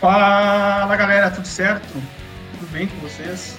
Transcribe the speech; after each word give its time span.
Fala 0.00 0.94
galera, 0.94 1.28
tudo 1.28 1.48
certo? 1.48 1.92
Tudo 2.52 2.70
bem 2.70 2.86
com 2.86 3.00
vocês? 3.00 3.58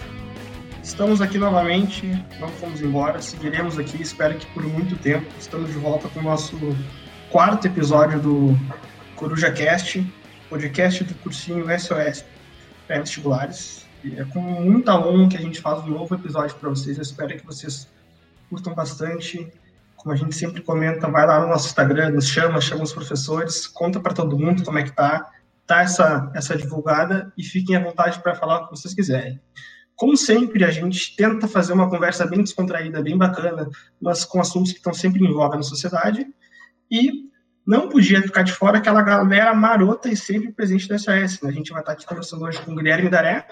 Estamos 0.81 1.21
aqui 1.21 1.37
novamente, 1.37 2.07
não 2.39 2.47
fomos 2.47 2.81
embora, 2.81 3.21
seguiremos 3.21 3.77
aqui, 3.77 4.01
espero 4.01 4.35
que 4.35 4.45
por 4.53 4.63
muito 4.63 4.95
tempo. 4.95 5.27
Estamos 5.37 5.67
de 5.67 5.77
volta 5.77 6.07
com 6.07 6.21
o 6.21 6.23
nosso 6.23 6.57
quarto 7.29 7.67
episódio 7.67 8.21
do 8.21 8.57
Coruja 9.17 9.51
Cast, 9.51 10.01
podcast 10.49 11.03
do 11.03 11.13
cursinho 11.15 11.65
SOS 11.77 12.23
pré-vestibulares. 12.87 13.85
É 14.15 14.23
com 14.23 14.39
muita 14.39 14.97
honra 14.97 15.27
que 15.27 15.35
a 15.35 15.41
gente 15.41 15.59
faz 15.59 15.83
um 15.83 15.87
novo 15.87 16.15
episódio 16.15 16.55
para 16.55 16.69
vocês. 16.69 16.95
Eu 16.95 17.03
espero 17.03 17.35
que 17.35 17.45
vocês 17.45 17.85
curtam 18.49 18.73
bastante. 18.73 19.45
Como 19.97 20.13
a 20.13 20.15
gente 20.15 20.33
sempre 20.33 20.61
comenta, 20.61 21.09
vai 21.09 21.27
lá 21.27 21.41
no 21.41 21.49
nosso 21.49 21.67
Instagram, 21.67 22.11
nos 22.11 22.29
chama, 22.29 22.61
chama 22.61 22.83
os 22.83 22.93
professores, 22.93 23.67
conta 23.67 23.99
para 23.99 24.13
todo 24.13 24.39
mundo 24.39 24.63
como 24.63 24.77
é 24.77 24.83
que 24.83 24.93
tá 24.93 25.33
essa, 25.77 26.31
essa 26.35 26.57
divulgada 26.57 27.31
e 27.37 27.43
fiquem 27.43 27.75
à 27.75 27.83
vontade 27.83 28.21
para 28.21 28.35
falar 28.35 28.57
o 28.57 28.65
que 28.65 28.77
vocês 28.77 28.93
quiserem. 28.93 29.39
Como 29.95 30.15
sempre, 30.15 30.63
a 30.63 30.71
gente 30.71 31.15
tenta 31.15 31.47
fazer 31.47 31.73
uma 31.73 31.89
conversa 31.89 32.25
bem 32.25 32.41
descontraída, 32.41 33.03
bem 33.03 33.17
bacana, 33.17 33.69
mas 34.01 34.23
com 34.23 34.39
assuntos 34.39 34.71
que 34.71 34.77
estão 34.77 34.93
sempre 34.93 35.23
em 35.23 35.33
voga 35.33 35.57
na 35.57 35.63
sociedade. 35.63 36.25
E 36.89 37.29
não 37.67 37.89
podia 37.89 38.21
ficar 38.21 38.43
de 38.43 38.53
fora 38.53 38.77
aquela 38.77 39.01
galera 39.01 39.53
marota 39.53 40.09
e 40.09 40.15
sempre 40.15 40.51
presente 40.51 40.87
da 40.87 40.97
SOS. 40.97 41.41
Né? 41.41 41.49
A 41.49 41.51
gente 41.51 41.71
vai 41.71 41.81
estar 41.81 41.91
aqui 41.91 42.05
conversando 42.05 42.45
hoje 42.45 42.61
com 42.61 42.71
o 42.71 42.75
Guilherme 42.75 43.09
Daré. 43.09 43.45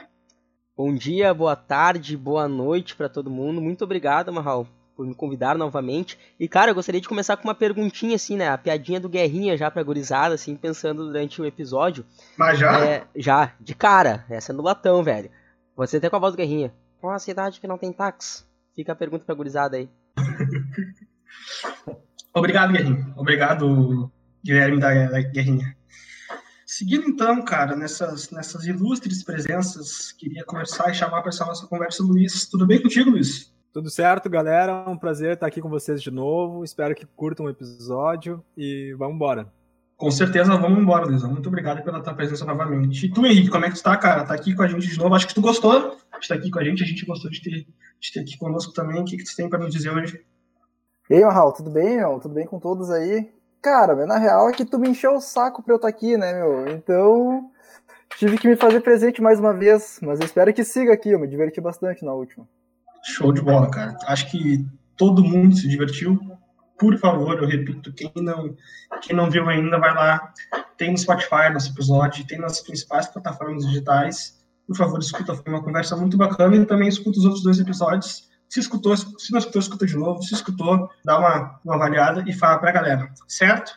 Bom 0.75 0.93
dia, 0.93 1.33
boa 1.33 1.55
tarde, 1.55 2.15
boa 2.15 2.47
noite 2.47 2.95
para 2.95 3.09
todo 3.09 3.29
mundo. 3.29 3.59
Muito 3.59 3.83
obrigado, 3.83 4.31
Marral, 4.31 4.67
por 4.97 5.05
me 5.05 5.13
convidar 5.13 5.55
novamente. 5.55 6.17
E, 6.39 6.47
cara, 6.47 6.71
eu 6.71 6.75
gostaria 6.75 6.99
de 6.99 7.07
começar 7.07 7.37
com 7.37 7.47
uma 7.47 7.53
perguntinha, 7.53 8.15
assim, 8.15 8.35
né? 8.35 8.49
A 8.49 8.57
piadinha 8.57 8.99
do 8.99 9.07
Guerrinha 9.07 9.55
já 9.55 9.69
pra 9.69 9.83
gurizada, 9.83 10.33
assim, 10.33 10.55
pensando 10.55 11.05
durante 11.05 11.39
o 11.39 11.45
episódio. 11.45 12.03
Mas 12.35 12.57
já? 12.57 12.83
É, 12.83 13.07
já, 13.15 13.53
de 13.61 13.75
cara. 13.75 14.25
Essa 14.27 14.51
é 14.51 14.55
no 14.55 14.63
latão, 14.63 15.03
velho. 15.03 15.29
Você 15.75 15.99
tem 15.99 16.09
com 16.09 16.15
a 16.15 16.19
voz 16.19 16.33
do 16.33 16.37
Guerrinha. 16.37 16.73
Qual 16.99 17.13
a 17.13 17.19
cidade 17.19 17.61
que 17.61 17.67
não 17.67 17.77
tem 17.77 17.93
táxi? 17.93 18.43
Fica 18.75 18.93
a 18.93 18.95
pergunta 18.95 19.23
pra 19.23 19.35
gurizada 19.35 19.77
aí. 19.77 19.87
Obrigado, 22.33 22.73
Guerrinha. 22.73 23.13
Obrigado, 23.15 24.11
Guilherme 24.43 24.79
da, 24.79 25.05
da 25.05 25.21
Guerrinha. 25.21 25.77
Seguindo 26.65 27.07
então, 27.07 27.45
cara, 27.45 27.75
nessas, 27.75 28.31
nessas 28.31 28.65
ilustres 28.65 29.23
presenças, 29.23 30.11
queria 30.11 30.43
conversar 30.43 30.89
e 30.89 30.95
chamar 30.95 31.21
para 31.21 31.29
essa 31.29 31.45
nossa 31.45 31.67
conversa, 31.67 32.03
Luiz. 32.03 32.47
Tudo 32.47 32.65
bem 32.65 32.81
contigo, 32.81 33.11
Luiz? 33.11 33.55
Tudo 33.73 33.89
certo, 33.89 34.29
galera? 34.29 34.83
É 34.85 34.89
um 34.89 34.97
prazer 34.97 35.33
estar 35.33 35.47
aqui 35.47 35.61
com 35.61 35.69
vocês 35.69 36.01
de 36.01 36.09
novo. 36.09 36.63
Espero 36.63 36.95
que 36.95 37.05
curtam 37.05 37.45
o 37.45 37.49
episódio 37.49 38.43
e 38.57 38.95
vamos 38.97 39.15
embora. 39.15 39.51
Com 39.97 40.11
certeza, 40.11 40.55
vamos 40.55 40.79
embora, 40.79 41.05
Luiz. 41.05 41.23
Muito 41.23 41.47
obrigado 41.49 41.83
pela 41.83 42.01
tua 42.01 42.13
presença 42.13 42.45
novamente. 42.45 43.07
E 43.07 43.11
tu, 43.11 43.25
Henrique, 43.25 43.49
como 43.49 43.65
é 43.65 43.69
que 43.69 43.75
tu 43.75 43.83
tá, 43.83 43.97
cara? 43.97 44.23
Tá 44.23 44.33
aqui 44.35 44.53
com 44.53 44.61
a 44.61 44.67
gente 44.67 44.87
de 44.87 44.97
novo. 44.97 45.15
Acho 45.15 45.27
que 45.27 45.33
tu 45.33 45.41
gostou 45.41 45.89
de 45.89 45.97
estar 46.21 46.35
aqui 46.35 46.51
com 46.51 46.59
a 46.59 46.63
gente. 46.63 46.83
A 46.83 46.85
gente 46.85 47.03
gostou 47.03 47.31
de 47.31 47.41
ter, 47.41 47.65
de 47.99 48.13
ter 48.13 48.19
aqui 48.19 48.37
conosco 48.37 48.71
também. 48.73 49.01
O 49.01 49.05
que, 49.05 49.17
que 49.17 49.23
tu 49.23 49.35
tem 49.35 49.49
para 49.49 49.57
nos 49.57 49.73
dizer 49.73 49.89
hoje? 49.89 50.23
E 51.09 51.15
aí, 51.15 51.23
Raul, 51.23 51.51
tudo 51.51 51.71
bem, 51.71 51.97
meu? 51.97 52.19
Tudo 52.19 52.35
bem 52.35 52.45
com 52.45 52.59
todos 52.59 52.91
aí? 52.91 53.31
Cara, 53.59 53.95
meu, 53.95 54.05
na 54.05 54.19
real 54.19 54.49
é 54.49 54.53
que 54.53 54.65
tu 54.65 54.77
me 54.77 54.89
encheu 54.89 55.15
o 55.15 55.21
saco 55.21 55.63
pra 55.63 55.73
eu 55.73 55.77
estar 55.77 55.87
aqui, 55.87 56.15
né, 56.15 56.31
meu? 56.31 56.67
Então, 56.69 57.49
tive 58.17 58.37
que 58.37 58.47
me 58.47 58.55
fazer 58.55 58.81
presente 58.81 59.19
mais 59.19 59.39
uma 59.39 59.53
vez. 59.53 59.99
Mas 60.03 60.19
eu 60.19 60.27
espero 60.27 60.53
que 60.53 60.63
siga 60.63 60.93
aqui. 60.93 61.09
Eu 61.09 61.19
me 61.19 61.27
diverti 61.27 61.59
bastante 61.59 62.05
na 62.05 62.13
última. 62.13 62.47
Show 63.07 63.31
de 63.31 63.41
bola, 63.41 63.71
cara. 63.71 63.97
Acho 64.05 64.29
que 64.29 64.65
todo 64.97 65.23
mundo 65.23 65.55
se 65.55 65.67
divertiu. 65.67 66.19
Por 66.77 66.97
favor, 66.99 67.41
eu 67.41 67.47
repito, 67.47 67.93
quem 67.93 68.11
não, 68.17 68.55
quem 69.01 69.15
não 69.15 69.29
viu 69.29 69.47
ainda, 69.49 69.79
vai 69.79 69.93
lá. 69.93 70.33
Tem 70.77 70.91
no 70.91 70.97
Spotify 70.97 71.49
nosso 71.51 71.71
episódio, 71.71 72.27
tem 72.27 72.37
nas 72.37 72.59
principais 72.59 73.07
plataformas 73.07 73.65
digitais. 73.65 74.45
Por 74.67 74.75
favor, 74.75 74.99
escuta, 74.99 75.33
foi 75.33 75.51
uma 75.51 75.63
conversa 75.63 75.95
muito 75.95 76.17
bacana 76.17 76.57
e 76.57 76.65
também 76.65 76.89
escuta 76.89 77.17
os 77.17 77.25
outros 77.25 77.43
dois 77.43 77.59
episódios. 77.59 78.27
Se 78.49 78.59
escutou, 78.59 78.95
se 78.95 79.31
não 79.31 79.39
escutou, 79.39 79.61
escuta 79.61 79.85
de 79.85 79.95
novo. 79.95 80.21
Se 80.21 80.33
escutou, 80.33 80.89
dá 81.05 81.17
uma, 81.17 81.59
uma 81.63 81.75
avaliada 81.75 82.25
e 82.27 82.33
fala 82.33 82.59
pra 82.59 82.73
galera, 82.73 83.09
certo? 83.27 83.71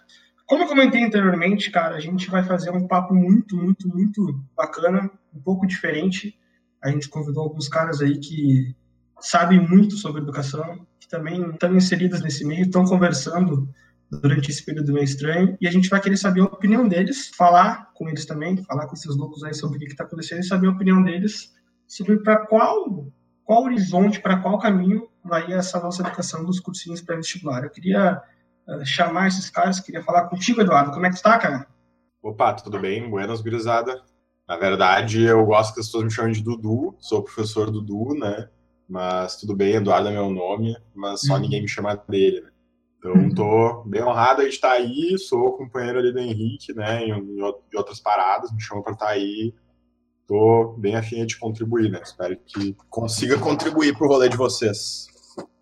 Como 0.45 0.65
eu 0.65 0.69
comentei 0.69 1.05
anteriormente, 1.05 1.71
cara, 1.71 1.95
a 1.95 2.01
gente 2.01 2.29
vai 2.29 2.43
fazer 2.43 2.71
um 2.73 2.89
papo 2.89 3.15
muito, 3.15 3.57
muito, 3.57 3.89
muito 3.89 4.45
bacana, 4.57 5.09
um 5.33 5.41
pouco 5.41 5.67
diferente. 5.67 6.37
A 6.83 6.91
gente 6.91 7.09
convidou 7.09 7.45
alguns 7.45 7.69
caras 7.69 8.01
aí 8.01 8.19
que 8.19 8.75
sabem 9.21 9.61
muito 9.61 9.97
sobre 9.97 10.23
educação, 10.23 10.87
que 10.99 11.09
também 11.09 11.51
estão 11.51 11.75
inseridas 11.75 12.23
nesse 12.23 12.45
meio, 12.45 12.63
estão 12.63 12.85
conversando 12.85 13.69
durante 14.11 14.51
esse 14.51 14.65
período 14.65 14.93
meio 14.93 15.05
estranho, 15.05 15.57
e 15.61 15.69
a 15.69 15.71
gente 15.71 15.89
vai 15.89 16.01
querer 16.01 16.17
saber 16.17 16.41
a 16.41 16.45
opinião 16.45 16.89
deles, 16.89 17.31
falar 17.37 17.93
com 17.95 18.09
eles 18.09 18.27
também, 18.27 18.57
falar 18.65 18.87
com 18.87 18.95
esses 18.95 19.17
loucos 19.17 19.45
aí 19.45 19.55
sobre 19.55 19.77
o 19.77 19.81
que 19.81 19.87
está 19.87 20.03
acontecendo 20.05 20.41
e 20.41 20.47
saber 20.47 20.67
a 20.67 20.73
opinião 20.73 21.03
deles 21.03 21.53
sobre 21.87 22.19
para 22.19 22.47
qual, 22.47 23.07
qual 23.45 23.65
horizonte, 23.65 24.21
para 24.21 24.39
qual 24.39 24.59
caminho 24.59 25.09
vai 25.25 25.53
essa 25.53 25.79
nossa 25.81 26.03
educação 26.03 26.45
dos 26.45 26.59
cursinhos 26.59 27.01
pré-vestibular. 27.01 27.63
Eu 27.63 27.71
queria 27.71 28.21
uh, 28.67 28.85
chamar 28.85 29.29
esses 29.29 29.49
caras, 29.49 29.81
queria 29.81 30.03
falar 30.03 30.29
contigo, 30.29 30.61
Eduardo. 30.61 30.93
Como 30.93 31.07
é 31.07 31.09
que 31.09 31.17
está, 31.17 31.39
cara? 31.39 31.67
Opa, 32.23 32.55
tudo 32.55 32.79
bem? 32.79 33.09
Buenas, 33.09 33.41
gurizada. 33.41 34.03
Na 34.49 34.57
verdade, 34.57 35.23
eu 35.23 35.45
gosto 35.45 35.75
que 35.75 35.81
as 35.81 35.87
pessoas 35.87 36.05
me 36.05 36.11
chamem 36.11 36.33
de 36.33 36.43
Dudu, 36.43 36.97
sou 36.99 37.21
o 37.21 37.23
professor 37.23 37.71
Dudu, 37.71 38.15
né? 38.19 38.49
Mas 38.91 39.37
tudo 39.37 39.55
bem, 39.55 39.77
Eduardo 39.77 40.09
é 40.09 40.13
meu 40.13 40.29
nome, 40.29 40.77
mas 40.93 41.21
só 41.21 41.35
uhum. 41.35 41.41
ninguém 41.41 41.63
me 41.63 41.69
chama 41.69 41.95
dele, 42.09 42.41
né? 42.41 42.51
Então, 42.99 43.31
tô 43.31 43.85
bem 43.85 44.03
honrado 44.03 44.43
de 44.43 44.49
estar 44.49 44.73
aí, 44.73 45.17
sou 45.17 45.57
companheiro 45.57 46.01
ali 46.01 46.13
do 46.13 46.19
Henrique, 46.19 46.75
né, 46.75 47.05
em, 47.05 47.13
em 47.13 47.41
outras 47.77 48.01
paradas, 48.01 48.53
me 48.53 48.61
chamou 48.61 48.83
para 48.83 48.93
estar 48.93 49.09
aí, 49.09 49.55
tô 50.27 50.75
bem 50.77 50.97
afim 50.97 51.25
de 51.25 51.39
contribuir, 51.39 51.89
né, 51.89 52.01
espero 52.03 52.37
que 52.45 52.77
consiga 52.91 53.39
contribuir 53.39 53.97
pro 53.97 54.09
rolê 54.09 54.29
de 54.29 54.37
vocês. 54.37 55.07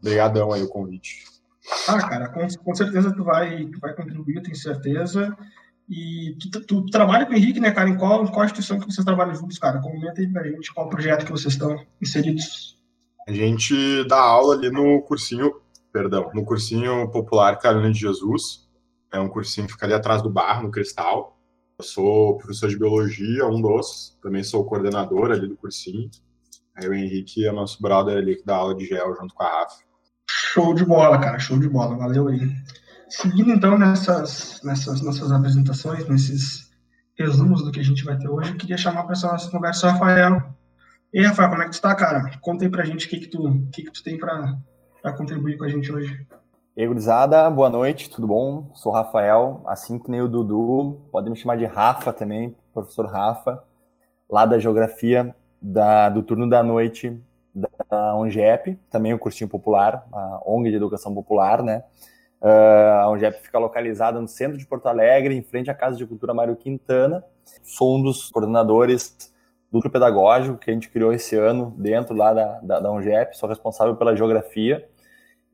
Obrigadão 0.01 0.51
aí 0.51 0.63
o 0.63 0.69
convite. 0.69 1.25
Ah, 1.87 2.09
cara, 2.09 2.29
com, 2.31 2.47
com 2.65 2.75
certeza 2.75 3.15
tu 3.15 3.23
vai, 3.23 3.67
tu 3.67 3.79
vai 3.79 3.95
contribuir, 3.95 4.43
tenho 4.43 4.57
certeza. 4.57 5.37
E 5.89 6.37
tu, 6.41 6.51
tu, 6.51 6.61
tu, 6.67 6.87
trabalha 6.87 7.27
com 7.27 7.33
o 7.33 7.37
Henrique, 7.37 7.61
né, 7.61 7.71
cara? 7.71 7.89
Em 7.89 7.97
qual, 7.97 8.25
em 8.25 8.29
qual 8.29 8.45
instituição 8.45 8.79
que 8.79 8.87
vocês 8.87 9.05
trabalham 9.05 9.35
juntos, 9.35 9.59
cara? 9.59 9.81
Comenta 9.81 10.21
aí 10.21 10.27
pra 10.27 10.47
gente 10.49 10.73
qual 10.73 10.89
projeto 10.89 11.25
que 11.25 11.31
vocês 11.31 11.55
estão 11.55 11.83
inseridos. 12.01 12.78
A 13.29 13.33
gente 13.33 14.05
dá 14.09 14.19
aula 14.19 14.55
ali 14.55 14.71
no 14.71 15.03
cursinho, 15.03 15.61
perdão, 15.93 16.31
no 16.33 16.47
cursinho 16.47 17.11
popular 17.11 17.59
Carolina 17.59 17.93
de 17.93 18.01
Jesus. 18.01 18.67
É 19.13 19.21
um 19.21 19.29
cursinho 19.29 19.67
que 19.67 19.75
fica 19.75 19.85
ali 19.85 19.93
atrás 19.93 20.23
do 20.23 20.31
bar, 20.31 20.63
no 20.63 20.71
Cristal. 20.71 21.39
Eu 21.79 21.85
sou 21.85 22.39
professor 22.39 22.71
de 22.71 22.79
biologia, 22.79 23.45
um 23.45 23.61
dos. 23.61 24.17
Também 24.23 24.43
sou 24.43 24.65
coordenador 24.65 25.31
ali 25.31 25.47
do 25.47 25.59
cursinho. 25.59 26.11
Aí 26.75 26.89
o 26.89 26.95
Henrique 26.95 27.47
é 27.47 27.53
nosso 27.53 27.83
brother 27.83 28.17
ali 28.17 28.35
que 28.35 28.47
dá 28.47 28.57
aula 28.57 28.75
de 28.75 28.87
gel 28.87 29.15
junto 29.21 29.35
com 29.35 29.43
a 29.43 29.61
Rafa. 29.61 29.77
Show 30.31 30.73
de 30.73 30.87
bola, 30.87 31.19
cara, 31.19 31.39
show 31.39 31.59
de 31.59 31.69
bola, 31.69 31.99
valeu 31.99 32.29
aí. 32.29 32.51
Seguindo 33.11 33.51
então 33.51 33.77
nessas, 33.77 34.63
nessas 34.65 35.03
nossas 35.03 35.31
apresentações, 35.31 36.09
nesses 36.09 36.71
resumos 37.15 37.63
do 37.63 37.71
que 37.71 37.81
a 37.81 37.85
gente 37.85 38.05
vai 38.05 38.17
ter 38.17 38.31
hoje, 38.31 38.53
eu 38.53 38.57
queria 38.57 38.79
chamar 38.79 39.03
para 39.03 39.13
essa 39.13 39.31
nossa 39.31 39.51
conversa 39.51 39.87
o 39.87 39.91
Rafael. 39.91 40.58
E 41.13 41.23
Rafael, 41.23 41.49
como 41.49 41.63
é 41.63 41.65
que 41.65 41.73
tu 41.73 41.81
tá, 41.81 41.95
cara? 41.95 42.31
Conta 42.43 42.65
aí 42.65 42.71
pra 42.71 42.85
gente 42.85 43.07
o 43.07 43.09
que, 43.09 43.21
que, 43.21 43.29
tu, 43.29 43.67
que, 43.73 43.83
que 43.83 43.91
tu 43.91 44.05
tem 44.05 44.19
pra, 44.19 44.59
pra 45.01 45.13
contribuir 45.15 45.57
com 45.57 45.65
a 45.65 45.69
gente 45.69 45.91
hoje. 45.91 46.27
E 46.77 46.83
aí, 46.83 46.87
gurizada, 46.87 47.49
boa 47.49 47.71
noite, 47.71 48.11
tudo 48.11 48.27
bom? 48.27 48.71
Sou 48.75 48.93
Rafael, 48.93 49.63
assim 49.67 49.99
que 49.99 50.11
nem 50.11 50.21
o 50.21 50.29
Dudu, 50.29 51.01
pode 51.11 51.31
me 51.31 51.37
chamar 51.37 51.57
de 51.57 51.65
Rafa 51.65 52.13
também, 52.13 52.55
professor 52.75 53.07
Rafa, 53.07 53.65
lá 54.29 54.45
da 54.45 54.59
Geografia 54.59 55.35
da, 55.63 56.11
do 56.11 56.23
turno 56.23 56.47
da 56.47 56.63
noite 56.63 57.19
da 57.55 58.15
ONGEP, 58.15 58.79
também 58.91 59.15
o 59.15 59.19
cursinho 59.19 59.49
popular, 59.49 60.07
a 60.13 60.43
ONG 60.45 60.69
de 60.69 60.77
Educação 60.77 61.15
Popular, 61.15 61.63
né? 61.63 61.85
Uh, 62.41 63.01
a 63.01 63.09
ONGEP 63.09 63.43
fica 63.43 63.59
localizada 63.59 64.21
no 64.21 64.29
centro 64.29 64.59
de 64.59 64.67
Porto 64.67 64.87
Alegre, 64.87 65.35
em 65.35 65.43
frente 65.43 65.71
à 65.71 65.75
Casa 65.75 65.97
de 65.97 66.07
Cultura 66.07 66.35
Mário 66.35 66.55
Quintana. 66.55 67.25
Sou 67.65 67.97
um 67.97 68.03
dos 68.03 68.29
coordenadores 68.29 69.33
núcleo 69.73 69.93
pedagógico 69.93 70.59
que 70.59 70.71
a 70.71 70.75
gente 70.75 70.89
criou 70.89 71.13
esse 71.13 71.37
ano 71.37 71.75
dentro 71.77 72.15
lá 72.15 72.33
da, 72.33 72.61
da, 72.61 72.81
da 72.81 72.91
UNGEP, 72.91 73.37
sou 73.37 73.49
responsável 73.49 73.97
pela 73.97 74.17
geografia. 74.17 74.89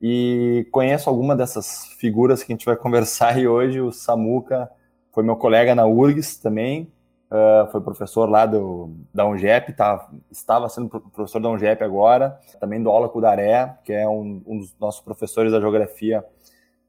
E 0.01 0.67
conheço 0.71 1.09
alguma 1.09 1.35
dessas 1.35 1.87
figuras 1.99 2.43
que 2.43 2.53
a 2.53 2.55
gente 2.55 2.67
vai 2.67 2.77
conversar 2.77 3.39
e 3.39 3.49
hoje. 3.49 3.81
O 3.81 3.91
Samuca 3.91 4.71
foi 5.13 5.23
meu 5.23 5.37
colega 5.37 5.75
na 5.75 5.87
URGS 5.87 6.39
também, 6.39 6.93
uh, 7.31 7.71
foi 7.71 7.81
professor 7.81 8.29
lá 8.29 8.45
do, 8.45 8.91
da 9.15 9.25
UNGEP, 9.25 9.73
tá, 9.73 10.09
estava 10.31 10.69
sendo 10.69 10.89
professor 10.89 11.41
da 11.41 11.49
UNGEP 11.49 11.85
agora, 11.85 12.39
também 12.59 12.83
do 12.83 12.91
aula 12.91 13.09
com 13.09 13.19
o 13.19 13.23
Daré, 13.23 13.79
que 13.85 13.93
é 13.93 14.09
um, 14.09 14.43
um 14.45 14.59
dos 14.59 14.75
nossos 14.79 15.01
professores 15.01 15.53
da 15.53 15.61
geografia 15.61 16.25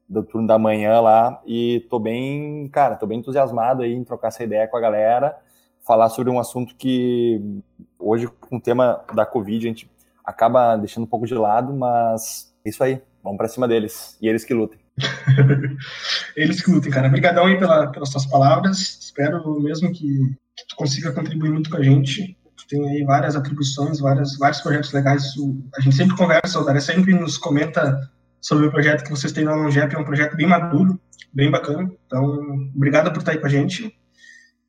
do 0.08 0.22
turno 0.22 0.46
da 0.46 0.58
manhã 0.58 1.00
lá, 1.00 1.40
e 1.46 1.86
tô 1.88 1.98
bem, 1.98 2.68
cara, 2.68 2.96
tô 2.96 3.06
bem 3.06 3.18
entusiasmado 3.18 3.82
aí 3.82 3.94
em 3.94 4.04
trocar 4.04 4.28
essa 4.28 4.42
ideia 4.42 4.66
com 4.66 4.76
a 4.76 4.80
galera, 4.80 5.36
falar 5.86 6.08
sobre 6.08 6.32
um 6.32 6.40
assunto 6.40 6.74
que 6.74 7.40
hoje, 7.98 8.26
com 8.26 8.56
o 8.56 8.60
tema 8.60 9.00
da 9.14 9.24
Covid, 9.24 9.64
a 9.64 9.68
gente 9.68 9.90
acaba 10.24 10.76
deixando 10.76 11.04
um 11.04 11.08
pouco 11.08 11.26
de 11.26 11.34
lado, 11.34 11.72
mas 11.72 12.52
é 12.64 12.70
isso 12.70 12.82
aí, 12.82 13.00
vamos 13.22 13.38
para 13.38 13.48
cima 13.48 13.68
deles 13.68 14.18
e 14.20 14.28
eles 14.28 14.44
que 14.44 14.52
lutem. 14.52 14.80
eles 16.36 16.60
que 16.60 16.70
lutem, 16.70 16.90
cara. 16.90 17.06
Obrigadão 17.06 17.46
aí 17.46 17.58
pela, 17.58 17.86
pelas 17.88 18.08
suas 18.08 18.26
palavras. 18.26 18.78
Espero 19.00 19.60
mesmo 19.60 19.92
que, 19.92 20.34
que 20.56 20.66
tu 20.68 20.76
consiga 20.76 21.12
contribuir 21.12 21.50
muito 21.50 21.70
com 21.70 21.76
a 21.76 21.82
gente. 21.82 22.36
Tem 22.68 22.84
aí 22.88 23.04
várias 23.04 23.36
atribuições, 23.36 24.00
várias, 24.00 24.36
vários 24.38 24.60
projetos 24.60 24.92
legais. 24.92 25.34
A 25.76 25.80
gente 25.80 25.94
sempre 25.94 26.16
conversa, 26.16 26.58
o 26.58 26.64
Dara 26.64 26.80
sempre 26.80 27.14
nos 27.14 27.38
comenta 27.38 28.10
sobre 28.40 28.66
o 28.66 28.72
projeto 28.72 29.04
que 29.04 29.10
vocês 29.10 29.32
têm 29.32 29.44
na 29.44 29.54
Longep, 29.54 29.94
é 29.94 29.98
um 29.98 30.04
projeto 30.04 30.36
bem 30.36 30.48
maduro, 30.48 31.00
bem 31.32 31.48
bacana. 31.48 31.88
Então, 32.06 32.24
obrigado 32.74 33.12
por 33.12 33.20
estar 33.20 33.32
aí 33.32 33.38
com 33.38 33.46
a 33.46 33.50
gente. 33.50 33.96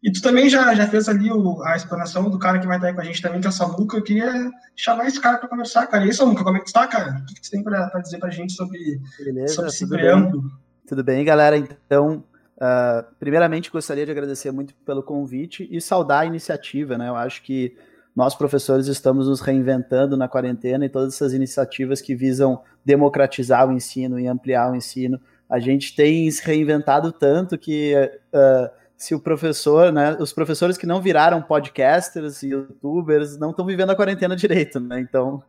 E 0.03 0.11
tu 0.11 0.21
também 0.21 0.47
já, 0.47 0.73
já 0.75 0.88
fez 0.88 1.09
ali 1.09 1.31
o, 1.31 1.61
a 1.63 1.75
explanação 1.75 2.29
do 2.29 2.38
cara 2.38 2.59
que 2.59 2.67
vai 2.67 2.77
estar 2.77 2.88
aí 2.88 2.94
com 2.94 3.01
a 3.01 3.03
gente 3.03 3.21
também, 3.21 3.41
que 3.41 3.47
é 3.47 3.49
o 3.49 3.53
Samuca. 3.53 3.97
Eu 3.97 4.03
queria 4.03 4.51
chamar 4.75 5.07
esse 5.07 5.19
cara 5.19 5.38
para 5.38 5.49
conversar, 5.49 5.88
cara. 5.88 6.03
E 6.05 6.07
aí, 6.07 6.13
Samuca, 6.13 6.44
como 6.44 6.57
é 6.57 6.59
que 6.59 6.67
tu 6.67 6.73
tá, 6.73 6.85
cara? 6.85 7.19
O 7.19 7.25
que, 7.25 7.33
que 7.33 7.41
tu 7.41 7.49
tem 7.49 7.63
para 7.63 7.88
dizer 7.99 8.19
para 8.19 8.29
a 8.29 8.31
gente 8.31 8.53
sobre, 8.53 8.99
Beleza, 9.17 9.53
sobre 9.55 9.69
esse 9.69 9.88
preâmbulo? 9.88 10.51
Tudo 10.88 11.03
bem, 11.03 11.25
galera? 11.25 11.57
Então, 11.57 12.23
uh, 12.57 13.03
primeiramente 13.19 13.71
gostaria 13.71 14.05
de 14.05 14.11
agradecer 14.11 14.51
muito 14.51 14.73
pelo 14.85 15.01
convite 15.01 15.67
e 15.69 15.81
saudar 15.81 16.21
a 16.21 16.25
iniciativa, 16.25 16.97
né? 16.97 17.09
Eu 17.09 17.15
acho 17.15 17.41
que 17.41 17.75
nós, 18.15 18.35
professores, 18.35 18.88
estamos 18.88 19.27
nos 19.27 19.41
reinventando 19.41 20.15
na 20.15 20.27
quarentena 20.27 20.85
e 20.85 20.89
todas 20.89 21.15
essas 21.15 21.33
iniciativas 21.33 22.01
que 22.01 22.15
visam 22.15 22.61
democratizar 22.85 23.67
o 23.67 23.71
ensino 23.71 24.19
e 24.19 24.27
ampliar 24.27 24.71
o 24.71 24.75
ensino. 24.75 25.19
A 25.49 25.59
gente 25.59 25.95
tem 25.95 26.29
se 26.29 26.44
reinventado 26.45 27.11
tanto 27.11 27.57
que 27.57 27.94
uh, 28.33 28.69
se 28.97 29.13
o 29.13 29.19
professor, 29.19 29.94
né, 29.94 30.17
os 30.19 30.33
professores 30.33 30.75
que 30.75 30.88
não 30.88 30.99
viraram 30.99 31.39
podcasters 31.39 32.41
e 32.41 32.49
youtubers 32.49 33.38
não 33.38 33.51
estão 33.51 33.63
vivendo 33.63 33.91
a 33.91 33.95
quarentena 33.95 34.35
direito, 34.35 34.79
né? 34.79 34.99
Então, 34.99 35.44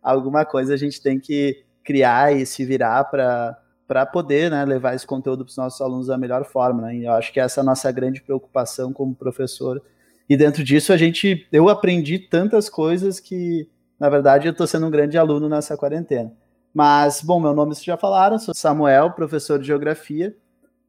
alguma 0.00 0.44
coisa 0.44 0.72
a 0.72 0.76
gente 0.76 1.02
tem 1.02 1.18
que 1.18 1.64
criar 1.82 2.32
e 2.32 2.46
se 2.46 2.64
virar 2.64 3.04
para 3.04 4.06
poder 4.06 4.50
né, 4.52 4.64
levar 4.64 4.94
esse 4.94 5.04
conteúdo 5.04 5.44
para 5.44 5.50
os 5.50 5.56
nossos 5.56 5.80
alunos 5.80 6.06
da 6.06 6.16
melhor 6.16 6.44
forma. 6.44 6.82
Né? 6.82 6.96
E 6.98 7.04
eu 7.04 7.12
acho 7.12 7.32
que 7.32 7.40
essa 7.40 7.60
é 7.60 7.62
a 7.62 7.64
nossa 7.64 7.90
grande 7.90 8.22
preocupação 8.22 8.92
como 8.92 9.16
professor. 9.16 9.82
E 10.28 10.36
dentro 10.36 10.62
disso, 10.62 10.92
a 10.92 10.96
gente, 10.96 11.46
eu 11.50 11.68
aprendi 11.68 12.20
tantas 12.20 12.70
coisas 12.70 13.18
que, 13.18 13.68
na 13.98 14.08
verdade, 14.08 14.46
eu 14.46 14.52
estou 14.52 14.66
sendo 14.66 14.86
um 14.86 14.90
grande 14.90 15.18
aluno 15.18 15.48
nessa 15.48 15.76
quarentena. 15.76 16.32
Mas, 16.72 17.20
bom, 17.20 17.40
meu 17.40 17.52
nome 17.52 17.74
vocês 17.74 17.84
já 17.84 17.96
falaram, 17.96 18.38
sou 18.38 18.54
Samuel, 18.54 19.10
professor 19.10 19.58
de 19.58 19.66
Geografia. 19.66 20.34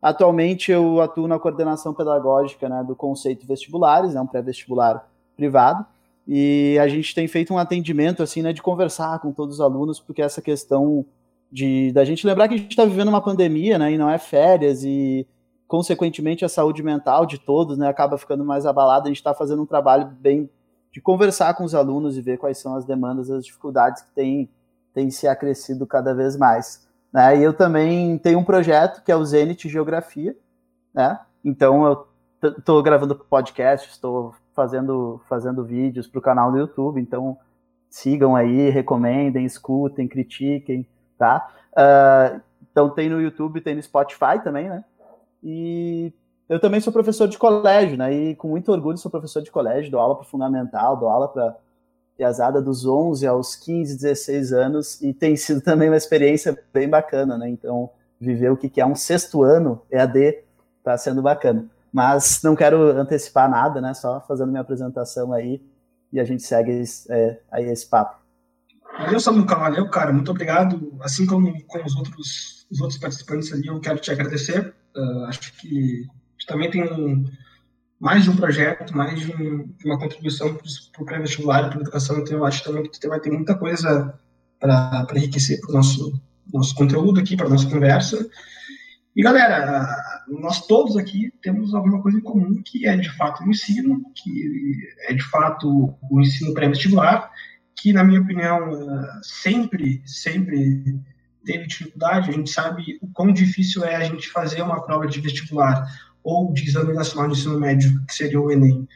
Atualmente 0.03 0.69
eu 0.69 0.99
atuo 0.99 1.29
na 1.29 1.39
coordenação 1.39 1.93
pedagógica 1.93 2.67
né, 2.67 2.83
do 2.85 2.93
Conceito 2.93 3.47
Vestibulares, 3.47 4.13
né, 4.13 4.19
um 4.19 4.27
pré-vestibular 4.27 5.09
privado, 5.33 5.85
e 6.27 6.77
a 6.81 6.89
gente 6.89 7.15
tem 7.15 7.25
feito 7.25 7.53
um 7.53 7.57
atendimento 7.57 8.21
assim, 8.21 8.41
né, 8.41 8.51
de 8.51 8.61
conversar 8.61 9.19
com 9.19 9.31
todos 9.31 9.55
os 9.55 9.61
alunos, 9.61 10.01
porque 10.01 10.21
essa 10.21 10.41
questão 10.41 11.05
de 11.49 11.93
da 11.93 12.03
gente 12.03 12.27
lembrar 12.27 12.49
que 12.49 12.55
a 12.55 12.57
gente 12.57 12.71
está 12.71 12.83
vivendo 12.83 13.07
uma 13.07 13.21
pandemia, 13.21 13.79
né, 13.79 13.93
e 13.93 13.97
não 13.97 14.09
é 14.09 14.17
férias 14.17 14.83
e 14.83 15.25
consequentemente 15.69 16.43
a 16.43 16.49
saúde 16.49 16.83
mental 16.83 17.25
de 17.25 17.37
todos, 17.37 17.77
né, 17.77 17.87
acaba 17.87 18.17
ficando 18.17 18.43
mais 18.43 18.65
abalada. 18.65 19.05
A 19.05 19.07
gente 19.07 19.17
está 19.17 19.33
fazendo 19.33 19.61
um 19.61 19.65
trabalho 19.65 20.07
bem 20.19 20.49
de 20.91 20.99
conversar 20.99 21.53
com 21.53 21.63
os 21.63 21.73
alunos 21.73 22.17
e 22.17 22.21
ver 22.21 22.37
quais 22.37 22.57
são 22.57 22.75
as 22.75 22.83
demandas, 22.83 23.31
as 23.31 23.45
dificuldades 23.45 24.01
que 24.03 24.11
têm 24.13 24.49
tem 24.93 25.09
se 25.09 25.27
acrescido 25.27 25.87
cada 25.87 26.13
vez 26.13 26.37
mais. 26.37 26.82
Né? 27.13 27.37
E 27.37 27.43
eu 27.43 27.53
também 27.53 28.17
tenho 28.17 28.39
um 28.39 28.43
projeto 28.43 29.03
que 29.03 29.11
é 29.11 29.15
o 29.15 29.23
Zenit 29.23 29.69
Geografia, 29.69 30.35
né? 30.93 31.19
Então 31.45 31.85
eu 31.85 32.07
estou 32.57 32.81
gravando 32.81 33.15
podcast, 33.15 33.89
estou 33.89 34.33
fazendo 34.55 35.21
fazendo 35.29 35.63
vídeos 35.63 36.07
para 36.07 36.19
o 36.19 36.21
canal 36.21 36.51
do 36.51 36.57
YouTube, 36.57 36.99
então 36.99 37.37
sigam 37.89 38.35
aí, 38.35 38.69
recomendem, 38.69 39.45
escutem, 39.45 40.07
critiquem, 40.07 40.87
tá? 41.17 41.47
Uh, 41.73 42.41
então 42.71 42.89
tem 42.89 43.07
no 43.09 43.21
YouTube, 43.21 43.61
tem 43.61 43.75
no 43.75 43.83
Spotify 43.83 44.41
também, 44.43 44.67
né? 44.67 44.83
E 45.43 46.11
eu 46.49 46.59
também 46.59 46.79
sou 46.79 46.91
professor 46.91 47.27
de 47.27 47.37
colégio, 47.37 47.97
né? 47.97 48.11
E 48.11 48.35
com 48.35 48.47
muito 48.47 48.71
orgulho 48.71 48.97
sou 48.97 49.11
professor 49.11 49.43
de 49.43 49.51
colégio, 49.51 49.91
dou 49.91 49.99
aula 49.99 50.15
para 50.15 50.25
fundamental, 50.25 50.97
dou 50.97 51.09
aula 51.09 51.27
para 51.27 51.55
piazada 52.17 52.61
dos 52.61 52.85
11 52.85 53.25
aos 53.25 53.55
15, 53.55 53.95
16 53.95 54.53
anos 54.53 55.01
e 55.01 55.13
tem 55.13 55.35
sido 55.35 55.61
também 55.61 55.89
uma 55.89 55.97
experiência 55.97 56.57
bem 56.73 56.87
bacana, 56.87 57.37
né? 57.37 57.49
Então, 57.49 57.89
viver 58.19 58.51
o 58.51 58.57
que 58.57 58.79
é 58.79 58.85
um 58.85 58.95
sexto 58.95 59.43
ano 59.43 59.81
EAD 59.91 60.39
está 60.77 60.97
sendo 60.97 61.21
bacana. 61.21 61.65
Mas 61.91 62.41
não 62.43 62.55
quero 62.55 62.81
antecipar 62.97 63.49
nada, 63.49 63.79
né? 63.79 63.93
Só 63.93 64.21
fazendo 64.27 64.49
minha 64.49 64.61
apresentação 64.61 65.31
aí 65.33 65.61
e 66.11 66.19
a 66.19 66.23
gente 66.23 66.43
segue 66.43 66.83
é, 67.09 67.39
aí 67.51 67.65
esse 67.65 67.87
papo. 67.87 68.23
Valeu, 68.97 69.19
Samuca, 69.19 69.55
valeu, 69.55 69.89
cara. 69.89 70.13
Muito 70.13 70.29
obrigado. 70.29 70.95
Assim 71.01 71.25
como 71.25 71.51
com 71.65 71.83
os 71.83 71.95
outros, 71.95 72.67
os 72.71 72.79
outros 72.79 72.99
participantes 72.99 73.51
ali, 73.51 73.67
eu 73.67 73.79
quero 73.79 73.99
te 73.99 74.11
agradecer. 74.11 74.73
Uh, 74.95 75.25
acho 75.25 75.53
que 75.53 76.05
também 76.47 76.69
tem 76.69 76.83
um, 76.83 77.25
mais 78.03 78.25
de 78.25 78.29
um 78.29 78.35
projeto, 78.35 78.95
mais 78.95 79.17
de, 79.17 79.33
um, 79.33 79.73
uma 79.85 79.97
contribuição 79.97 80.53
para 80.53 81.01
o 81.01 81.05
pré-vestibular 81.05 81.69
para 81.69 81.77
a 81.77 81.81
educação. 81.81 82.19
Então, 82.19 82.37
eu 82.37 82.45
acho 82.45 82.61
também 82.61 82.83
que 82.83 82.97
você 82.97 83.07
vai 83.07 83.17
ter 83.17 83.31
muita 83.31 83.55
coisa 83.55 84.19
para 84.59 85.07
enriquecer 85.15 85.61
para 85.61 85.69
o 85.69 85.73
nosso, 85.73 86.21
nosso 86.51 86.75
conteúdo 86.75 87.21
aqui, 87.21 87.37
para 87.37 87.45
a 87.45 87.49
nossa 87.49 87.69
conversa. 87.69 88.29
E, 89.15 89.23
galera, 89.23 89.87
nós 90.27 90.67
todos 90.67 90.97
aqui 90.97 91.31
temos 91.41 91.73
alguma 91.73 92.01
coisa 92.01 92.17
em 92.17 92.21
comum, 92.21 92.61
que 92.61 92.85
é, 92.85 92.97
de 92.97 93.09
fato, 93.15 93.41
o 93.41 93.49
ensino, 93.49 94.03
que 94.13 94.81
é, 95.07 95.13
de 95.13 95.23
fato, 95.23 95.97
o 96.11 96.19
ensino 96.19 96.53
pré-vestibular, 96.53 97.31
que, 97.73 97.93
na 97.93 98.03
minha 98.03 98.19
opinião, 98.19 98.69
sempre, 99.21 100.03
sempre 100.05 100.99
teve 101.45 101.67
dificuldade. 101.67 102.31
A 102.31 102.33
gente 102.33 102.49
sabe 102.49 102.99
o 103.01 103.07
quão 103.07 103.31
difícil 103.31 103.85
é 103.85 103.95
a 103.95 104.03
gente 104.03 104.29
fazer 104.29 104.61
uma 104.61 104.83
prova 104.83 105.07
de 105.07 105.21
vestibular 105.21 105.87
ou 106.23 106.53
de 106.53 106.63
Exame 106.63 106.93
Nacional 106.93 107.29
de 107.29 107.37
Ensino 107.37 107.59
Médio, 107.59 108.03
que 108.05 108.13
seria 108.13 108.39
o 108.39 108.51
Enem, 108.51 108.87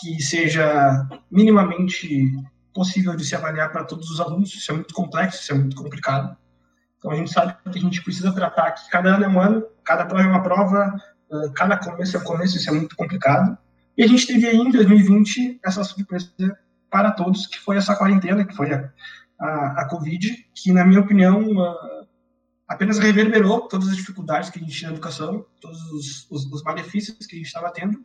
que 0.00 0.22
seja 0.22 1.06
minimamente 1.30 2.32
possível 2.72 3.16
de 3.16 3.24
se 3.24 3.34
avaliar 3.34 3.72
para 3.72 3.84
todos 3.84 4.10
os 4.10 4.20
alunos. 4.20 4.54
Isso 4.54 4.70
é 4.70 4.74
muito 4.74 4.94
complexo, 4.94 5.42
isso 5.42 5.52
é 5.52 5.56
muito 5.56 5.76
complicado. 5.76 6.36
Então, 6.98 7.10
a 7.10 7.16
gente 7.16 7.32
sabe 7.32 7.54
que 7.72 7.78
a 7.78 7.82
gente 7.82 8.02
precisa 8.02 8.32
tratar 8.32 8.72
que 8.72 8.88
cada 8.90 9.16
ano 9.16 9.24
é 9.24 9.28
um 9.28 9.40
ano, 9.40 9.66
cada 9.84 10.04
prova 10.04 10.22
é 10.22 10.28
uma 10.28 10.42
prova, 10.42 10.94
eh, 11.32 11.50
cada 11.56 11.76
começo 11.76 12.16
é 12.16 12.20
um 12.20 12.24
começo, 12.24 12.56
isso 12.56 12.68
é 12.68 12.72
muito 12.72 12.94
complicado. 12.94 13.56
E 13.96 14.02
a 14.02 14.06
gente 14.06 14.26
teve 14.26 14.46
aí, 14.46 14.56
em 14.56 14.70
2020, 14.70 15.60
essa 15.64 15.82
surpresa 15.82 16.30
para 16.90 17.10
todos, 17.10 17.46
que 17.46 17.58
foi 17.58 17.76
essa 17.76 17.96
quarentena, 17.96 18.44
que 18.44 18.54
foi 18.54 18.72
a, 18.72 18.90
a, 19.40 19.82
a 19.82 19.88
Covid, 19.88 20.46
que, 20.54 20.72
na 20.72 20.84
minha 20.84 21.00
opinião, 21.00 21.42
apenas 22.70 23.00
reverberou 23.00 23.66
todas 23.66 23.88
as 23.88 23.96
dificuldades 23.96 24.48
que 24.48 24.60
a 24.60 24.62
gente 24.62 24.72
tinha 24.72 24.90
na 24.90 24.96
educação, 24.96 25.44
todos 25.60 25.82
os, 25.90 26.30
os, 26.30 26.52
os 26.52 26.62
malefícios 26.62 27.26
que 27.26 27.34
a 27.34 27.38
gente 27.38 27.48
estava 27.48 27.72
tendo, 27.72 27.98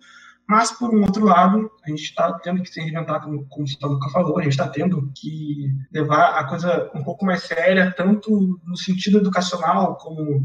mas, 0.48 0.72
por 0.72 0.94
um 0.94 1.02
outro 1.02 1.24
lado, 1.24 1.72
a 1.84 1.90
gente 1.90 2.04
está 2.04 2.32
tendo 2.40 2.62
que 2.62 2.70
se 2.70 2.80
reinventar, 2.80 3.22
como, 3.22 3.46
como 3.46 3.66
o 3.66 3.88
Luca 3.88 4.10
falou, 4.10 4.38
a 4.38 4.44
gente 4.44 4.52
está 4.52 4.68
tendo 4.68 5.12
que 5.16 5.72
levar 5.92 6.40
a 6.40 6.48
coisa 6.48 6.92
um 6.96 7.04
pouco 7.04 7.26
mais 7.26 7.44
séria, 7.44 7.92
tanto 7.96 8.60
no 8.64 8.78
sentido 8.78 9.20
educacional, 9.20 9.98
como, 9.98 10.44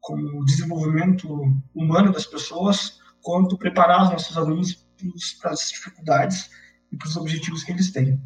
como 0.00 0.44
desenvolvimento 0.44 1.28
humano 1.74 2.12
das 2.12 2.26
pessoas, 2.26 3.00
quanto 3.22 3.58
preparar 3.58 4.04
os 4.04 4.10
nossos 4.10 4.36
alunos 4.36 4.86
para 5.40 5.52
as 5.52 5.70
dificuldades 5.70 6.50
e 6.90 6.96
para 6.96 7.08
os 7.08 7.16
objetivos 7.16 7.64
que 7.64 7.72
eles 7.72 7.92
têm. 7.92 8.18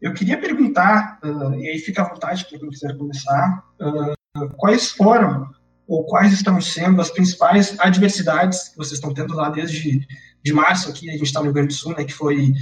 Eu 0.00 0.12
queria 0.14 0.38
perguntar, 0.38 1.18
uh, 1.22 1.54
e 1.54 1.68
aí 1.68 1.78
fica 1.78 2.02
à 2.02 2.08
vontade 2.08 2.46
para 2.46 2.58
quem 2.58 2.70
quiser 2.70 2.96
começar, 2.96 3.64
uh, 3.80 4.19
quais 4.56 4.90
foram 4.92 5.48
ou 5.86 6.04
quais 6.04 6.32
estão 6.32 6.60
sendo 6.60 7.00
as 7.00 7.10
principais 7.10 7.78
adversidades 7.80 8.68
que 8.68 8.76
vocês 8.76 8.94
estão 8.94 9.12
tendo 9.12 9.34
lá 9.34 9.50
desde 9.50 10.06
de 10.42 10.52
março 10.52 10.88
aqui, 10.88 11.10
a 11.10 11.14
gente 11.14 11.24
está 11.24 11.40
no 11.40 11.46
Rio 11.46 11.54
Grande 11.54 11.68
do 11.68 11.74
Sul, 11.74 11.94
né, 11.94 12.04
que 12.04 12.14
foi 12.14 12.52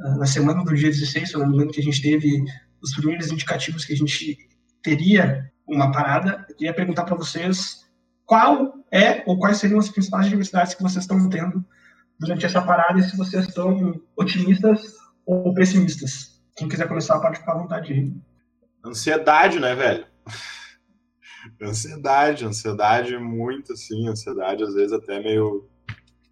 uh, 0.00 0.18
na 0.18 0.26
semana 0.26 0.64
do 0.64 0.74
dia 0.74 0.90
16, 0.90 1.28
se 1.28 1.34
eu 1.34 1.68
que 1.68 1.80
a 1.80 1.82
gente 1.82 2.02
teve 2.02 2.44
os 2.82 2.94
primeiros 2.94 3.30
indicativos 3.30 3.84
que 3.84 3.92
a 3.92 3.96
gente 3.96 4.36
teria 4.82 5.50
uma 5.66 5.92
parada. 5.92 6.46
Eu 6.48 6.56
queria 6.56 6.74
perguntar 6.74 7.04
para 7.04 7.14
vocês 7.14 7.86
qual 8.24 8.74
é 8.90 9.22
ou 9.26 9.38
quais 9.38 9.58
seriam 9.58 9.78
as 9.78 9.88
principais 9.88 10.26
adversidades 10.26 10.74
que 10.74 10.82
vocês 10.82 11.04
estão 11.04 11.28
tendo 11.28 11.64
durante 12.18 12.46
essa 12.46 12.62
parada 12.62 12.98
e 12.98 13.02
se 13.02 13.16
vocês 13.16 13.46
estão 13.46 14.00
otimistas 14.16 14.94
ou 15.26 15.52
pessimistas. 15.54 16.40
Quem 16.56 16.68
quiser 16.68 16.88
começar 16.88 17.20
pode 17.20 17.38
ficar 17.38 17.52
à 17.52 17.58
vontade. 17.58 18.12
Ansiedade, 18.84 19.60
né, 19.60 19.74
velho? 19.74 20.06
Ansiedade, 21.62 22.44
ansiedade 22.44 23.16
muito, 23.18 23.72
assim, 23.72 24.08
ansiedade 24.08 24.62
às 24.62 24.74
vezes 24.74 24.92
até 24.92 25.20
meio, 25.20 25.68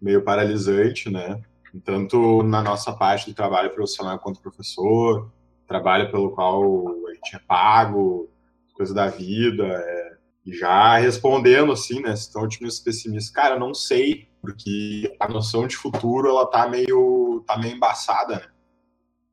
meio 0.01 0.21
paralisante, 0.23 1.09
né? 1.09 1.41
Tanto 1.83 2.43
na 2.43 2.61
nossa 2.61 2.93
parte 2.93 3.29
do 3.29 3.35
trabalho 3.35 3.73
profissional 3.73 4.17
quanto 4.19 4.41
professor, 4.41 5.31
trabalho 5.67 6.09
pelo 6.09 6.31
qual 6.31 6.87
a 7.07 7.13
gente 7.13 7.35
é 7.35 7.39
pago, 7.39 8.29
coisa 8.73 8.93
da 8.93 9.07
vida, 9.07 9.65
é, 9.65 10.17
já 10.45 10.97
respondendo 10.97 11.71
assim, 11.71 12.01
né, 12.01 12.15
se 12.15 12.23
estão 12.23 12.43
otimistas 12.43 12.83
pessimistas, 12.83 13.33
cara, 13.33 13.59
não 13.59 13.73
sei, 13.73 14.27
porque 14.41 15.13
a 15.19 15.27
noção 15.27 15.67
de 15.67 15.75
futuro, 15.75 16.29
ela 16.29 16.45
tá 16.45 16.67
meio, 16.69 17.43
tá 17.45 17.57
meio 17.57 17.75
embaçada, 17.75 18.35
né? 18.35 18.45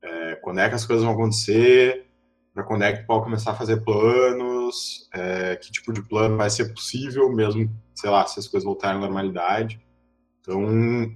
É, 0.03 0.35
quando 0.37 0.61
é 0.61 0.69
que 0.69 0.75
as 0.75 0.85
coisas 0.85 1.05
vão 1.05 1.15
acontecer, 1.15 2.07
para 2.53 2.63
quando 2.63 2.83
é 2.83 2.93
que 2.93 3.07
pode 3.07 3.25
começar 3.25 3.53
a 3.53 3.57
fazer 3.57 3.83
é, 5.13 5.57
que 5.57 5.73
tipo 5.73 5.93
de 5.93 6.03
plano 6.03 6.37
vai 6.37 6.51
ser 6.51 6.73
possível, 6.73 7.31
mesmo, 7.33 7.71
sei 7.95 8.11
lá, 8.11 8.27
se 8.27 8.39
as 8.39 8.49
coisas 8.49 8.65
voltarem 8.65 8.99
à 8.99 9.01
normalidade. 9.01 9.81
Então, 10.41 10.65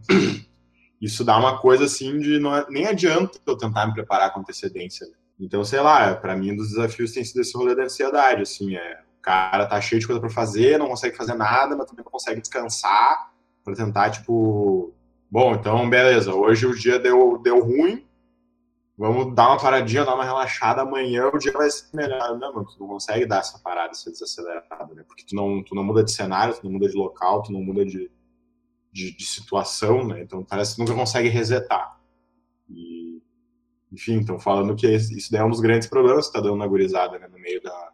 isso 1.00 1.24
dá 1.24 1.38
uma 1.38 1.58
coisa 1.58 1.84
assim 1.84 2.18
de 2.18 2.38
não, 2.38 2.54
é, 2.54 2.66
nem 2.68 2.86
adianta 2.86 3.38
eu 3.46 3.56
tentar 3.56 3.86
me 3.86 3.94
preparar 3.94 4.32
com 4.32 4.40
antecedência. 4.40 5.06
Né? 5.06 5.12
Então, 5.40 5.64
sei 5.64 5.80
lá, 5.80 6.14
para 6.14 6.36
mim 6.36 6.52
um 6.52 6.56
dos 6.56 6.70
desafios 6.70 7.12
tem 7.12 7.24
sido 7.24 7.40
esse 7.40 7.56
rolê 7.56 7.74
da 7.74 7.84
ansiedade, 7.84 8.42
assim, 8.42 8.74
é 8.74 9.00
o 9.18 9.20
cara 9.22 9.66
tá 9.66 9.80
cheio 9.80 10.00
de 10.00 10.06
coisa 10.06 10.20
para 10.20 10.30
fazer, 10.30 10.78
não 10.78 10.88
consegue 10.88 11.16
fazer 11.16 11.34
nada, 11.34 11.76
mas 11.76 11.86
também 11.86 12.04
não 12.04 12.10
consegue 12.10 12.40
descansar 12.40 13.30
para 13.64 13.74
tentar 13.74 14.10
tipo, 14.10 14.94
bom, 15.30 15.54
então 15.54 15.88
beleza, 15.90 16.32
hoje 16.32 16.66
o 16.66 16.74
dia 16.74 16.98
deu 16.98 17.38
deu 17.42 17.60
ruim, 17.60 18.07
vamos 18.98 19.32
dar 19.32 19.50
uma 19.50 19.60
paradinha, 19.60 20.04
dar 20.04 20.16
uma 20.16 20.24
relaxada, 20.24 20.82
amanhã 20.82 21.28
o 21.28 21.38
dia 21.38 21.52
vai 21.52 21.70
ser 21.70 21.86
melhor. 21.94 22.36
Não, 22.36 22.52
mano, 22.52 22.66
tu 22.66 22.80
não 22.80 22.88
consegue 22.88 23.24
dar 23.24 23.38
essa 23.38 23.56
parada, 23.60 23.94
ser 23.94 24.10
desacelerado, 24.10 24.94
né? 24.94 25.04
Porque 25.06 25.24
tu 25.24 25.36
não, 25.36 25.62
tu 25.62 25.74
não 25.74 25.84
muda 25.84 26.02
de 26.02 26.10
cenário, 26.10 26.54
tu 26.54 26.64
não 26.64 26.72
muda 26.72 26.88
de 26.88 26.96
local, 26.96 27.42
tu 27.42 27.52
não 27.52 27.62
muda 27.62 27.86
de, 27.86 28.10
de, 28.92 29.16
de 29.16 29.24
situação, 29.24 30.04
né? 30.04 30.20
Então 30.20 30.44
parece 30.44 30.74
que 30.74 30.80
nunca 30.80 30.94
consegue 30.94 31.28
resetar. 31.28 31.96
E, 32.68 33.22
enfim, 33.92 34.14
então 34.14 34.36
falando 34.40 34.74
que 34.74 34.88
isso 34.88 35.30
daí 35.30 35.40
é 35.40 35.44
um 35.44 35.50
dos 35.50 35.60
grandes 35.60 35.86
problemas 35.86 36.26
que 36.26 36.32
tá 36.32 36.40
dando 36.40 36.56
na 36.56 36.66
gurizada, 36.66 37.20
né? 37.20 37.28
No 37.28 37.38
meio 37.38 37.62
da, 37.62 37.92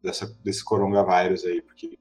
dessa, 0.00 0.26
desse 0.44 0.64
coronavírus 0.64 1.44
aí, 1.44 1.60
porque 1.60 1.98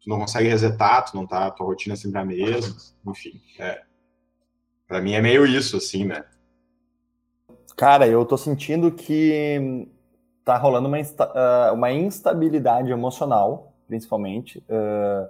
tu 0.00 0.08
não 0.08 0.18
consegue 0.18 0.48
resetar, 0.48 1.08
tu 1.08 1.16
não 1.16 1.28
tá, 1.28 1.48
tua 1.52 1.66
rotina 1.66 1.94
é 1.94 1.96
sempre 1.96 2.18
a 2.18 2.24
mesma, 2.24 2.76
enfim, 3.06 3.40
é. 3.60 3.84
Pra 4.88 5.00
mim 5.00 5.12
é 5.12 5.22
meio 5.22 5.46
isso, 5.46 5.76
assim, 5.76 6.04
né? 6.04 6.24
Cara, 7.78 8.08
eu 8.08 8.24
tô 8.24 8.36
sentindo 8.36 8.90
que 8.90 9.86
tá 10.44 10.56
rolando 10.58 10.88
uma, 10.88 10.98
insta 10.98 11.28
uh, 11.28 11.74
uma 11.74 11.92
instabilidade 11.92 12.90
emocional, 12.90 13.72
principalmente, 13.86 14.58
uh, 14.68 15.28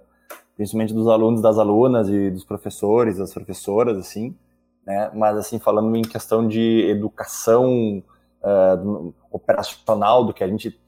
principalmente 0.56 0.94
dos 0.94 1.08
alunos, 1.08 1.42
das 1.42 1.58
alunas 1.58 2.08
e 2.08 2.30
dos 2.30 2.44
professores, 2.44 3.18
das 3.18 3.34
professoras, 3.34 3.98
assim, 3.98 4.34
né? 4.86 5.10
Mas, 5.12 5.36
assim, 5.36 5.58
falando 5.58 5.94
em 5.94 6.00
questão 6.00 6.48
de 6.48 6.88
educação 6.88 8.02
uh, 8.42 9.14
operacional, 9.30 10.24
do 10.24 10.32
que 10.32 10.42
a 10.42 10.48
gente 10.48 10.80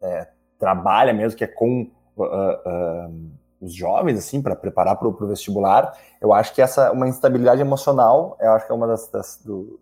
é, 0.00 0.28
trabalha 0.56 1.12
mesmo, 1.12 1.36
que 1.36 1.42
é 1.42 1.48
com 1.48 1.90
os 3.60 3.74
jovens, 3.74 4.18
assim, 4.18 4.40
para 4.40 4.54
preparar 4.54 4.94
para 4.94 5.08
o 5.08 5.26
vestibular, 5.26 5.98
eu 6.20 6.32
acho 6.32 6.54
que 6.54 6.62
essa, 6.62 6.92
uma 6.92 7.08
instabilidade 7.08 7.60
emocional, 7.60 8.36
eu 8.40 8.52
acho 8.52 8.66
que 8.66 8.72
é 8.72 8.74
uma 8.74 8.86
das, 8.86 9.08
das 9.08 9.42
do, 9.44 9.80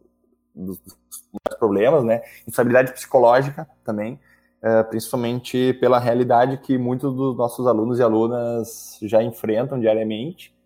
dos, 0.57 0.79
dos 0.79 1.59
problemas, 1.59 2.03
né? 2.03 2.23
Instabilidade 2.49 2.93
psicológica 2.93 3.69
também, 3.85 4.19
é, 4.63 4.83
principalmente 4.83 5.75
pela 5.75 5.99
realidade 5.99 6.57
que 6.59 6.79
muitos 6.79 7.15
dos 7.15 7.37
nossos 7.37 7.67
alunos 7.67 7.99
e 7.99 8.03
alunas 8.03 8.99
já 9.03 9.23
enfrentam 9.23 9.79
diariamente. 9.79 10.57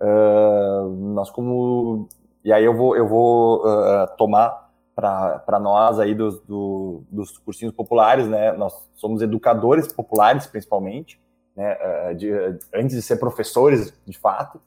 Uh, 0.00 0.88
nós 1.12 1.28
como 1.28 2.08
e 2.44 2.52
aí 2.52 2.64
eu 2.64 2.72
vou 2.72 2.96
eu 2.96 3.08
vou 3.08 3.66
uh, 3.66 4.06
tomar 4.16 4.68
para 4.94 5.60
nós 5.60 6.00
aí 6.00 6.14
dos, 6.14 6.40
do, 6.40 7.02
dos 7.10 7.36
cursinhos 7.38 7.74
populares, 7.74 8.26
né? 8.26 8.52
Nós 8.52 8.72
somos 8.94 9.22
educadores 9.22 9.92
populares 9.92 10.46
principalmente, 10.46 11.20
né? 11.56 11.76
Uh, 11.76 12.14
de, 12.14 12.32
antes 12.74 12.96
de 12.96 13.02
ser 13.02 13.16
professores 13.16 13.92
de 14.06 14.18
fato. 14.18 14.60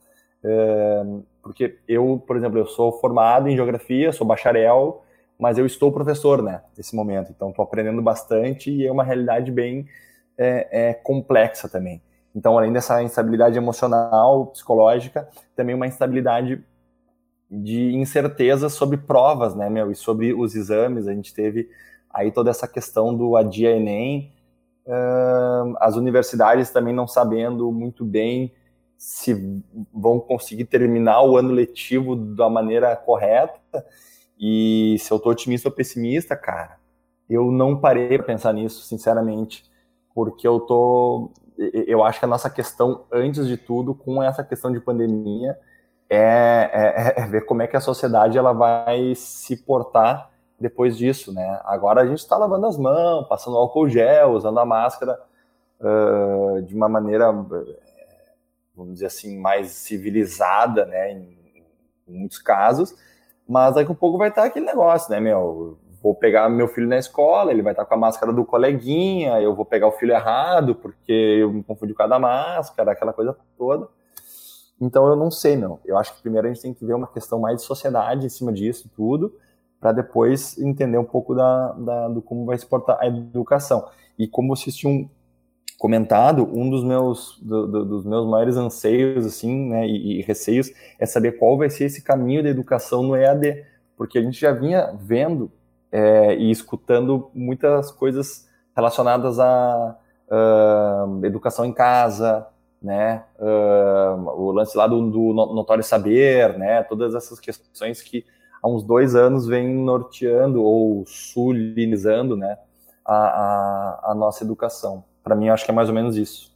Uh, 0.43 1.23
porque 1.41 1.77
eu, 1.87 2.21
por 2.25 2.35
exemplo, 2.35 2.59
eu 2.59 2.65
sou 2.65 2.91
formado 2.99 3.47
em 3.47 3.55
geografia, 3.55 4.11
sou 4.11 4.25
bacharel, 4.25 5.03
mas 5.39 5.57
eu 5.57 5.65
estou 5.65 5.91
professor, 5.91 6.41
né, 6.41 6.61
nesse 6.77 6.95
momento. 6.95 7.31
Então, 7.35 7.49
estou 7.49 7.63
aprendendo 7.63 8.01
bastante 8.01 8.71
e 8.71 8.85
é 8.85 8.91
uma 8.91 9.03
realidade 9.03 9.51
bem 9.51 9.87
é, 10.37 10.89
é, 10.89 10.93
complexa 10.93 11.67
também. 11.67 12.01
Então, 12.35 12.57
além 12.57 12.71
dessa 12.71 13.01
instabilidade 13.03 13.57
emocional, 13.57 14.47
psicológica, 14.47 15.27
também 15.55 15.75
uma 15.75 15.87
instabilidade 15.87 16.63
de 17.49 17.93
incerteza 17.95 18.69
sobre 18.69 18.97
provas, 18.97 19.53
né, 19.53 19.69
meu, 19.69 19.91
e 19.91 19.95
sobre 19.95 20.33
os 20.33 20.55
exames. 20.55 21.07
A 21.07 21.13
gente 21.13 21.33
teve 21.33 21.69
aí 22.09 22.31
toda 22.31 22.49
essa 22.49 22.67
questão 22.67 23.13
do 23.15 23.35
adia 23.35 23.71
Enem, 23.71 24.31
uh, 24.85 25.75
as 25.79 25.95
universidades 25.95 26.69
também 26.69 26.93
não 26.93 27.07
sabendo 27.07 27.71
muito 27.71 28.05
bem 28.05 28.53
se 29.01 29.63
vão 29.91 30.19
conseguir 30.19 30.65
terminar 30.65 31.23
o 31.23 31.35
ano 31.35 31.51
letivo 31.51 32.15
da 32.15 32.47
maneira 32.47 32.95
correta. 32.95 33.83
E 34.39 34.95
se 34.99 35.11
eu 35.11 35.17
tô 35.17 35.31
otimista 35.31 35.69
ou 35.69 35.73
pessimista, 35.73 36.35
cara, 36.35 36.77
eu 37.27 37.51
não 37.51 37.75
parei 37.75 38.15
para 38.19 38.27
pensar 38.27 38.53
nisso, 38.53 38.83
sinceramente, 38.83 39.65
porque 40.13 40.47
eu 40.47 40.59
tô 40.59 41.31
eu 41.57 42.03
acho 42.03 42.19
que 42.19 42.25
a 42.25 42.27
nossa 42.27 42.47
questão 42.47 43.05
antes 43.11 43.47
de 43.47 43.57
tudo 43.57 43.95
com 43.95 44.21
essa 44.21 44.43
questão 44.43 44.71
de 44.71 44.79
pandemia 44.79 45.57
é, 46.07 47.15
é, 47.17 47.21
é 47.21 47.25
ver 47.25 47.45
como 47.47 47.63
é 47.63 47.67
que 47.67 47.75
a 47.75 47.81
sociedade 47.81 48.37
ela 48.37 48.53
vai 48.53 49.15
se 49.15 49.57
portar 49.57 50.29
depois 50.59 50.95
disso, 50.95 51.33
né? 51.33 51.59
Agora 51.65 52.01
a 52.01 52.05
gente 52.05 52.19
está 52.19 52.37
lavando 52.37 52.67
as 52.67 52.77
mãos, 52.77 53.27
passando 53.27 53.57
álcool 53.57 53.89
gel, 53.89 54.33
usando 54.33 54.59
a 54.59 54.65
máscara 54.65 55.19
uh, 55.79 56.61
de 56.61 56.75
uma 56.75 56.87
maneira 56.87 57.31
vamos 58.75 58.93
dizer 58.93 59.07
assim, 59.07 59.37
mais 59.39 59.69
civilizada, 59.71 60.85
né, 60.85 61.11
em, 61.11 61.65
em 62.07 62.19
muitos 62.19 62.39
casos, 62.39 62.95
mas 63.47 63.75
daqui 63.75 63.91
a 63.91 63.95
pouco 63.95 64.17
vai 64.17 64.29
estar 64.29 64.45
aquele 64.45 64.65
negócio, 64.65 65.11
né, 65.11 65.19
meu, 65.19 65.77
vou 66.01 66.15
pegar 66.15 66.49
meu 66.49 66.67
filho 66.67 66.87
na 66.87 66.97
escola, 66.97 67.51
ele 67.51 67.61
vai 67.61 67.73
estar 67.73 67.85
com 67.85 67.93
a 67.93 67.97
máscara 67.97 68.33
do 68.33 68.43
coleguinha, 68.43 69.39
eu 69.39 69.55
vou 69.55 69.65
pegar 69.65 69.87
o 69.87 69.91
filho 69.91 70.13
errado, 70.13 70.73
porque 70.75 71.11
eu 71.11 71.51
me 71.53 71.63
confundi 71.63 71.93
com 71.93 72.03
a 72.03 72.07
da 72.07 72.19
máscara, 72.19 72.91
aquela 72.91 73.13
coisa 73.13 73.37
toda. 73.57 73.87
Então 74.79 75.07
eu 75.07 75.15
não 75.15 75.29
sei, 75.29 75.55
não. 75.55 75.79
Eu 75.85 75.95
acho 75.97 76.15
que 76.15 76.21
primeiro 76.23 76.47
a 76.47 76.51
gente 76.51 76.63
tem 76.63 76.73
que 76.73 76.83
ver 76.83 76.95
uma 76.95 77.05
questão 77.05 77.39
mais 77.39 77.57
de 77.57 77.63
sociedade 77.63 78.25
em 78.25 78.29
cima 78.29 78.51
disso 78.51 78.89
tudo, 78.95 79.35
para 79.79 79.91
depois 79.91 80.57
entender 80.57 80.97
um 80.97 81.05
pouco 81.05 81.35
da, 81.35 81.71
da, 81.73 82.07
do 82.07 82.21
como 82.21 82.45
vai 82.45 82.57
se 82.57 82.65
portar 82.65 82.97
a 82.99 83.05
educação. 83.05 83.87
E 84.17 84.27
como 84.27 84.55
vocês 84.55 84.75
tinham 84.75 85.09
comentado, 85.81 86.47
um 86.53 86.69
dos 86.69 86.83
meus, 86.83 87.39
do, 87.41 87.65
do, 87.65 87.83
dos 87.83 88.05
meus 88.05 88.27
maiores 88.27 88.55
anseios, 88.55 89.25
assim, 89.25 89.67
né, 89.67 89.87
e, 89.87 90.19
e, 90.19 90.21
receios 90.21 90.71
é 90.99 91.07
saber 91.07 91.39
qual 91.39 91.57
vai 91.57 91.71
ser 91.71 91.85
esse 91.85 92.03
caminho 92.03 92.43
da 92.43 92.49
educação 92.49 93.01
no 93.01 93.15
EAD, 93.15 93.65
porque 93.97 94.19
a 94.19 94.21
gente 94.21 94.39
já 94.39 94.51
vinha 94.51 94.93
vendo 95.01 95.51
é, 95.91 96.35
e 96.35 96.51
escutando 96.51 97.31
muitas 97.33 97.91
coisas 97.91 98.47
relacionadas 98.75 99.39
à 99.39 99.97
uh, 100.29 101.25
educação 101.25 101.65
em 101.65 101.73
casa, 101.73 102.45
né, 102.79 103.23
uh, 103.39 104.29
o 104.39 104.51
lance 104.51 104.77
lá 104.77 104.85
do, 104.85 105.09
do 105.09 105.33
notório 105.33 105.83
saber, 105.83 106.59
né, 106.59 106.83
todas 106.83 107.15
essas 107.15 107.39
questões 107.39 108.03
que 108.03 108.23
há 108.61 108.69
uns 108.69 108.83
dois 108.83 109.15
anos 109.15 109.47
vem 109.47 109.73
norteando 109.73 110.63
ou 110.63 111.03
sulinizando, 111.07 112.37
né, 112.37 112.55
a, 113.03 113.15
a, 113.15 114.11
a 114.11 114.13
nossa 114.13 114.43
educação. 114.43 115.09
Para 115.23 115.35
mim, 115.35 115.47
eu 115.47 115.53
acho 115.53 115.65
que 115.65 115.71
é 115.71 115.73
mais 115.73 115.89
ou 115.89 115.95
menos 115.95 116.17
isso. 116.17 116.51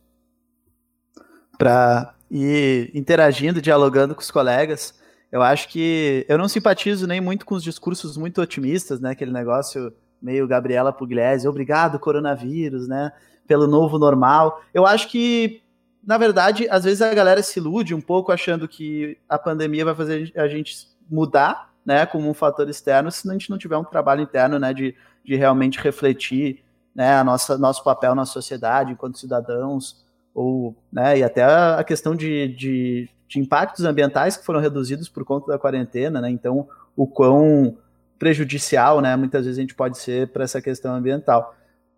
Para 1.58 2.14
ir 2.30 2.92
interagindo, 2.94 3.62
dialogando 3.62 4.16
com 4.16 4.22
os 4.22 4.32
colegas, 4.32 4.94
eu 5.32 5.42
acho 5.42 5.68
que 5.70 6.26
eu 6.30 6.38
não 6.38 6.48
simpatizo 6.48 7.08
nem 7.08 7.22
muito 7.22 7.46
com 7.46 7.56
os 7.56 7.64
discursos 7.64 8.18
muito 8.18 8.42
otimistas, 8.42 9.00
né? 9.00 9.12
Aquele 9.12 9.32
negócio 9.32 9.94
meio 10.22 10.48
Gabriela 10.48 10.94
Pugliese, 10.94 11.48
obrigado 11.48 12.00
coronavírus, 12.00 12.88
né? 12.88 13.12
Pelo 13.48 13.68
novo 13.68 14.00
normal. 14.00 14.64
Eu 14.74 14.86
acho 14.86 15.10
que, 15.10 15.62
na 16.04 16.18
verdade, 16.18 16.68
às 16.70 16.84
vezes 16.84 17.02
a 17.02 17.14
galera 17.14 17.44
se 17.44 17.60
ilude 17.60 17.94
um 17.94 18.02
pouco 18.02 18.32
achando 18.32 18.68
que 18.68 19.18
a 19.30 19.38
pandemia 19.38 19.86
vai 19.86 19.94
fazer 19.94 20.32
a 20.36 20.48
gente 20.48 20.88
mudar, 21.10 21.72
né? 21.86 22.06
Como 22.06 22.30
um 22.30 22.34
fator 22.34 22.70
externo, 22.70 23.12
se 23.12 23.30
a 23.30 23.34
gente 23.34 23.50
não 23.50 23.58
tiver 23.58 23.78
um 23.78 23.84
trabalho 23.84 24.22
interno, 24.22 24.58
né? 24.58 24.74
De, 24.74 24.96
de 25.24 25.36
realmente 25.36 25.80
refletir 25.80 26.64
né, 26.96 27.18
a 27.18 27.24
nossa 27.24 27.58
nosso 27.58 27.84
papel 27.84 28.16
na 28.16 28.26
sociedade 28.26 28.94
enquanto 28.94 29.20
cidadãos 29.20 30.04
ou 30.34 30.76
né, 30.92 31.20
e 31.20 31.24
até 31.24 31.44
a 31.44 31.84
questão 31.84 32.16
de, 32.16 32.48
de, 32.50 33.10
de, 33.28 33.40
impactos 33.40 33.86
ambientais 33.86 34.38
que 34.38 34.46
foram 34.46 34.60
reduzidos 34.60 35.10
por 35.10 35.24
conta 35.26 35.48
da 35.48 35.60
quarentena, 35.60 36.22
né? 36.22 36.30
Então 36.30 36.68
o 36.96 37.06
quão 37.06 37.78
prejudicial, 38.18 39.02
né, 39.02 39.16
muitas 39.16 39.46
vezes 39.46 39.58
a 39.58 39.62
gente 39.62 39.76
pode 39.76 39.98
ser 39.98 40.30
para 40.30 40.46
essa 40.46 40.62
questão 40.62 40.96
ambiental. 40.96 41.56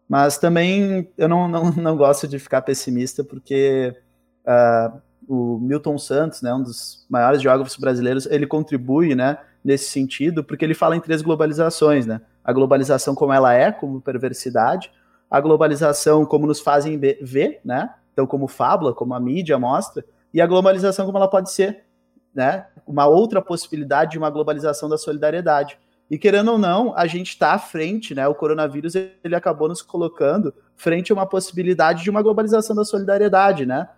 Mas 0.10 0.38
também 0.38 1.08
eu 1.18 1.27
não, 1.27 1.48
não, 1.48 1.72
não 1.72 1.98
gosto 1.98 2.27
de 2.27 2.39
ficar 2.39 2.62
pessimista 2.62 3.24
porque 3.24 3.96
uh, 4.46 5.00
o 5.27 5.60
Milton 5.60 5.98
Santos, 5.98 6.42
né, 6.42 6.54
um 6.54 6.63
dos 6.63 7.06
maiores 7.10 7.42
geógrafos 7.42 7.75
brasileiros, 7.77 8.25
ele 8.25 8.48
contribui, 8.48 9.13
né, 9.13 9.38
nesse 9.63 9.89
sentido, 9.89 10.44
porque 10.44 10.63
ele 10.63 10.74
fala 10.74 10.96
em 10.96 11.01
três 11.01 11.22
globalizações, 11.22 12.06
né? 12.06 12.22
A 12.48 12.54
globalização 12.54 13.13
como 13.13 13.34
ela 13.34 13.54
é, 13.54 13.74
como 13.74 14.00
perversidade, 14.00 14.89
a 15.30 15.42
globalização 15.42 16.25
como 16.25 16.48
nos 16.48 16.62
fazem 16.62 16.98
ver, 16.98 17.60
né? 17.63 17.94
Então, 18.13 18.25
como 18.25 18.48
fábula, 18.48 18.94
como 18.94 19.13
a 19.13 19.20
mídia 19.20 19.60
mostra, 19.60 20.06
e 20.34 20.39
a 20.39 20.48
globalização 20.48 21.06
como 21.06 21.18
ela 21.18 21.27
pode 21.27 21.51
ser, 21.51 21.84
né? 22.34 22.68
Uma 22.88 23.06
outra 23.06 23.42
possibilidade 23.42 24.12
de 24.12 24.18
uma 24.18 24.30
globalização 24.30 24.88
da 24.88 24.98
solidariedade. 24.98 25.77
E 26.10 26.18
querendo 26.18 26.54
ou 26.54 26.58
não, 26.58 26.96
a 26.96 27.06
gente 27.06 27.32
está 27.32 27.51
à 27.51 27.60
frente, 27.60 28.16
né? 28.16 28.25
O 28.30 28.34
coronavírus 28.34 28.96
ele 28.96 29.36
acabou 29.36 29.68
nos 29.68 29.82
colocando 29.82 30.54
frente 30.77 31.12
a 31.12 31.16
uma 31.16 31.25
possibilidade 31.25 32.01
de 32.01 32.10
uma 32.10 32.22
globalização 32.22 32.74
da 32.74 32.86
solidariedade, 32.86 33.66
né? 33.66 33.89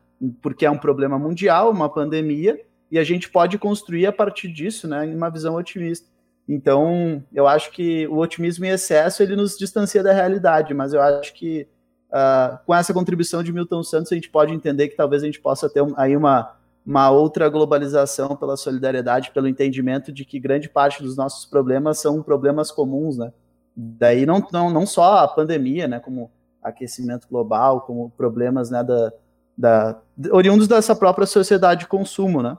Porque 0.41 0.65
é 0.65 0.71
um 0.71 0.77
problema 0.77 1.19
mundial, 1.19 1.69
uma 1.69 1.87
pandemia, 1.87 2.59
e 2.91 2.97
a 2.97 3.03
gente 3.03 3.29
pode 3.29 3.59
construir 3.59 4.07
a 4.07 4.11
partir 4.11 4.47
disso, 4.47 4.87
né, 4.87 5.05
em 5.05 5.15
uma 5.15 5.29
visão 5.29 5.53
otimista. 5.53 6.07
Então, 6.51 7.23
eu 7.31 7.47
acho 7.47 7.71
que 7.71 8.07
o 8.07 8.17
otimismo 8.17 8.65
em 8.65 8.69
excesso 8.69 9.21
ele 9.21 9.35
nos 9.35 9.55
distancia 9.55 10.01
da 10.01 10.11
realidade, 10.11 10.73
mas 10.73 10.93
eu 10.95 10.99
acho 10.99 11.31
que 11.35 11.67
uh, 12.09 12.57
com 12.65 12.73
essa 12.73 12.91
contribuição 12.91 13.43
de 13.43 13.53
Milton 13.53 13.83
Santos 13.83 14.11
a 14.11 14.15
gente 14.15 14.31
pode 14.31 14.51
entender 14.51 14.87
que 14.87 14.97
talvez 14.97 15.21
a 15.21 15.27
gente 15.27 15.39
possa 15.39 15.69
ter 15.69 15.85
aí 15.95 16.17
uma, 16.17 16.55
uma 16.83 17.11
outra 17.11 17.47
globalização 17.49 18.35
pela 18.35 18.57
solidariedade, 18.57 19.29
pelo 19.29 19.47
entendimento 19.47 20.11
de 20.11 20.25
que 20.25 20.39
grande 20.39 20.67
parte 20.67 21.03
dos 21.03 21.15
nossos 21.15 21.45
problemas 21.45 21.99
são 21.99 22.23
problemas 22.23 22.71
comuns, 22.71 23.15
né? 23.15 23.31
Daí 23.75 24.25
não, 24.25 24.43
não, 24.51 24.71
não 24.71 24.87
só 24.87 25.19
a 25.19 25.27
pandemia, 25.27 25.87
né, 25.87 25.99
como 25.99 26.31
aquecimento 26.63 27.27
global, 27.29 27.81
como 27.81 28.09
problemas 28.17 28.71
né, 28.71 28.83
da, 28.83 29.13
da, 29.55 30.01
oriundos 30.31 30.67
dessa 30.67 30.95
própria 30.95 31.27
sociedade 31.27 31.81
de 31.81 31.87
consumo, 31.87 32.41
né? 32.41 32.57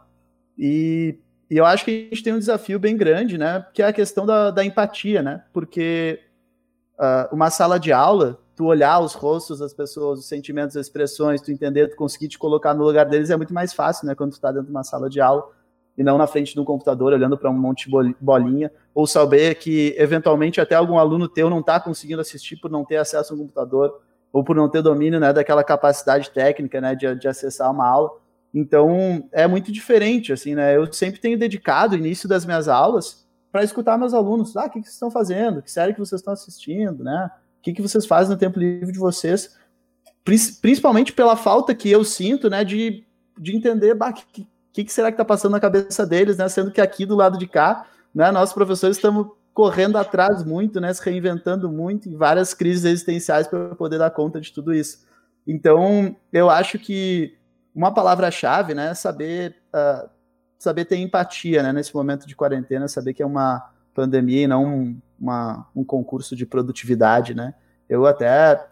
E, 0.57 1.19
e, 1.51 1.57
eu 1.57 1.67
acho 1.67 1.85
que 1.85 1.91
a 1.91 2.15
gente 2.15 2.23
tem 2.23 2.33
um 2.33 2.39
desafio 2.39 2.79
bem 2.79 2.97
grande, 2.97 3.37
né? 3.37 3.67
Que 3.75 3.83
é 3.83 3.87
a 3.87 3.93
questão 3.93 4.25
da, 4.25 4.51
da 4.51 4.65
empatia, 4.65 5.23
né? 5.23 5.43
Porque 5.53 6.21
uh, 6.99 7.35
uma 7.35 7.51
sala 7.51 7.79
de 7.79 7.93
aula, 7.93 8.39
tu 8.55 8.67
olhar 8.67 9.01
os 9.01 9.15
rostos 9.15 9.59
das 9.59 9.73
pessoas, 9.73 10.21
os 10.21 10.29
sentimentos, 10.29 10.77
as 10.77 10.87
expressões, 10.87 11.41
tu 11.41 11.51
entender, 11.51 11.89
tu 11.89 11.97
conseguir 11.97 12.29
te 12.29 12.39
colocar 12.39 12.75
no 12.75 12.85
lugar 12.85 13.07
deles 13.07 13.31
é 13.31 13.37
muito 13.37 13.55
mais 13.55 13.73
fácil, 13.73 14.07
né? 14.07 14.15
Quando 14.15 14.33
tu 14.33 14.41
tá 14.41 14.53
dentro 14.53 14.67
de 14.67 14.71
uma 14.71 14.85
sala 14.85 15.11
de 15.11 15.21
aula 15.21 15.49
e 15.97 16.03
não 16.03 16.17
na 16.17 16.27
frente 16.27 16.55
de 16.55 16.61
um 16.61 16.65
computador 16.65 17.13
olhando 17.13 17.37
para 17.37 17.51
um 17.51 17.59
monte 17.59 17.91
de 17.91 18.17
bolinha, 18.21 18.73
ou 18.95 19.07
saber 19.07 19.57
que 19.57 19.95
eventualmente 19.99 20.61
até 20.61 20.75
algum 20.75 20.99
aluno 20.99 21.29
teu 21.29 21.51
não 21.51 21.61
está 21.61 21.79
conseguindo 21.79 22.21
assistir 22.21 22.57
por 22.57 22.71
não 22.71 22.85
ter 22.85 22.97
acesso 22.97 23.33
a 23.33 23.37
um 23.37 23.41
computador 23.41 24.01
ou 24.33 24.45
por 24.45 24.57
não 24.57 24.69
ter 24.69 24.83
domínio 24.83 25.21
né, 25.21 25.33
daquela 25.33 25.65
capacidade 25.65 26.31
técnica 26.31 26.81
né, 26.81 26.95
de, 26.95 27.15
de 27.17 27.29
acessar 27.29 27.71
uma 27.71 27.87
aula. 27.87 28.11
Então 28.53 29.29
é 29.33 29.47
muito 29.47 29.71
diferente, 29.71 30.33
assim, 30.33 30.55
né? 30.55 30.77
Eu 30.77 30.93
sempre 30.93 31.21
tenho 31.21 31.39
dedicado 31.39 31.95
o 31.95 31.99
início 31.99 32.29
das 32.29 32.45
minhas 32.45 32.69
aulas 32.69 33.27
para 33.51 33.65
escutar 33.65 33.99
meus 33.99 34.15
alunos. 34.15 34.57
Ah, 34.57 34.67
o 34.67 34.71
que, 34.71 34.81
que 34.81 34.87
vocês 34.87 34.95
estão 34.95 35.11
fazendo? 35.11 35.63
Que 35.63 35.71
série 35.71 35.93
que 35.93 36.01
vocês 36.01 36.21
estão 36.21 36.33
assistindo, 36.33 37.05
né? 37.05 37.31
O 37.59 37.63
que, 37.63 37.73
que 37.73 37.83
vocês 37.83 38.07
fazem 38.07 38.33
no 38.33 38.39
tempo 38.39 38.59
livre 38.59 38.93
de 38.93 38.99
vocês? 38.99 39.57
Principalmente 40.61 41.13
pela 41.13 41.37
falta 41.37 41.75
que 41.75 41.91
eu 41.91 42.05
sinto, 42.05 42.49
né, 42.49 42.65
de, 42.65 43.05
de 43.39 43.57
entender 43.57 43.95
bah, 43.95 44.13
que, 44.13 44.47
que, 44.73 44.85
que 44.85 44.93
será 44.93 45.11
que 45.11 45.15
está 45.15 45.25
passando 45.25 45.53
na 45.53 45.61
cabeça 45.61 46.07
deles, 46.07 46.37
né? 46.37 46.49
Sendo 46.49 46.71
que 46.71 46.81
aqui 46.81 47.07
do 47.07 47.17
lado 47.17 47.39
de 47.39 47.47
cá, 47.47 47.87
né, 48.15 48.31
nós 48.31 48.53
professores 48.53 48.97
estamos 48.97 49.29
correndo 49.53 49.99
atrás 49.99 50.43
muito, 50.45 50.81
né? 50.81 50.93
Se 50.93 51.05
reinventando 51.05 51.71
muito 51.71 52.09
em 52.09 52.17
várias 52.17 52.55
crises 52.55 52.85
existenciais 52.85 53.47
para 53.47 53.75
poder 53.75 53.99
dar 53.99 54.11
conta 54.11 54.41
de 54.41 54.53
tudo 54.53 54.73
isso. 54.73 55.05
Então, 55.47 56.17
eu 56.33 56.49
acho 56.49 56.79
que 56.79 57.37
uma 57.75 57.93
palavra-chave, 57.93 58.75
né, 58.75 58.91
é 58.91 58.95
saber 58.95 59.57
uh, 59.75 60.09
saber 60.59 60.85
ter 60.85 60.97
empatia, 60.97 61.63
né, 61.63 61.73
nesse 61.73 61.95
momento 61.95 62.27
de 62.27 62.37
quarentena, 62.37 62.87
saber 62.87 63.15
que 63.15 63.23
é 63.23 63.27
uma 63.27 63.71
pandemia 63.95 64.43
e 64.43 64.47
não 64.47 64.67
um, 64.67 65.01
uma, 65.19 65.67
um 65.75 65.83
concurso 65.83 66.37
de 66.37 66.45
produtividade, 66.45 67.35
né? 67.35 67.55
Eu 67.89 68.07
até 68.07 68.67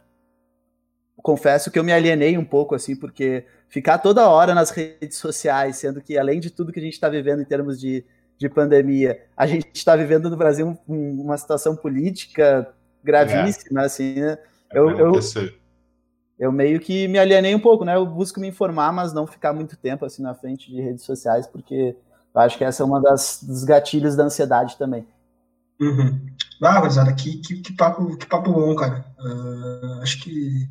confesso 1.17 1.71
que 1.71 1.79
eu 1.79 1.85
me 1.85 1.93
alienei 1.93 2.37
um 2.37 2.45
pouco, 2.45 2.75
assim, 2.75 2.95
porque 2.95 3.45
ficar 3.69 3.99
toda 3.99 4.29
hora 4.29 4.55
nas 4.55 4.71
redes 4.71 5.17
sociais, 5.17 5.77
sendo 5.77 6.01
que 6.01 6.17
além 6.17 6.41
de 6.41 6.51
tudo 6.51 6.73
que 6.73 6.79
a 6.79 6.83
gente 6.83 6.93
está 6.93 7.09
vivendo 7.09 7.41
em 7.41 7.45
termos 7.45 7.81
de, 7.81 8.05
de 8.37 8.49
pandemia, 8.49 9.21
a 9.37 9.47
gente 9.47 9.69
está 9.75 9.97
vivendo 9.97 10.31
no 10.31 10.37
Brasil 10.37 10.79
um, 10.87 11.23
uma 11.23 11.37
situação 11.37 11.75
política 11.75 12.73
gravíssima, 13.03 13.83
é. 13.83 13.85
assim, 13.87 14.21
né? 14.21 14.39
É 14.71 14.79
eu, 14.79 14.91
eu, 14.91 15.13
eu, 16.39 16.53
meio 16.53 16.79
que 16.79 17.09
me 17.09 17.19
alienei 17.19 17.55
um 17.55 17.61
pouco, 17.61 17.85
né? 17.85 17.97
Eu 17.97 18.07
busco 18.07 18.39
me 18.39 18.49
informar, 18.49 18.93
mas 18.93 19.13
não 19.13 19.27
ficar 19.27 19.53
muito 19.53 19.77
tempo 19.77 20.05
assim 20.05 20.23
na 20.23 20.35
frente 20.35 20.71
de 20.71 20.81
redes 20.81 21.05
sociais, 21.05 21.47
porque 21.47 21.97
eu 22.35 22.41
acho 22.41 22.57
que 22.57 22.65
essa 22.65 22.83
é 22.83 22.87
uma 22.87 23.01
das 23.01 23.43
dos 23.43 23.65
gatilhos 23.65 24.15
da 24.15 24.25
ansiedade 24.25 24.77
também. 24.77 25.07
Uhum. 25.81 26.21
Ah, 26.63 26.81
Gurizada, 26.81 27.13
que, 27.13 27.39
que, 27.39 27.61
que, 27.61 27.73
papo, 27.73 28.17
que 28.17 28.27
papo 28.27 28.53
bom, 28.53 28.75
cara. 28.75 29.05
Uh, 29.19 30.03
acho 30.03 30.21
que 30.21 30.69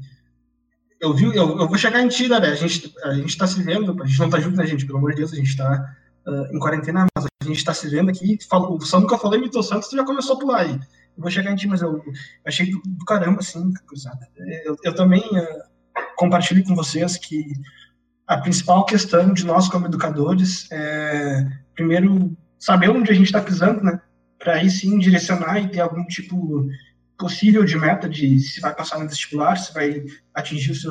eu 1.00 1.14
vi, 1.14 1.26
eu, 1.26 1.60
eu 1.60 1.68
vou 1.68 1.78
chegar 1.78 2.02
em 2.02 2.08
ti, 2.08 2.28
né? 2.28 2.38
A 2.38 2.56
gente, 2.56 2.94
a 3.04 3.14
gente 3.14 3.38
tá 3.38 3.48
se 3.48 3.62
vendo, 3.62 4.02
a 4.02 4.06
gente 4.06 4.20
não 4.20 4.30
tá 4.30 4.40
junto, 4.40 4.58
né, 4.58 4.66
gente? 4.66 4.86
Pelo 4.86 4.98
amor 4.98 5.12
de 5.12 5.18
Deus, 5.18 5.34
a 5.34 5.36
gente 5.36 5.56
tá 5.56 5.96
uh, 6.26 6.56
em 6.56 6.60
quarentena, 6.60 7.06
mas 7.16 7.26
a 7.26 7.46
gente 7.46 7.64
tá 7.64 7.74
se 7.74 7.88
vendo 7.88 8.10
aqui. 8.10 8.38
Falo, 8.50 8.78
o 8.78 9.00
nunca 9.00 9.18
falou 9.18 9.38
em 9.38 9.42
Mito 9.42 9.62
Santos, 9.64 9.90
tu 9.90 9.96
já 9.96 10.04
começou 10.04 10.36
a 10.36 10.40
pular 10.40 10.62
aí. 10.62 10.80
Vou 11.18 11.32
chegar 11.32 11.52
em 11.52 11.56
ti, 11.56 11.68
mas 11.68 11.82
eu 11.82 12.04
achei 12.46 12.70
do, 12.70 12.82
do, 12.86 13.06
caramba, 13.06 13.40
assim, 13.40 13.74
cruzada. 13.88 14.28
Eu, 14.66 14.78
eu 14.84 14.96
também 14.96 15.22
uh, 15.22 15.64
compartilho 16.16 16.64
com 16.64 16.76
vocês 16.76 17.18
que 17.18 17.54
a 18.28 18.38
principal 18.38 18.86
questão 18.86 19.34
de 19.34 19.46
nós 19.46 19.70
como 19.70 19.88
educadores 19.88 20.70
é, 20.72 21.48
primeiro, 21.74 22.36
saber 22.60 22.90
onde 22.90 23.12
a 23.12 23.14
gente 23.14 23.28
está 23.28 23.42
pisando, 23.42 23.82
né? 23.82 24.02
Para 24.38 24.56
aí 24.56 24.70
sim 24.70 25.00
direcionar 25.00 25.60
e 25.60 25.70
ter 25.70 25.80
algum 25.80 26.06
tipo 26.06 26.68
possível 27.18 27.64
de 27.64 27.78
meta 27.78 28.08
de 28.10 28.40
se 28.40 28.60
vai 28.60 28.76
passar 28.76 29.00
no 29.00 29.08
vestibular, 29.08 29.56
se 29.58 29.74
vai 29.74 30.04
atingir 30.34 30.72
os 30.72 30.82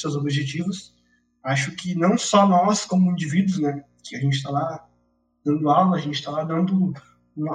seus 0.00 0.16
objetivos. 0.16 0.94
Acho 1.44 1.72
que 1.72 1.94
não 1.94 2.16
só 2.18 2.46
nós, 2.46 2.84
como 2.84 3.12
indivíduos, 3.12 3.58
né, 3.58 3.84
que 4.02 4.16
a 4.16 4.20
gente 4.20 4.36
está 4.36 4.50
lá 4.50 4.86
dando 5.44 5.70
aula, 5.70 5.96
a 5.96 6.00
gente 6.00 6.14
está 6.14 6.30
lá 6.30 6.44
dando 6.44 6.92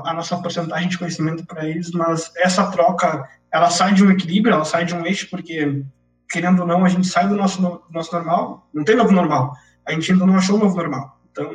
a 0.05 0.13
nossa 0.13 0.37
porcentagem 0.37 0.89
de 0.89 0.97
conhecimento 0.97 1.45
para 1.45 1.67
eles, 1.67 1.91
mas 1.91 2.31
essa 2.37 2.69
troca, 2.71 3.27
ela 3.51 3.69
sai 3.69 3.93
de 3.93 4.03
um 4.03 4.11
equilíbrio, 4.11 4.53
ela 4.53 4.65
sai 4.65 4.85
de 4.85 4.95
um 4.95 5.05
eixo, 5.05 5.29
porque, 5.29 5.83
querendo 6.29 6.61
ou 6.61 6.67
não, 6.67 6.85
a 6.85 6.89
gente 6.89 7.07
sai 7.07 7.27
do 7.27 7.35
nosso, 7.35 7.61
do 7.61 7.83
nosso 7.91 8.13
normal, 8.13 8.69
não 8.73 8.83
tem 8.83 8.95
novo 8.95 9.11
normal, 9.11 9.53
a 9.85 9.91
gente 9.91 10.11
ainda 10.11 10.25
não 10.25 10.37
achou 10.37 10.55
o 10.55 10.59
novo 10.59 10.75
normal. 10.75 11.19
Então, 11.31 11.49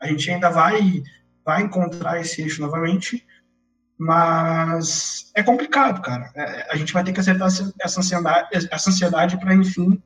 a 0.00 0.06
gente 0.06 0.30
ainda 0.30 0.50
vai, 0.50 1.02
vai 1.44 1.62
encontrar 1.62 2.20
esse 2.20 2.42
eixo 2.42 2.60
novamente, 2.60 3.24
mas 3.98 5.30
é 5.34 5.42
complicado, 5.42 6.00
cara. 6.00 6.30
É, 6.34 6.72
a 6.72 6.76
gente 6.76 6.92
vai 6.92 7.04
ter 7.04 7.12
que 7.12 7.20
acertar 7.20 7.48
essa 7.80 8.00
ansiedade, 8.00 8.68
essa 8.70 8.90
ansiedade 8.90 9.38
para, 9.38 9.54
enfim, 9.54 10.02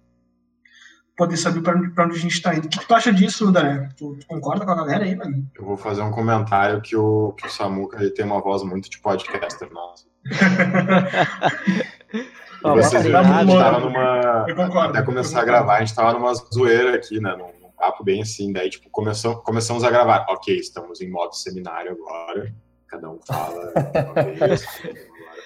poder 1.16 1.37
saber 1.37 1.62
para 1.62 1.79
onde, 1.79 1.92
onde, 1.98 2.16
a 2.16 2.18
gente 2.18 2.35
está 2.35 2.55
indo. 2.55 2.66
O 2.66 2.68
que, 2.68 2.87
tu 2.87 2.94
acha 2.94 3.12
disso, 3.12 3.50
Daniel? 3.50 3.88
Tu, 3.96 4.16
tu, 4.16 4.27
concorda 4.27 4.64
com 4.64 4.72
a 4.72 4.77
galera 4.77 5.05
aí, 5.05 5.14
mano? 5.14 5.48
Eu 5.55 5.64
vou 5.64 5.77
fazer 5.77 6.03
um 6.03 6.11
comentário 6.11 6.81
que 6.81 6.96
o, 6.96 7.33
que 7.33 7.46
o 7.46 7.50
Samuca 7.50 8.00
ele 8.00 8.11
tem 8.11 8.24
uma 8.24 8.40
voz 8.40 8.62
muito 8.62 8.90
de 8.90 9.00
podcaster 9.00 9.70
nossa. 9.72 10.07
vocês 12.62 13.03
viram, 13.03 13.20
a 13.20 13.44
gente 13.44 13.59
tava 13.59 13.81
numa. 13.81 14.87
Até 14.87 15.03
começar 15.03 15.42
a 15.42 15.44
gravar, 15.44 15.77
a 15.77 15.81
gente 15.81 15.94
tava 15.94 16.12
numa 16.12 16.33
zoeira 16.35 16.94
aqui, 16.94 17.20
né? 17.20 17.37
Num, 17.37 17.53
num 17.61 17.70
papo 17.77 18.03
bem 18.03 18.22
assim. 18.22 18.53
Daí, 18.53 18.70
tipo, 18.70 18.88
começou, 18.90 19.37
começamos 19.42 19.85
a 19.85 19.90
gravar. 19.90 20.24
Ok, 20.29 20.57
estamos 20.57 21.00
em 21.00 21.11
modo 21.11 21.35
seminário 21.35 21.92
agora 21.92 22.53
cada 22.94 23.11
um 23.11 23.18
fala 23.27 23.72
uma 24.14 24.22
vez. 24.22 24.64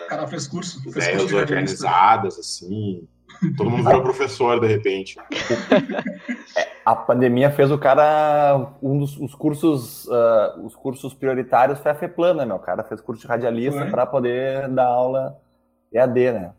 O 0.02 0.06
cara 0.08 0.26
fez 0.26 0.46
curso. 0.46 0.82
Fez 0.82 0.96
ideias 0.96 1.22
curso 1.22 1.36
organizadas, 1.36 2.38
assim. 2.38 3.08
Todo 3.56 3.70
mundo 3.70 3.84
virou 3.84 4.02
professor, 4.02 4.60
de 4.60 4.66
repente. 4.66 5.16
É, 6.56 6.68
a 6.84 6.94
pandemia 6.94 7.50
fez 7.50 7.70
o 7.70 7.78
cara. 7.78 8.72
Um 8.82 8.98
dos 8.98 9.16
os 9.18 9.34
cursos, 9.34 10.06
uh, 10.06 10.64
os 10.64 10.74
cursos 10.74 11.14
prioritários 11.14 11.78
foi 11.78 11.92
a 11.92 11.94
FEPLAN, 11.94 12.34
né, 12.34 12.44
meu? 12.44 12.56
O 12.56 12.60
cara 12.60 12.82
fez 12.84 13.00
curso 13.00 13.22
de 13.22 13.28
radialista 13.28 13.86
para 13.86 14.06
poder 14.06 14.68
dar 14.68 14.86
aula 14.86 15.38
EAD, 15.92 16.32
né? 16.32 16.52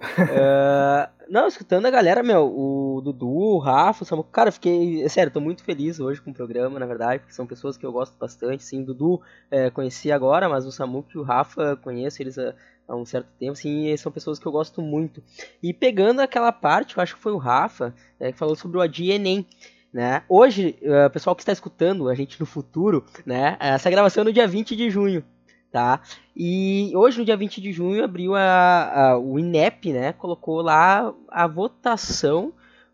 Uh, 0.00 1.10
não, 1.28 1.46
escutando 1.46 1.84
a 1.84 1.90
galera, 1.90 2.22
meu, 2.22 2.46
o 2.46 3.02
Dudu, 3.02 3.28
o 3.28 3.58
Rafa, 3.58 4.02
o 4.02 4.06
Samu, 4.06 4.24
cara, 4.24 4.50
fiquei, 4.50 5.02
é 5.02 5.08
sério, 5.08 5.30
tô 5.30 5.40
muito 5.40 5.62
feliz 5.62 6.00
hoje 6.00 6.20
com 6.22 6.30
o 6.30 6.34
programa, 6.34 6.78
na 6.78 6.86
verdade, 6.86 7.20
porque 7.20 7.34
são 7.34 7.46
pessoas 7.46 7.76
que 7.76 7.84
eu 7.84 7.92
gosto 7.92 8.16
bastante, 8.18 8.64
sim, 8.64 8.82
o 8.82 8.86
Dudu 8.86 9.20
é, 9.50 9.68
conheci 9.70 10.10
agora, 10.10 10.48
mas 10.48 10.64
o 10.64 10.72
Samu 10.72 11.04
e 11.14 11.18
o 11.18 11.22
Rafa 11.22 11.76
conheço 11.76 12.22
eles 12.22 12.38
há, 12.38 12.54
há, 12.90 12.96
um 12.96 13.04
certo 13.04 13.28
tempo, 13.38 13.56
sim, 13.56 13.86
e 13.86 13.96
são 13.96 14.10
pessoas 14.10 14.38
que 14.38 14.46
eu 14.46 14.52
gosto 14.52 14.82
muito. 14.82 15.22
E 15.62 15.72
pegando 15.72 16.20
aquela 16.20 16.52
parte, 16.52 16.96
eu 16.96 17.02
acho 17.02 17.14
que 17.14 17.20
foi 17.20 17.32
o 17.32 17.38
Rafa, 17.38 17.94
é, 18.18 18.32
que 18.32 18.38
falou 18.38 18.56
sobre 18.56 18.78
o 18.78 18.80
Adi 18.80 19.10
Enem, 19.10 19.46
né? 19.92 20.22
Hoje, 20.28 20.76
o 20.82 21.06
uh, 21.06 21.10
pessoal 21.10 21.34
que 21.34 21.42
está 21.42 21.52
escutando 21.52 22.08
a 22.08 22.14
gente 22.14 22.38
no 22.38 22.46
futuro, 22.46 23.04
né? 23.26 23.56
Essa 23.58 23.90
gravação 23.90 24.22
é 24.22 24.24
no 24.24 24.32
dia 24.32 24.46
20 24.46 24.76
de 24.76 24.88
junho, 24.88 25.24
tá? 25.70 26.00
E 26.36 26.92
hoje, 26.94 27.18
no 27.18 27.24
dia 27.24 27.36
20 27.36 27.60
de 27.60 27.72
junho, 27.72 28.04
abriu 28.04 28.34
a, 28.34 29.10
a 29.10 29.18
o 29.18 29.38
INEP, 29.38 29.92
né? 29.92 30.12
Colocou 30.12 30.60
lá 30.60 31.12
a 31.28 31.46
votação 31.46 32.52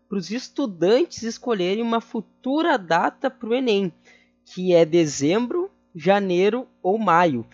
para 0.09 0.17
os 0.17 0.31
estudantes 0.31 1.23
escolherem 1.23 1.83
uma 1.83 2.01
futura 2.01 2.77
data 2.77 3.29
para 3.29 3.49
o 3.49 3.53
Enem, 3.53 3.91
que 4.45 4.73
é 4.73 4.85
dezembro, 4.85 5.69
janeiro 5.93 6.67
ou 6.81 6.97
maio. 6.97 7.45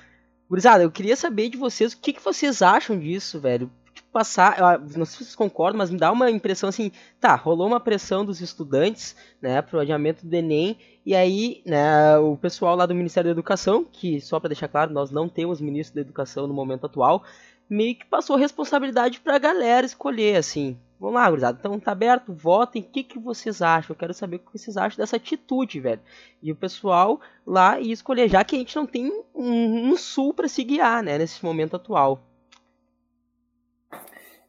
Gurizada, 0.49 0.84
eu 0.84 0.91
queria 0.91 1.15
saber 1.15 1.49
de 1.49 1.58
vocês 1.58 1.93
o 1.93 1.97
que, 1.97 2.13
que 2.13 2.23
vocês 2.23 2.62
acham 2.62 2.97
disso, 2.99 3.39
velho 3.39 3.71
passar, 4.13 4.79
não 4.95 5.06
sei 5.06 5.06
se 5.06 5.15
vocês 5.25 5.36
concordam, 5.36 5.79
mas 5.79 5.89
me 5.89 5.97
dá 5.97 6.12
uma 6.12 6.29
impressão 6.29 6.69
assim, 6.69 6.91
tá, 7.19 7.36
rolou 7.36 7.67
uma 7.67 7.79
pressão 7.79 8.23
dos 8.23 8.39
estudantes, 8.39 9.15
né, 9.41 9.62
pro 9.62 9.79
adiamento 9.79 10.25
do 10.25 10.34
Enem, 10.34 10.77
e 11.03 11.15
aí, 11.15 11.62
né, 11.65 12.17
o 12.19 12.38
pessoal 12.38 12.75
lá 12.75 12.86
do 12.86 12.93
Ministério 12.93 13.29
da 13.29 13.34
Educação, 13.34 13.84
que 13.84 14.21
só 14.21 14.39
para 14.39 14.49
deixar 14.49 14.67
claro, 14.67 14.93
nós 14.93 15.10
não 15.10 15.27
temos 15.27 15.60
ministro 15.60 15.95
da 15.95 16.01
Educação 16.01 16.45
no 16.45 16.53
momento 16.53 16.86
atual, 16.86 17.23
meio 17.67 17.95
que 17.95 18.06
passou 18.06 18.36
a 18.36 18.39
responsabilidade 18.39 19.19
para 19.19 19.36
a 19.36 19.39
galera 19.39 19.86
escolher, 19.86 20.38
assim. 20.38 20.77
Vamos 21.03 21.19
lá, 21.19 21.29
gurizada. 21.29 21.57
Então 21.59 21.77
tá 21.81 21.91
aberto, 21.91 22.33
votem. 22.33 22.81
O 22.81 22.85
que, 22.85 23.03
que 23.03 23.19
vocês 23.19 23.61
acham? 23.61 23.93
Eu 23.93 23.99
quero 23.99 24.13
saber 24.13 24.37
o 24.37 24.39
que 24.39 24.57
vocês 24.57 24.77
acham 24.77 24.95
dessa 24.95 25.17
atitude, 25.17 25.81
velho. 25.81 25.99
E 26.41 26.49
o 26.49 26.55
pessoal 26.55 27.19
lá 27.45 27.77
e 27.77 27.91
escolher, 27.91 28.29
já 28.29 28.41
que 28.45 28.55
a 28.55 28.59
gente 28.59 28.73
não 28.73 28.85
tem 28.85 29.11
um, 29.35 29.89
um 29.89 29.97
sul 29.97 30.33
para 30.33 30.47
se 30.47 30.63
guiar, 30.63 31.03
né, 31.03 31.17
nesse 31.17 31.43
momento 31.43 31.75
atual. 31.75 32.21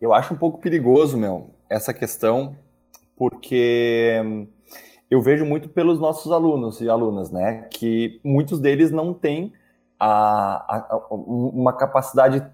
Eu 0.00 0.14
acho 0.14 0.32
um 0.32 0.36
pouco 0.36 0.60
perigoso, 0.60 1.18
meu, 1.18 1.50
essa 1.68 1.92
questão, 1.92 2.56
porque 3.16 4.14
eu 5.10 5.20
vejo 5.20 5.44
muito 5.44 5.68
pelos 5.68 5.98
nossos 5.98 6.30
alunos 6.30 6.80
e 6.80 6.88
alunas, 6.88 7.32
né, 7.32 7.66
que 7.68 8.20
muitos 8.22 8.60
deles 8.60 8.92
não 8.92 9.12
têm 9.12 9.52
a, 9.98 10.76
a, 10.76 10.98
uma 11.10 11.72
capacidade 11.72 12.46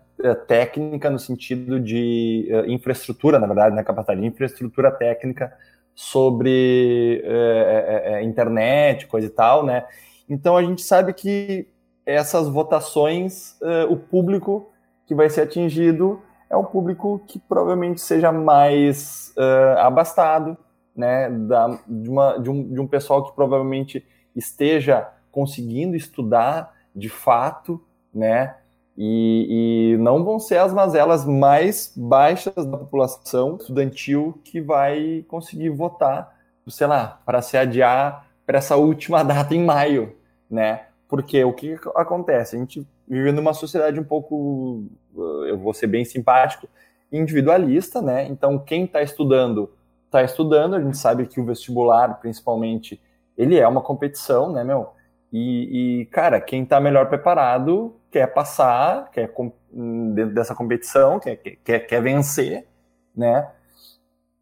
técnica 0.46 1.10
no 1.10 1.18
sentido 1.18 1.80
de 1.80 2.48
uh, 2.50 2.70
infraestrutura, 2.70 3.38
na 3.38 3.46
verdade, 3.46 3.74
né, 3.74 3.82
capacidade 3.82 4.20
de 4.20 4.26
infraestrutura 4.26 4.90
técnica 4.90 5.52
sobre 5.94 7.22
uh, 7.24 8.24
internet, 8.24 9.06
coisa 9.06 9.26
e 9.26 9.30
tal, 9.30 9.64
né? 9.64 9.86
Então 10.28 10.56
a 10.56 10.62
gente 10.62 10.82
sabe 10.82 11.12
que 11.12 11.68
essas 12.06 12.48
votações, 12.48 13.56
o 13.88 13.96
público 13.96 14.72
que 15.06 15.14
vai 15.14 15.28
ser 15.28 15.42
atingido 15.42 16.20
é 16.48 16.56
um 16.56 16.64
público 16.64 17.20
que 17.26 17.38
provavelmente 17.38 18.00
seja 18.00 18.32
mais 18.32 19.34
abastado, 19.78 20.56
né? 20.96 21.28
Da, 21.28 21.78
de, 21.86 22.08
uma, 22.08 22.38
de, 22.38 22.48
um, 22.48 22.72
de 22.72 22.80
um 22.80 22.86
pessoal 22.86 23.24
que 23.24 23.34
provavelmente 23.34 24.06
esteja 24.34 25.08
conseguindo 25.32 25.96
estudar 25.96 26.72
de 26.94 27.08
fato, 27.08 27.82
né? 28.14 28.54
E, 29.02 29.94
e, 29.94 29.96
não 29.96 30.22
vão 30.22 30.38
ser 30.38 30.58
as 30.58 30.74
mazelas 30.74 31.24
mais 31.24 31.90
baixas 31.96 32.66
da 32.66 32.76
população 32.76 33.56
estudantil 33.56 34.38
que 34.44 34.60
vai 34.60 35.24
conseguir 35.26 35.70
votar, 35.70 36.36
sei 36.68 36.86
lá, 36.86 37.18
para 37.24 37.40
se 37.40 37.56
adiar 37.56 38.26
para 38.44 38.58
essa 38.58 38.76
última 38.76 39.22
data 39.24 39.54
em 39.54 39.64
maio, 39.64 40.14
né? 40.50 40.82
Porque 41.08 41.42
o 41.42 41.54
que 41.54 41.78
acontece? 41.96 42.56
A 42.56 42.58
gente 42.58 42.86
vive 43.08 43.32
numa 43.32 43.54
sociedade 43.54 43.98
um 43.98 44.04
pouco, 44.04 44.84
eu 45.48 45.56
vou 45.56 45.72
ser 45.72 45.86
bem 45.86 46.04
simpático, 46.04 46.68
individualista, 47.10 48.02
né? 48.02 48.26
Então, 48.28 48.58
quem 48.58 48.84
está 48.84 49.00
estudando, 49.00 49.72
está 50.04 50.22
estudando. 50.22 50.76
A 50.76 50.80
gente 50.80 50.98
sabe 50.98 51.24
que 51.24 51.40
o 51.40 51.46
vestibular, 51.46 52.20
principalmente, 52.20 53.00
ele 53.34 53.58
é 53.58 53.66
uma 53.66 53.80
competição, 53.80 54.52
né, 54.52 54.62
meu? 54.62 54.90
E, 55.32 56.02
e 56.02 56.06
cara, 56.06 56.38
quem 56.38 56.64
está 56.64 56.78
melhor 56.78 57.08
preparado 57.08 57.96
quer 58.10 58.26
passar, 58.28 59.10
quer 59.10 59.32
dentro 60.14 60.34
dessa 60.34 60.54
competição, 60.54 61.18
quer, 61.20 61.36
quer, 61.36 61.80
quer 61.80 62.02
vencer, 62.02 62.66
né? 63.14 63.50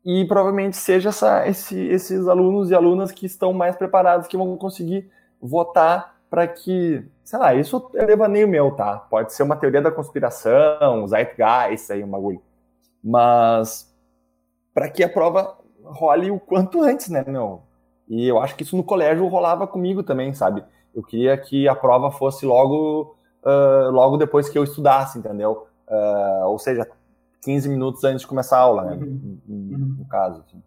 E 0.04 0.24
provavelmente 0.26 0.76
seja 0.76 1.10
essa, 1.10 1.46
esse, 1.46 1.78
esses 1.88 2.26
alunos 2.26 2.70
e 2.70 2.74
alunas 2.74 3.12
que 3.12 3.26
estão 3.26 3.52
mais 3.52 3.76
preparados, 3.76 4.26
que 4.26 4.36
vão 4.36 4.56
conseguir 4.56 5.10
votar 5.40 6.18
para 6.30 6.46
que, 6.46 7.04
sei 7.24 7.38
lá, 7.38 7.54
isso 7.54 7.90
é 7.94 8.06
devaneio 8.06 8.48
meu, 8.48 8.70
tá? 8.72 8.96
Pode 8.96 9.32
ser 9.32 9.42
uma 9.42 9.56
teoria 9.56 9.82
da 9.82 9.90
conspiração, 9.90 11.06
Zeitgeist 11.06 11.92
aí, 11.92 12.02
um 12.02 12.10
bagulho. 12.10 12.42
Mas 13.02 13.94
para 14.74 14.88
que 14.88 15.02
a 15.02 15.08
prova 15.08 15.58
role 15.82 16.30
o 16.30 16.38
quanto 16.38 16.82
antes, 16.82 17.08
né, 17.08 17.24
meu? 17.26 17.62
E 18.08 18.26
eu 18.26 18.38
acho 18.38 18.54
que 18.56 18.62
isso 18.62 18.76
no 18.76 18.84
colégio 18.84 19.26
rolava 19.26 19.66
comigo 19.66 20.02
também, 20.02 20.32
sabe? 20.32 20.64
Eu 20.94 21.02
queria 21.02 21.36
que 21.36 21.68
a 21.68 21.74
prova 21.74 22.10
fosse 22.10 22.46
logo, 22.46 23.16
uh, 23.44 23.90
logo 23.90 24.16
depois 24.16 24.48
que 24.48 24.58
eu 24.58 24.64
estudasse, 24.64 25.18
entendeu? 25.18 25.66
Uh, 25.88 26.46
ou 26.46 26.58
seja, 26.58 26.86
15 27.42 27.68
minutos 27.68 28.04
antes 28.04 28.22
de 28.22 28.26
começar 28.26 28.58
a 28.58 28.60
aula, 28.60 28.84
né? 28.84 28.96
Uhum. 28.96 29.96
No 29.98 30.04
caso. 30.06 30.44
Assim. 30.46 30.62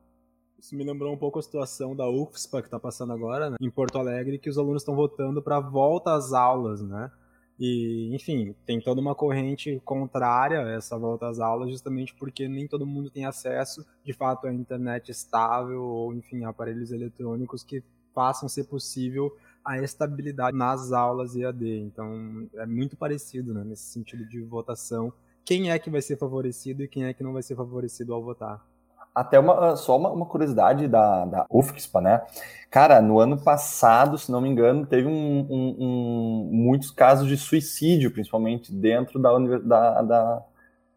Isso 0.60 0.76
me 0.76 0.84
lembrou 0.84 1.14
um 1.14 1.18
pouco 1.18 1.40
a 1.40 1.42
situação 1.42 1.96
da 1.96 2.08
UFSPA 2.10 2.62
que 2.62 2.68
está 2.68 2.80
passando 2.80 3.14
agora, 3.14 3.50
né? 3.50 3.58
em 3.60 3.70
Porto 3.70 3.98
Alegre, 3.98 4.38
que 4.38 4.50
os 4.50 4.58
alunos 4.58 4.82
estão 4.82 4.96
votando 4.96 5.42
para 5.42 5.60
volta 5.60 6.14
às 6.14 6.34
aulas, 6.34 6.82
né? 6.82 7.12
E, 7.60 8.10
enfim, 8.16 8.56
tem 8.66 8.82
toda 8.82 9.00
uma 9.00 9.14
corrente 9.14 9.80
contrária 9.86 10.62
a 10.62 10.72
essa 10.72 10.98
volta 10.98 11.28
às 11.28 11.40
aulas, 11.40 11.70
justamente 11.70 12.16
porque 12.16 12.48
nem 12.48 12.68
todo 12.68 12.88
mundo 12.88 13.12
tem 13.12 13.26
acesso, 13.26 13.86
de 14.04 14.14
fato, 14.14 14.48
à 14.48 14.54
internet 14.54 15.10
estável 15.10 15.84
ou, 15.84 16.14
enfim, 16.14 16.44
aparelhos 16.44 16.92
eletrônicos 16.92 17.64
que 17.64 17.84
façam 18.16 18.50
ser 18.50 18.64
possível 18.64 19.32
a 19.64 19.78
estabilidade 19.80 20.58
nas 20.58 20.92
aulas 20.92 21.36
EAD. 21.36 21.80
Então, 21.80 22.48
é 22.56 22.66
muito 22.66 22.98
parecido 22.98 23.54
né, 23.54 23.64
nesse 23.64 23.84
sentido 23.84 24.26
de 24.26 24.42
votação. 24.42 25.14
Quem 25.46 25.72
é 25.72 25.80
que 25.80 25.90
vai 25.90 26.02
ser 26.02 26.18
favorecido 26.18 26.84
e 26.84 26.88
quem 26.88 27.06
é 27.06 27.14
que 27.14 27.24
não 27.24 27.34
vai 27.34 27.42
ser 27.42 27.56
favorecido 27.56 28.14
ao 28.14 28.24
votar? 28.24 28.66
Até 29.14 29.38
uma, 29.38 29.76
só 29.76 29.98
uma, 29.98 30.10
uma 30.10 30.26
curiosidade 30.26 30.88
da, 30.88 31.26
da 31.26 31.46
UFSPA, 31.50 32.00
né? 32.00 32.22
Cara, 32.70 33.02
no 33.02 33.20
ano 33.20 33.38
passado, 33.38 34.18
se 34.18 34.32
não 34.32 34.40
me 34.40 34.48
engano, 34.48 34.86
teve 34.86 35.06
um, 35.06 35.46
um, 35.50 35.76
um, 35.80 36.50
muitos 36.50 36.92
casos 36.92 37.28
de 37.28 37.36
suicídio, 37.36 38.12
principalmente 38.12 38.74
dentro 38.74 39.20
da, 39.20 39.38
da, 39.38 40.02
da, 40.02 40.44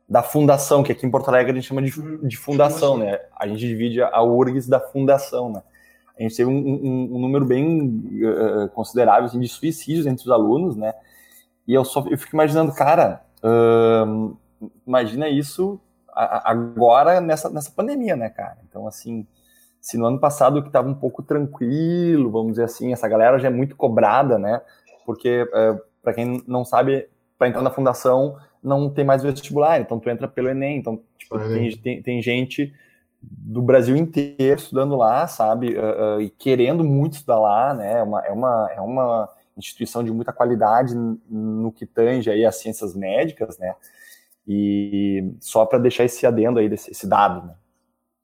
da, 0.09 0.23
fundação, 0.23 0.85
que 0.85 0.93
aqui 0.93 1.05
em 1.05 1.11
Porto 1.11 1.29
Alegre 1.29 1.51
a 1.51 1.55
gente 1.57 1.67
chama 1.67 1.83
de, 1.83 1.99
uhum. 1.99 2.29
de 2.29 2.37
fundação, 2.37 2.97
né? 2.97 3.19
A 3.37 3.49
gente 3.49 3.59
divide 3.59 4.01
a 4.01 4.23
URGS 4.23 4.69
da 4.69 4.79
fundação, 4.79 5.51
né? 5.51 5.63
A 6.19 6.23
gente 6.23 6.37
teve 6.37 6.49
um, 6.49 6.57
um, 6.57 7.17
um 7.17 7.19
número 7.19 7.45
bem 7.45 7.81
uh, 8.23 8.69
considerável 8.71 9.25
assim, 9.25 9.41
de 9.41 9.49
suicídios 9.49 10.07
entre 10.07 10.25
os 10.25 10.31
alunos, 10.31 10.77
né? 10.77 10.95
E 11.67 11.75
eu 11.75 11.85
só 11.85 12.05
eu 12.09 12.17
fico 12.17 12.35
imaginando, 12.37 12.73
cara, 12.73 13.23
uh, 13.43 14.37
imagina 14.87 15.29
isso 15.29 15.81
agora 16.15 17.21
nessa, 17.21 17.51
nessa 17.51 17.73
pandemia, 17.73 18.15
né, 18.15 18.29
cara? 18.29 18.59
Então, 18.69 18.87
assim, 18.87 19.27
se 19.81 19.99
no 19.99 20.07
ano 20.07 20.21
passado 20.21 20.63
que 20.63 20.69
estava 20.69 20.89
um 20.89 20.95
pouco 20.95 21.23
tranquilo, 21.23 22.31
vamos 22.31 22.53
dizer 22.53 22.65
assim, 22.65 22.93
essa 22.93 23.09
galera 23.09 23.39
já 23.39 23.49
é 23.49 23.51
muito 23.51 23.75
cobrada, 23.75 24.39
né? 24.39 24.61
Porque, 25.05 25.43
uh, 25.43 25.81
para 26.03 26.15
quem 26.15 26.43
não 26.47 26.65
sabe, 26.65 27.09
para 27.37 27.49
entrar 27.49 27.63
na 27.63 27.71
fundação 27.71 28.37
não 28.63 28.89
tem 28.89 29.05
mais 29.05 29.23
vestibular, 29.23 29.81
então 29.81 29.99
tu 29.99 30.09
entra 30.09 30.27
pelo 30.27 30.49
Enem, 30.49 30.79
então 30.79 31.03
tipo, 31.19 31.39
tem, 31.39 31.77
tem, 31.77 32.03
tem 32.03 32.23
gente 32.23 32.73
do 33.31 33.63
Brasil 33.63 33.97
inteiro 33.97 34.61
estudando 34.61 34.97
lá, 34.97 35.27
sabe, 35.27 35.77
uh, 35.77 36.17
uh, 36.17 36.21
e 36.21 36.31
querendo 36.31 36.83
muito 36.85 37.15
estudar 37.15 37.39
lá, 37.39 37.75
né, 37.75 37.99
é 37.99 38.03
uma, 38.03 38.21
é 38.27 38.31
uma, 38.33 38.71
é 38.77 38.81
uma 38.81 39.29
instituição 39.57 40.03
de 40.03 40.11
muita 40.11 40.33
qualidade 40.33 40.95
no 40.95 41.73
que 41.73 41.87
tange 41.87 42.31
aí 42.31 42.45
as 42.45 42.57
ciências 42.57 42.95
médicas, 42.95 43.59
né, 43.59 43.75
e 44.47 45.33
só 45.41 45.65
para 45.65 45.79
deixar 45.79 46.05
esse 46.05 46.27
adendo 46.27 46.59
aí, 46.59 46.69
desse, 46.69 46.91
esse 46.91 47.07
dado, 47.07 47.47
né. 47.47 47.55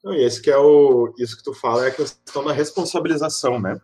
Não, 0.02 0.14
e 0.14 0.24
esse 0.24 0.40
que 0.40 0.50
é 0.50 0.56
o, 0.56 1.12
isso 1.18 1.36
que 1.36 1.44
tu 1.44 1.52
fala 1.52 1.84
é 1.84 1.88
a 1.88 1.94
questão 1.94 2.44
da 2.44 2.52
responsabilização, 2.52 3.60
né, 3.60 3.80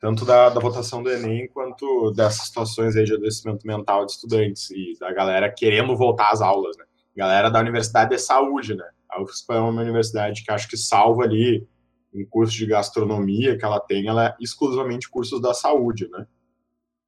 tanto 0.00 0.24
da, 0.24 0.48
da 0.48 0.60
votação 0.60 1.02
do 1.02 1.10
Enem 1.10 1.48
quanto 1.48 2.12
dessas 2.12 2.46
situações 2.46 2.94
aí 2.94 3.04
de 3.04 3.14
adoecimento 3.14 3.66
mental 3.66 4.06
de 4.06 4.12
estudantes 4.12 4.70
e 4.70 4.96
da 5.00 5.12
galera 5.12 5.50
querendo 5.50 5.96
voltar 5.96 6.30
às 6.30 6.40
aulas, 6.40 6.76
né, 6.76 6.84
galera 7.16 7.50
da 7.50 7.58
Universidade 7.58 8.10
de 8.10 8.18
Saúde, 8.18 8.76
né, 8.76 8.84
a 9.18 9.54
é 9.54 9.60
uma 9.60 9.82
universidade 9.82 10.44
que 10.44 10.50
acho 10.50 10.68
que 10.68 10.76
salva 10.76 11.24
ali 11.24 11.66
um 12.14 12.24
curso 12.24 12.56
de 12.56 12.66
gastronomia 12.66 13.56
que 13.56 13.64
ela 13.64 13.80
tem, 13.80 14.06
ela 14.06 14.28
é 14.28 14.36
exclusivamente 14.40 15.08
cursos 15.08 15.40
da 15.40 15.52
saúde, 15.52 16.08
né? 16.10 16.26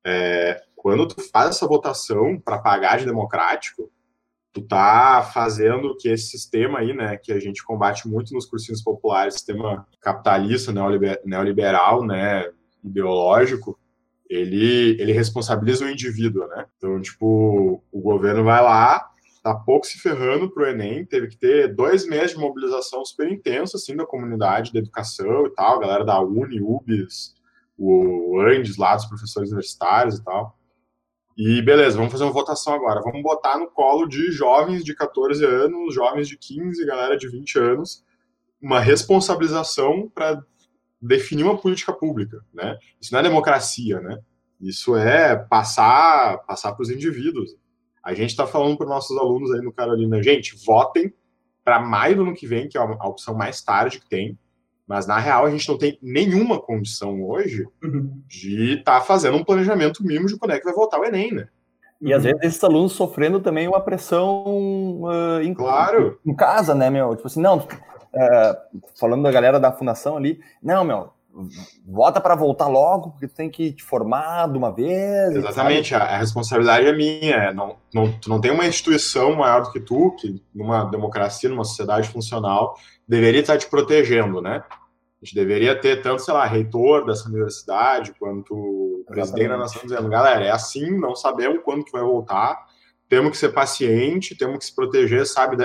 É, 0.05 0.63
quando 0.77 1.07
tu 1.07 1.21
faz 1.31 1.51
essa 1.51 1.67
votação 1.67 2.39
para 2.39 2.59
pagar 2.59 2.99
de 2.99 3.05
democrático, 3.05 3.91
tu 4.53 4.63
tá 4.63 5.23
fazendo 5.33 5.97
que 5.97 6.09
esse 6.09 6.31
sistema 6.31 6.81
aí, 6.81 6.93
né, 6.93 7.17
que 7.17 7.33
a 7.33 7.39
gente 7.39 7.63
combate 7.63 8.09
muito 8.09 8.35
nos 8.35 8.47
cursinhos 8.47 8.83
populares, 8.83 9.35
sistema 9.35 9.87
capitalista, 10.01 10.73
neoliberal, 11.25 12.05
né, 12.05 12.51
ideológico, 12.83 13.79
ele, 14.29 14.97
ele 15.01 15.13
responsabiliza 15.13 15.85
o 15.85 15.91
indivíduo, 15.91 16.47
né? 16.47 16.65
Então, 16.77 17.01
tipo, 17.01 17.83
o 17.91 18.01
governo 18.01 18.45
vai 18.45 18.63
lá, 18.63 19.11
tá 19.43 19.55
pouco 19.55 19.87
se 19.87 19.99
ferrando 19.99 20.51
pro 20.51 20.67
Enem, 20.67 21.05
teve 21.05 21.29
que 21.29 21.37
ter 21.37 21.75
dois 21.75 22.07
meses 22.07 22.33
de 22.33 22.39
mobilização 22.39 23.05
super 23.05 23.31
intensa, 23.31 23.77
assim, 23.77 23.97
da 23.97 24.07
comunidade 24.07 24.73
da 24.73 24.79
educação 24.79 25.47
e 25.47 25.51
tal, 25.51 25.81
galera 25.81 26.05
da 26.05 26.21
Uni, 26.21 26.61
UBS, 26.61 27.35
o 27.79 28.39
Andes 28.41 28.77
lá, 28.77 28.95
dos 28.95 29.07
professores 29.07 29.51
universitários 29.51 30.19
e 30.19 30.25
tal. 30.25 30.59
E 31.37 31.63
beleza, 31.63 31.97
vamos 31.97 32.13
fazer 32.13 32.25
uma 32.25 32.33
votação 32.33 32.75
agora. 32.75 33.01
Vamos 33.01 33.23
botar 33.23 33.59
no 33.59 33.71
colo 33.71 34.07
de 34.07 34.31
jovens 34.31 34.85
de 34.85 34.95
14 34.95 35.43
anos, 35.43 35.95
jovens 35.95 36.29
de 36.29 36.37
15, 36.37 36.85
galera 36.85 37.17
de 37.17 37.29
20 37.29 37.59
anos, 37.59 38.05
uma 38.61 38.79
responsabilização 38.79 40.11
para 40.15 40.45
definir 41.01 41.45
uma 41.45 41.57
política 41.57 41.95
pública, 41.95 42.45
né? 42.53 42.77
Isso 43.01 43.13
não 43.13 43.21
é 43.21 43.23
democracia, 43.23 44.01
né? 44.01 44.19
Isso 44.61 44.95
é 44.95 45.35
passar 45.35 46.39
passar 46.47 46.73
para 46.73 46.83
os 46.83 46.91
indivíduos. 46.91 47.57
A 48.03 48.15
gente 48.15 48.31
está 48.31 48.47
falando 48.47 48.77
para 48.77 48.85
os 48.85 48.91
nossos 48.91 49.17
alunos 49.17 49.53
aí 49.53 49.61
no 49.61 49.73
Carolina, 49.73 50.23
gente, 50.23 50.57
votem 50.65 51.13
para 51.65 51.81
maio 51.81 52.17
do 52.17 52.23
ano 52.23 52.35
que 52.35 52.47
vem, 52.47 52.69
que 52.69 52.79
é 52.79 52.81
a 52.81 53.07
opção 53.07 53.35
mais 53.35 53.63
tarde 53.63 54.01
que 54.01 54.09
tem, 54.09 54.39
mas 54.87 55.07
na 55.07 55.19
real 55.19 55.47
a 55.47 55.51
gente 55.51 55.69
não 55.69 55.79
tem 55.79 55.99
nenhuma 56.03 56.61
condição 56.61 57.23
hoje 57.23 57.67
uhum. 57.83 58.21
de 58.27 58.79
estar 58.79 58.99
tá 58.99 59.05
fazendo 59.05 59.37
um 59.37 59.45
planejamento 59.45 60.03
mínimo 60.05 60.27
de 60.27 60.37
quando 60.37 60.53
é 60.53 60.59
que 60.59 60.65
vai 60.65 60.75
voltar 60.75 60.99
o 60.99 61.05
Enem, 61.05 61.33
né? 61.33 61.49
E 62.01 62.15
às 62.15 62.25
vezes 62.25 62.43
esses 62.43 62.65
alunos 62.65 62.93
sofrendo 62.93 63.41
também 63.41 63.69
uma 63.69 63.81
pressão 63.81 65.03
uh, 65.03 65.41
em, 65.43 65.53
claro. 65.53 66.19
em, 66.25 66.35
casa, 66.35 66.75
né, 66.75 66.89
meu? 66.89 67.15
Tipo 67.15 67.27
assim, 67.27 67.43
não, 67.43 67.59
uh, 67.59 68.81
falando 68.99 69.23
da 69.23 69.31
galera 69.31 69.61
da 69.61 69.71
fundação 69.71 70.17
ali, 70.17 70.41
não, 70.63 70.83
meu, 70.83 71.11
vota 71.87 72.21
para 72.21 72.35
voltar 72.35 72.67
logo, 72.67 73.11
porque 73.11 73.29
tu 73.29 73.35
tem 73.35 73.51
que 73.51 73.73
te 73.73 73.83
formar 73.83 74.49
de 74.49 74.59
uma 74.59 74.75
vez. 74.75 75.35
Exatamente, 75.35 75.95
a, 75.95 76.03
a, 76.03 76.17
responsabilidade 76.19 76.87
é 76.87 76.93
minha. 76.93 77.35
É, 77.35 77.55
não, 77.55 77.77
não, 77.95 78.13
tu 78.13 78.29
não 78.29 78.41
tem 78.41 78.51
uma 78.51 78.67
instituição 78.67 79.37
maior 79.37 79.63
do 79.63 79.73
que 79.73 79.81
tu, 79.81 80.15
que 80.17 80.43
numa 80.55 80.85
democracia, 80.85 81.49
numa 81.49 81.65
sociedade 81.65 82.09
funcional, 82.09 82.75
deveria 83.07 83.41
estar 83.41 83.59
te 83.59 83.69
protegendo, 83.69 84.41
né? 84.41 84.63
A 85.23 85.25
gente 85.25 85.35
deveria 85.35 85.79
ter 85.79 86.01
tanto, 86.03 86.23
sei 86.23 86.33
lá, 86.33 86.47
reitor 86.47 87.05
dessa 87.05 87.29
universidade, 87.29 88.15
quanto 88.19 89.05
presidente 89.07 89.49
da 89.49 89.59
nação 89.59 89.83
dizendo, 89.83 90.09
galera, 90.09 90.45
é 90.45 90.51
assim, 90.51 90.99
não 90.99 91.15
sabemos 91.15 91.61
quando 91.63 91.85
que 91.85 91.93
vai 91.93 92.03
voltar, 92.03 92.67
temos 93.07 93.33
que 93.33 93.37
ser 93.37 93.51
paciente, 93.51 94.37
temos 94.37 94.59
que 94.59 94.65
se 94.65 94.75
proteger, 94.75 95.27
sabe? 95.27 95.57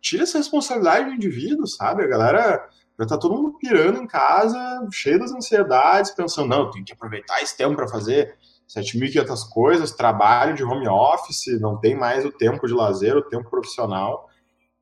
Tira 0.00 0.24
essa 0.24 0.38
responsabilidade 0.38 1.06
do 1.06 1.14
indivíduo, 1.14 1.66
sabe? 1.66 2.02
A 2.02 2.08
galera 2.08 2.68
já 2.98 3.06
tá 3.06 3.18
todo 3.18 3.34
mundo 3.34 3.58
pirando 3.58 3.98
em 3.98 4.06
casa, 4.06 4.58
cheio 4.92 5.18
das 5.18 5.32
ansiedades, 5.32 6.12
pensando, 6.12 6.48
não, 6.48 6.70
tem 6.70 6.84
que 6.84 6.92
aproveitar 6.92 7.42
esse 7.42 7.56
tempo 7.56 7.74
para 7.74 7.88
fazer 7.88 8.36
7.500 8.68 9.48
coisas, 9.50 9.92
trabalho 9.92 10.54
de 10.54 10.62
home 10.62 10.88
office, 10.88 11.60
não 11.60 11.76
tem 11.78 11.96
mais 11.96 12.24
o 12.24 12.30
tempo 12.30 12.66
de 12.66 12.72
lazer, 12.72 13.16
o 13.16 13.22
tempo 13.22 13.50
profissional. 13.50 14.28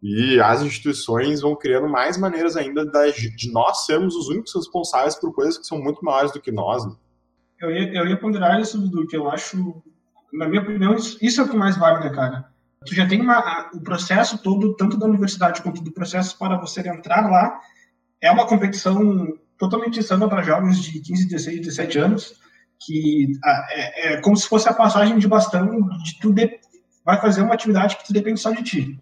E 0.03 0.41
as 0.41 0.63
instituições 0.63 1.41
vão 1.41 1.55
criando 1.55 1.89
mais 1.89 2.19
maneiras 2.19 2.57
ainda 2.57 2.85
de 2.85 3.53
nós 3.53 3.87
sermos 3.87 4.17
os 4.17 4.29
únicos 4.29 4.55
responsáveis 4.55 5.15
por 5.15 5.33
coisas 5.33 5.57
que 5.57 5.67
são 5.67 5.81
muito 5.81 6.05
maiores 6.05 6.33
do 6.33 6.41
que 6.41 6.51
nós. 6.51 6.85
Né? 6.85 6.93
Eu, 7.61 7.71
ia, 7.71 7.95
eu 7.95 8.07
ia 8.09 8.17
ponderar 8.19 8.61
isso, 8.61 8.79
Dudu, 8.79 9.07
que 9.07 9.17
eu 9.17 9.31
acho, 9.31 9.83
na 10.33 10.49
minha 10.49 10.61
opinião, 10.61 10.97
isso 10.97 11.41
é 11.41 11.45
o 11.45 11.49
que 11.49 11.57
mais 11.57 11.77
vale, 11.77 12.05
né, 12.05 12.11
cara? 12.15 12.51
Tu 12.85 12.97
já 12.97 13.07
tem 13.07 13.21
uma, 13.21 13.71
o 13.73 13.81
processo 13.81 14.39
todo, 14.39 14.75
tanto 14.75 14.99
da 14.99 15.07
universidade 15.07 15.63
quanto 15.63 15.81
do 15.81 15.93
processo 15.93 16.37
para 16.37 16.59
você 16.59 16.81
entrar 16.81 17.31
lá, 17.31 17.61
é 18.23 18.31
uma 18.31 18.47
competição 18.47 19.37
totalmente 19.59 19.99
insana 19.99 20.29
para 20.29 20.43
jovens 20.43 20.81
de 20.83 21.01
15, 21.01 21.29
16, 21.29 21.61
17 21.61 21.99
anos, 21.99 22.35
que 22.81 23.33
é, 23.45 24.15
é 24.15 24.21
como 24.21 24.37
se 24.37 24.49
fosse 24.49 24.69
a 24.69 24.75
passagem 24.75 25.19
de 25.19 25.29
bastão 25.29 25.89
de 25.99 26.19
tu 26.21 26.33
de, 26.33 26.59
vai 27.05 27.21
fazer 27.21 27.43
uma 27.43 27.55
atividade 27.55 27.97
que 27.97 28.07
tu 28.07 28.13
depende 28.13 28.41
só 28.41 28.51
de 28.51 28.63
ti. 28.63 29.01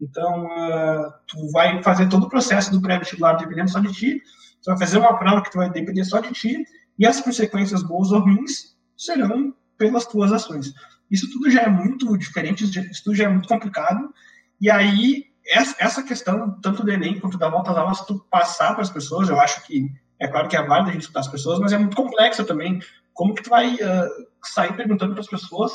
Então, 0.00 0.46
uh, 0.46 1.12
tu 1.28 1.50
vai 1.52 1.82
fazer 1.82 2.08
todo 2.08 2.26
o 2.26 2.28
processo 2.28 2.72
do 2.72 2.82
pré-vestibular 2.82 3.34
dependendo 3.34 3.70
só 3.70 3.78
de 3.78 3.92
ti, 3.92 4.20
tu 4.62 4.66
vai 4.66 4.78
fazer 4.78 4.98
uma 4.98 5.16
prova 5.16 5.42
que 5.42 5.50
tu 5.50 5.58
vai 5.58 5.70
depender 5.70 6.04
só 6.04 6.18
de 6.20 6.32
ti, 6.32 6.64
e 6.98 7.06
as 7.06 7.20
consequências 7.20 7.82
boas 7.82 8.10
ou 8.10 8.20
ruins 8.20 8.76
serão 8.96 9.54
pelas 9.78 10.06
tuas 10.06 10.32
ações. 10.32 10.72
Isso 11.10 11.30
tudo 11.30 11.50
já 11.50 11.62
é 11.62 11.68
muito 11.68 12.16
diferente, 12.16 12.64
isso 12.64 13.04
tudo 13.04 13.16
já 13.16 13.24
é 13.24 13.28
muito 13.28 13.48
complicado, 13.48 14.12
e 14.60 14.70
aí 14.70 15.31
essa 15.46 16.02
questão, 16.02 16.58
tanto 16.60 16.84
do 16.84 16.90
Enem 16.92 17.18
quanto 17.18 17.38
da 17.38 17.48
volta 17.48 17.70
às 17.70 17.76
aulas, 17.76 18.00
tu 18.06 18.24
passar 18.30 18.72
para 18.72 18.82
as 18.82 18.90
pessoas, 18.90 19.28
eu 19.28 19.40
acho 19.40 19.64
que, 19.66 19.90
é 20.20 20.28
claro 20.28 20.48
que 20.48 20.56
é 20.56 20.62
válido 20.62 20.90
a 20.90 20.92
gente 20.92 21.02
escutar 21.02 21.20
as 21.20 21.28
pessoas, 21.28 21.58
mas 21.58 21.72
é 21.72 21.78
muito 21.78 21.96
complexa 21.96 22.44
também. 22.44 22.80
Como 23.12 23.34
que 23.34 23.42
tu 23.42 23.50
vai 23.50 23.74
uh, 23.74 24.26
sair 24.44 24.74
perguntando 24.76 25.12
para 25.12 25.20
as 25.20 25.28
pessoas 25.28 25.72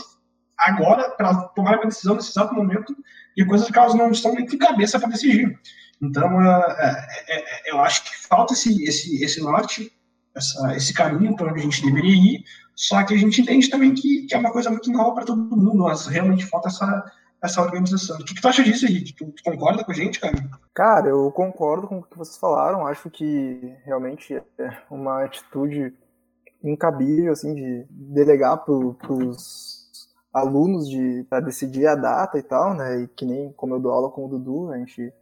agora, 0.58 1.12
para 1.12 1.34
tomar 1.49 1.77
uma 1.77 1.86
decisão 1.86 2.15
nesse 2.15 2.32
exato 2.32 2.53
momento, 2.56 2.95
e 3.36 3.45
coisas 3.45 3.69
que 3.69 3.77
elas 3.77 3.93
não 3.93 4.10
estão 4.12 4.34
nem 4.34 4.45
de 4.45 4.58
cabeça 4.58 4.99
para 4.99 5.10
decidir. 5.10 5.60
Então, 6.01 6.38
uh, 6.38 6.75
eu 7.65 7.80
acho 7.82 8.03
que 8.03 8.27
falta 8.27 8.53
esse, 8.53 8.84
esse, 8.84 9.23
esse 9.23 9.41
norte, 9.41 9.91
essa, 10.36 10.75
esse 10.75 10.93
caminho 10.93 11.36
para 11.36 11.51
onde 11.51 11.60
a 11.60 11.63
gente 11.63 11.84
deveria 11.84 12.15
ir, 12.15 12.43
só 12.75 13.03
que 13.03 13.13
a 13.15 13.17
gente 13.17 13.41
entende 13.41 13.69
também 13.69 13.93
que, 13.93 14.27
que 14.27 14.36
é 14.36 14.38
uma 14.38 14.51
coisa 14.51 14.69
muito 14.69 14.91
nova 14.91 15.15
para 15.15 15.25
todo 15.25 15.56
mundo, 15.56 15.84
mas 15.84 16.06
realmente 16.06 16.45
falta 16.45 16.67
essa, 16.67 17.12
essa 17.41 17.62
organização. 17.62 18.17
O 18.17 18.26
que, 18.26 18.34
que 18.34 18.41
tu 18.41 18.47
acha 18.47 18.63
disso, 18.63 18.86
Henrique? 18.86 19.13
Tu, 19.13 19.26
tu, 19.26 19.43
concorda 19.43 19.84
com 19.84 19.91
a 19.91 19.95
gente, 19.95 20.19
cara? 20.19 20.36
Cara, 20.73 21.10
eu 21.10 21.32
concordo 21.32 21.88
com 21.88 22.00
o 22.00 22.04
que 22.04 22.17
vocês 22.17 22.38
falaram. 22.38 22.88
Acho 22.88 23.10
que 23.10 23.76
realmente 23.86 24.36
é 24.36 24.78
uma 24.89 25.23
atitude 25.23 25.93
incabível, 26.63 27.32
assim, 27.32 27.54
de 27.54 27.86
delegar 27.89 28.58
para 28.63 28.73
os 28.73 29.78
alunos 30.34 30.89
de 30.89 31.26
para 31.30 31.39
decidir 31.39 31.88
a 31.88 31.95
data 31.95 32.38
e 32.38 32.43
tal, 32.43 32.73
né? 32.73 33.02
E 33.02 33.08
que 33.08 33.26
nem 33.26 33.52
como 33.54 33.76
eu 33.76 33.80
dou 33.80 33.91
aula 33.91 34.10
com 34.10 34.26
o 34.26 34.30
Dudu, 34.30 34.71
a 34.71 34.78
gente 34.78 35.13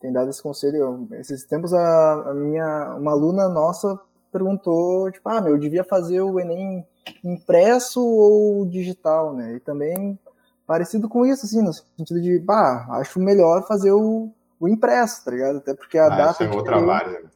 tem 0.00 0.12
dado 0.12 0.30
esse 0.30 0.42
conselho. 0.42 1.08
Esses 1.12 1.44
tempos 1.44 1.72
a, 1.72 2.30
a 2.30 2.34
minha 2.34 2.96
uma 2.96 3.12
aluna 3.12 3.48
nossa 3.48 3.98
perguntou, 4.30 5.10
tipo, 5.10 5.28
ah, 5.28 5.40
meu, 5.40 5.52
eu 5.52 5.58
devia 5.58 5.84
fazer 5.84 6.22
o 6.22 6.40
Enem 6.40 6.86
impresso 7.22 8.00
ou 8.00 8.64
digital, 8.66 9.34
né? 9.34 9.56
E 9.56 9.60
também 9.60 10.18
parecido 10.66 11.08
com 11.08 11.24
isso, 11.26 11.46
assim, 11.46 11.62
no 11.62 11.72
sentido 11.72 12.20
de, 12.20 12.38
bah, 12.38 12.86
acho 12.92 13.20
melhor 13.20 13.66
fazer 13.66 13.92
o, 13.92 14.30
o 14.58 14.68
impresso, 14.68 15.24
tá 15.24 15.30
ligado? 15.30 15.58
Até 15.58 15.74
porque 15.74 15.98
a 15.98 16.06
ah, 16.06 16.08
data. 16.08 16.44
Isso 16.44 16.52
é 16.52 16.56
outra 16.56 16.80
várzea. 16.80 17.30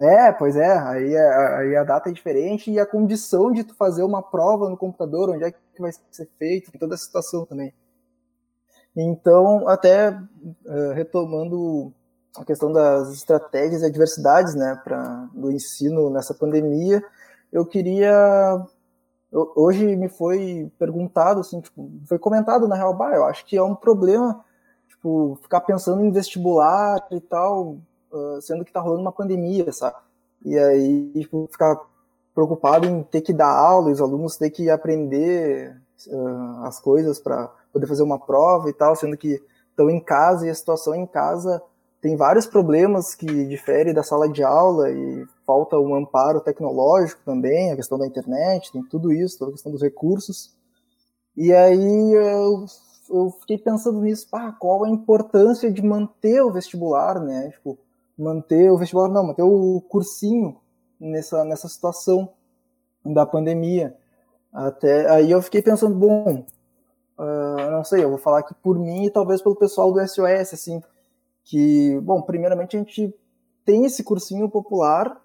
É, 0.00 0.32
pois 0.32 0.56
é, 0.56 0.76
aí, 0.78 1.14
é, 1.14 1.56
aí 1.56 1.76
a 1.76 1.84
data 1.84 2.10
é 2.10 2.12
diferente 2.12 2.70
e 2.70 2.80
a 2.80 2.86
condição 2.86 3.52
de 3.52 3.62
tu 3.64 3.74
fazer 3.74 4.02
uma 4.02 4.22
prova 4.22 4.68
no 4.68 4.76
computador, 4.76 5.30
onde 5.30 5.44
é 5.44 5.52
que 5.52 5.80
vai 5.80 5.92
ser 6.10 6.28
feito, 6.38 6.72
toda 6.78 6.94
a 6.94 6.98
situação 6.98 7.46
também. 7.46 7.72
Então, 8.96 9.68
até 9.68 10.10
uh, 10.10 10.92
retomando 10.94 11.92
a 12.36 12.44
questão 12.44 12.72
das 12.72 13.12
estratégias 13.12 13.82
e 13.82 13.86
adversidades, 13.86 14.54
né, 14.54 14.80
para 14.82 15.28
do 15.32 15.50
ensino 15.50 16.10
nessa 16.10 16.34
pandemia, 16.34 17.02
eu 17.52 17.64
queria 17.64 18.64
hoje 19.34 19.96
me 19.96 20.08
foi 20.08 20.70
perguntado, 20.78 21.40
assim, 21.40 21.60
tipo, 21.60 21.90
foi 22.06 22.18
comentado 22.18 22.68
na 22.68 22.76
real, 22.76 22.94
bah, 22.94 23.14
eu 23.14 23.24
acho 23.24 23.44
que 23.44 23.56
é 23.56 23.62
um 23.62 23.74
problema, 23.74 24.44
tipo, 24.88 25.38
ficar 25.42 25.60
pensando 25.60 26.04
em 26.04 26.10
vestibular 26.10 27.04
e 27.10 27.20
tal, 27.20 27.78
uh, 28.12 28.40
sendo 28.40 28.64
que 28.64 28.72
tá 28.72 28.80
rolando 28.80 29.02
uma 29.02 29.12
pandemia, 29.12 29.72
sabe? 29.72 29.96
E 30.44 30.58
aí, 30.58 31.10
tipo, 31.14 31.48
ficar 31.50 31.80
preocupado 32.34 32.86
em 32.86 33.02
ter 33.02 33.20
que 33.20 33.32
dar 33.32 33.50
aula, 33.50 33.90
os 33.90 34.00
alunos 34.00 34.36
ter 34.36 34.50
que 34.50 34.70
aprender 34.70 35.76
uh, 36.08 36.64
as 36.64 36.78
coisas 36.80 37.18
para 37.18 37.50
poder 37.72 37.86
fazer 37.86 38.02
uma 38.02 38.18
prova 38.18 38.70
e 38.70 38.72
tal, 38.72 38.94
sendo 38.94 39.16
que 39.16 39.42
estão 39.70 39.90
em 39.90 40.00
casa 40.00 40.46
e 40.46 40.50
a 40.50 40.54
situação 40.54 40.94
em 40.94 41.06
casa 41.06 41.60
tem 42.00 42.16
vários 42.16 42.46
problemas 42.46 43.14
que 43.14 43.46
diferem 43.46 43.94
da 43.94 44.02
sala 44.02 44.28
de 44.28 44.42
aula 44.44 44.90
e 44.90 45.26
falta 45.46 45.78
um 45.78 45.94
amparo 45.94 46.40
tecnológico 46.40 47.22
também, 47.24 47.70
a 47.70 47.76
questão 47.76 47.98
da 47.98 48.06
internet, 48.06 48.72
tem 48.72 48.82
tudo 48.82 49.12
isso, 49.12 49.38
toda 49.38 49.50
a 49.50 49.54
questão 49.54 49.72
dos 49.72 49.82
recursos. 49.82 50.54
E 51.36 51.52
aí 51.52 52.12
eu, 52.12 52.64
eu 53.10 53.30
fiquei 53.40 53.58
pensando 53.58 54.00
nisso, 54.00 54.28
pá, 54.30 54.52
qual 54.52 54.84
a 54.84 54.88
importância 54.88 55.70
de 55.70 55.82
manter 55.82 56.40
o 56.42 56.52
vestibular, 56.52 57.20
né? 57.20 57.50
Tipo, 57.50 57.78
manter 58.16 58.70
o 58.70 58.78
vestibular, 58.78 59.08
não, 59.08 59.26
manter 59.26 59.42
o 59.42 59.80
cursinho 59.88 60.56
nessa, 60.98 61.44
nessa 61.44 61.68
situação 61.68 62.28
da 63.04 63.26
pandemia. 63.26 63.96
Até 64.52 65.10
aí 65.10 65.30
eu 65.30 65.42
fiquei 65.42 65.60
pensando, 65.60 65.94
bom, 65.94 66.44
uh, 67.18 67.70
não 67.70 67.82
sei, 67.84 68.04
eu 68.04 68.10
vou 68.10 68.18
falar 68.18 68.38
aqui 68.38 68.54
por 68.54 68.78
mim 68.78 69.06
e 69.06 69.10
talvez 69.10 69.42
pelo 69.42 69.56
pessoal 69.56 69.92
do 69.92 70.06
SOS, 70.06 70.54
assim, 70.54 70.80
que, 71.42 71.98
bom, 72.00 72.22
primeiramente 72.22 72.76
a 72.76 72.78
gente 72.78 73.12
tem 73.64 73.84
esse 73.84 74.04
cursinho 74.04 74.48
popular 74.48 75.23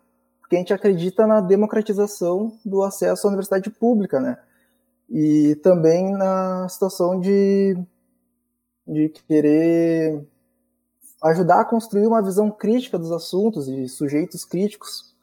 porque 0.50 0.56
a 0.56 0.60
gente 0.60 0.74
acredita 0.74 1.28
na 1.28 1.42
democratização 1.42 2.58
do 2.66 2.82
acesso 2.82 3.28
à 3.28 3.30
universidade 3.30 3.70
pública, 3.70 4.20
né? 4.20 4.36
E 5.08 5.54
também 5.62 6.12
na 6.12 6.68
situação 6.68 7.20
de, 7.20 7.78
de 8.88 9.10
querer 9.28 10.26
ajudar 11.24 11.62
a 11.62 11.66
construir 11.66 12.08
uma 12.08 12.24
visão 12.24 12.50
crítica 12.50 12.98
dos 12.98 13.12
assuntos 13.12 13.68
e 13.68 13.88
sujeitos 13.88 14.44
críticos. 14.44 15.16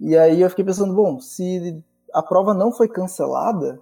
E 0.00 0.16
aí 0.16 0.40
eu 0.40 0.50
fiquei 0.50 0.64
pensando, 0.64 0.96
bom, 0.96 1.20
se 1.20 1.80
a 2.12 2.20
prova 2.20 2.52
não 2.52 2.72
foi 2.72 2.88
cancelada, 2.88 3.78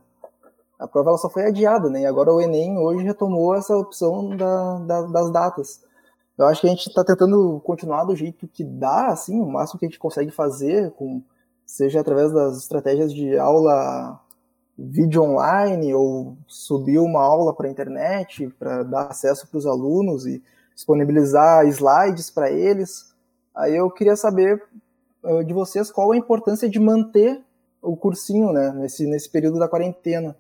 a 0.78 0.86
prova 0.86 1.10
ela 1.10 1.18
só 1.18 1.30
foi 1.30 1.46
adiada, 1.46 1.88
né? 1.88 2.02
E 2.02 2.06
agora 2.06 2.30
o 2.30 2.42
Enem 2.42 2.76
hoje 2.76 3.06
retomou 3.06 3.54
essa 3.54 3.74
opção 3.74 4.36
da, 4.36 4.78
da, 4.80 5.02
das 5.06 5.32
datas. 5.32 5.80
Eu 6.38 6.46
acho 6.46 6.60
que 6.60 6.68
a 6.68 6.70
gente 6.70 6.86
está 6.86 7.04
tentando 7.04 7.60
continuar 7.64 8.04
do 8.04 8.14
jeito 8.14 8.46
que 8.46 8.62
dá, 8.62 9.08
assim, 9.08 9.40
o 9.40 9.46
máximo 9.46 9.80
que 9.80 9.86
a 9.86 9.88
gente 9.88 9.98
consegue 9.98 10.30
fazer, 10.30 10.92
com, 10.92 11.20
seja 11.66 12.00
através 12.00 12.32
das 12.32 12.58
estratégias 12.58 13.12
de 13.12 13.36
aula 13.36 14.20
vídeo 14.78 15.22
online 15.22 15.92
ou 15.92 16.36
subir 16.46 17.00
uma 17.00 17.20
aula 17.20 17.52
para 17.52 17.66
a 17.66 17.70
internet 17.70 18.48
para 18.56 18.84
dar 18.84 19.08
acesso 19.08 19.48
para 19.48 19.58
os 19.58 19.66
alunos 19.66 20.24
e 20.24 20.40
disponibilizar 20.72 21.66
slides 21.66 22.30
para 22.30 22.48
eles. 22.52 23.12
Aí 23.52 23.74
eu 23.74 23.90
queria 23.90 24.14
saber 24.14 24.62
uh, 25.24 25.42
de 25.42 25.52
vocês 25.52 25.90
qual 25.90 26.12
a 26.12 26.16
importância 26.16 26.70
de 26.70 26.78
manter 26.78 27.42
o 27.82 27.96
cursinho 27.96 28.52
né, 28.52 28.70
nesse, 28.70 29.04
nesse 29.06 29.28
período 29.28 29.58
da 29.58 29.68
quarentena. 29.68 30.36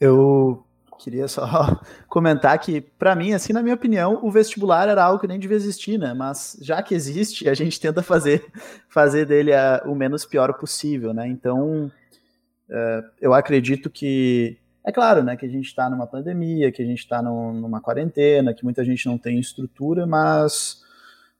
Eu 0.00 0.64
queria 0.96 1.28
só 1.28 1.46
comentar 2.08 2.58
que, 2.58 2.80
para 2.80 3.14
mim, 3.14 3.32
assim, 3.32 3.52
na 3.52 3.62
minha 3.62 3.74
opinião, 3.74 4.20
o 4.22 4.30
vestibular 4.30 4.88
era 4.88 5.04
algo 5.04 5.20
que 5.20 5.26
nem 5.26 5.38
devia 5.38 5.56
existir, 5.56 5.98
né? 5.98 6.14
Mas 6.14 6.58
já 6.60 6.82
que 6.82 6.94
existe, 6.94 7.48
a 7.48 7.54
gente 7.54 7.80
tenta 7.80 8.02
fazer, 8.02 8.44
fazer 8.88 9.26
dele 9.26 9.52
a, 9.52 9.82
o 9.86 9.94
menos 9.94 10.24
pior 10.24 10.52
possível, 10.54 11.14
né? 11.14 11.26
Então, 11.28 11.90
uh, 12.68 13.02
eu 13.20 13.34
acredito 13.34 13.90
que. 13.90 14.58
É 14.84 14.92
claro, 14.92 15.24
né, 15.24 15.36
que 15.36 15.44
a 15.44 15.48
gente 15.48 15.66
está 15.66 15.90
numa 15.90 16.06
pandemia, 16.06 16.70
que 16.70 16.80
a 16.80 16.84
gente 16.86 17.00
está 17.00 17.20
numa 17.20 17.80
quarentena, 17.80 18.54
que 18.54 18.62
muita 18.62 18.84
gente 18.84 19.04
não 19.06 19.18
tem 19.18 19.40
estrutura, 19.40 20.06
mas 20.06 20.80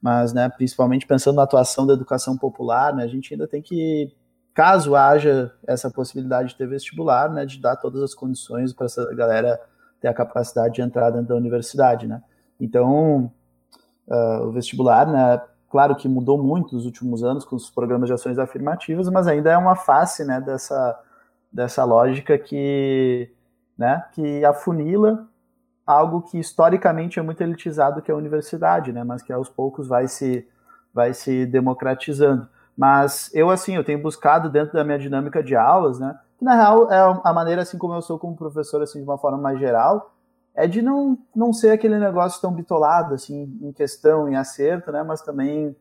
mas, 0.00 0.32
né, 0.32 0.48
principalmente 0.48 1.06
pensando 1.06 1.36
na 1.36 1.42
atuação 1.42 1.86
da 1.86 1.94
educação 1.94 2.36
popular, 2.36 2.94
né, 2.94 3.02
a 3.04 3.08
gente 3.08 3.32
ainda 3.34 3.48
tem 3.48 3.62
que, 3.62 4.12
caso 4.56 4.96
haja 4.96 5.52
essa 5.66 5.90
possibilidade 5.90 6.48
de 6.48 6.56
ter 6.56 6.66
vestibular, 6.66 7.30
né, 7.30 7.44
de 7.44 7.60
dar 7.60 7.76
todas 7.76 8.02
as 8.02 8.14
condições 8.14 8.72
para 8.72 8.86
essa 8.86 9.14
galera 9.14 9.60
ter 10.00 10.08
a 10.08 10.14
capacidade 10.14 10.76
de 10.76 10.80
entrar 10.80 11.10
dentro 11.10 11.28
da 11.28 11.34
universidade, 11.34 12.06
né. 12.06 12.22
Então, 12.58 13.30
uh, 14.08 14.46
o 14.46 14.52
vestibular, 14.52 15.06
né, 15.06 15.42
claro 15.70 15.94
que 15.94 16.08
mudou 16.08 16.42
muito 16.42 16.74
nos 16.74 16.86
últimos 16.86 17.22
anos 17.22 17.44
com 17.44 17.54
os 17.54 17.68
programas 17.68 18.08
de 18.08 18.14
ações 18.14 18.38
afirmativas, 18.38 19.10
mas 19.10 19.28
ainda 19.28 19.50
é 19.50 19.58
uma 19.58 19.76
face, 19.76 20.24
né, 20.24 20.40
dessa, 20.40 20.98
dessa 21.52 21.84
lógica 21.84 22.38
que, 22.38 23.30
né, 23.76 24.06
que 24.12 24.42
afunila 24.42 25.28
algo 25.86 26.22
que 26.22 26.38
historicamente 26.38 27.18
é 27.18 27.22
muito 27.22 27.42
elitizado, 27.42 28.00
que 28.00 28.10
é 28.10 28.14
a 28.14 28.16
universidade, 28.16 28.90
né, 28.90 29.04
mas 29.04 29.20
que 29.20 29.34
aos 29.34 29.50
poucos 29.50 29.86
vai 29.86 30.08
se, 30.08 30.48
vai 30.94 31.12
se 31.12 31.44
democratizando. 31.44 32.48
Mas 32.76 33.30
eu, 33.32 33.50
assim, 33.50 33.74
eu 33.74 33.84
tenho 33.84 34.02
buscado 34.02 34.50
dentro 34.50 34.74
da 34.74 34.84
minha 34.84 34.98
dinâmica 34.98 35.42
de 35.42 35.56
aulas, 35.56 35.98
né, 35.98 36.18
que 36.38 36.44
na 36.44 36.54
real 36.54 36.92
é 36.92 37.20
a 37.24 37.32
maneira, 37.32 37.62
assim 37.62 37.78
como 37.78 37.94
eu 37.94 38.02
sou 38.02 38.18
como 38.18 38.36
professor, 38.36 38.82
assim, 38.82 38.98
de 38.98 39.04
uma 39.04 39.16
forma 39.16 39.38
mais 39.38 39.58
geral, 39.58 40.14
é 40.54 40.66
de 40.66 40.82
não, 40.82 41.18
não 41.34 41.52
ser 41.52 41.70
aquele 41.70 41.98
negócio 41.98 42.40
tão 42.40 42.52
bitolado, 42.52 43.14
assim, 43.14 43.58
em 43.62 43.72
questão, 43.72 44.28
em 44.28 44.36
acerto, 44.36 44.92
né, 44.92 45.02
mas 45.02 45.22
também 45.22 45.74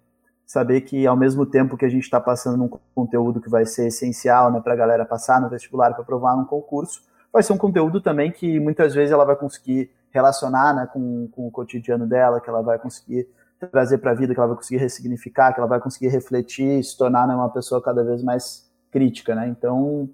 saber 0.46 0.82
que 0.82 1.08
ao 1.08 1.18
mesmo 1.18 1.46
tempo 1.46 1.76
que 1.76 1.86
a 1.86 1.90
gente 1.90 2.04
está 2.04 2.20
passando 2.20 2.64
um 2.64 2.70
conteúdo 2.94 3.42
que 3.42 3.50
vai 3.50 3.66
ser 3.66 3.88
essencial, 3.88 4.52
né, 4.52 4.62
para 4.62 4.74
a 4.74 4.78
galera 4.78 5.06
passar 5.06 5.42
no 5.42 5.50
vestibular, 5.50 5.94
para 5.94 6.04
provar 6.04 6.36
num 6.38 6.46
concurso, 6.46 7.02
vai 7.34 7.44
ser 7.44 7.52
um 7.52 7.58
conteúdo 7.58 8.00
também 8.00 8.32
que 8.32 8.60
muitas 8.60 8.94
vezes 8.94 9.12
ela 9.12 9.26
vai 9.26 9.36
conseguir 9.36 9.92
relacionar 10.12 10.74
né, 10.74 10.88
com, 10.92 11.28
com 11.32 11.48
o 11.48 11.52
cotidiano 11.52 12.08
dela, 12.08 12.40
que 12.40 12.50
ela 12.50 12.62
vai 12.62 12.80
conseguir 12.80 13.28
trazer 13.72 14.00
para 14.00 14.12
a 14.12 14.14
vida, 14.14 14.34
que 14.34 14.40
ela 14.40 14.48
vai 14.48 14.58
conseguir 14.58 14.80
ressignificar, 14.80 15.54
que 15.54 15.60
ela 15.60 15.68
vai 15.68 15.80
conseguir 15.80 16.10
refletir, 16.10 16.84
se 16.84 16.98
tornar 16.98 17.28
né, 17.28 17.36
uma 17.36 17.50
pessoa 17.50 17.82
cada 17.82 18.04
vez 18.04 18.22
mais 18.24 18.70
crítica, 18.92 19.36
né? 19.36 19.48
Então, 19.48 20.10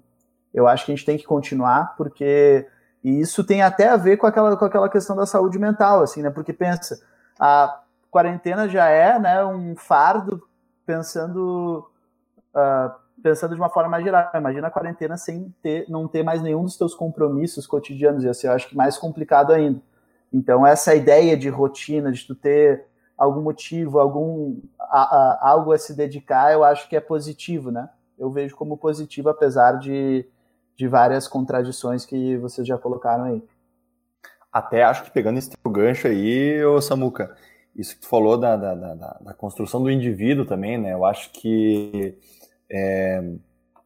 eu 0.52 0.66
acho 0.66 0.84
que 0.86 0.92
a 0.92 0.94
gente 0.94 1.06
tem 1.06 1.16
que 1.16 1.24
continuar, 1.24 1.96
porque 1.96 2.66
e 3.02 3.20
isso 3.20 3.42
tem 3.42 3.62
até 3.62 3.88
a 3.88 3.96
ver 3.96 4.16
com 4.16 4.26
aquela, 4.26 4.56
com 4.56 4.64
aquela 4.64 4.88
questão 4.88 5.16
da 5.16 5.26
saúde 5.26 5.58
mental, 5.58 6.02
assim, 6.02 6.22
né? 6.22 6.30
Porque 6.30 6.52
pensa, 6.52 7.00
a 7.38 7.82
quarentena 8.10 8.68
já 8.68 8.88
é, 8.88 9.18
né, 9.18 9.44
um 9.44 9.74
fardo 9.74 10.42
pensando 10.86 11.86
uh, 12.54 13.02
pensando 13.22 13.54
de 13.54 13.60
uma 13.60 13.70
forma 13.70 13.90
mais 13.90 14.04
geral. 14.04 14.30
Imagina 14.34 14.66
a 14.66 14.70
quarentena 14.70 15.16
sem 15.16 15.54
ter, 15.62 15.86
não 15.88 16.08
ter 16.08 16.22
mais 16.22 16.42
nenhum 16.42 16.64
dos 16.64 16.76
teus 16.76 16.94
compromissos 16.94 17.66
cotidianos, 17.66 18.24
ia 18.24 18.34
ser, 18.34 18.48
eu 18.48 18.52
acho 18.52 18.68
que 18.68 18.76
mais 18.76 18.98
complicado 18.98 19.52
ainda. 19.52 19.80
Então, 20.32 20.66
essa 20.66 20.94
ideia 20.94 21.36
de 21.36 21.48
rotina, 21.48 22.10
de 22.10 22.26
tu 22.26 22.34
ter 22.34 22.86
algum 23.22 23.40
motivo, 23.40 24.00
algum 24.00 24.58
a, 24.80 25.02
a, 25.02 25.50
algo 25.50 25.72
a 25.72 25.78
se 25.78 25.94
dedicar, 25.94 26.52
eu 26.52 26.64
acho 26.64 26.88
que 26.88 26.96
é 26.96 27.00
positivo, 27.00 27.70
né? 27.70 27.88
Eu 28.18 28.30
vejo 28.30 28.56
como 28.56 28.76
positivo, 28.76 29.28
apesar 29.28 29.78
de, 29.78 30.26
de 30.76 30.88
várias 30.88 31.28
contradições 31.28 32.04
que 32.04 32.36
vocês 32.38 32.66
já 32.66 32.76
colocaram 32.76 33.24
aí. 33.24 33.42
Até 34.52 34.82
acho 34.82 35.04
que 35.04 35.10
pegando 35.12 35.38
esse 35.38 35.50
teu 35.50 35.70
gancho 35.70 36.08
aí, 36.08 36.64
ô 36.64 36.80
Samuca, 36.80 37.34
isso 37.76 37.94
que 37.94 38.02
tu 38.02 38.08
falou 38.08 38.36
da, 38.36 38.56
da, 38.56 38.74
da, 38.74 39.18
da 39.20 39.34
construção 39.34 39.80
do 39.82 39.90
indivíduo 39.90 40.44
também, 40.44 40.76
né? 40.76 40.92
Eu 40.92 41.04
acho 41.04 41.30
que 41.30 42.18
é, 42.68 43.22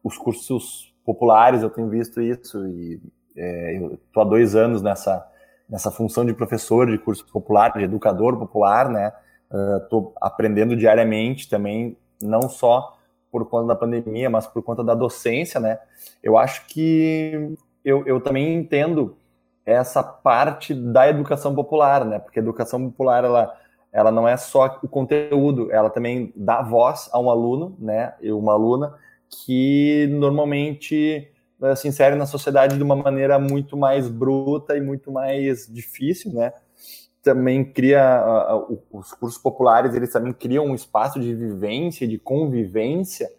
os 0.03 0.17
cursos 0.17 0.93
populares, 1.05 1.61
eu 1.61 1.69
tenho 1.69 1.87
visto 1.87 2.19
isso, 2.19 2.65
e 2.65 2.99
é, 3.35 3.77
eu 3.77 3.93
estou 3.93 4.23
há 4.23 4.25
dois 4.25 4.55
anos 4.55 4.81
nessa, 4.81 5.25
nessa 5.69 5.91
função 5.91 6.25
de 6.25 6.33
professor 6.33 6.87
de 6.87 6.97
curso 6.97 7.25
popular, 7.31 7.71
de 7.77 7.83
educador 7.83 8.37
popular, 8.37 8.89
né? 8.89 9.13
Estou 9.83 10.01
uh, 10.01 10.13
aprendendo 10.21 10.75
diariamente 10.75 11.49
também, 11.49 11.97
não 12.21 12.49
só 12.49 12.97
por 13.31 13.47
conta 13.47 13.67
da 13.67 13.75
pandemia, 13.75 14.29
mas 14.29 14.47
por 14.47 14.61
conta 14.63 14.83
da 14.83 14.93
docência, 14.93 15.59
né? 15.59 15.79
Eu 16.23 16.37
acho 16.37 16.65
que 16.67 17.55
eu, 17.83 18.05
eu 18.05 18.19
também 18.19 18.55
entendo 18.55 19.17
essa 19.65 20.01
parte 20.03 20.73
da 20.73 21.09
educação 21.09 21.53
popular, 21.53 22.05
né? 22.05 22.19
Porque 22.19 22.39
a 22.39 22.41
educação 22.41 22.89
popular, 22.89 23.23
ela 23.23 23.57
ela 23.91 24.11
não 24.11 24.27
é 24.27 24.37
só 24.37 24.79
o 24.83 24.87
conteúdo, 24.87 25.71
ela 25.71 25.89
também 25.89 26.31
dá 26.35 26.61
voz 26.61 27.09
a 27.11 27.19
um 27.19 27.29
aluno, 27.29 27.75
né, 27.79 28.13
e 28.21 28.31
uma 28.31 28.53
aluna 28.53 28.93
que 29.29 30.07
normalmente 30.11 31.27
eh, 31.61 31.75
se 31.75 31.87
insere 31.87 32.15
na 32.15 32.25
sociedade 32.25 32.77
de 32.77 32.83
uma 32.83 32.95
maneira 32.95 33.39
muito 33.39 33.75
mais 33.75 34.07
bruta 34.07 34.77
e 34.77 34.81
muito 34.81 35.11
mais 35.11 35.67
difícil, 35.67 36.31
né? 36.31 36.53
Também 37.31 37.63
cria 37.63 38.55
uh, 38.55 38.79
os 38.91 39.13
cursos 39.13 39.41
populares, 39.41 39.93
eles 39.93 40.11
também 40.11 40.33
criam 40.33 40.65
um 40.65 40.75
espaço 40.75 41.19
de 41.19 41.33
vivência, 41.33 42.07
de 42.07 42.17
convivência, 42.17 43.29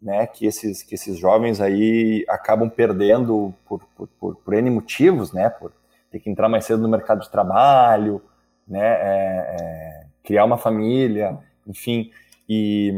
né? 0.00 0.26
Que 0.26 0.46
esses 0.46 0.82
que 0.82 0.94
esses 0.94 1.18
jovens 1.18 1.60
aí 1.60 2.24
acabam 2.28 2.70
perdendo 2.70 3.52
por, 3.66 3.80
por, 3.96 4.08
por, 4.20 4.36
por 4.36 4.54
N 4.54 4.70
motivos, 4.70 5.32
né? 5.32 5.48
Por 5.48 5.72
ter 6.10 6.20
que 6.20 6.30
entrar 6.30 6.48
mais 6.48 6.64
cedo 6.64 6.80
no 6.80 6.88
mercado 6.88 7.22
de 7.22 7.28
trabalho, 7.28 8.22
né, 8.66 8.80
é, 8.80 9.56
é, 9.60 10.06
criar 10.22 10.44
uma 10.44 10.56
família, 10.56 11.38
enfim, 11.66 12.10
e, 12.48 12.94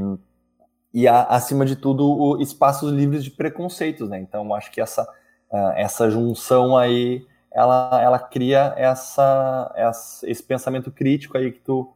e 0.92 1.08
a, 1.08 1.22
acima 1.22 1.64
de 1.64 1.76
tudo 1.76 2.06
o, 2.06 2.42
espaços 2.42 2.92
livres 2.92 3.24
de 3.24 3.30
preconceitos, 3.30 4.08
né? 4.08 4.18
Então 4.18 4.54
acho 4.54 4.70
que 4.70 4.80
essa 4.80 5.02
uh, 5.50 5.72
essa 5.76 6.10
junção 6.10 6.76
aí 6.76 7.26
ela, 7.56 8.02
ela 8.02 8.18
cria 8.18 8.74
essa, 8.76 9.72
essa, 9.74 10.30
esse 10.30 10.42
pensamento 10.42 10.90
crítico 10.90 11.38
aí 11.38 11.50
que 11.50 11.60
tu 11.60 11.90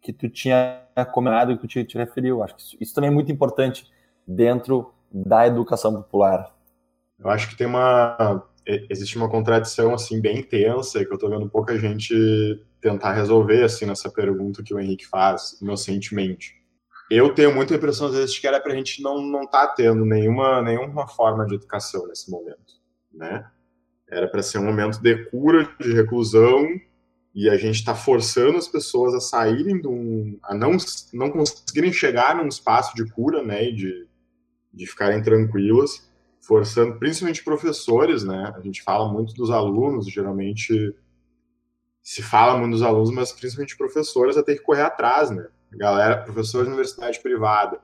que 0.00 0.12
tu 0.12 0.28
tinha 0.28 0.82
comentado 1.12 1.58
que 1.58 1.66
tu 1.66 1.84
te, 1.84 1.98
referiu. 1.98 2.42
Acho 2.42 2.54
que 2.54 2.62
isso, 2.62 2.76
isso 2.80 2.94
também 2.94 3.10
é 3.10 3.12
muito 3.12 3.32
importante 3.32 3.90
dentro 4.26 4.92
da 5.10 5.46
educação 5.46 5.92
popular. 5.94 6.54
Eu 7.18 7.28
acho 7.28 7.48
que 7.48 7.56
tem 7.56 7.66
uma 7.66 8.44
existe 8.90 9.16
uma 9.16 9.30
contradição 9.30 9.94
assim 9.94 10.20
bem 10.20 10.40
intensa 10.40 11.02
que 11.02 11.10
eu 11.10 11.14
estou 11.14 11.30
vendo 11.30 11.48
pouca 11.48 11.78
gente 11.78 12.14
tentar 12.78 13.14
resolver 13.14 13.64
assim 13.64 13.86
nessa 13.86 14.10
pergunta 14.10 14.62
que 14.62 14.74
o 14.74 14.78
Henrique 14.78 15.06
faz 15.06 15.58
inocentemente. 15.62 16.54
Eu 17.10 17.34
tenho 17.34 17.54
muita 17.54 17.74
impressão 17.74 18.08
às 18.08 18.14
vezes 18.14 18.38
que 18.38 18.46
era 18.46 18.60
para 18.60 18.72
a 18.74 18.76
gente 18.76 19.02
não 19.02 19.22
não 19.22 19.46
tá 19.46 19.66
tendo 19.68 20.04
nenhuma 20.04 20.60
nenhuma 20.60 21.08
forma 21.08 21.46
de 21.46 21.54
educação 21.54 22.06
nesse 22.06 22.30
momento, 22.30 22.74
né? 23.12 23.50
Era 24.10 24.28
para 24.28 24.42
ser 24.42 24.58
um 24.58 24.64
momento 24.64 25.00
de 25.00 25.24
cura, 25.26 25.68
de 25.80 25.92
reclusão 25.92 26.66
e 27.34 27.48
a 27.48 27.56
gente 27.56 27.76
está 27.76 27.94
forçando 27.94 28.56
as 28.56 28.66
pessoas 28.66 29.14
a 29.14 29.20
saírem 29.20 29.80
de 29.80 29.86
um, 29.86 30.38
a 30.42 30.54
não 30.54 30.76
não 31.12 31.30
conseguirem 31.30 31.92
chegar 31.92 32.34
num 32.34 32.48
espaço 32.48 32.94
de 32.96 33.08
cura, 33.12 33.42
né, 33.42 33.68
e 33.68 33.74
de 33.74 34.08
de 34.72 34.86
ficarem 34.86 35.22
tranquilas, 35.22 36.08
forçando 36.40 36.98
principalmente 36.98 37.42
professores, 37.42 38.22
né? 38.22 38.52
A 38.54 38.60
gente 38.60 38.82
fala 38.82 39.12
muito 39.12 39.34
dos 39.34 39.50
alunos, 39.50 40.06
geralmente 40.06 40.94
se 42.02 42.22
fala 42.22 42.58
muito 42.58 42.72
dos 42.72 42.82
alunos, 42.82 43.10
mas 43.10 43.32
principalmente 43.32 43.76
professores 43.76 44.36
a 44.36 44.42
ter 44.42 44.56
que 44.56 44.62
correr 44.62 44.82
atrás, 44.82 45.30
né? 45.30 45.48
Galera, 45.72 46.22
professores 46.22 46.66
de 46.66 46.72
universidade 46.72 47.20
privada, 47.20 47.80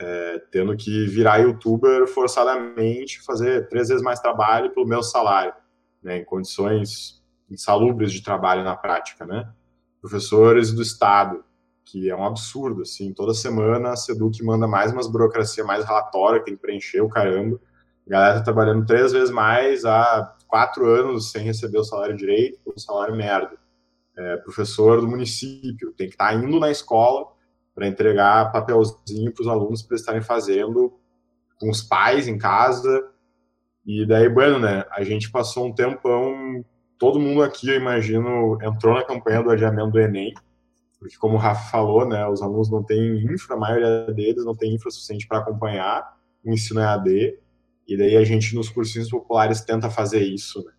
é, 0.00 0.38
tendo 0.52 0.76
que 0.76 1.06
virar 1.06 1.38
youtuber 1.38 2.06
forçadamente, 2.06 3.22
fazer 3.22 3.68
três 3.68 3.88
vezes 3.88 4.02
mais 4.02 4.20
trabalho 4.20 4.70
pelo 4.70 4.86
meu 4.86 5.02
salário, 5.02 5.52
né? 6.02 6.18
Em 6.18 6.24
condições 6.24 7.22
insalubres 7.50 8.12
de 8.12 8.22
trabalho 8.22 8.62
na 8.62 8.76
prática, 8.76 9.26
né? 9.26 9.50
Professores 10.00 10.72
do 10.72 10.82
Estado, 10.82 11.44
que 11.84 12.08
é 12.08 12.14
um 12.14 12.24
absurdo, 12.24 12.82
assim, 12.82 13.12
toda 13.12 13.34
semana 13.34 13.90
a 13.90 13.96
Seduc 13.96 14.42
manda 14.44 14.68
mais 14.68 14.92
umas 14.92 15.10
burocracia, 15.10 15.64
mais 15.64 15.84
relatório, 15.84 16.44
tem 16.44 16.54
que 16.54 16.60
preencher 16.60 17.00
o 17.00 17.08
caramba. 17.08 17.58
A 18.06 18.10
galera 18.10 18.38
tá 18.38 18.44
trabalhando 18.44 18.86
três 18.86 19.12
vezes 19.12 19.30
mais 19.30 19.84
há 19.84 20.36
quatro 20.46 20.86
anos 20.86 21.30
sem 21.30 21.42
receber 21.42 21.78
o 21.78 21.84
salário 21.84 22.16
direito, 22.16 22.58
o 22.64 22.78
salário 22.78 23.16
merda. 23.16 23.56
É, 24.16 24.36
professor 24.38 25.00
do 25.00 25.08
município 25.08 25.92
tem 25.92 26.08
que 26.08 26.14
estar 26.14 26.28
tá 26.28 26.34
indo 26.34 26.58
na 26.58 26.70
escola 26.70 27.26
para 27.78 27.86
entregar 27.86 28.50
papelzinho 28.50 29.32
para 29.32 29.42
os 29.42 29.46
alunos 29.46 29.82
para 29.82 29.94
estarem 29.94 30.20
fazendo 30.20 30.92
com 31.60 31.70
os 31.70 31.80
pais 31.80 32.26
em 32.26 32.36
casa. 32.36 33.08
E 33.86 34.04
daí, 34.04 34.28
bueno, 34.28 34.58
né? 34.58 34.84
A 34.90 35.04
gente 35.04 35.30
passou 35.30 35.64
um 35.64 35.72
tempão, 35.72 36.64
todo 36.98 37.20
mundo 37.20 37.40
aqui, 37.40 37.68
eu 37.68 37.76
imagino, 37.76 38.58
entrou 38.60 38.94
na 38.94 39.04
campanha 39.04 39.44
do 39.44 39.50
adiamento 39.50 39.92
do 39.92 40.00
Enem, 40.00 40.34
porque 40.98 41.16
como 41.18 41.34
o 41.34 41.38
Rafa 41.38 41.70
falou, 41.70 42.04
né, 42.04 42.26
os 42.28 42.42
alunos 42.42 42.68
não 42.68 42.82
têm 42.82 43.22
infra, 43.32 43.54
a 43.54 43.58
maioria 43.58 44.12
deles 44.12 44.44
não 44.44 44.56
tem 44.56 44.74
infra 44.74 44.90
suficiente 44.90 45.28
para 45.28 45.38
acompanhar 45.38 46.16
o 46.44 46.52
ensino 46.52 46.80
EAD. 46.80 47.38
E 47.86 47.96
daí 47.96 48.16
a 48.16 48.24
gente, 48.24 48.56
nos 48.56 48.68
cursinhos 48.68 49.08
populares, 49.08 49.60
tenta 49.60 49.88
fazer 49.88 50.20
isso. 50.20 50.64
Né? 50.64 50.72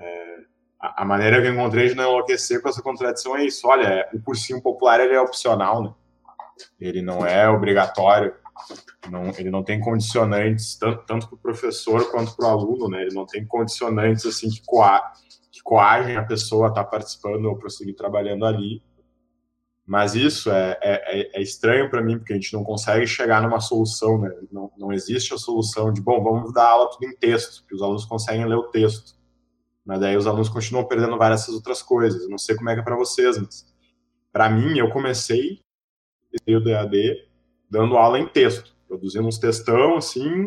É, 0.00 0.36
a, 0.80 1.04
maneira 1.04 1.42
que 1.42 1.48
eu 1.48 1.52
encontrei 1.52 1.88
de 1.88 1.94
não 1.94 2.04
enlouquecer 2.04 2.62
com 2.62 2.70
essa 2.70 2.82
contradição 2.82 3.36
é 3.36 3.44
isso. 3.44 3.68
Olha, 3.68 4.08
o 4.14 4.20
cursinho 4.20 4.62
popular 4.62 4.98
ele 4.98 5.12
é 5.12 5.20
opcional, 5.20 5.82
né? 5.84 5.94
Ele 6.80 7.02
não 7.02 7.26
é 7.26 7.48
obrigatório, 7.48 8.34
não, 9.10 9.30
ele 9.38 9.50
não 9.50 9.62
tem 9.62 9.80
condicionantes, 9.80 10.76
tanto, 10.76 11.04
tanto 11.06 11.28
para 11.28 11.36
o 11.36 11.38
professor 11.38 12.10
quanto 12.10 12.34
para 12.34 12.46
o 12.46 12.50
aluno, 12.50 12.88
né? 12.88 13.02
ele 13.02 13.14
não 13.14 13.26
tem 13.26 13.46
condicionantes 13.46 14.24
assim 14.26 14.48
que, 14.48 14.62
coa, 14.64 15.00
que 15.50 15.62
coagem 15.62 16.16
a 16.16 16.24
pessoa 16.24 16.66
a 16.66 16.68
estar 16.70 16.84
tá 16.84 16.90
participando 16.90 17.46
ou 17.46 17.56
prosseguir 17.56 17.94
trabalhando 17.94 18.44
ali. 18.44 18.82
Mas 19.86 20.16
isso 20.16 20.50
é, 20.50 20.76
é, 20.82 21.38
é 21.38 21.40
estranho 21.40 21.88
para 21.88 22.02
mim, 22.02 22.18
porque 22.18 22.32
a 22.32 22.36
gente 22.36 22.52
não 22.52 22.64
consegue 22.64 23.06
chegar 23.06 23.40
numa 23.40 23.60
solução, 23.60 24.20
né? 24.20 24.34
Não, 24.50 24.72
não 24.76 24.92
existe 24.92 25.32
a 25.32 25.38
solução 25.38 25.92
de, 25.92 26.00
bom, 26.00 26.20
vamos 26.20 26.52
dar 26.52 26.70
aula 26.70 26.90
tudo 26.90 27.04
em 27.06 27.16
texto, 27.16 27.64
que 27.68 27.72
os 27.72 27.80
alunos 27.80 28.04
conseguem 28.04 28.44
ler 28.46 28.56
o 28.56 28.64
texto. 28.64 29.14
Mas 29.84 30.00
daí 30.00 30.16
os 30.16 30.26
alunos 30.26 30.48
continuam 30.48 30.88
perdendo 30.88 31.16
várias 31.16 31.48
outras 31.48 31.82
coisas. 31.82 32.20
Eu 32.20 32.28
não 32.28 32.38
sei 32.38 32.56
como 32.56 32.68
é 32.68 32.74
que 32.74 32.80
é 32.80 32.82
para 32.82 32.96
vocês, 32.96 33.38
mas 33.38 33.64
para 34.32 34.50
mim, 34.50 34.76
eu 34.76 34.90
comecei 34.90 35.60
o 36.46 36.60
DAD 36.60 37.26
dando 37.70 37.96
aula 37.96 38.18
em 38.18 38.26
texto, 38.26 38.74
produzindo 38.86 39.26
uns 39.26 39.38
textão, 39.38 39.96
assim, 39.96 40.46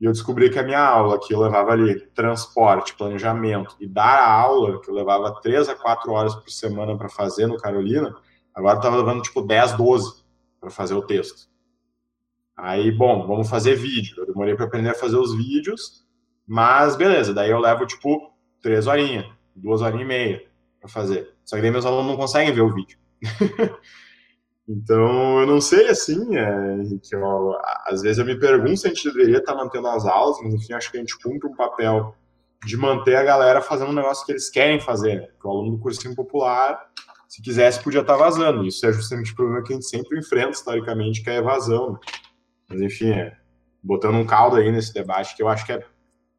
e 0.00 0.04
eu 0.04 0.12
descobri 0.12 0.50
que 0.50 0.58
a 0.58 0.62
minha 0.62 0.82
aula, 0.82 1.18
que 1.20 1.32
eu 1.32 1.40
levava 1.40 1.72
ali 1.72 2.00
transporte, 2.14 2.94
planejamento, 2.94 3.76
e 3.80 3.86
dar 3.86 4.18
a 4.20 4.32
aula, 4.32 4.80
que 4.80 4.90
eu 4.90 4.94
levava 4.94 5.40
três 5.40 5.68
a 5.68 5.74
quatro 5.74 6.12
horas 6.12 6.34
por 6.34 6.50
semana 6.50 6.96
para 6.96 7.08
fazer 7.08 7.46
no 7.46 7.56
Carolina, 7.56 8.14
Agora 8.58 8.76
eu 8.76 8.82
tava 8.82 8.96
levando 8.96 9.22
tipo 9.22 9.40
10, 9.40 9.74
12 9.74 10.24
para 10.60 10.68
fazer 10.68 10.94
o 10.94 11.02
texto. 11.02 11.48
Aí, 12.56 12.90
bom, 12.90 13.24
vamos 13.24 13.48
fazer 13.48 13.76
vídeo. 13.76 14.16
Eu 14.18 14.26
demorei 14.26 14.56
para 14.56 14.64
aprender 14.64 14.88
a 14.88 14.94
fazer 14.94 15.16
os 15.16 15.32
vídeos, 15.32 16.04
mas 16.44 16.96
beleza, 16.96 17.32
daí 17.32 17.52
eu 17.52 17.60
levo 17.60 17.86
tipo 17.86 18.32
três 18.60 18.88
horinhas, 18.88 19.26
duas 19.54 19.80
horinhas 19.80 20.04
e 20.04 20.08
meia 20.08 20.44
para 20.80 20.88
fazer. 20.88 21.32
Só 21.44 21.54
que 21.54 21.62
daí 21.62 21.70
meus 21.70 21.86
alunos 21.86 22.10
não 22.10 22.16
conseguem 22.16 22.52
ver 22.52 22.62
o 22.62 22.74
vídeo. 22.74 22.98
então, 24.68 25.40
eu 25.40 25.46
não 25.46 25.62
sei 25.62 25.88
assim, 25.88 26.36
é, 26.36 26.76
que 27.02 27.16
eu, 27.16 27.56
às 27.86 28.02
vezes 28.02 28.18
eu 28.18 28.24
me 28.26 28.38
pergunto 28.38 28.76
se 28.76 28.86
a 28.86 28.90
gente 28.90 29.08
deveria 29.10 29.38
estar 29.38 29.54
tá 29.54 29.64
mantendo 29.64 29.88
as 29.88 30.04
aulas, 30.04 30.36
mas 30.42 30.52
enfim, 30.52 30.74
acho 30.74 30.90
que 30.90 30.98
a 30.98 31.00
gente 31.00 31.18
cumpre 31.18 31.48
um 31.48 31.56
papel 31.56 32.14
de 32.66 32.76
manter 32.76 33.16
a 33.16 33.22
galera 33.22 33.62
fazendo 33.62 33.90
um 33.90 33.94
negócio 33.94 34.26
que 34.26 34.32
eles 34.32 34.50
querem 34.50 34.78
fazer. 34.78 35.20
Né? 35.20 35.26
Porque 35.28 35.46
o 35.46 35.50
aluno 35.50 35.70
do 35.72 35.78
cursinho 35.78 36.14
popular 36.14 36.86
se 37.26 37.40
quisesse, 37.40 37.82
podia 37.82 38.00
estar 38.00 38.16
vazando. 38.16 38.66
Isso 38.66 38.84
é 38.86 38.92
justamente 38.92 39.32
o 39.32 39.36
problema 39.36 39.62
que 39.62 39.72
a 39.72 39.76
gente 39.76 39.88
sempre 39.88 40.18
enfrenta, 40.18 40.50
historicamente, 40.50 41.22
que 41.22 41.30
é 41.30 41.34
a 41.34 41.38
evasão. 41.38 41.92
Né? 41.92 41.98
Mas, 42.68 42.80
enfim, 42.82 43.10
é, 43.10 43.36
botando 43.82 44.16
um 44.16 44.26
caldo 44.26 44.56
aí 44.56 44.70
nesse 44.70 44.92
debate, 44.92 45.34
que 45.34 45.42
eu 45.42 45.48
acho 45.48 45.64
que 45.64 45.72
é, 45.72 45.82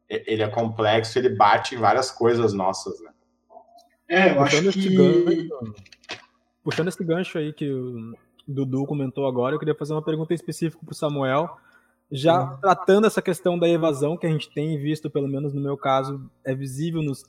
é 0.08 0.32
ele 0.32 0.42
é 0.42 0.48
complexo, 0.48 1.18
ele 1.18 1.30
bate 1.30 1.74
em 1.74 1.78
várias 1.78 2.10
coisas 2.12 2.52
nossas, 2.52 3.00
né? 3.00 3.10
É, 4.08 4.30
eu 4.30 4.42
acho 4.42 4.72
que... 4.72 5.48
Puxando 6.62 6.88
esse 6.88 7.02
gancho 7.02 7.38
aí 7.38 7.52
que 7.52 7.70
o 7.70 8.14
Dudu 8.46 8.84
comentou 8.86 9.26
agora, 9.26 9.54
eu 9.54 9.58
queria 9.58 9.74
fazer 9.74 9.92
uma 9.92 10.02
pergunta 10.02 10.34
específica 10.34 10.84
para 10.84 10.92
o 10.92 10.96
Samuel, 10.96 11.56
já 12.12 12.42
uhum. 12.42 12.56
tratando 12.58 13.06
essa 13.06 13.22
questão 13.22 13.58
da 13.58 13.68
evasão 13.68 14.16
que 14.16 14.26
a 14.26 14.30
gente 14.30 14.50
tem 14.50 14.76
visto, 14.76 15.08
pelo 15.08 15.28
menos 15.28 15.54
no 15.54 15.60
meu 15.60 15.76
caso, 15.76 16.28
é 16.44 16.54
visível 16.54 17.02
nos 17.02 17.24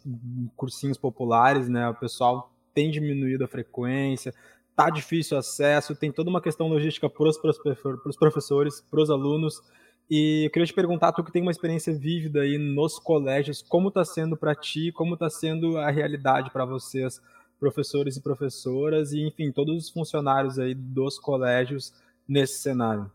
cursinhos 0.56 0.98
populares, 0.98 1.70
né? 1.70 1.88
O 1.90 1.96
pessoal 1.96 2.52
tem 2.74 2.90
diminuído 2.90 3.44
a 3.44 3.48
frequência, 3.48 4.34
tá 4.76 4.90
difícil 4.90 5.38
o 5.38 5.40
acesso, 5.40 5.96
tem 5.96 6.12
toda 6.12 6.30
uma 6.30 6.42
questão 6.42 6.68
logística 6.68 7.08
para 7.10 7.30
os 7.30 8.18
professores, 8.18 8.82
para 8.90 9.02
os 9.02 9.10
alunos. 9.12 9.62
E 10.10 10.46
eu 10.46 10.52
queria 10.52 10.66
te 10.66 10.74
perguntar, 10.74 11.12
tu 11.12 11.24
que 11.24 11.32
tem 11.32 11.42
uma 11.42 11.52
experiência 11.52 11.94
vívida 11.94 12.42
aí 12.42 12.58
nos 12.58 12.98
colégios, 12.98 13.62
como 13.62 13.90
está 13.90 14.04
sendo 14.04 14.36
para 14.36 14.56
ti, 14.56 14.92
como 14.92 15.14
está 15.14 15.30
sendo 15.30 15.78
a 15.78 15.90
realidade 15.92 16.50
para 16.52 16.66
vocês, 16.66 17.22
professores 17.62 18.18
e 18.18 18.22
professoras, 18.22 19.14
e 19.14 19.22
enfim, 19.22 19.52
todos 19.52 19.78
os 19.78 19.90
funcionários 19.92 20.58
aí 20.58 20.74
dos 20.74 21.20
colégios 21.20 21.94
nesse 22.28 22.60
cenário? 22.60 23.10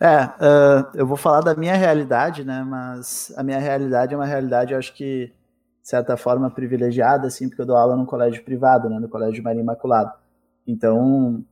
É, 0.00 0.24
uh, 0.24 0.90
eu 0.94 1.06
vou 1.06 1.16
falar 1.16 1.40
da 1.40 1.54
minha 1.54 1.76
realidade, 1.76 2.42
né? 2.42 2.64
Mas 2.64 3.32
a 3.36 3.42
minha 3.44 3.60
realidade 3.60 4.12
é 4.12 4.16
uma 4.16 4.26
realidade, 4.26 4.72
eu 4.72 4.78
acho 4.78 4.92
que 4.94 5.32
de 5.82 5.88
certa 5.88 6.16
forma, 6.16 6.50
privilegiada, 6.50 7.26
assim, 7.26 7.48
porque 7.48 7.62
eu 7.62 7.66
dou 7.66 7.76
aula 7.76 7.96
num 7.96 8.04
colégio 8.04 8.44
privado, 8.44 8.88
né, 8.88 8.98
no 8.98 9.08
Colégio 9.08 9.42
Maria 9.42 9.62
Imaculada. 9.62 10.12
Então, 10.66 11.42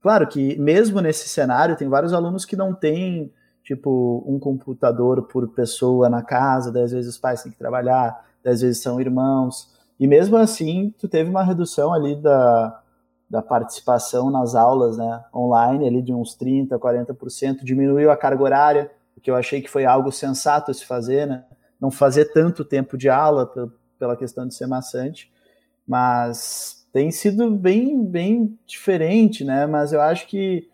claro 0.00 0.26
que 0.26 0.56
mesmo 0.58 1.00
nesse 1.00 1.28
cenário, 1.28 1.76
tem 1.76 1.88
vários 1.88 2.12
alunos 2.12 2.44
que 2.44 2.56
não 2.56 2.74
têm, 2.74 3.32
tipo, 3.62 4.24
um 4.26 4.38
computador 4.38 5.22
por 5.28 5.48
pessoa 5.48 6.08
na 6.08 6.22
casa, 6.22 6.72
dez 6.72 6.90
vezes 6.90 7.14
os 7.14 7.18
pais 7.18 7.42
têm 7.42 7.52
que 7.52 7.58
trabalhar, 7.58 8.26
dez 8.42 8.60
vezes 8.60 8.82
são 8.82 9.00
irmãos, 9.00 9.72
e 9.98 10.06
mesmo 10.06 10.36
assim, 10.36 10.92
tu 10.98 11.08
teve 11.08 11.30
uma 11.30 11.42
redução 11.42 11.92
ali 11.92 12.16
da, 12.16 12.82
da 13.30 13.42
participação 13.42 14.30
nas 14.30 14.54
aulas, 14.54 14.96
né, 14.96 15.24
online, 15.34 15.86
ali 15.86 16.02
de 16.02 16.12
uns 16.12 16.36
30%, 16.36 16.68
40%, 16.78 17.64
diminuiu 17.64 18.10
a 18.10 18.16
carga 18.16 18.42
horária, 18.42 18.90
o 19.16 19.20
que 19.20 19.30
eu 19.30 19.36
achei 19.36 19.60
que 19.62 19.70
foi 19.70 19.84
algo 19.84 20.10
sensato 20.10 20.74
se 20.74 20.84
fazer, 20.84 21.26
né, 21.26 21.44
não 21.80 21.90
fazer 21.90 22.32
tanto 22.32 22.64
tempo 22.64 22.96
de 22.96 23.08
aula 23.08 23.50
pela 23.98 24.16
questão 24.16 24.46
de 24.46 24.54
ser 24.54 24.66
maçante, 24.66 25.32
mas 25.86 26.86
tem 26.92 27.10
sido 27.10 27.50
bem, 27.50 28.04
bem 28.04 28.58
diferente, 28.64 29.44
né? 29.44 29.66
Mas 29.66 29.92
eu 29.92 30.00
acho 30.00 30.28
que 30.28 30.68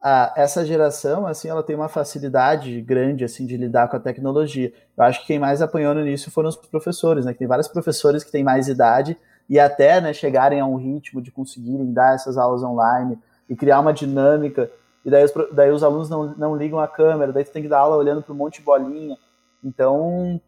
a, 0.00 0.32
essa 0.36 0.64
geração, 0.64 1.26
assim, 1.26 1.48
ela 1.48 1.62
tem 1.62 1.74
uma 1.74 1.88
facilidade 1.88 2.80
grande, 2.80 3.24
assim, 3.24 3.46
de 3.46 3.56
lidar 3.56 3.88
com 3.88 3.96
a 3.96 4.00
tecnologia. 4.00 4.72
Eu 4.96 5.04
acho 5.04 5.20
que 5.20 5.26
quem 5.26 5.38
mais 5.38 5.60
apanhou 5.60 5.94
nisso 5.94 6.30
foram 6.30 6.48
os 6.48 6.56
professores, 6.56 7.24
né? 7.24 7.32
Que 7.32 7.40
tem 7.40 7.48
vários 7.48 7.68
professores 7.68 8.22
que 8.22 8.30
têm 8.30 8.44
mais 8.44 8.68
idade 8.68 9.16
e 9.48 9.58
até, 9.58 10.00
né, 10.00 10.12
chegarem 10.12 10.60
a 10.60 10.66
um 10.66 10.76
ritmo 10.76 11.22
de 11.22 11.32
conseguirem 11.32 11.92
dar 11.92 12.14
essas 12.14 12.36
aulas 12.36 12.62
online 12.62 13.18
e 13.48 13.56
criar 13.56 13.80
uma 13.80 13.92
dinâmica. 13.92 14.70
E 15.04 15.10
daí 15.10 15.24
os, 15.24 15.32
daí 15.52 15.70
os 15.70 15.82
alunos 15.82 16.10
não, 16.10 16.34
não 16.36 16.56
ligam 16.56 16.78
a 16.78 16.86
câmera, 16.86 17.32
daí 17.32 17.44
tu 17.44 17.50
tem 17.50 17.62
que 17.62 17.68
dar 17.68 17.78
aula 17.78 17.96
olhando 17.96 18.22
para 18.22 18.32
um 18.32 18.36
monte 18.36 18.58
de 18.58 18.64
bolinha. 18.64 19.16
Então, 19.64 20.40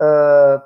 uh, 0.00 0.62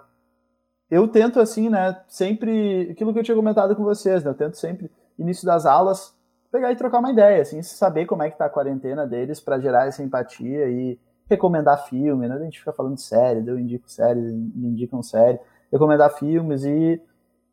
eu 0.90 1.08
tento 1.08 1.40
assim, 1.40 1.68
né, 1.70 1.98
sempre, 2.08 2.90
aquilo 2.90 3.12
que 3.12 3.18
eu 3.18 3.24
tinha 3.24 3.36
comentado 3.36 3.74
com 3.74 3.82
vocês, 3.82 4.22
né, 4.22 4.30
eu 4.30 4.34
tento 4.34 4.56
sempre, 4.56 4.90
início 5.18 5.46
das 5.46 5.64
aulas, 5.64 6.14
pegar 6.56 6.72
e 6.72 6.76
trocar 6.76 7.00
uma 7.00 7.12
ideia, 7.12 7.42
assim, 7.42 7.62
saber 7.62 8.06
como 8.06 8.22
é 8.22 8.30
que 8.30 8.38
tá 8.38 8.46
a 8.46 8.50
quarentena 8.50 9.06
deles 9.06 9.40
para 9.40 9.60
gerar 9.60 9.86
essa 9.86 10.02
empatia 10.02 10.68
e 10.68 10.98
recomendar 11.28 11.86
filme, 11.86 12.26
né, 12.26 12.34
a 12.34 12.38
gente 12.38 12.58
fica 12.58 12.72
falando 12.72 12.94
de 12.94 13.02
série, 13.02 13.46
eu 13.46 13.58
indico 13.58 13.90
série, 13.90 14.20
indicam 14.20 15.02
série, 15.02 15.38
recomendar 15.70 16.10
filmes 16.14 16.64
e, 16.64 17.00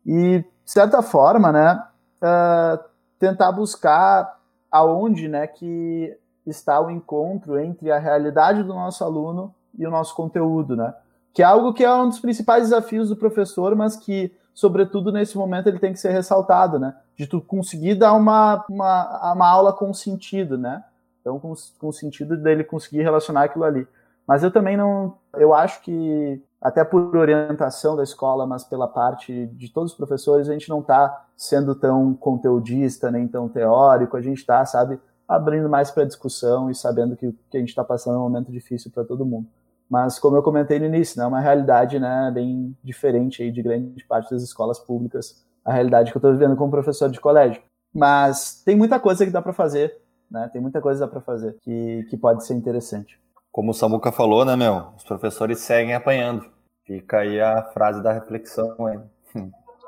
e 0.06 0.39
de 0.39 0.72
certa 0.72 1.01
forma, 1.01 1.51
né, 1.51 1.84
uh, 2.22 2.84
tentar 3.20 3.51
buscar 3.51 4.39
aonde, 4.72 5.28
né, 5.28 5.47
que 5.47 6.16
está 6.45 6.80
o 6.80 6.89
encontro 6.89 7.60
entre 7.60 7.91
a 7.91 7.99
realidade 7.99 8.64
do 8.64 8.74
nosso 8.74 9.04
aluno 9.04 9.54
e 9.78 9.86
o 9.86 9.91
nosso 9.91 10.16
conteúdo, 10.16 10.76
né? 10.76 10.93
Que 11.34 11.41
é 11.41 11.45
algo 11.45 11.74
que 11.74 11.84
é 11.84 11.93
um 11.93 12.10
dos 12.10 12.20
principais 12.20 12.64
desafios 12.64 13.10
do 13.10 13.16
professor, 13.16 13.76
mas 13.76 13.95
que, 13.95 14.32
sobretudo 14.54 15.12
nesse 15.12 15.38
momento, 15.38 15.68
ele 15.68 15.80
tem 15.80 15.93
que 15.93 15.99
ser 15.99 16.12
ressaltado, 16.12 16.78
né? 16.80 16.95
De 17.16 17.28
tu 17.28 17.41
conseguir 17.41 17.95
dar 17.95 18.14
uma, 18.14 18.64
uma, 18.70 19.34
uma 19.34 19.49
aula 19.49 19.74
com 19.74 19.93
sentido, 19.93 20.58
né? 20.58 20.84
Então, 21.22 21.39
com, 21.39 21.54
com 21.80 21.88
o 21.88 21.93
sentido 21.93 22.38
dele 22.38 22.64
conseguir 22.64 23.01
relacionar 23.01 23.43
aquilo 23.43 23.64
ali. 23.64 23.88
Mas 24.28 24.43
eu 24.43 24.51
também 24.51 24.78
não. 24.78 25.18
Eu 25.34 25.54
acho 25.54 25.82
que, 25.82 26.41
até 26.62 26.84
por 26.84 27.16
orientação 27.16 27.95
da 27.95 28.04
escola, 28.04 28.45
mas 28.45 28.64
pela 28.64 28.88
parte 28.88 29.47
de 29.47 29.70
todos 29.70 29.91
os 29.91 29.97
professores, 29.97 30.47
a 30.47 30.54
gente 30.54 30.70
não 30.70 30.80
está 30.80 31.26
sendo 31.36 31.76
tão 31.76 32.14
conteudista, 32.14 33.12
nem 33.12 33.28
tão 33.28 33.49
teórico, 33.49 34.16
a 34.16 34.22
gente 34.22 34.38
está, 34.38 34.66
sabe, 34.66 34.99
abrindo 35.28 35.68
mais 35.68 35.91
para 35.91 36.06
discussão 36.06 36.70
e 36.70 36.76
sabendo 36.76 37.16
que, 37.16 37.34
que 37.49 37.58
a 37.58 37.60
gente 37.60 37.70
está 37.70 37.84
passando 37.84 38.18
um 38.18 38.24
momento 38.24 38.51
difícil 38.51 38.91
para 38.91 39.04
todo 39.04 39.26
mundo. 39.26 39.47
Mas, 39.93 40.17
como 40.17 40.35
eu 40.35 40.41
comentei 40.41 40.79
no 40.79 40.87
início, 40.87 41.19
né, 41.19 41.23
é 41.23 41.27
uma 41.27 41.39
realidade 41.39 41.99
né, 41.99 42.31
bem 42.33 42.75
diferente 42.83 43.43
aí 43.43 43.51
de 43.51 43.61
grande 43.61 44.03
parte 44.05 44.31
das 44.31 44.41
escolas 44.41 44.79
públicas, 44.79 45.45
a 45.63 45.71
realidade 45.71 46.09
que 46.09 46.17
eu 46.17 46.19
estou 46.19 46.31
vivendo 46.31 46.55
como 46.55 46.71
professor 46.71 47.11
de 47.11 47.19
colégio. 47.19 47.61
Mas 47.93 48.63
tem 48.65 48.75
muita 48.75 48.99
coisa 48.99 49.23
que 49.23 49.29
dá 49.29 49.39
para 49.39 49.53
fazer, 49.53 49.95
né? 50.31 50.49
Tem 50.51 50.59
muita 50.59 50.81
coisa 50.81 50.97
que 50.97 51.05
dá 51.05 51.11
para 51.11 51.21
fazer 51.21 51.55
que, 51.61 52.07
que 52.09 52.17
pode 52.17 52.43
ser 52.43 52.55
interessante. 52.55 53.21
Como 53.51 53.69
o 53.69 53.73
Samuca 53.75 54.11
falou, 54.11 54.43
né, 54.43 54.55
meu? 54.55 54.87
Os 54.97 55.03
professores 55.03 55.59
seguem 55.59 55.93
apanhando. 55.93 56.43
Fica 56.87 57.19
aí 57.19 57.39
a 57.39 57.61
frase 57.61 58.01
da 58.01 58.11
reflexão, 58.11 58.75
hein? 58.89 58.99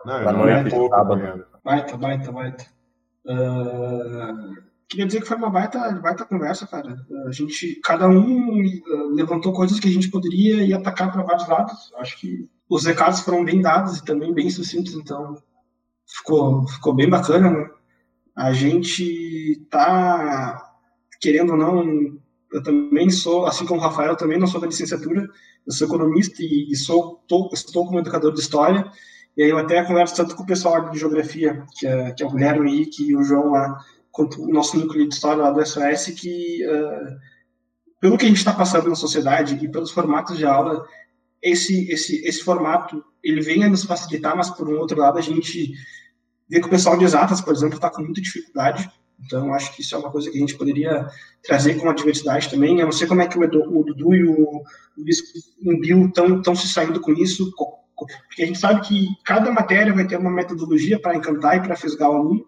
Não, 0.06 0.34
não 0.34 0.48
é 0.48 0.70
pouco, 0.70 0.96
sábado. 0.96 1.46
Baita, 1.64 1.98
baita, 1.98 2.32
baita. 2.32 2.66
Uh, 3.26 4.56
queria 4.90 5.06
dizer 5.06 5.22
que 5.22 5.28
foi 5.28 5.38
uma 5.38 5.50
baita, 5.50 5.92
baita 6.02 6.26
conversa, 6.26 6.68
cara. 6.68 6.96
A 7.28 7.32
gente, 7.32 7.80
cada 7.84 8.08
um 8.08 8.62
levantou 9.14 9.54
coisas 9.54 9.80
que 9.80 9.88
a 9.88 9.92
gente 9.92 10.10
poderia 10.10 10.64
ir 10.64 10.74
atacar 10.74 11.12
para 11.12 11.24
vários 11.24 11.48
lados. 11.48 11.92
Acho 11.98 12.20
que 12.20 12.50
os 12.70 12.86
recados 12.86 13.22
foram 13.22 13.44
bem 13.44 13.62
dados 13.62 13.98
e 13.98 14.06
também 14.06 14.34
bem 14.34 14.50
sucintos, 14.50 14.94
então 14.94 15.36
ficou, 16.08 16.68
ficou 16.68 16.94
bem 16.94 17.10
bacana. 17.10 17.50
Né? 17.52 17.70
A 18.36 18.52
gente 18.54 19.66
tá, 19.70 20.74
querendo 21.20 21.52
ou 21.52 21.58
não, 21.58 22.18
eu 22.52 22.64
também 22.64 23.10
sou, 23.10 23.46
assim 23.46 23.66
como 23.66 23.80
o 23.80 23.84
Rafael, 23.84 24.12
eu 24.12 24.18
também 24.18 24.40
não 24.40 24.48
sou 24.48 24.62
da 24.62 24.68
licenciatura, 24.68 25.28
eu 25.66 25.74
sou 25.74 25.88
economista 25.88 26.42
e, 26.42 26.72
e 26.72 26.76
sou, 26.76 27.24
tô, 27.28 27.50
estou 27.54 27.86
como 27.86 28.00
educador 28.00 28.34
de 28.34 28.40
história. 28.40 28.90
E 29.38 29.44
aí 29.44 29.50
eu 29.50 29.58
até 29.58 29.84
converso 29.84 30.16
tanto 30.16 30.36
com 30.36 30.44
o 30.44 30.46
pessoal 30.48 30.90
de 30.90 30.98
geografia, 30.98 31.66
que 31.78 31.86
é, 31.86 32.12
que 32.12 32.24
é 32.24 32.26
o 32.26 32.32
Guilherme 32.32 32.70
aí, 32.70 32.86
que 32.86 33.16
o 33.16 33.24
João 33.24 33.52
lá, 33.52 33.78
quanto 34.16 34.42
o 34.42 34.48
nosso 34.48 34.80
núcleo 34.80 35.08
de 35.08 35.14
história 35.14 35.44
lá 35.44 35.52
do 35.52 35.64
SOS, 35.64 36.06
que 36.18 36.66
uh, 36.66 37.18
pelo 38.00 38.18
que 38.18 38.24
a 38.24 38.30
gente 38.30 38.38
está 38.38 38.54
passando 38.54 38.88
na 38.88 38.96
sociedade 38.96 39.60
e 39.62 39.68
pelos 39.68 39.92
formatos 39.92 40.38
de 40.38 40.46
aula, 40.46 40.86
esse, 41.44 41.92
esse, 41.92 42.26
esse 42.26 42.42
formato 42.42 43.04
ele 43.22 43.42
venha 43.42 43.68
nos 43.68 43.84
facilitar, 43.84 44.34
mas 44.34 44.50
por 44.50 44.70
um 44.70 44.80
outro 44.80 44.98
lado 44.98 45.18
a 45.18 45.22
gente 45.22 45.74
vê 46.50 46.62
que 46.62 46.68
o 46.68 46.70
pessoal 46.70 46.98
de 46.98 47.04
exatas, 47.04 47.42
por 47.42 47.54
exemplo, 47.54 47.76
está 47.76 47.90
com 47.90 48.04
muita 48.04 48.22
dificuldade. 48.22 48.90
Então, 49.20 49.54
acho 49.54 49.76
que 49.76 49.82
isso 49.82 49.94
é 49.96 49.98
uma 49.98 50.12
coisa 50.12 50.32
que 50.32 50.38
a 50.38 50.40
gente 50.40 50.58
poderia 50.58 51.10
trazer 51.44 51.76
com 51.76 51.90
a 51.90 51.94
diversidade 51.94 52.50
também. 52.50 52.80
Eu 52.80 52.86
não 52.86 52.94
sei 52.94 53.08
como 53.08 53.22
é 53.22 53.28
que 53.28 53.38
o, 53.38 53.44
Edu, 53.44 53.64
o 53.64 53.84
Dudu 53.84 54.16
e 54.16 54.24
o 54.24 54.64
Luiz 54.98 55.22
Bill 55.82 56.08
estão 56.08 56.56
se 56.56 56.70
saindo 56.70 57.02
com 57.02 57.12
isso, 57.12 57.52
porque 58.28 58.44
a 58.44 58.46
gente 58.46 58.60
sabe 58.60 58.80
que 58.88 59.08
cada 59.26 59.52
matéria 59.52 59.94
vai 59.94 60.08
ter 60.08 60.18
uma 60.18 60.32
metodologia 60.32 61.00
para 61.00 61.16
encantar 61.16 61.58
e 61.58 61.62
para 61.62 61.76
fisgar 61.76 62.10
o 62.10 62.16
aluno. 62.16 62.46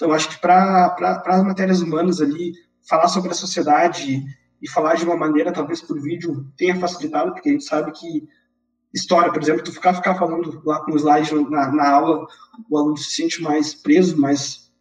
Então, 0.00 0.14
acho 0.14 0.30
que 0.30 0.38
para 0.38 0.96
as 1.26 1.44
matérias 1.44 1.82
humanas 1.82 2.22
ali, 2.22 2.54
falar 2.88 3.06
sobre 3.08 3.32
a 3.32 3.34
sociedade 3.34 4.24
e 4.62 4.66
falar 4.66 4.94
de 4.94 5.04
uma 5.04 5.14
maneira, 5.14 5.52
talvez 5.52 5.82
por 5.82 6.00
vídeo, 6.00 6.50
tenha 6.56 6.74
facilitado, 6.74 7.34
porque 7.34 7.50
a 7.50 7.52
gente 7.52 7.64
sabe 7.64 7.92
que 7.92 8.26
história, 8.94 9.30
por 9.30 9.42
exemplo, 9.42 9.62
tu 9.62 9.70
ficar, 9.70 9.92
ficar 9.92 10.14
falando 10.14 10.62
lá 10.64 10.82
com 10.82 10.96
slide 10.96 11.34
na, 11.50 11.70
na 11.70 11.90
aula, 11.90 12.26
o 12.70 12.78
aluno 12.78 12.96
se 12.96 13.10
sente 13.10 13.42
mais 13.42 13.74
preso, 13.74 14.18
mais 14.18 14.72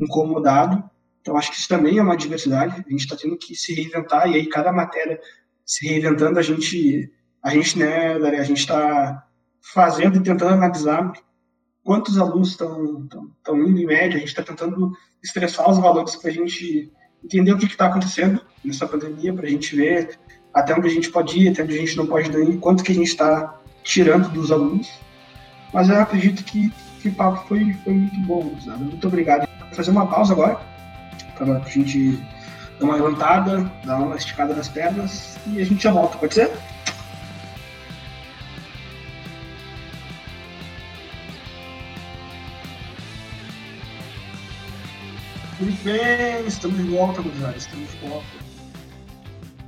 incomodado. 0.00 0.82
Então, 1.20 1.36
acho 1.36 1.50
que 1.50 1.58
isso 1.58 1.68
também 1.68 1.98
é 1.98 2.02
uma 2.02 2.16
diversidade. 2.16 2.82
A 2.86 2.90
gente 2.90 3.02
está 3.02 3.14
tendo 3.14 3.36
que 3.36 3.54
se 3.54 3.74
reinventar, 3.74 4.26
e 4.30 4.36
aí 4.36 4.46
cada 4.46 4.72
matéria 4.72 5.20
se 5.66 5.86
reinventando, 5.86 6.38
a 6.38 6.42
gente, 6.42 7.12
a 7.42 7.50
gente, 7.50 7.78
né, 7.78 8.14
a 8.14 8.42
gente 8.42 8.60
está 8.60 9.22
fazendo 9.60 10.16
e 10.16 10.22
tentando 10.22 10.54
analisar 10.54 11.12
quantos 11.84 12.18
alunos 12.18 12.50
estão 12.50 13.08
indo 13.48 13.80
em 13.80 13.86
média, 13.86 14.16
a 14.16 14.20
gente 14.20 14.28
está 14.28 14.42
tentando 14.42 14.92
estressar 15.22 15.68
os 15.70 15.78
valores 15.78 16.16
para 16.16 16.30
a 16.30 16.32
gente 16.32 16.92
entender 17.24 17.52
o 17.52 17.58
que 17.58 17.66
está 17.66 17.86
acontecendo 17.86 18.40
nessa 18.64 18.86
pandemia, 18.86 19.32
para 19.32 19.46
a 19.46 19.50
gente 19.50 19.74
ver 19.76 20.18
até 20.52 20.74
onde 20.74 20.86
a 20.86 20.90
gente 20.90 21.10
pode 21.10 21.38
ir, 21.38 21.48
até 21.48 21.62
onde 21.62 21.74
a 21.74 21.80
gente 21.80 21.96
não 21.96 22.06
pode 22.06 22.30
ir, 22.30 22.58
quanto 22.58 22.82
que 22.82 22.92
a 22.92 22.94
gente 22.94 23.08
está 23.08 23.58
tirando 23.82 24.28
dos 24.30 24.52
alunos. 24.52 24.90
Mas 25.72 25.88
eu 25.88 25.98
acredito 25.98 26.44
que, 26.44 26.70
que 27.00 27.08
o 27.08 27.14
papo 27.14 27.46
foi, 27.48 27.72
foi 27.84 27.92
muito 27.94 28.20
bom, 28.20 28.54
sabe? 28.60 28.84
Muito 28.84 29.06
obrigado. 29.06 29.48
Vou 29.60 29.74
fazer 29.74 29.90
uma 29.90 30.06
pausa 30.06 30.34
agora, 30.34 30.60
para 31.36 31.56
a 31.56 31.68
gente 31.68 32.22
dar 32.78 32.86
uma 32.86 32.96
levantada, 32.96 33.72
dar 33.84 33.98
uma 33.98 34.16
esticada 34.16 34.54
nas 34.54 34.68
pernas 34.68 35.38
e 35.46 35.60
a 35.60 35.64
gente 35.64 35.82
já 35.82 35.92
volta, 35.92 36.18
pode 36.18 36.34
ser? 36.34 36.50
Muito 45.62 45.84
bem, 45.84 46.44
estamos 46.44 46.76
de 46.76 46.90
volta, 46.90 47.22
gurizada, 47.22 47.56
estamos 47.56 47.88
de 47.88 47.96
volta. 47.98 48.26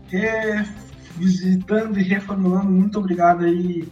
Revisitando 0.08 2.00
e 2.00 2.02
reformulando, 2.02 2.66
muito 2.66 2.98
obrigado 2.98 3.44
aí, 3.44 3.88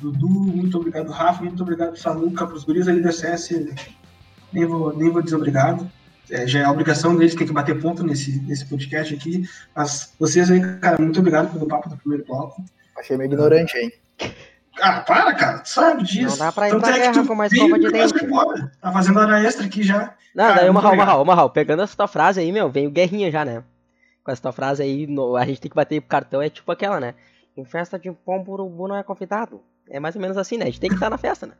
Dudu, 0.00 0.28
muito 0.28 0.78
obrigado, 0.78 1.10
Rafa, 1.10 1.42
muito 1.42 1.60
obrigado, 1.60 1.98
Samuca, 1.98 2.46
para 2.46 2.54
os 2.54 2.62
guris 2.62 2.86
aí 2.86 3.02
da 3.02 3.10
CS, 3.10 3.50
nem 4.52 4.64
vou, 4.66 4.96
nem 4.96 5.10
vou 5.10 5.20
dizer 5.20 5.34
obrigado. 5.34 5.90
É, 6.30 6.46
já 6.46 6.60
é 6.60 6.64
a 6.64 6.70
obrigação 6.70 7.16
deles, 7.16 7.34
tem 7.34 7.44
que 7.44 7.52
bater 7.52 7.80
ponto 7.80 8.04
nesse, 8.04 8.40
nesse 8.42 8.64
podcast 8.66 9.12
aqui. 9.12 9.44
Mas 9.74 10.14
vocês 10.20 10.48
aí, 10.48 10.60
cara, 10.78 11.02
muito 11.02 11.18
obrigado 11.18 11.52
pelo 11.52 11.66
papo 11.66 11.88
do 11.88 11.96
primeiro 11.96 12.24
bloco. 12.24 12.64
Achei 12.96 13.16
meio 13.16 13.26
ignorante, 13.26 13.76
hein? 13.76 13.92
Ah, 14.80 15.00
para, 15.00 15.34
cara, 15.34 15.58
tu 15.58 15.68
sabe 15.68 16.02
disso. 16.02 16.38
Não 16.38 16.46
dá 16.46 16.52
pra 16.52 16.68
ir 16.68 16.78
pra 16.78 16.90
é 16.90 16.98
guerra 16.98 17.26
com 17.26 17.34
mais 17.34 17.52
escova 17.52 17.78
de 17.78 17.90
dente. 17.90 18.14
Tá 18.80 18.92
fazendo 18.92 19.20
hora 19.20 19.42
extra 19.42 19.66
aqui 19.66 19.82
já. 19.82 20.14
Não, 20.34 20.44
cara, 20.44 20.60
daí 20.60 20.70
uma 20.70 20.80
Marral, 20.80 20.96
Marral, 20.96 21.24
Marral, 21.24 21.50
pegando 21.50 21.82
essa 21.82 21.96
tua 21.96 22.08
frase 22.08 22.40
aí, 22.40 22.50
meu, 22.50 22.70
veio 22.70 22.90
guerrinha 22.90 23.30
já, 23.30 23.44
né? 23.44 23.62
Com 24.24 24.30
essa 24.30 24.40
tua 24.40 24.52
frase 24.52 24.82
aí, 24.82 25.06
no, 25.06 25.36
a 25.36 25.44
gente 25.44 25.60
tem 25.60 25.70
que 25.70 25.76
bater 25.76 26.00
pro 26.00 26.08
cartão, 26.08 26.40
é 26.40 26.48
tipo 26.48 26.70
aquela, 26.72 26.98
né? 26.98 27.14
Em 27.56 27.64
festa 27.64 27.98
de 27.98 28.10
pombo, 28.10 28.52
urubu 28.52 28.88
não 28.88 28.96
é 28.96 29.02
convidado. 29.02 29.60
É 29.90 30.00
mais 30.00 30.14
ou 30.16 30.22
menos 30.22 30.38
assim, 30.38 30.56
né? 30.56 30.64
A 30.64 30.66
gente 30.66 30.80
tem 30.80 30.88
que 30.88 30.96
estar 30.96 31.10
na 31.10 31.18
festa, 31.18 31.46
né? 31.46 31.54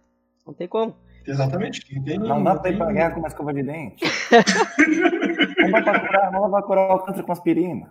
Não 0.46 0.54
tem 0.54 0.66
como. 0.66 0.96
Exatamente. 1.26 1.84
Tem, 2.02 2.18
não 2.18 2.42
dá 2.42 2.56
pra 2.56 2.70
ir 2.70 2.78
pra 2.78 2.90
guerra 2.92 3.10
com 3.10 3.18
uma 3.20 3.28
escova 3.28 3.52
de 3.52 3.62
dente. 3.62 4.04
não 5.60 5.70
vai 5.70 5.82
pra 5.82 6.00
curar, 6.00 6.32
não 6.32 6.50
vai 6.50 6.62
curar 6.62 6.94
o 6.94 6.98
câncer 7.00 7.22
com 7.22 7.32
aspirina. 7.32 7.90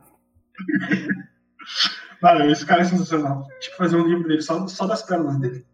Mano, 2.21 2.45
esse 2.51 2.65
cara 2.65 2.81
é 2.81 2.85
sensacional. 2.85 3.47
Tipo, 3.59 3.77
fazer 3.77 3.95
um 3.95 4.07
livro 4.07 4.27
dele 4.27 4.41
só, 4.41 4.67
só 4.67 4.85
das 4.85 5.01
pernas 5.01 5.39
dele. 5.39 5.65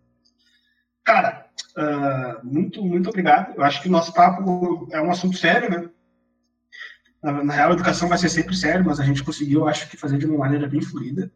Cara, 1.03 1.47
uh, 1.77 2.45
muito, 2.45 2.81
muito 2.83 3.09
obrigado. 3.09 3.55
Eu 3.55 3.63
acho 3.63 3.81
que 3.81 3.89
o 3.89 3.91
nosso 3.91 4.13
papo 4.13 4.87
é 4.91 5.01
um 5.01 5.11
assunto 5.11 5.37
sério, 5.37 5.69
né? 5.69 5.89
Na, 7.21 7.43
na, 7.43 7.53
real, 7.53 7.71
a 7.71 7.73
educação 7.73 8.07
vai 8.07 8.17
ser 8.17 8.29
sempre 8.29 8.55
sério, 8.55 8.85
mas 8.85 8.99
a 8.99 9.03
gente 9.03 9.23
conseguiu, 9.23 9.67
acho 9.67 9.89
que, 9.89 9.97
fazer 9.97 10.17
de 10.17 10.25
uma 10.25 10.37
maneira 10.37 10.67
bem 10.67 10.81
fluida. 10.81 11.31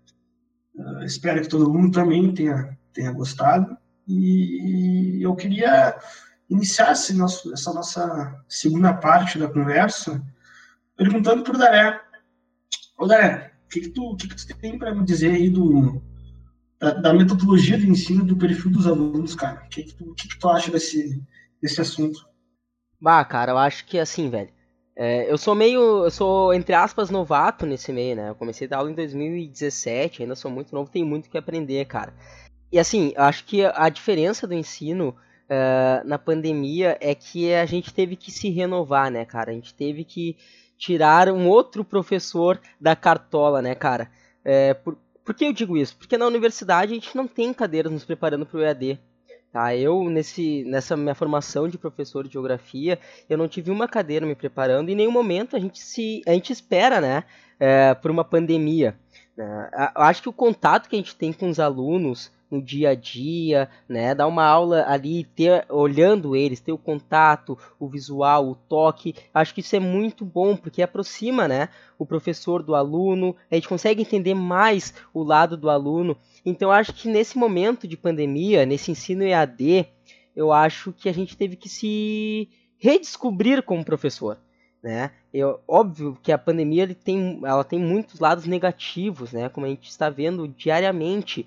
Uh, 0.75 1.03
espero 1.03 1.41
que 1.41 1.49
todo 1.49 1.71
mundo 1.71 1.91
também 1.91 2.33
tenha, 2.33 2.77
tenha 2.93 3.11
gostado. 3.11 3.77
E 4.07 5.19
eu 5.21 5.35
queria 5.35 5.97
iniciar 6.49 6.91
esse 6.91 7.13
nosso, 7.13 7.53
essa 7.53 7.73
nossa 7.73 8.43
segunda 8.47 8.93
parte 8.93 9.37
da 9.37 9.47
conversa 9.47 10.21
perguntando 10.95 11.43
para 11.43 11.55
o 11.55 11.57
Daré. 11.57 12.01
Ô, 12.97 13.07
Daré, 13.07 13.50
que, 13.71 13.81
que, 13.81 13.89
tu, 13.89 14.15
que, 14.17 14.27
que 14.27 14.35
tu 14.35 14.57
tem 14.57 14.77
para 14.77 14.93
me 14.93 15.03
dizer 15.05 15.31
aí 15.31 15.49
do, 15.49 16.01
da, 16.79 16.93
da, 16.93 17.13
metodologia 17.13 17.77
de 17.77 17.89
ensino 17.89 18.25
do 18.25 18.35
perfil 18.35 18.69
dos 18.69 18.85
alunos, 18.85 19.33
cara? 19.33 19.63
O 19.65 19.69
que, 19.69 19.83
que, 19.83 19.93
tu, 19.95 20.13
que, 20.13 20.27
que 20.27 20.37
tu 20.37 20.49
acha 20.49 20.69
desse, 20.69 21.23
desse 21.61 21.79
assunto? 21.79 22.27
Bah, 22.99 23.23
cara, 23.23 23.53
eu 23.53 23.57
acho 23.57 23.85
que 23.85 23.97
assim, 23.97 24.29
velho. 24.29 24.49
É, 24.93 25.31
eu 25.31 25.37
sou 25.37 25.55
meio, 25.55 26.03
eu 26.03 26.11
sou, 26.11 26.53
entre 26.53 26.75
aspas, 26.75 27.09
novato 27.09 27.65
nesse 27.65 27.93
meio, 27.93 28.15
né? 28.15 28.29
Eu 28.29 28.35
comecei 28.35 28.67
a 28.67 28.69
dar 28.69 28.77
aula 28.77 28.91
em 28.91 28.95
2017, 28.95 30.21
ainda 30.21 30.35
sou 30.35 30.51
muito 30.51 30.75
novo, 30.75 30.91
tenho 30.91 31.05
muito 31.05 31.29
que 31.29 31.37
aprender, 31.37 31.85
cara. 31.85 32.13
E 32.71 32.77
assim, 32.77 33.13
eu 33.15 33.23
acho 33.23 33.45
que 33.45 33.63
a 33.65 33.89
diferença 33.89 34.45
do 34.45 34.53
ensino 34.53 35.15
uh, 35.49 36.07
na 36.07 36.19
pandemia 36.19 36.97
é 36.99 37.15
que 37.15 37.53
a 37.53 37.65
gente 37.65 37.93
teve 37.93 38.15
que 38.15 38.31
se 38.31 38.49
renovar, 38.49 39.09
né, 39.09 39.25
cara? 39.25 39.51
A 39.51 39.53
gente 39.53 39.73
teve 39.73 40.03
que 40.03 40.37
tirar 40.81 41.29
um 41.29 41.47
outro 41.47 41.85
professor 41.85 42.59
da 42.79 42.95
cartola, 42.95 43.61
né, 43.61 43.75
cara? 43.75 44.09
É, 44.43 44.73
por, 44.73 44.97
por 45.23 45.35
que 45.35 45.45
eu 45.45 45.53
digo 45.53 45.77
isso? 45.77 45.95
Porque 45.95 46.17
na 46.17 46.25
universidade 46.25 46.91
a 46.91 46.95
gente 46.95 47.15
não 47.15 47.27
tem 47.27 47.53
cadeiras 47.53 47.91
nos 47.91 48.03
preparando 48.03 48.47
para 48.47 48.57
o 48.57 48.63
EAD. 48.63 48.99
Tá? 49.53 49.75
Eu, 49.75 50.09
nesse, 50.09 50.63
nessa 50.65 50.97
minha 50.97 51.13
formação 51.13 51.67
de 51.67 51.77
professor 51.77 52.25
de 52.25 52.33
geografia, 52.33 52.97
eu 53.29 53.37
não 53.37 53.47
tive 53.47 53.69
uma 53.69 53.87
cadeira 53.87 54.25
me 54.25 54.33
preparando 54.33 54.89
e 54.89 54.93
em 54.93 54.95
nenhum 54.95 55.11
momento 55.11 55.55
a 55.55 55.59
gente, 55.59 55.79
se, 55.79 56.23
a 56.25 56.31
gente 56.31 56.51
espera 56.51 56.99
né, 56.99 57.25
é, 57.59 57.93
por 57.93 58.09
uma 58.09 58.23
pandemia. 58.23 58.97
Né? 59.37 59.69
Acho 59.93 60.23
que 60.23 60.29
o 60.29 60.33
contato 60.33 60.89
que 60.89 60.95
a 60.95 60.99
gente 60.99 61.15
tem 61.15 61.31
com 61.31 61.47
os 61.47 61.59
alunos 61.59 62.31
no 62.51 62.61
dia 62.61 62.89
a 62.89 62.95
dia, 62.95 63.69
né? 63.87 64.13
Dar 64.13 64.27
uma 64.27 64.45
aula 64.45 64.85
ali, 64.85 65.23
ter 65.23 65.65
olhando 65.69 66.35
eles, 66.35 66.59
ter 66.59 66.73
o 66.73 66.77
contato, 66.77 67.57
o 67.79 67.87
visual, 67.87 68.49
o 68.49 68.55
toque. 68.55 69.15
Acho 69.33 69.53
que 69.53 69.61
isso 69.61 69.75
é 69.75 69.79
muito 69.79 70.25
bom 70.25 70.57
porque 70.57 70.81
aproxima, 70.81 71.47
né, 71.47 71.69
o 71.97 72.05
professor 72.05 72.61
do 72.61 72.75
aluno. 72.75 73.35
A 73.49 73.55
gente 73.55 73.69
consegue 73.69 74.01
entender 74.01 74.33
mais 74.33 74.93
o 75.13 75.23
lado 75.23 75.55
do 75.55 75.69
aluno. 75.69 76.17
Então 76.45 76.69
acho 76.69 76.93
que 76.93 77.07
nesse 77.07 77.37
momento 77.37 77.87
de 77.87 77.95
pandemia, 77.95 78.65
nesse 78.65 78.91
ensino 78.91 79.23
EAD, 79.23 79.87
eu 80.35 80.51
acho 80.51 80.91
que 80.91 81.07
a 81.07 81.13
gente 81.13 81.37
teve 81.37 81.55
que 81.55 81.69
se 81.69 82.49
redescobrir 82.77 83.63
como 83.63 83.85
professor. 83.85 84.37
Né? 84.83 85.11
Eu, 85.31 85.59
óbvio 85.67 86.17
que 86.23 86.31
a 86.31 86.37
pandemia 86.39 86.83
ele 86.83 86.95
tem, 86.95 87.39
ela 87.43 87.63
tem 87.63 87.79
muitos 87.79 88.19
lados 88.19 88.45
negativos, 88.45 89.31
né? 89.31 89.47
como 89.47 89.67
a 89.67 89.69
gente 89.69 89.87
está 89.87 90.09
vendo 90.09 90.47
diariamente, 90.47 91.45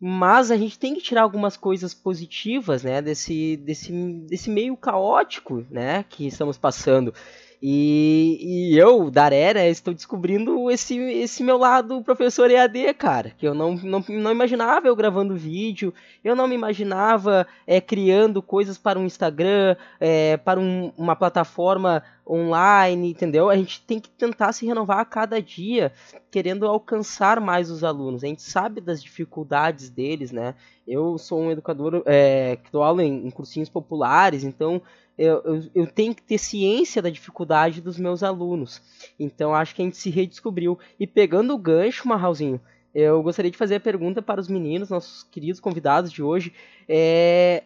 mas 0.00 0.50
a 0.50 0.56
gente 0.56 0.78
tem 0.78 0.94
que 0.94 1.00
tirar 1.00 1.22
algumas 1.22 1.56
coisas 1.56 1.92
positivas, 1.92 2.84
né, 2.84 3.02
desse, 3.02 3.56
desse, 3.56 3.92
desse 4.28 4.48
meio 4.48 4.76
caótico, 4.76 5.66
né, 5.70 6.04
que 6.08 6.26
estamos 6.26 6.56
passando. 6.56 7.12
E, 7.60 8.70
e 8.72 8.78
eu, 8.78 9.10
Daré, 9.10 9.68
estou 9.68 9.92
descobrindo 9.92 10.70
esse, 10.70 10.96
esse 10.96 11.42
meu 11.42 11.58
lado 11.58 12.02
professor 12.02 12.48
EAD, 12.48 12.94
cara. 12.94 13.30
Que 13.36 13.48
eu 13.48 13.54
não, 13.54 13.74
não, 13.74 14.04
não 14.08 14.30
imaginava 14.30 14.86
eu 14.86 14.94
gravando 14.94 15.36
vídeo, 15.36 15.92
eu 16.22 16.36
não 16.36 16.46
me 16.46 16.54
imaginava 16.54 17.46
é, 17.66 17.80
criando 17.80 18.40
coisas 18.40 18.78
para 18.78 18.98
um 18.98 19.04
Instagram, 19.04 19.76
é, 19.98 20.36
para 20.36 20.60
um, 20.60 20.92
uma 20.96 21.16
plataforma 21.16 22.04
online, 22.28 23.10
entendeu? 23.10 23.50
A 23.50 23.56
gente 23.56 23.80
tem 23.82 23.98
que 23.98 24.10
tentar 24.10 24.52
se 24.52 24.64
renovar 24.64 25.00
a 25.00 25.04
cada 25.04 25.42
dia, 25.42 25.92
querendo 26.30 26.66
alcançar 26.66 27.40
mais 27.40 27.70
os 27.70 27.82
alunos. 27.82 28.22
A 28.22 28.28
gente 28.28 28.42
sabe 28.42 28.80
das 28.80 29.02
dificuldades 29.02 29.88
deles, 29.88 30.30
né? 30.30 30.54
Eu 30.86 31.18
sou 31.18 31.40
um 31.40 31.50
educador 31.50 32.02
é, 32.06 32.56
que 32.62 32.70
dou 32.70 32.82
aula 32.82 33.02
em, 33.02 33.26
em 33.26 33.30
cursinhos 33.30 33.68
populares, 33.68 34.44
então 34.44 34.80
eu, 35.18 35.42
eu, 35.44 35.70
eu, 35.74 35.86
tenho 35.86 36.14
que 36.14 36.22
ter 36.22 36.38
ciência 36.38 37.02
da 37.02 37.10
dificuldade 37.10 37.80
dos 37.80 37.98
meus 37.98 38.22
alunos. 38.22 38.80
Então 39.18 39.54
acho 39.54 39.74
que 39.74 39.82
a 39.82 39.84
gente 39.84 39.96
se 39.96 40.10
redescobriu. 40.10 40.78
E 40.98 41.06
pegando 41.06 41.52
o 41.52 41.58
gancho, 41.58 42.06
Marralzinho, 42.06 42.60
eu 42.94 43.22
gostaria 43.22 43.50
de 43.50 43.56
fazer 43.56 43.76
a 43.76 43.80
pergunta 43.80 44.22
para 44.22 44.40
os 44.40 44.48
meninos, 44.48 44.90
nossos 44.90 45.24
queridos 45.24 45.60
convidados 45.60 46.12
de 46.12 46.22
hoje. 46.22 46.52
É, 46.88 47.64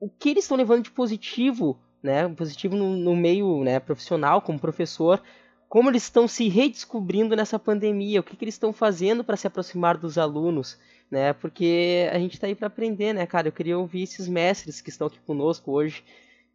o 0.00 0.08
que 0.08 0.30
eles 0.30 0.44
estão 0.44 0.56
levando 0.56 0.84
de 0.84 0.90
positivo, 0.90 1.78
né? 2.02 2.28
Positivo 2.28 2.76
no, 2.76 2.96
no 2.96 3.16
meio 3.16 3.62
né, 3.62 3.80
profissional, 3.80 4.42
como 4.42 4.58
professor, 4.58 5.22
como 5.68 5.90
eles 5.90 6.04
estão 6.04 6.26
se 6.26 6.48
redescobrindo 6.48 7.36
nessa 7.36 7.58
pandemia, 7.58 8.20
o 8.20 8.22
que, 8.22 8.36
que 8.36 8.44
eles 8.44 8.54
estão 8.54 8.72
fazendo 8.72 9.22
para 9.22 9.36
se 9.36 9.46
aproximar 9.46 9.96
dos 9.96 10.16
alunos, 10.16 10.78
né? 11.10 11.32
Porque 11.32 12.08
a 12.12 12.18
gente 12.18 12.34
está 12.34 12.46
aí 12.46 12.54
para 12.54 12.68
aprender, 12.68 13.12
né, 13.12 13.26
cara? 13.26 13.48
Eu 13.48 13.52
queria 13.52 13.78
ouvir 13.78 14.02
esses 14.02 14.26
mestres 14.26 14.80
que 14.80 14.90
estão 14.90 15.06
aqui 15.06 15.20
conosco 15.20 15.72
hoje. 15.72 16.02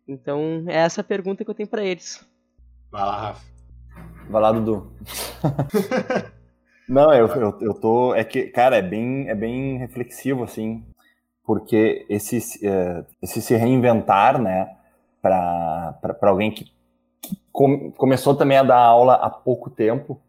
Então, 0.08 0.64
é 0.68 0.78
essa 0.78 1.01
a 1.01 1.04
pergunta 1.04 1.43
que 1.43 1.49
eu 1.49 1.56
tenho 1.56 1.70
para 1.70 1.84
eles. 1.84 2.26
Vai 2.91 3.01
lá, 3.01 3.22
Rafa. 3.22 3.45
Vai 4.30 4.41
lá, 4.41 4.51
Dudu. 4.51 4.91
Não, 6.88 7.14
eu, 7.14 7.28
eu, 7.28 7.58
eu 7.62 7.74
tô. 7.74 8.14
É 8.14 8.24
que, 8.24 8.47
cara, 8.47 8.78
é 8.78 8.82
bem, 8.82 9.30
é 9.30 9.36
bem 9.36 9.78
reflexivo, 9.78 10.43
assim, 10.43 10.86
porque 11.45 12.06
esse, 12.10 12.38
é, 12.66 13.06
esse 13.22 13.41
se 13.41 13.56
reinventar, 13.56 14.39
né, 14.41 14.76
para 15.22 15.95
alguém 16.24 16.51
que 16.51 16.72
com, 17.51 17.91
começou 17.91 18.36
também 18.36 18.58
a 18.58 18.64
dar 18.64 18.80
aula 18.80 19.14
há 19.16 19.30
pouco 19.30 19.70
tempo, 19.70 20.20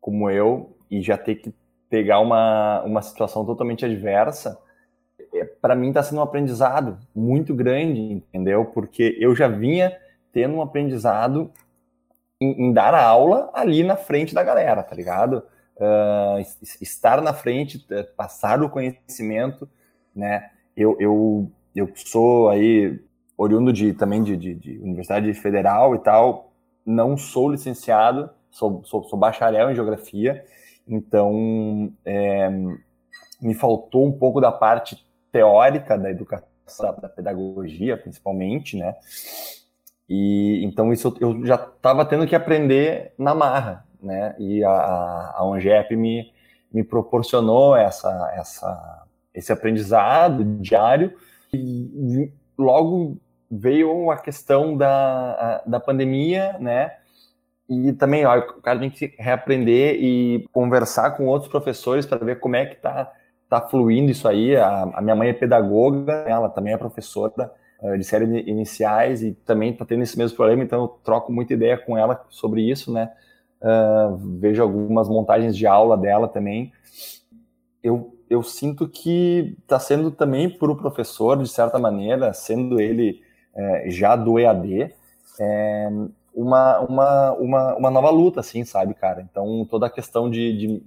como 0.00 0.28
eu, 0.28 0.76
e 0.90 1.00
já 1.00 1.16
ter 1.16 1.36
que 1.36 1.54
pegar 1.88 2.18
uma, 2.18 2.82
uma 2.82 3.02
situação 3.02 3.44
totalmente 3.44 3.84
adversa, 3.84 4.58
para 5.60 5.74
mim 5.74 5.88
está 5.88 6.02
sendo 6.02 6.18
um 6.18 6.22
aprendizado 6.22 6.98
muito 7.14 7.54
grande, 7.54 8.00
entendeu? 8.00 8.66
Porque 8.66 9.16
eu 9.18 9.34
já 9.34 9.48
vinha 9.48 9.96
tendo 10.32 10.56
um 10.56 10.62
aprendizado 10.62 11.50
em, 12.40 12.66
em 12.66 12.72
dar 12.72 12.94
a 12.94 13.04
aula 13.04 13.50
ali 13.54 13.82
na 13.82 13.96
frente 13.96 14.34
da 14.34 14.42
galera, 14.42 14.82
tá 14.82 14.94
ligado? 14.94 15.42
Uh, 15.76 16.38
estar 16.80 17.20
na 17.20 17.32
frente, 17.32 17.84
passar 18.16 18.62
o 18.62 18.70
conhecimento, 18.70 19.68
né? 20.14 20.50
Eu, 20.76 20.96
eu, 21.00 21.50
eu 21.74 21.90
sou 21.94 22.48
aí 22.48 23.00
oriundo 23.36 23.72
de 23.72 23.92
também 23.92 24.22
de, 24.22 24.36
de, 24.36 24.54
de 24.54 24.78
Universidade 24.78 25.32
Federal 25.34 25.94
e 25.94 25.98
tal, 25.98 26.52
não 26.86 27.16
sou 27.16 27.50
licenciado, 27.50 28.30
sou, 28.50 28.82
sou, 28.84 29.04
sou 29.04 29.18
bacharel 29.18 29.70
em 29.70 29.74
geografia, 29.74 30.44
então 30.86 31.92
é, 32.04 32.48
me 33.40 33.54
faltou 33.54 34.06
um 34.06 34.12
pouco 34.12 34.40
da 34.40 34.52
parte 34.52 35.04
teórica 35.34 35.98
da 35.98 36.08
educação, 36.08 36.96
da 37.02 37.08
pedagogia, 37.08 37.96
principalmente, 37.96 38.76
né? 38.76 38.94
E 40.08 40.64
então 40.64 40.92
isso 40.92 41.16
eu 41.20 41.44
já 41.44 41.56
estava 41.56 42.04
tendo 42.04 42.24
que 42.24 42.36
aprender 42.36 43.12
na 43.18 43.34
marra, 43.34 43.84
né? 44.00 44.36
E 44.38 44.62
a, 44.62 45.34
a 45.34 45.44
Ongep 45.44 45.96
me, 45.96 46.32
me 46.72 46.84
proporcionou 46.84 47.74
essa, 47.74 48.32
essa, 48.36 49.06
esse 49.34 49.52
aprendizado 49.52 50.44
diário 50.60 51.12
e 51.52 52.30
logo 52.56 53.18
veio 53.50 54.12
a 54.12 54.16
questão 54.16 54.76
da, 54.76 55.64
da 55.66 55.80
pandemia, 55.80 56.56
né? 56.60 56.92
E 57.68 57.92
também, 57.94 58.24
ó, 58.24 58.38
o 58.38 58.62
cara 58.62 58.78
tem 58.78 58.90
que 58.90 59.14
reaprender 59.18 59.96
e 59.98 60.46
conversar 60.52 61.12
com 61.12 61.26
outros 61.26 61.50
professores 61.50 62.06
para 62.06 62.24
ver 62.24 62.38
como 62.38 62.54
é 62.54 62.66
que 62.66 62.76
tá, 62.76 63.10
tá 63.48 63.60
fluindo 63.60 64.10
isso 64.10 64.26
aí. 64.28 64.56
A, 64.56 64.82
a 64.94 65.02
minha 65.02 65.16
mãe 65.16 65.28
é 65.28 65.32
pedagoga, 65.32 66.12
ela 66.26 66.48
também 66.48 66.72
é 66.72 66.76
professora 66.76 67.52
uh, 67.80 67.96
de 67.96 68.04
séries 68.04 68.28
iniciais 68.46 69.22
e 69.22 69.32
também 69.32 69.72
está 69.72 69.84
tendo 69.84 70.02
esse 70.02 70.16
mesmo 70.18 70.36
problema, 70.36 70.62
então 70.62 70.82
eu 70.82 70.88
troco 70.88 71.32
muita 71.32 71.54
ideia 71.54 71.76
com 71.78 71.96
ela 71.96 72.24
sobre 72.28 72.62
isso, 72.62 72.92
né? 72.92 73.10
Uh, 73.60 74.16
vejo 74.38 74.62
algumas 74.62 75.08
montagens 75.08 75.56
de 75.56 75.66
aula 75.66 75.96
dela 75.96 76.28
também. 76.28 76.72
Eu, 77.82 78.14
eu 78.28 78.42
sinto 78.42 78.88
que 78.88 79.56
está 79.62 79.78
sendo 79.78 80.10
também 80.10 80.50
para 80.50 80.70
o 80.70 80.76
professor, 80.76 81.42
de 81.42 81.48
certa 81.48 81.78
maneira, 81.78 82.32
sendo 82.32 82.80
ele 82.80 83.22
é, 83.54 83.90
já 83.90 84.16
do 84.16 84.38
EAD, 84.38 84.92
é, 85.38 85.88
uma, 86.34 86.80
uma, 86.80 87.32
uma, 87.32 87.76
uma 87.76 87.90
nova 87.90 88.10
luta, 88.10 88.40
assim, 88.40 88.64
sabe, 88.64 88.94
cara? 88.94 89.22
Então, 89.22 89.66
toda 89.70 89.86
a 89.86 89.90
questão 89.90 90.28
de, 90.28 90.56
de 90.56 90.82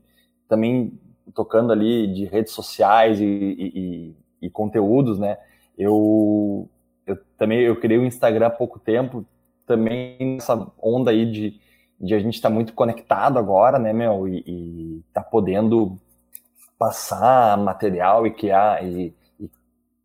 também 0.47 0.99
tocando 1.34 1.71
ali 1.71 2.07
de 2.13 2.25
redes 2.25 2.53
sociais 2.53 3.19
e, 3.19 3.25
e, 3.25 4.15
e, 4.41 4.49
conteúdos, 4.49 5.19
né? 5.19 5.38
Eu, 5.78 6.69
eu 7.05 7.17
também 7.38 7.59
eu 7.61 7.80
criei 7.80 7.99
o 7.99 8.05
Instagram 8.05 8.47
há 8.47 8.51
pouco 8.51 8.80
tempo, 8.80 9.25
também 9.65 10.17
nessa 10.19 10.71
onda 10.82 11.11
aí 11.11 11.25
de, 11.30 11.59
de 11.99 12.13
a 12.13 12.19
gente 12.19 12.36
estar 12.36 12.49
tá 12.49 12.55
muito 12.55 12.73
conectado 12.73 13.38
agora, 13.38 13.78
né, 13.80 13.93
meu? 13.93 14.28
E, 14.28 14.43
e 14.47 15.03
tá 15.13 15.21
podendo 15.21 15.97
passar 16.78 17.57
material 17.57 18.28
e 18.28 18.32
criar, 18.32 18.84
e, 18.86 19.13
e, 19.39 19.49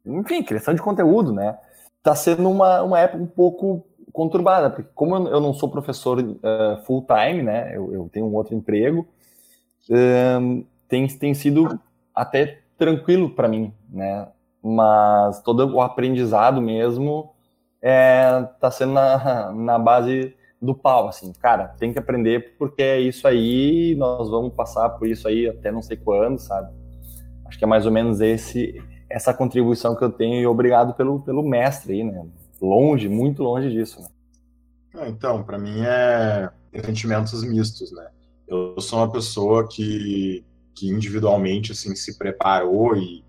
enfim, 0.06 0.42
criação 0.42 0.74
de 0.74 0.82
conteúdo, 0.82 1.32
né? 1.32 1.58
está 2.02 2.16
sendo 2.16 2.50
uma, 2.50 2.82
uma 2.82 2.98
época 2.98 3.22
um 3.22 3.26
pouco 3.26 3.86
conturbada, 4.12 4.68
porque 4.68 4.90
como 4.94 5.28
eu 5.28 5.40
não 5.40 5.54
sou 5.54 5.70
professor 5.70 6.18
uh, 6.18 6.84
full 6.84 7.06
time, 7.06 7.42
né, 7.42 7.74
eu, 7.74 7.94
eu, 7.94 8.10
tenho 8.12 8.26
um 8.26 8.34
outro 8.34 8.54
emprego, 8.54 9.06
um, 9.88 10.64
tem, 10.92 11.06
tem 11.06 11.32
sido 11.32 11.80
até 12.14 12.60
tranquilo 12.76 13.30
para 13.30 13.48
mim, 13.48 13.72
né, 13.88 14.28
mas 14.62 15.40
todo 15.40 15.66
o 15.74 15.80
aprendizado 15.80 16.60
mesmo 16.60 17.32
é, 17.80 18.46
tá 18.60 18.70
sendo 18.70 18.92
na, 18.92 19.50
na 19.56 19.78
base 19.78 20.36
do 20.60 20.74
pau, 20.74 21.08
assim, 21.08 21.32
cara, 21.32 21.68
tem 21.78 21.94
que 21.94 21.98
aprender 21.98 22.56
porque 22.58 22.82
é 22.82 23.00
isso 23.00 23.26
aí, 23.26 23.94
nós 23.96 24.28
vamos 24.28 24.52
passar 24.52 24.90
por 24.90 25.08
isso 25.08 25.26
aí 25.26 25.48
até 25.48 25.72
não 25.72 25.80
sei 25.80 25.96
quando, 25.96 26.38
sabe? 26.38 26.70
Acho 27.46 27.58
que 27.58 27.64
é 27.64 27.66
mais 27.66 27.86
ou 27.86 27.92
menos 27.92 28.20
esse 28.20 28.78
essa 29.08 29.32
contribuição 29.34 29.94
que 29.94 30.04
eu 30.04 30.10
tenho 30.10 30.40
e 30.40 30.46
obrigado 30.46 30.94
pelo, 30.94 31.20
pelo 31.20 31.42
mestre 31.42 31.94
aí, 31.94 32.04
né? 32.04 32.26
Longe, 32.60 33.08
muito 33.08 33.42
longe 33.42 33.70
disso, 33.70 34.00
né? 34.00 34.08
Ah, 34.94 35.08
então, 35.08 35.42
para 35.42 35.58
mim 35.58 35.82
é 35.84 36.50
sentimentos 36.82 37.42
mistos, 37.44 37.92
né? 37.92 38.08
Eu 38.46 38.80
sou 38.80 39.00
uma 39.00 39.10
pessoa 39.10 39.68
que, 39.68 40.42
que 40.74 40.88
individualmente 40.88 41.72
assim 41.72 41.94
se 41.94 42.18
preparou 42.18 42.96
e, 42.96 43.24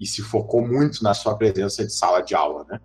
e 0.00 0.06
se 0.06 0.22
focou 0.22 0.66
muito 0.66 1.02
na 1.02 1.14
sua 1.14 1.36
presença 1.36 1.84
de 1.84 1.92
sala 1.92 2.20
de 2.20 2.34
aula, 2.34 2.64
né? 2.68 2.80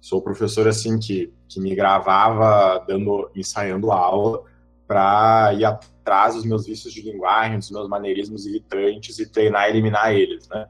Sou 0.00 0.22
professor 0.22 0.68
assim 0.68 0.98
que, 0.98 1.32
que 1.48 1.60
me 1.60 1.74
gravava 1.74 2.84
dando 2.86 3.30
ensaiando 3.34 3.90
aula 3.90 4.44
para 4.86 5.52
ir 5.54 5.64
atrás 5.64 6.34
dos 6.34 6.44
meus 6.44 6.66
vícios 6.66 6.94
de 6.94 7.02
linguagem, 7.02 7.58
dos 7.58 7.70
meus 7.70 7.88
maneirismos 7.88 8.46
irritantes 8.46 9.18
e 9.18 9.26
treinar 9.26 9.66
e 9.66 9.70
eliminar 9.70 10.14
eles, 10.14 10.48
né? 10.48 10.68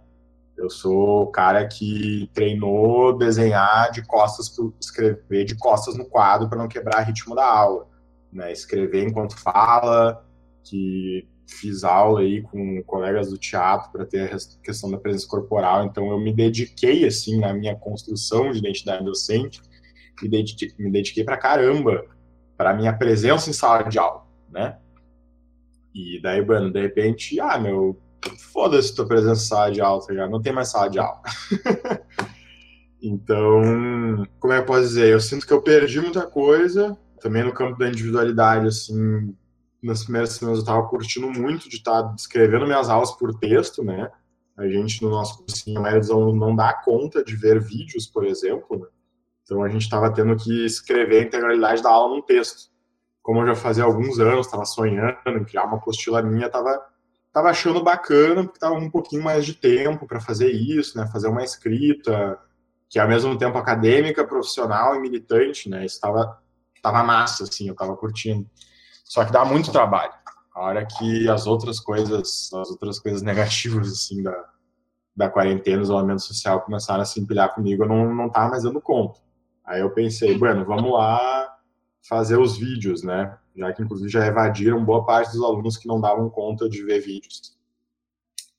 Eu 0.56 0.70
sou 0.70 1.24
o 1.24 1.26
cara 1.26 1.66
que 1.68 2.30
treinou 2.32 3.16
desenhar 3.18 3.90
de 3.90 4.02
costas, 4.06 4.50
escrever 4.80 5.44
de 5.44 5.54
costas 5.54 5.98
no 5.98 6.06
quadro 6.06 6.48
para 6.48 6.56
não 6.56 6.66
quebrar 6.66 7.02
o 7.02 7.04
ritmo 7.04 7.34
da 7.34 7.44
aula. 7.44 7.86
Né? 8.32 8.52
Escrever 8.52 9.06
enquanto 9.06 9.38
fala, 9.38 10.24
que 10.64 11.28
fiz 11.46 11.84
aula 11.84 12.20
aí 12.20 12.42
com 12.42 12.82
colegas 12.82 13.30
do 13.30 13.38
teatro 13.38 13.90
para 13.92 14.04
ter 14.04 14.34
a 14.34 14.36
questão 14.62 14.90
da 14.90 14.98
presença 14.98 15.26
corporal. 15.26 15.84
Então 15.84 16.10
eu 16.10 16.18
me 16.18 16.32
dediquei 16.32 17.06
assim 17.06 17.38
na 17.38 17.52
minha 17.54 17.76
construção 17.76 18.50
de 18.50 18.58
identidade 18.58 19.04
docente, 19.04 19.62
me 20.20 20.28
dediquei, 20.28 20.72
me 20.78 20.90
dediquei 20.90 21.24
para 21.24 21.36
caramba 21.36 22.04
para 22.56 22.74
minha 22.74 22.92
presença 22.92 23.50
em 23.50 23.52
sala 23.52 23.82
de 23.82 23.98
aula, 23.98 24.26
né? 24.50 24.78
E 25.94 26.20
daí, 26.20 26.42
Bruno, 26.42 26.70
de 26.70 26.80
repente, 26.80 27.38
ah, 27.40 27.58
meu, 27.58 27.98
foda-se 28.52 28.94
tua 28.94 29.06
presença 29.06 29.42
em 29.42 29.46
sala 29.46 29.70
de 29.70 29.80
aula, 29.80 30.06
tá 30.06 30.12
ligado? 30.12 30.30
Não 30.30 30.42
tem 30.42 30.52
mais 30.52 30.68
sala 30.68 30.88
de 30.88 30.98
aula. 30.98 31.22
então, 33.00 34.26
como 34.38 34.52
é 34.52 34.56
que 34.56 34.62
eu 34.62 34.66
posso 34.66 34.82
dizer? 34.82 35.12
Eu 35.12 35.20
sinto 35.20 35.46
que 35.46 35.52
eu 35.52 35.62
perdi 35.62 36.00
muita 36.00 36.26
coisa, 36.26 36.96
também 37.20 37.44
no 37.44 37.52
campo 37.52 37.78
da 37.78 37.88
individualidade, 37.88 38.66
assim, 38.66 39.34
nas 39.86 40.02
primeiras 40.02 40.32
semanas 40.32 40.58
eu 40.60 40.64
tava 40.64 40.86
curtindo 40.88 41.28
muito 41.28 41.68
de 41.68 41.76
estar 41.76 42.02
tá 42.02 42.14
escrevendo 42.16 42.66
minhas 42.66 42.88
aulas 42.88 43.12
por 43.12 43.34
texto, 43.38 43.82
né? 43.82 44.10
A 44.56 44.66
gente, 44.66 45.02
no 45.02 45.10
nosso 45.10 45.38
cursinho, 45.38 45.78
a 45.78 45.82
maioria 45.82 46.00
dos 46.00 46.10
alunos 46.10 46.38
não 46.38 46.54
dá 46.56 46.72
conta 46.72 47.22
de 47.22 47.36
ver 47.36 47.60
vídeos, 47.60 48.06
por 48.06 48.24
exemplo, 48.24 48.78
né? 48.78 48.86
Então 49.42 49.62
a 49.62 49.68
gente 49.68 49.82
estava 49.82 50.12
tendo 50.12 50.34
que 50.36 50.64
escrever 50.64 51.20
a 51.20 51.22
integralidade 51.22 51.82
da 51.82 51.90
aula 51.90 52.16
num 52.16 52.22
texto. 52.22 52.70
Como 53.22 53.40
eu 53.40 53.46
já 53.46 53.54
fazia 53.54 53.84
alguns 53.84 54.18
anos, 54.18 54.46
estava 54.46 54.64
sonhando 54.64 55.16
em 55.26 55.44
criar 55.44 55.64
uma 55.64 55.76
apostila 55.76 56.22
minha, 56.22 56.46
estava 56.46 56.84
estava 57.28 57.50
achando 57.50 57.82
bacana, 57.82 58.44
porque 58.44 58.56
estava 58.56 58.74
um 58.74 58.90
pouquinho 58.90 59.22
mais 59.22 59.44
de 59.44 59.52
tempo 59.52 60.06
para 60.06 60.20
fazer 60.20 60.50
isso, 60.50 60.96
né? 60.98 61.06
Fazer 61.12 61.28
uma 61.28 61.44
escrita 61.44 62.38
que 62.88 62.98
ao 62.98 63.08
mesmo 63.08 63.36
tempo 63.36 63.58
acadêmica, 63.58 64.26
profissional 64.26 64.96
e 64.96 65.00
militante, 65.00 65.68
né? 65.68 65.84
Estava 65.84 66.40
tava 66.86 67.02
massa, 67.02 67.44
assim, 67.44 67.66
eu 67.66 67.72
estava 67.72 67.96
curtindo. 67.96 68.48
Só 69.06 69.24
que 69.24 69.32
dá 69.32 69.44
muito 69.44 69.72
trabalho. 69.72 70.12
A 70.54 70.60
hora 70.60 70.84
que 70.86 71.28
as 71.28 71.46
outras 71.46 71.78
coisas, 71.78 72.50
as 72.52 72.70
outras 72.70 72.98
coisas 72.98 73.22
negativas, 73.22 73.88
assim, 73.88 74.22
da, 74.22 74.44
da 75.14 75.30
quarentena, 75.30 75.82
isolamento 75.82 76.22
social 76.22 76.60
começaram 76.62 77.02
a 77.02 77.04
se 77.04 77.20
empilhar 77.20 77.54
comigo, 77.54 77.84
eu 77.84 77.88
não, 77.88 78.14
não 78.14 78.28
tava 78.28 78.50
mais 78.50 78.64
dando 78.64 78.80
conta. 78.80 79.20
Aí 79.64 79.80
eu 79.80 79.90
pensei, 79.90 80.36
bueno, 80.36 80.64
vamos 80.64 80.92
lá 80.92 81.56
fazer 82.08 82.38
os 82.38 82.56
vídeos, 82.56 83.02
né? 83.02 83.36
já 83.56 83.72
que 83.72 83.82
inclusive 83.82 84.10
já 84.10 84.26
evadiram 84.26 84.84
boa 84.84 85.04
parte 85.04 85.32
dos 85.32 85.42
alunos 85.42 85.76
que 85.76 85.88
não 85.88 86.00
davam 86.00 86.28
conta 86.28 86.68
de 86.68 86.82
ver 86.84 87.00
vídeos. 87.00 87.56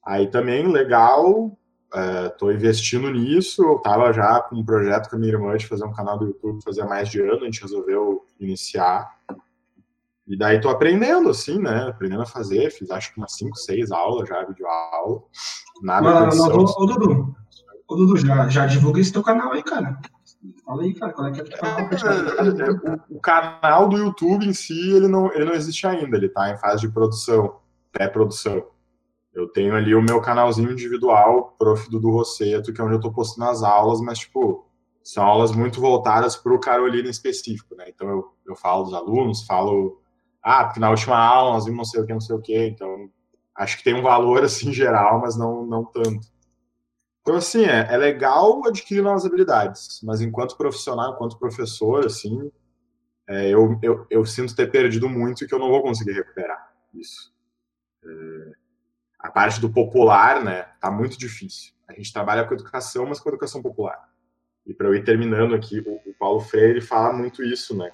Aí 0.04 0.28
também, 0.28 0.68
legal, 0.68 1.58
estou 2.32 2.52
é, 2.52 2.56
investindo 2.56 3.12
nisso, 3.12 3.62
eu 3.62 3.78
estava 3.78 4.12
já 4.12 4.42
com 4.42 4.56
um 4.58 4.66
projeto 4.66 5.10
com 5.10 5.16
a 5.16 5.20
minha 5.20 5.34
irmã 5.34 5.56
de 5.56 5.68
fazer 5.68 5.86
um 5.86 5.94
canal 5.94 6.18
do 6.18 6.26
YouTube 6.26 6.64
fazia 6.64 6.86
mais 6.86 7.10
de 7.10 7.22
ano, 7.22 7.42
a 7.42 7.46
gente 7.46 7.62
resolveu 7.62 8.26
iniciar. 8.40 9.18
E 10.28 10.38
daí 10.38 10.60
tô 10.60 10.70
aprendendo, 10.70 11.30
assim, 11.30 11.58
né? 11.58 11.88
Aprendendo 11.88 12.22
a 12.22 12.26
fazer. 12.26 12.70
Fiz 12.72 12.92
acho 12.92 13.14
que 13.14 13.18
umas 13.18 13.34
5, 13.36 13.56
6 13.56 13.92
aulas 13.92 14.28
já, 14.28 14.44
videoaula. 14.44 15.22
Nada 15.82 16.26
Mas, 16.26 16.40
ô, 16.40 16.50
Dudu, 16.86 17.36
ô, 17.88 17.96
Dudu, 17.96 18.18
já, 18.18 18.50
já 18.50 18.66
divulga 18.66 19.00
esse 19.00 19.14
teu 19.14 19.24
canal 19.24 19.54
aí, 19.54 19.64
cara. 19.64 19.98
Fala 20.66 20.84
aí, 20.84 20.94
cara, 20.94 21.14
qual 21.14 21.28
é 21.28 21.32
que 21.32 21.42
é 21.42 21.58
canal? 21.58 21.80
É, 21.80 23.14
o, 23.14 23.18
o 23.18 23.20
canal 23.22 23.88
do 23.88 23.98
YouTube 23.98 24.46
em 24.46 24.54
si, 24.54 24.92
ele 24.92 25.08
não, 25.08 25.32
ele 25.34 25.46
não 25.46 25.54
existe 25.54 25.88
ainda. 25.88 26.18
Ele 26.18 26.28
tá 26.28 26.52
em 26.52 26.58
fase 26.58 26.82
de 26.82 26.90
produção, 26.90 27.56
pré-produção. 27.92 28.66
Eu 29.34 29.48
tenho 29.48 29.76
ali 29.76 29.96
o 29.96 30.02
meu 30.02 30.20
canalzinho 30.20 30.72
individual, 30.72 31.56
Prof. 31.58 31.90
Dudu 31.90 32.12
Rosseto, 32.12 32.74
que 32.74 32.82
é 32.82 32.84
onde 32.84 32.96
eu 32.96 33.00
tô 33.00 33.14
postando 33.14 33.50
as 33.50 33.64
aulas, 33.64 34.02
mas, 34.02 34.20
tipo, 34.20 34.66
são 35.02 35.24
aulas 35.24 35.54
muito 35.54 35.80
voltadas 35.80 36.36
para 36.36 36.54
o 36.54 36.60
Carolina 36.60 37.08
em 37.08 37.12
específico, 37.12 37.76
né? 37.76 37.86
Então, 37.88 38.10
eu, 38.10 38.34
eu 38.46 38.56
falo 38.58 38.84
dos 38.84 38.94
alunos, 38.94 39.46
falo 39.46 40.02
ah, 40.42 40.66
porque 40.66 40.80
na 40.80 40.90
última 40.90 41.18
aula 41.18 41.54
nós 41.54 41.66
vimos 41.66 41.78
não 41.78 41.86
sei 41.86 42.02
o 42.02 42.06
que, 42.06 42.14
não 42.14 42.22
sei 42.22 42.36
o 42.36 42.42
que, 42.42 42.68
então 42.68 43.10
acho 43.56 43.78
que 43.78 43.84
tem 43.84 43.94
um 43.94 44.02
valor 44.02 44.44
assim 44.46 44.72
geral, 44.72 45.20
mas 45.20 45.38
não, 45.38 45.66
não 45.66 45.84
tanto. 45.84 46.28
Então, 47.22 47.36
assim, 47.36 47.66
é, 47.66 47.94
é 47.94 47.98
legal 47.98 48.66
adquirir 48.66 49.02
novas 49.02 49.26
habilidades, 49.26 50.00
mas 50.02 50.22
enquanto 50.22 50.56
profissional, 50.56 51.14
enquanto 51.14 51.38
professor, 51.38 52.06
assim, 52.06 52.50
é, 53.28 53.50
eu, 53.50 53.78
eu, 53.84 54.08
eu, 54.10 54.26
sinto 54.26 54.56
ter 54.56 54.72
perdido 54.72 55.10
muito 55.10 55.44
e 55.44 55.48
que 55.48 55.54
eu 55.54 55.60
não 55.60 55.68
vou 55.68 55.82
conseguir 55.82 56.14
recuperar 56.14 56.72
isso. 56.94 57.34
É, 58.02 58.52
a 59.20 59.30
parte 59.30 59.60
do 59.60 59.70
popular, 59.70 60.42
né, 60.42 60.64
tá 60.80 60.90
muito 60.90 61.18
difícil. 61.18 61.74
A 61.86 61.94
gente 61.94 62.14
trabalha 62.14 62.48
com 62.48 62.54
educação, 62.54 63.06
mas 63.06 63.20
com 63.20 63.28
educação 63.28 63.62
popular. 63.62 64.10
E 64.66 64.74
para 64.74 64.88
eu 64.88 64.96
ir 64.96 65.04
terminando 65.04 65.54
aqui, 65.54 65.80
o, 65.80 66.10
o 66.10 66.14
Paulo 66.18 66.40
Freire 66.40 66.80
fala 66.80 67.12
muito 67.12 67.44
isso, 67.44 67.76
né, 67.76 67.92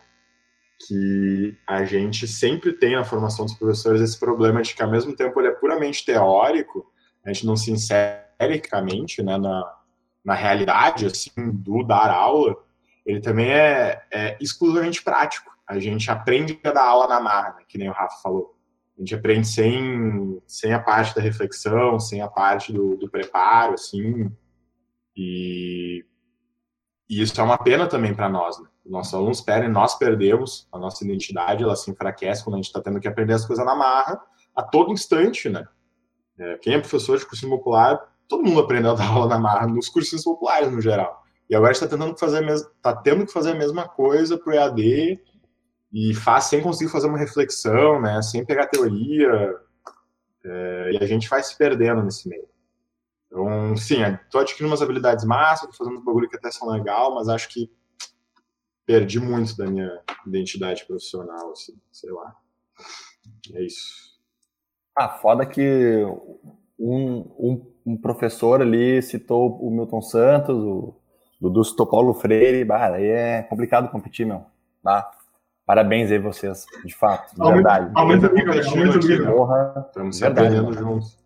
que 0.88 1.58
a 1.68 1.84
gente 1.86 2.28
sempre 2.28 2.74
tem 2.74 2.96
na 2.96 3.04
formação 3.04 3.46
dos 3.46 3.56
professores 3.56 4.02
esse 4.02 4.20
problema 4.20 4.62
de 4.62 4.76
que, 4.76 4.84
ao 4.84 4.90
mesmo 4.90 5.16
tempo, 5.16 5.40
ele 5.40 5.50
é 5.50 5.52
puramente 5.52 6.06
teórico, 6.06 6.92
a 7.26 7.32
gente 7.32 7.46
não 7.46 7.56
se 7.56 7.72
insere 7.72 8.62
né, 9.24 9.38
na, 9.38 9.78
na 10.24 10.34
realidade 10.34 11.06
assim, 11.06 11.32
do 11.38 11.84
dar 11.84 12.10
aula, 12.10 12.56
ele 13.06 13.20
também 13.20 13.52
é, 13.52 14.04
é 14.12 14.38
exclusivamente 14.40 15.04
prático. 15.04 15.52
A 15.68 15.80
gente 15.80 16.10
aprende 16.12 16.60
a 16.64 16.72
dar 16.72 16.86
aula 16.86 17.08
na 17.08 17.20
marra, 17.20 17.56
né, 17.56 17.64
que 17.68 17.78
nem 17.78 17.90
o 17.90 17.94
Rafa 17.94 18.22
falou. 18.22 18.56
A 18.98 19.02
gente 19.02 19.16
aprende 19.16 19.48
sem, 19.48 20.42
sem 20.46 20.74
a 20.74 20.80
parte 20.80 21.16
da 21.16 21.22
reflexão, 21.22 22.00
sem 22.00 22.22
a 22.22 22.28
parte 22.28 22.72
do, 22.72 22.96
do 22.96 23.10
preparo, 23.10 23.74
assim, 23.74 24.32
e, 25.16 26.06
e 27.10 27.22
isso 27.22 27.40
é 27.40 27.44
uma 27.44 27.58
pena 27.58 27.88
também 27.88 28.14
para 28.14 28.30
nós, 28.30 28.62
né? 28.62 28.70
Nossos 28.86 29.14
alunos 29.14 29.42
perdem, 29.42 29.70
nós 29.70 29.98
perdemos 29.98 30.68
a 30.72 30.78
nossa 30.78 31.04
identidade, 31.04 31.64
ela 31.64 31.76
se 31.76 31.90
enfraquece 31.90 32.44
quando 32.44 32.56
a 32.56 32.58
gente 32.58 32.66
está 32.66 32.82
tendo 32.82 33.00
que 33.00 33.08
aprender 33.08 33.34
as 33.34 33.46
coisas 33.46 33.66
na 33.66 33.76
marra 33.76 34.22
a 34.56 34.62
todo 34.62 34.92
instante, 34.92 35.50
né? 35.50 35.66
É, 36.38 36.58
quem 36.58 36.74
é 36.74 36.80
professor 36.80 37.18
de 37.18 37.26
cursinho 37.26 37.52
popular, 37.52 38.00
todo 38.28 38.44
mundo 38.44 38.60
aprendeu 38.60 38.92
a 38.92 38.96
dar 38.96 39.08
aula 39.08 39.28
na 39.28 39.40
marra 39.40 39.68
nos 39.68 39.90
cursinhos 39.90 40.24
populares 40.24 40.72
no 40.72 40.82
geral. 40.82 41.24
E 41.50 41.56
agora 41.56 41.72
está 41.72 41.88
tentando 41.88 42.18
fazer 42.18 42.44
tá 42.82 42.96
tendo 42.96 43.26
que 43.26 43.32
fazer 43.32 43.52
a 43.52 43.56
mesma 43.56 43.88
coisa 43.88 44.38
para 44.38 44.52
o 44.52 44.54
EAD 44.54 45.20
e 45.92 46.14
faz 46.16 46.46
sem 46.46 46.62
conseguir 46.62 46.92
fazer 46.92 47.08
uma 47.08 47.18
reflexão, 47.18 48.02
né? 48.02 48.22
Sem 48.22 48.46
pegar 48.46 48.68
teoria. 48.68 49.56
É, 50.44 50.92
e 50.94 50.98
a 51.04 51.06
gente 51.06 51.30
vai 51.30 51.42
se 51.44 51.58
perdendo 51.58 52.02
nesse 52.04 52.28
meio. 52.28 52.48
Então, 53.28 53.76
sim, 53.78 54.02
estou 54.04 54.42
adquirindo 54.42 54.72
umas 54.72 54.82
habilidades 54.82 55.26
massas, 55.26 55.70
estou 55.70 55.86
fazendo 55.86 56.00
uns 56.00 56.06
bagulho 56.06 56.30
que 56.30 56.36
até 56.36 56.52
são 56.52 56.70
legal, 56.70 57.16
mas 57.16 57.28
acho 57.30 57.50
que 57.50 57.72
perdi 58.86 59.20
muito 59.20 59.56
da 59.58 59.66
minha 59.66 60.00
identidade 60.26 60.86
profissional, 60.86 61.52
assim, 61.52 61.74
sei 61.92 62.12
lá. 62.12 62.36
É 63.54 63.64
isso. 63.64 64.14
Ah, 64.96 65.10
foda 65.10 65.46
que 65.46 66.04
um, 66.78 67.20
um, 67.40 67.74
um 67.86 67.98
professor 67.98 68.62
ali 68.62 69.02
citou 69.02 69.58
o 69.60 69.72
Milton 69.72 70.02
Santos, 70.02 70.56
o 70.56 70.96
Dudu 71.40 71.64
citou 71.64 71.88
Paulo 71.88 72.14
Freire, 72.14 72.64
bah, 72.64 72.94
aí 72.94 73.06
é 73.06 73.44
complicado 73.44 73.90
competir, 73.90 74.26
meu. 74.26 74.46
Tá? 74.84 75.10
Parabéns 75.66 76.12
aí 76.12 76.20
vocês, 76.20 76.66
de 76.84 76.94
fato, 76.94 77.34
de 77.36 77.42
aumenta, 77.42 77.70
verdade. 77.70 77.92
Aumenta 77.96 78.30
o 78.30 78.34
nível, 78.34 78.54
aumenta 78.70 78.98
o 78.98 79.00
nível. 79.00 79.36
Porra, 79.36 79.86
Estamos 79.88 80.18
se 80.18 80.26
aprendendo 80.26 80.74
juntos. 80.74 81.18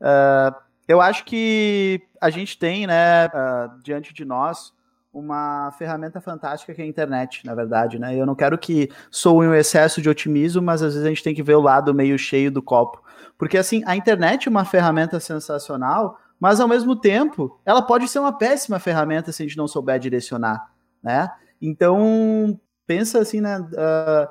Uh, 0.00 0.54
eu 0.86 1.00
acho 1.00 1.24
que 1.24 2.00
a 2.20 2.30
gente 2.30 2.58
tem, 2.58 2.86
né, 2.86 3.26
uh, 3.26 3.82
diante 3.82 4.12
de 4.12 4.24
nós, 4.24 4.72
uma 5.18 5.70
ferramenta 5.72 6.20
fantástica 6.20 6.74
que 6.74 6.80
é 6.80 6.84
a 6.84 6.88
internet, 6.88 7.44
na 7.44 7.54
verdade, 7.54 7.98
né? 7.98 8.14
Eu 8.14 8.24
não 8.24 8.34
quero 8.34 8.56
que 8.56 8.88
soe 9.10 9.46
um 9.46 9.54
excesso 9.54 10.00
de 10.00 10.08
otimismo, 10.08 10.62
mas 10.62 10.82
às 10.82 10.94
vezes 10.94 11.06
a 11.06 11.08
gente 11.08 11.22
tem 11.22 11.34
que 11.34 11.42
ver 11.42 11.54
o 11.54 11.60
lado 11.60 11.94
meio 11.94 12.18
cheio 12.18 12.50
do 12.50 12.62
copo. 12.62 13.02
Porque 13.36 13.58
assim, 13.58 13.82
a 13.86 13.96
internet 13.96 14.46
é 14.46 14.50
uma 14.50 14.64
ferramenta 14.64 15.18
sensacional, 15.20 16.18
mas 16.38 16.60
ao 16.60 16.68
mesmo 16.68 16.94
tempo, 16.96 17.60
ela 17.64 17.82
pode 17.82 18.08
ser 18.08 18.18
uma 18.18 18.36
péssima 18.36 18.78
ferramenta 18.78 19.32
se 19.32 19.42
a 19.42 19.46
gente 19.46 19.56
não 19.56 19.66
souber 19.66 19.98
direcionar, 19.98 20.70
né? 21.02 21.30
Então, 21.60 22.58
pensa 22.86 23.18
assim, 23.18 23.40
né, 23.40 23.58
uh, 23.58 24.28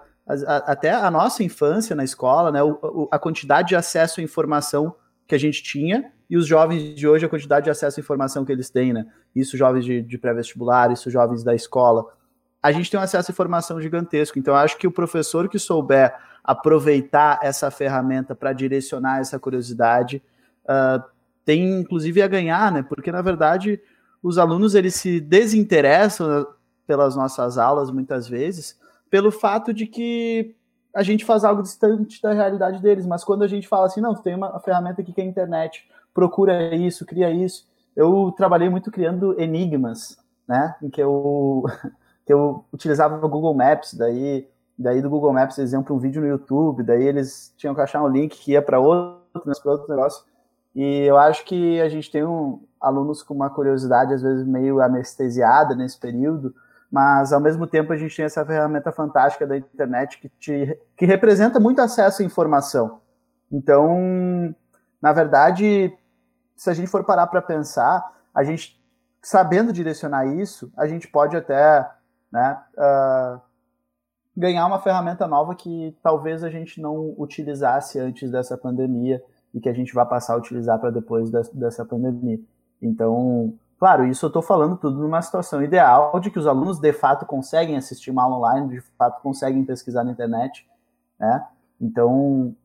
até 0.66 0.92
a 0.92 1.12
nossa 1.12 1.44
infância 1.44 1.96
na 1.96 2.04
escola, 2.04 2.52
né, 2.52 2.60
a 3.12 3.20
quantidade 3.20 3.70
de 3.70 3.76
acesso 3.76 4.20
à 4.20 4.24
informação 4.24 4.96
que 5.28 5.36
a 5.36 5.38
gente 5.38 5.62
tinha 5.62 6.12
e 6.30 6.36
os 6.36 6.46
jovens 6.46 6.96
de 6.96 7.08
hoje, 7.08 7.26
a 7.26 7.30
quantidade 7.30 7.66
de 7.66 7.70
acesso 7.70 8.00
à 8.00 8.02
informação 8.02 8.44
que 8.44 8.52
eles 8.52 8.70
têm, 8.70 8.92
né? 8.92 9.06
Isso 9.36 9.58
jovens 9.58 9.86
de, 9.86 10.02
de 10.02 10.18
pré-vestibular, 10.18 10.92
isso 10.92 11.10
jovens 11.10 11.44
da 11.44 11.56
escola. 11.56 12.06
A 12.62 12.72
gente 12.72 12.92
tem 12.92 13.00
um 13.00 13.04
acesso 13.04 13.32
à 13.32 13.34
informação 13.34 13.80
gigantesco. 13.80 14.38
Então, 14.38 14.56
acho 14.56 14.78
que 14.78 14.88
o 14.88 14.92
professor 14.92 15.48
que 15.48 15.58
souber 15.58 16.14
aproveitar 16.44 17.40
essa 17.42 17.72
ferramenta 17.72 18.36
para 18.36 18.52
direcionar 18.52 19.20
essa 19.20 19.40
curiosidade 19.40 20.22
uh, 20.66 21.04
tem, 21.46 21.80
inclusive, 21.80 22.22
a 22.22 22.28
ganhar, 22.28 22.72
né? 22.72 22.84
Porque, 22.84 23.12
na 23.12 23.22
verdade, 23.22 23.80
os 24.22 24.38
alunos 24.38 24.76
eles 24.76 24.96
se 24.96 25.22
desinteressam 25.22 26.46
pelas 26.86 27.16
nossas 27.16 27.58
aulas, 27.58 27.90
muitas 27.92 28.28
vezes, 28.28 28.78
pelo 29.10 29.32
fato 29.32 29.74
de 29.74 29.86
que 29.86 30.56
a 30.94 31.04
gente 31.04 31.24
faz 31.24 31.44
algo 31.44 31.62
distante 31.62 32.22
da 32.22 32.34
realidade 32.34 32.82
deles, 32.82 33.06
mas 33.06 33.24
quando 33.24 33.44
a 33.44 33.48
gente 33.48 33.68
fala 33.68 33.86
assim, 33.86 34.02
não, 34.02 34.16
tu 34.16 34.22
tem 34.22 34.36
uma 34.36 34.60
ferramenta 34.60 35.02
aqui 35.02 35.14
que 35.14 35.22
é 35.22 35.24
a 35.24 35.28
internet, 35.28 35.88
procura 36.18 36.74
isso, 36.74 37.06
cria 37.06 37.30
isso. 37.30 37.68
Eu 37.96 38.34
trabalhei 38.36 38.68
muito 38.70 38.90
criando 38.90 39.40
enigmas, 39.40 40.18
né, 40.48 40.76
em 40.82 40.90
que 40.90 41.00
eu, 41.00 41.64
que 42.26 42.34
eu 42.34 42.66
utilizava 42.74 43.24
o 43.24 43.30
Google 43.30 43.54
Maps, 43.54 43.94
daí, 43.94 44.48
daí 44.76 45.00
do 45.00 45.12
Google 45.12 45.32
Maps 45.32 45.58
para 45.84 45.94
um 45.94 46.00
vídeo 46.00 46.20
no 46.20 46.28
YouTube, 46.28 46.82
daí 46.82 47.04
eles 47.04 47.54
tinham 47.56 47.76
que 47.76 47.82
achar 47.82 48.04
um 48.04 48.08
link 48.08 48.36
que 48.36 48.54
ia 48.54 48.64
para 48.64 48.80
outro, 48.80 49.52
outro 49.66 49.88
negócio. 49.88 50.26
E 50.76 51.04
eu 51.04 51.18
acho 51.18 51.46
que 51.46 51.80
a 51.82 51.88
gente 51.88 52.10
tem 52.10 52.26
um, 52.26 52.64
alunos 52.82 53.22
com 53.22 53.36
uma 53.36 53.52
curiosidade, 53.52 54.16
às 54.16 54.24
vezes, 54.24 54.44
meio 54.44 54.82
anestesiada 54.82 55.76
nesse 55.76 56.00
período, 56.00 56.52
mas 56.92 57.32
ao 57.32 57.40
mesmo 57.40 57.68
tempo 57.68 57.94
a 57.94 57.98
gente 57.98 58.16
tem 58.16 58.26
essa 58.26 58.44
ferramenta 58.44 58.92
fantástica 58.92 59.46
da 59.46 59.56
internet 59.56 60.20
que, 60.20 60.30
te, 60.30 60.80
que 60.98 61.06
representa 61.06 61.60
muito 61.60 61.80
acesso 61.80 62.24
à 62.24 62.26
informação. 62.26 63.02
Então, 63.52 64.56
na 65.02 65.14
verdade, 65.14 65.96
se 66.58 66.70
a 66.70 66.74
gente 66.74 66.90
for 66.90 67.04
parar 67.06 67.28
para 67.28 67.42
pensar, 67.42 68.04
a 68.34 68.44
gente 68.44 68.78
sabendo 69.22 69.72
direcionar 69.72 70.26
isso, 70.26 70.72
a 70.76 70.88
gente 70.88 71.08
pode 71.08 71.38
até 71.38 71.90
né, 72.32 72.62
uh, 72.78 73.40
ganhar 74.36 74.66
uma 74.66 74.82
ferramenta 74.82 75.28
nova 75.28 75.56
que 75.56 75.96
talvez 76.04 76.44
a 76.44 76.50
gente 76.50 76.82
não 76.82 77.14
utilizasse 77.18 78.00
antes 78.00 78.30
dessa 78.30 78.58
pandemia 78.58 79.24
e 79.54 79.62
que 79.62 79.70
a 79.70 79.74
gente 79.74 79.94
vai 79.94 80.06
passar 80.06 80.34
a 80.34 80.38
utilizar 80.38 80.80
para 80.80 80.90
depois 80.90 81.30
dessa 81.30 81.86
pandemia. 81.86 82.40
Então, 82.82 83.54
Claro, 83.80 84.08
isso 84.08 84.26
eu 84.26 84.28
estou 84.28 84.42
falando 84.42 84.76
tudo 84.76 84.98
numa 84.98 85.22
situação 85.22 85.62
ideal 85.62 86.20
de 86.20 86.32
que 86.32 86.40
os 86.40 86.48
alunos 86.48 86.80
de 86.80 86.92
fato 86.92 87.28
conseguem 87.28 87.78
assistir 87.78 88.10
uma 88.10 88.24
aula 88.24 88.38
online, 88.38 88.70
de 88.70 88.82
fato 88.98 89.22
conseguem 89.22 89.64
pesquisar 89.64 90.04
na 90.04 90.12
internet, 90.12 90.68
né? 91.20 91.46
Então, 91.80 92.56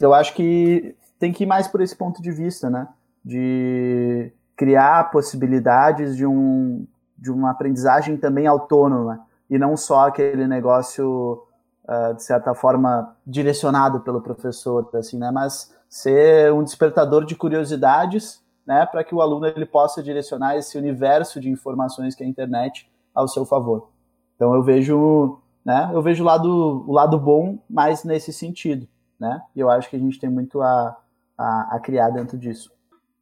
eu 0.00 0.12
acho 0.12 0.34
que 0.34 0.96
tem 1.18 1.32
que 1.32 1.44
ir 1.44 1.46
mais 1.46 1.68
por 1.68 1.80
esse 1.80 1.94
ponto 1.94 2.20
de 2.20 2.32
vista, 2.32 2.68
né? 2.68 2.88
De 3.26 4.32
criar 4.56 5.10
possibilidades 5.10 6.16
de, 6.16 6.24
um, 6.24 6.86
de 7.18 7.30
uma 7.30 7.50
aprendizagem 7.50 8.16
também 8.16 8.46
autônoma 8.46 9.26
e 9.50 9.58
não 9.58 9.76
só 9.76 10.06
aquele 10.06 10.46
negócio, 10.46 11.42
uh, 11.84 12.14
de 12.14 12.22
certa 12.22 12.54
forma, 12.54 13.16
direcionado 13.26 14.00
pelo 14.00 14.22
professor, 14.22 14.88
assim, 14.94 15.18
né? 15.18 15.30
Mas 15.30 15.74
ser 15.88 16.52
um 16.52 16.62
despertador 16.62 17.24
de 17.24 17.34
curiosidades 17.34 18.42
né, 18.66 18.84
para 18.84 19.04
que 19.04 19.14
o 19.14 19.20
aluno 19.20 19.46
ele 19.46 19.64
possa 19.64 20.02
direcionar 20.02 20.56
esse 20.56 20.76
universo 20.76 21.40
de 21.40 21.48
informações 21.48 22.14
que 22.14 22.22
é 22.22 22.26
a 22.26 22.28
internet 22.28 22.90
ao 23.14 23.28
seu 23.28 23.46
favor. 23.46 23.90
Então 24.34 24.54
eu 24.54 24.62
vejo, 24.62 25.38
né, 25.64 25.90
eu 25.94 26.02
vejo 26.02 26.24
o 26.24 26.26
lado, 26.26 26.84
o 26.86 26.92
lado 26.92 27.18
bom 27.18 27.58
mais 27.70 28.02
nesse 28.02 28.32
sentido, 28.32 28.86
né? 29.18 29.40
E 29.54 29.60
eu 29.60 29.70
acho 29.70 29.88
que 29.88 29.96
a 29.96 29.98
gente 29.98 30.18
tem 30.18 30.28
muito 30.28 30.60
a, 30.60 30.96
a, 31.38 31.76
a 31.76 31.80
criar 31.80 32.10
dentro 32.10 32.36
disso. 32.36 32.75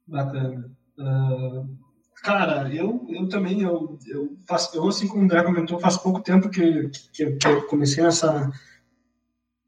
Bacana. 0.07 0.71
Uh, 0.99 1.77
cara, 2.23 2.73
eu, 2.73 3.07
eu 3.09 3.29
também, 3.29 3.63
eu, 3.63 3.99
eu, 4.07 4.37
faço, 4.47 4.77
eu 4.77 4.87
assim 4.89 5.09
como 5.09 5.23
o 5.23 5.25
André 5.25 5.43
comentou, 5.43 5.81
faz 5.81 5.97
pouco 5.97 6.23
tempo 6.23 6.49
que, 6.49 6.91
que, 7.13 7.33
que 7.33 7.49
eu 7.49 7.67
comecei 7.67 8.03
nessa, 8.03 8.51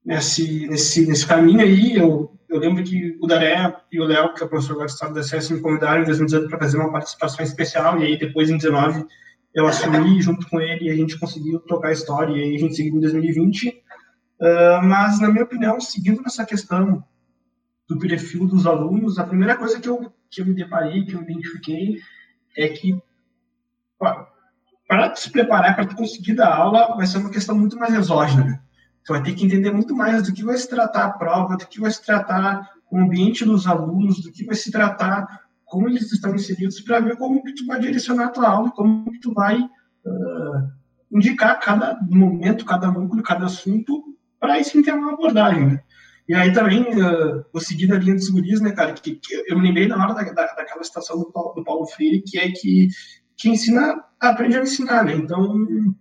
nesse, 0.05 0.66
nesse, 0.68 1.07
nesse 1.07 1.26
caminho 1.26 1.61
aí. 1.61 1.97
Eu, 1.97 2.37
eu 2.49 2.59
lembro 2.59 2.84
que 2.84 3.18
o 3.20 3.26
Daré 3.26 3.76
e 3.91 4.01
o 4.01 4.05
Léo, 4.05 4.32
que 4.34 4.43
é 4.43 4.47
o 4.47 4.49
professor 4.49 4.76
do 4.76 4.84
Estado 4.84 5.14
da 5.14 5.22
CS, 5.22 5.51
me 5.51 5.61
convidaram 5.61 6.03
em 6.03 6.07
2018 6.07 6.49
para 6.49 6.59
fazer 6.59 6.76
uma 6.76 6.93
participação 6.93 7.45
especial, 7.45 7.99
e 7.99 8.05
aí 8.05 8.18
depois, 8.18 8.49
em 8.49 8.59
2019, 8.59 9.07
eu 9.55 9.66
assumi 9.66 10.20
junto 10.20 10.49
com 10.49 10.61
ele 10.61 10.84
e 10.84 10.91
a 10.91 10.95
gente 10.95 11.18
conseguiu 11.18 11.59
tocar 11.61 11.89
a 11.89 11.93
história, 11.93 12.32
e 12.37 12.43
aí 12.43 12.57
a 12.57 12.59
gente 12.59 12.76
seguiu 12.76 12.97
em 12.97 13.01
2020. 13.01 13.68
Uh, 13.68 14.84
mas, 14.84 15.18
na 15.18 15.30
minha 15.30 15.45
opinião, 15.45 15.80
seguindo 15.80 16.20
nessa 16.22 16.45
questão 16.45 17.03
do 17.89 17.99
perfil 17.99 18.47
dos 18.47 18.66
alunos, 18.66 19.18
a 19.18 19.24
primeira 19.24 19.57
coisa 19.57 19.80
que 19.80 19.89
eu, 19.89 20.12
que 20.31 20.41
eu 20.41 20.47
me 20.47 20.55
deparei, 20.55 21.05
que 21.05 21.14
eu 21.14 21.22
identifiquei, 21.22 22.01
é 22.57 22.68
que 22.68 22.99
para 24.89 25.14
se 25.14 25.31
preparar 25.31 25.74
para 25.74 25.95
conseguir 25.95 26.35
dar 26.35 26.55
aula 26.55 26.95
vai 26.97 27.07
ser 27.07 27.18
uma 27.18 27.31
questão 27.31 27.57
muito 27.57 27.79
mais 27.79 27.95
exógena. 27.95 28.62
Você 29.03 29.12
vai 29.12 29.22
ter 29.22 29.35
que 29.35 29.45
entender 29.45 29.70
muito 29.70 29.95
mais 29.95 30.22
do 30.24 30.33
que 30.33 30.45
vai 30.45 30.57
se 30.57 30.68
tratar 30.68 31.05
a 31.05 31.11
prova, 31.11 31.57
do 31.57 31.66
que 31.66 31.81
vai 31.81 31.91
se 31.91 32.05
tratar 32.05 32.70
o 32.91 32.99
ambiente 32.99 33.45
dos 33.45 33.66
alunos, 33.66 34.22
do 34.22 34.33
que 34.33 34.45
vai 34.45 34.55
se 34.55 34.70
tratar 34.70 35.47
como 35.64 35.89
eles 35.89 36.11
estão 36.12 36.35
inseridos, 36.35 36.81
para 36.81 37.01
ver 37.01 37.16
como 37.16 37.43
que 37.43 37.53
tu 37.53 37.66
vai 37.66 37.81
direcionar 37.81 38.27
a 38.27 38.31
tua 38.31 38.49
aula, 38.49 38.70
como 38.70 39.11
que 39.11 39.18
tu 39.18 39.35
vai 39.35 39.61
uh, 39.61 40.70
indicar 41.11 41.59
cada 41.59 41.99
momento, 42.09 42.64
cada 42.64 42.91
núcleo, 42.91 43.22
cada 43.22 43.47
assunto, 43.47 44.16
para 44.39 44.62
ter 44.62 44.95
uma 44.95 45.14
abordagem. 45.14 45.66
Né? 45.66 45.83
E 46.29 46.35
aí 46.35 46.53
também, 46.53 46.83
uh, 46.83 47.45
vou 47.53 47.62
seguir 47.62 47.93
a 47.93 47.99
linha 47.99 48.14
dos 48.14 48.29
guris, 48.29 48.61
né, 48.61 48.72
cara, 48.72 48.93
que, 48.93 49.14
que, 49.14 49.45
eu 49.49 49.57
me 49.57 49.68
lembrei 49.68 49.87
na 49.87 50.03
hora 50.03 50.14
da, 50.14 50.22
da, 50.22 50.55
daquela 50.55 50.83
citação 50.83 51.18
do 51.18 51.31
Paulo, 51.31 51.55
do 51.55 51.62
Paulo 51.62 51.87
Freire, 51.87 52.22
que 52.22 52.39
é 52.39 52.51
que 52.51 52.89
que 53.37 53.51
ensina 53.51 54.03
aprende 54.18 54.57
a 54.57 54.62
ensinar, 54.62 55.05
né? 55.05 55.14
Então 55.14 55.95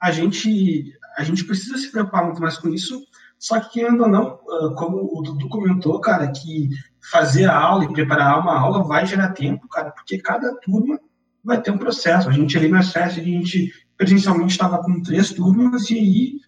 a 0.00 0.10
gente 0.10 0.92
a 1.16 1.24
gente 1.24 1.44
precisa 1.44 1.76
se 1.76 1.90
preocupar 1.90 2.24
muito 2.24 2.40
mais 2.40 2.56
com 2.56 2.68
isso. 2.68 3.02
Só 3.38 3.58
que 3.58 3.80
querendo 3.80 4.04
ou 4.04 4.08
não, 4.08 4.38
ah, 4.48 4.74
como 4.76 5.18
o 5.18 5.22
Dudu 5.22 5.48
comentou, 5.48 6.00
cara, 6.00 6.30
que 6.30 6.70
fazer 7.10 7.46
a 7.46 7.58
aula 7.58 7.84
e 7.84 7.92
preparar 7.92 8.40
uma 8.40 8.58
aula 8.58 8.84
vai 8.84 9.04
gerar 9.04 9.32
tempo, 9.32 9.68
cara, 9.68 9.90
porque 9.90 10.18
cada 10.18 10.54
turma 10.60 10.98
vai 11.44 11.60
ter 11.60 11.72
um 11.72 11.78
processo. 11.78 12.28
A 12.28 12.32
gente 12.32 12.56
ali 12.56 12.68
no 12.68 12.82
SES, 12.82 12.96
a 12.96 13.10
gente 13.10 13.72
presencialmente 13.96 14.52
estava 14.52 14.78
com 14.82 15.02
três 15.02 15.32
turmas 15.32 15.90
e 15.90 15.98
aí 15.98 16.40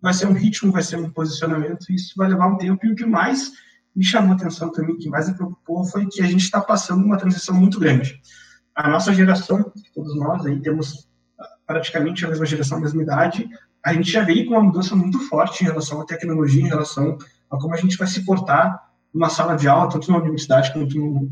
vai 0.00 0.14
ser 0.14 0.26
um 0.26 0.32
ritmo, 0.32 0.72
vai 0.72 0.82
ser 0.82 0.96
um 0.96 1.10
posicionamento, 1.10 1.90
isso 1.90 2.14
vai 2.16 2.28
levar 2.28 2.46
um 2.46 2.56
tempo. 2.56 2.84
E 2.86 2.92
o 2.92 2.94
que 2.94 3.06
mais 3.06 3.52
me 3.94 4.04
chamou 4.04 4.34
atenção 4.34 4.70
também, 4.70 4.94
o 4.94 4.98
que 4.98 5.08
mais 5.08 5.28
me 5.28 5.34
preocupou, 5.34 5.84
foi 5.84 6.06
que 6.06 6.22
a 6.22 6.26
gente 6.26 6.42
está 6.42 6.60
passando 6.60 7.04
uma 7.04 7.18
transição 7.18 7.54
muito 7.54 7.80
grande 7.80 8.20
a 8.78 8.88
nossa 8.88 9.12
geração, 9.12 9.72
todos 9.92 10.16
nós 10.16 10.46
aí 10.46 10.60
temos 10.60 11.08
praticamente 11.66 12.24
a 12.24 12.28
mesma 12.28 12.46
geração, 12.46 12.78
a 12.78 12.80
mesma 12.80 13.02
idade, 13.02 13.50
a 13.84 13.92
gente 13.92 14.08
já 14.08 14.22
veio 14.22 14.46
com 14.46 14.52
uma 14.52 14.62
mudança 14.62 14.94
muito 14.94 15.18
forte 15.28 15.64
em 15.64 15.66
relação 15.66 16.00
à 16.00 16.06
tecnologia, 16.06 16.62
em 16.62 16.68
relação 16.68 17.18
a 17.50 17.58
como 17.58 17.74
a 17.74 17.76
gente 17.76 17.96
vai 17.96 18.06
se 18.06 18.24
portar 18.24 18.80
numa 19.12 19.28
sala 19.28 19.56
de 19.56 19.66
aula, 19.66 19.90
tanto 19.90 20.12
na 20.12 20.18
universidade 20.18 20.72
quanto 20.72 20.96
no, 20.96 21.28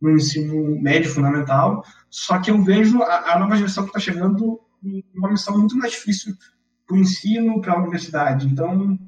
no 0.00 0.10
ensino 0.10 0.80
médio 0.80 1.10
fundamental. 1.10 1.84
Só 2.08 2.38
que 2.38 2.50
eu 2.50 2.62
vejo 2.62 3.02
a, 3.02 3.34
a 3.34 3.38
nova 3.38 3.56
geração 3.56 3.84
que 3.84 3.90
está 3.90 4.00
chegando 4.00 4.58
uma 5.14 5.30
missão 5.30 5.58
muito 5.58 5.76
mais 5.76 5.92
difícil 5.92 6.34
para 6.86 6.96
o 6.96 6.98
ensino, 6.98 7.60
para 7.60 7.72
a 7.72 7.78
universidade. 7.78 8.46
Então, 8.46 8.98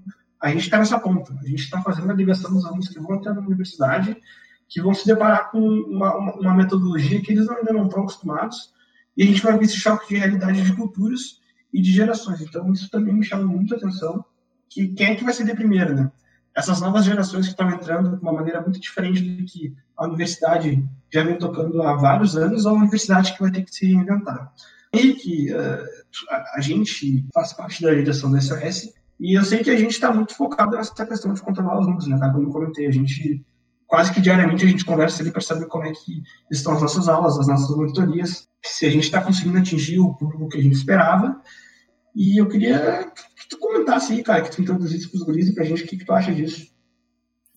a 0.40 0.48
gente 0.48 0.62
está 0.62 0.78
nessa 0.78 0.98
ponta. 0.98 1.32
A 1.40 1.46
gente 1.46 1.62
está 1.62 1.80
fazendo 1.82 2.10
a 2.10 2.14
ligação 2.14 2.52
dos 2.52 2.64
alunos 2.64 2.88
que 2.88 3.00
vão 3.00 3.16
até 3.16 3.28
a 3.28 3.32
universidade 3.32 4.16
que 4.68 4.82
vão 4.82 4.92
se 4.92 5.06
deparar 5.06 5.50
com 5.50 5.58
uma, 5.58 6.14
uma, 6.14 6.34
uma 6.34 6.54
metodologia 6.54 7.20
que 7.22 7.32
eles 7.32 7.48
ainda 7.48 7.72
não 7.72 7.86
estão 7.86 8.02
acostumados, 8.02 8.72
e 9.16 9.22
a 9.22 9.26
gente 9.26 9.42
vai 9.42 9.56
ver 9.56 9.64
esse 9.64 9.76
choque 9.76 10.08
de 10.08 10.20
realidade 10.20 10.62
de 10.62 10.76
culturas 10.76 11.40
e 11.72 11.80
de 11.80 11.90
gerações. 11.90 12.40
Então, 12.40 12.70
isso 12.72 12.88
também 12.90 13.14
me 13.14 13.24
chama 13.24 13.44
muito 13.44 13.74
a 13.74 13.78
atenção, 13.78 14.24
que 14.68 14.88
quem 14.88 15.08
é 15.08 15.14
que 15.14 15.24
vai 15.24 15.32
ser 15.32 15.44
de 15.44 15.54
primeiro, 15.54 15.94
né? 15.94 16.12
Essas 16.54 16.80
novas 16.80 17.04
gerações 17.04 17.46
que 17.46 17.52
estão 17.52 17.70
entrando 17.70 18.16
de 18.16 18.22
uma 18.22 18.32
maneira 18.32 18.60
muito 18.60 18.80
diferente 18.80 19.22
do 19.22 19.44
que 19.44 19.74
a 19.96 20.06
universidade 20.06 20.84
já 21.12 21.22
vem 21.22 21.38
tocando 21.38 21.82
há 21.82 21.94
vários 21.94 22.36
anos, 22.36 22.66
ou 22.66 22.72
a 22.72 22.78
universidade 22.78 23.32
que 23.32 23.40
vai 23.40 23.50
ter 23.50 23.62
que 23.62 23.74
se 23.74 23.86
reinventar. 23.86 24.52
E 24.92 25.14
que 25.14 25.52
uh, 25.52 25.84
a, 26.56 26.60
gente 26.60 27.26
faz 27.32 27.52
parte 27.52 27.82
da 27.82 27.94
direção 27.94 28.30
da 28.30 28.40
SOS, 28.40 28.92
e 29.20 29.36
eu 29.38 29.44
sei 29.44 29.62
que 29.62 29.70
a 29.70 29.76
gente 29.76 29.92
está 29.92 30.12
muito 30.12 30.34
focado 30.34 30.76
nessa 30.76 31.06
questão 31.06 31.32
de 31.32 31.42
controlar 31.42 31.80
os 31.80 31.86
números, 31.86 32.06
né, 32.06 32.18
Como 32.32 32.48
eu 32.48 32.52
comentei, 32.52 32.86
a 32.86 32.92
gente 32.92 33.44
quase 33.86 34.12
que 34.12 34.20
diariamente 34.20 34.64
a 34.64 34.68
gente 34.68 34.84
conversa 34.84 35.22
ali 35.22 35.32
para 35.32 35.40
saber 35.40 35.66
como 35.66 35.84
é 35.84 35.92
que 35.92 36.22
estão 36.50 36.74
as 36.74 36.82
nossas 36.82 37.08
aulas, 37.08 37.38
as 37.38 37.48
nossas 37.48 37.74
monitorias, 37.74 38.46
se 38.62 38.86
a 38.86 38.90
gente 38.90 39.04
está 39.04 39.20
conseguindo 39.20 39.58
atingir 39.58 39.98
o 39.98 40.14
público 40.14 40.48
que 40.48 40.58
a 40.58 40.62
gente 40.62 40.76
esperava. 40.76 41.40
E 42.14 42.40
eu 42.40 42.46
queria 42.48 43.10
que 43.14 43.48
tu 43.48 43.58
comentasse 43.58 44.12
aí, 44.12 44.22
cara, 44.22 44.42
que 44.42 44.50
tu 44.50 44.60
introduzisse 44.60 45.08
para 45.08 45.18
os 45.18 45.24
guris 45.24 45.48
e 45.48 45.54
para 45.54 45.64
a 45.64 45.66
gente 45.66 45.84
o 45.84 45.86
que, 45.86 45.96
que 45.96 46.04
tu 46.04 46.12
acha 46.12 46.34
disso. 46.34 46.70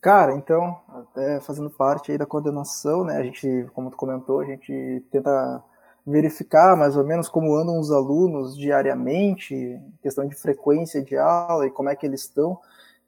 Cara, 0.02 0.36
então, 0.36 0.80
até 0.88 1.40
fazendo 1.42 1.70
parte 1.70 2.12
aí 2.12 2.18
da 2.18 2.26
coordenação, 2.26 3.04
né, 3.04 3.18
a 3.18 3.24
gente, 3.24 3.68
como 3.74 3.92
tu 3.92 3.98
comentou, 3.98 4.40
a 4.40 4.46
gente 4.46 5.04
tenta 5.12 5.64
verificar 6.06 6.76
mais 6.76 6.98
ou 6.98 7.06
menos 7.06 7.30
como 7.30 7.56
andam 7.56 7.80
os 7.80 7.92
alunos 7.92 8.56
diariamente, 8.58 9.80
questão 10.02 10.28
de 10.28 10.36
frequência 10.36 11.02
de 11.02 11.16
aula 11.18 11.68
e 11.68 11.72
como 11.72 11.90
é 11.90 11.96
que 11.96 12.06
eles 12.06 12.22
estão. 12.22 12.58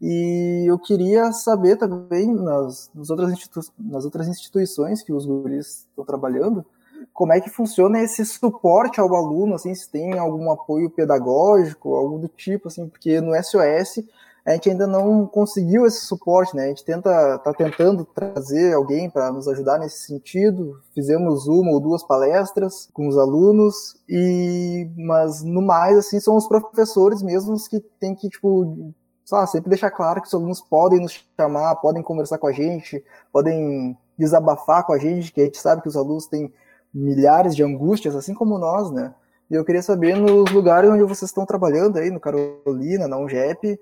E 0.02 0.66
eu 0.68 0.78
queria 0.78 1.32
saber 1.32 1.78
também, 1.78 2.34
nas, 2.34 2.92
nas, 2.94 3.10
outras, 3.10 3.34
nas 3.80 4.06
outras 4.06 4.28
instituições 4.28 5.02
que 5.02 5.14
os 5.14 5.26
guris 5.26 5.88
estão 5.90 6.04
trabalhando, 6.04 6.66
como 7.14 7.34
é 7.34 7.40
que 7.40 7.50
funciona 7.50 8.02
esse 8.02 8.26
suporte 8.26 9.00
ao 9.00 9.16
aluno, 9.16 9.56
assim, 9.56 9.74
se 9.74 9.90
tem 9.90 10.18
algum 10.18 10.52
apoio 10.52 10.90
pedagógico, 10.90 11.96
algo 11.96 12.20
do 12.20 12.28
tipo, 12.28 12.68
assim, 12.68 12.88
porque 12.88 13.22
no 13.22 13.34
SOS 13.42 14.04
a 14.46 14.52
gente 14.52 14.70
ainda 14.70 14.86
não 14.86 15.26
conseguiu 15.26 15.86
esse 15.86 16.06
suporte, 16.06 16.54
né? 16.56 16.66
A 16.66 16.68
gente 16.68 16.84
tenta, 16.84 17.38
tá 17.40 17.54
tentando 17.54 18.04
trazer 18.04 18.74
alguém 18.74 19.10
para 19.10 19.32
nos 19.32 19.48
ajudar 19.48 19.80
nesse 19.80 20.06
sentido. 20.06 20.82
Fizemos 20.94 21.48
uma 21.48 21.72
ou 21.72 21.80
duas 21.80 22.04
palestras 22.04 22.90
com 22.94 23.08
os 23.08 23.18
alunos 23.18 23.96
e, 24.08 24.90
mas 24.98 25.42
no 25.44 25.62
mais, 25.62 25.98
assim, 25.98 26.20
são 26.20 26.36
os 26.36 26.48
professores 26.48 27.22
mesmos 27.22 27.70
que 27.70 27.80
têm 28.00 28.14
que 28.14 28.30
tipo 28.30 28.94
lá, 29.32 29.48
sempre 29.48 29.70
deixar 29.70 29.90
claro 29.92 30.22
que 30.22 30.28
os 30.28 30.34
alunos 30.34 30.62
podem 30.62 31.00
nos 31.00 31.26
chamar, 31.40 31.76
podem 31.78 32.04
conversar 32.04 32.38
com 32.38 32.48
a 32.48 32.52
gente, 32.52 33.04
podem 33.32 33.98
desabafar 34.18 34.86
com 34.86 34.94
a 34.94 34.98
gente, 34.98 35.32
que 35.32 35.42
a 35.42 35.46
gente 35.46 35.58
sabe 35.58 35.82
que 35.82 35.88
os 35.88 35.96
alunos 35.96 36.28
têm 36.28 36.54
milhares 36.94 37.56
de 37.56 37.64
angústias, 37.64 38.16
assim 38.16 38.34
como 38.34 38.58
nós, 38.58 38.92
né? 38.92 39.14
E 39.50 39.56
eu 39.56 39.66
queria 39.66 39.82
saber 39.82 40.16
nos 40.16 40.52
lugares 40.52 40.90
onde 40.90 41.04
vocês 41.04 41.30
estão 41.30 41.46
trabalhando 41.46 41.98
aí, 41.98 42.12
no 42.12 42.20
Carolina, 42.20 43.08
na 43.08 43.18
UNGEP, 43.18 43.80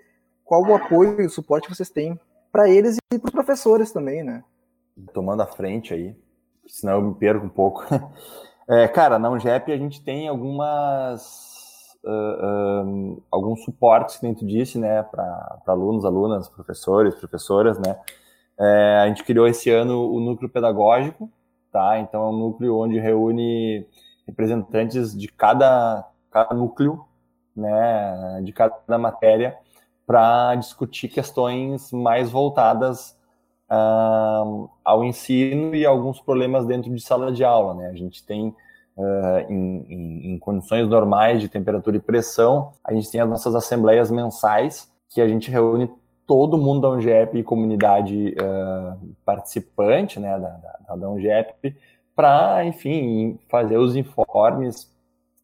qual 0.51 0.67
o 0.67 0.75
apoio 0.75 1.21
e 1.21 1.25
o 1.25 1.29
suporte 1.29 1.69
vocês 1.69 1.89
têm 1.89 2.19
para 2.51 2.69
eles 2.69 2.97
e 3.09 3.17
para 3.17 3.27
os 3.27 3.31
professores 3.31 3.93
também, 3.93 4.21
né? 4.21 4.43
Tomando 5.13 5.43
a 5.43 5.47
frente 5.47 5.93
aí, 5.93 6.13
senão 6.67 6.95
eu 6.95 7.01
me 7.03 7.15
perco 7.15 7.45
um 7.45 7.49
pouco. 7.49 7.85
É, 8.69 8.87
cara, 8.87 9.19
na 9.19 9.29
UNGEP 9.29 9.73
a 9.73 9.77
gente 9.77 10.01
tem 10.01 10.29
algumas 10.29 11.97
uh, 12.05 12.85
um, 12.85 13.21
alguns 13.29 13.63
suportes, 13.65 14.17
tu 14.19 14.45
disse, 14.45 14.77
né, 14.77 15.03
para 15.03 15.59
alunos, 15.65 16.05
alunas, 16.05 16.47
professores, 16.47 17.15
professoras, 17.15 17.77
né. 17.79 17.99
É, 18.57 18.99
a 19.03 19.07
gente 19.07 19.25
criou 19.25 19.45
esse 19.45 19.69
ano 19.69 20.09
o 20.09 20.21
núcleo 20.21 20.49
pedagógico, 20.49 21.29
tá? 21.69 21.99
Então 21.99 22.23
é 22.23 22.29
um 22.29 22.37
núcleo 22.37 22.77
onde 22.77 22.97
reúne 22.97 23.85
representantes 24.25 25.17
de 25.17 25.27
cada, 25.27 26.07
cada 26.29 26.53
núcleo, 26.53 27.03
né, 27.53 28.41
de 28.43 28.53
cada 28.53 28.97
matéria, 28.97 29.57
para 30.12 30.55
discutir 30.55 31.07
questões 31.07 31.89
mais 31.93 32.30
voltadas 32.30 33.18
uh, 33.72 34.70
ao 34.84 35.05
ensino 35.05 35.74
e 35.74 35.86
alguns 35.86 36.20
problemas 36.20 36.66
dentro 36.66 36.93
de 36.93 37.01
sala 37.01 37.32
de 37.32 37.45
aula, 37.45 37.74
né? 37.76 37.88
A 37.88 37.95
gente 37.95 38.22
tem 38.26 38.53
Uh, 38.93 39.49
em, 39.49 39.86
em, 39.89 40.34
em, 40.34 40.38
condições 40.38 40.88
normais 40.88 41.39
de 41.39 41.47
temperatura 41.47 41.95
e 41.95 41.99
pressão, 41.99 42.74
a 42.84 42.93
gente 42.93 43.09
tem 43.09 43.22
as 43.22 43.28
nossas 43.28 43.55
assembleias 43.55 44.12
mensais, 44.12 44.91
que 45.09 45.22
a 45.22 45.28
gente 45.28 45.49
reúne 45.49 45.89
todo 46.28 46.57
mundo 46.57 46.82
da 46.82 46.89
UNGEP 46.89 47.38
e 47.38 47.43
comunidade 47.43 48.36
uh, 48.36 49.16
participante 49.24 50.20
né, 50.20 50.38
da, 50.38 50.49
da, 50.89 50.95
da 50.97 51.09
UNGEP 51.09 51.74
para, 52.14 52.66
enfim, 52.66 53.39
fazer 53.49 53.78
os 53.78 53.95
informes 53.95 54.91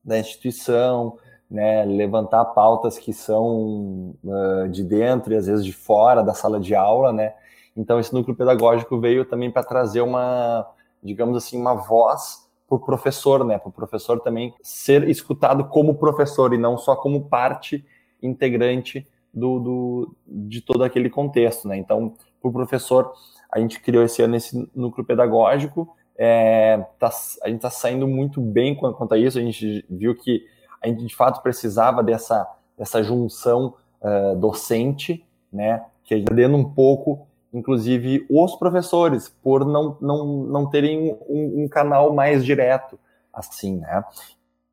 da 0.04 0.20
instituição, 0.20 1.18
né, 1.50 1.86
levantar 1.86 2.44
pautas 2.46 2.98
que 2.98 3.14
são 3.14 4.16
uh, 4.24 4.68
de 4.70 4.84
dentro 4.84 5.34
e 5.34 5.38
às 5.38 5.48
vezes 5.48 5.66
de 5.66 5.74
fora 5.74 6.22
da 6.22 6.34
sala 6.34 6.60
de 6.60 6.76
aula, 6.76 7.14
né? 7.14 7.34
Então 7.76 8.00
esse 8.00 8.14
núcleo 8.14 8.36
pedagógico 8.36 9.00
veio 9.00 9.24
também 9.24 9.50
para 9.50 9.64
trazer 9.64 10.02
uma, 10.02 10.68
digamos 11.02 11.38
assim, 11.38 11.58
uma 11.60 11.74
voz 11.74 12.48
para 12.68 12.76
o 12.76 12.80
professor, 12.80 13.46
né? 13.46 13.58
Para 13.58 13.70
o 13.70 13.72
professor 13.72 14.20
também 14.20 14.54
ser 14.62 15.08
escutado 15.08 15.66
como 15.66 15.96
professor 15.96 16.54
e 16.54 16.58
não 16.58 16.78
só 16.78 16.96
como 16.96 17.30
parte 17.30 17.86
integrante 18.22 19.08
do, 19.34 19.60
do 19.60 20.16
de 20.26 20.60
todo 20.62 20.84
aquele 20.84 21.10
contexto, 21.10 21.68
né? 21.68 21.78
Então, 21.78 22.14
para 22.42 22.50
o 22.50 22.54
professor, 22.54 23.14
a 23.52 23.60
gente 23.60 23.80
criou 23.80 24.04
esse 24.04 24.22
ano 24.22 24.36
esse 24.36 24.70
núcleo 24.76 25.06
pedagógico. 25.06 25.96
É, 26.18 26.84
tá, 27.00 27.10
a 27.44 27.48
gente 27.48 27.58
está 27.58 27.70
saindo 27.70 28.08
muito 28.08 28.42
bem 28.42 28.76
quanto 28.76 29.14
a 29.14 29.18
isso. 29.18 29.38
A 29.38 29.42
gente 29.42 29.86
viu 29.90 30.16
que 30.16 30.46
a 30.82 30.88
gente 30.88 31.06
de 31.06 31.16
fato 31.16 31.42
precisava 31.42 32.04
dessa, 32.04 32.48
dessa 32.78 33.04
junção 33.04 33.74
uh, 34.02 34.36
docente, 34.36 35.26
né, 35.52 35.86
que 36.04 36.14
a 36.14 36.18
gente 36.18 36.28
perdendo 36.28 36.58
um 36.58 36.64
pouco, 36.64 37.28
inclusive, 37.54 38.26
os 38.30 38.56
professores, 38.56 39.30
por 39.30 39.66
não, 39.66 39.98
não, 40.02 40.26
não 40.44 40.70
terem 40.70 41.18
um, 41.28 41.64
um 41.64 41.68
canal 41.68 42.14
mais 42.14 42.46
direto, 42.46 43.00
assim, 43.34 43.78
né, 43.78 44.04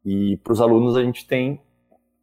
e 0.05 0.37
para 0.39 0.53
os 0.53 0.61
alunos 0.61 0.97
a 0.97 1.03
gente 1.03 1.27
tem, 1.27 1.61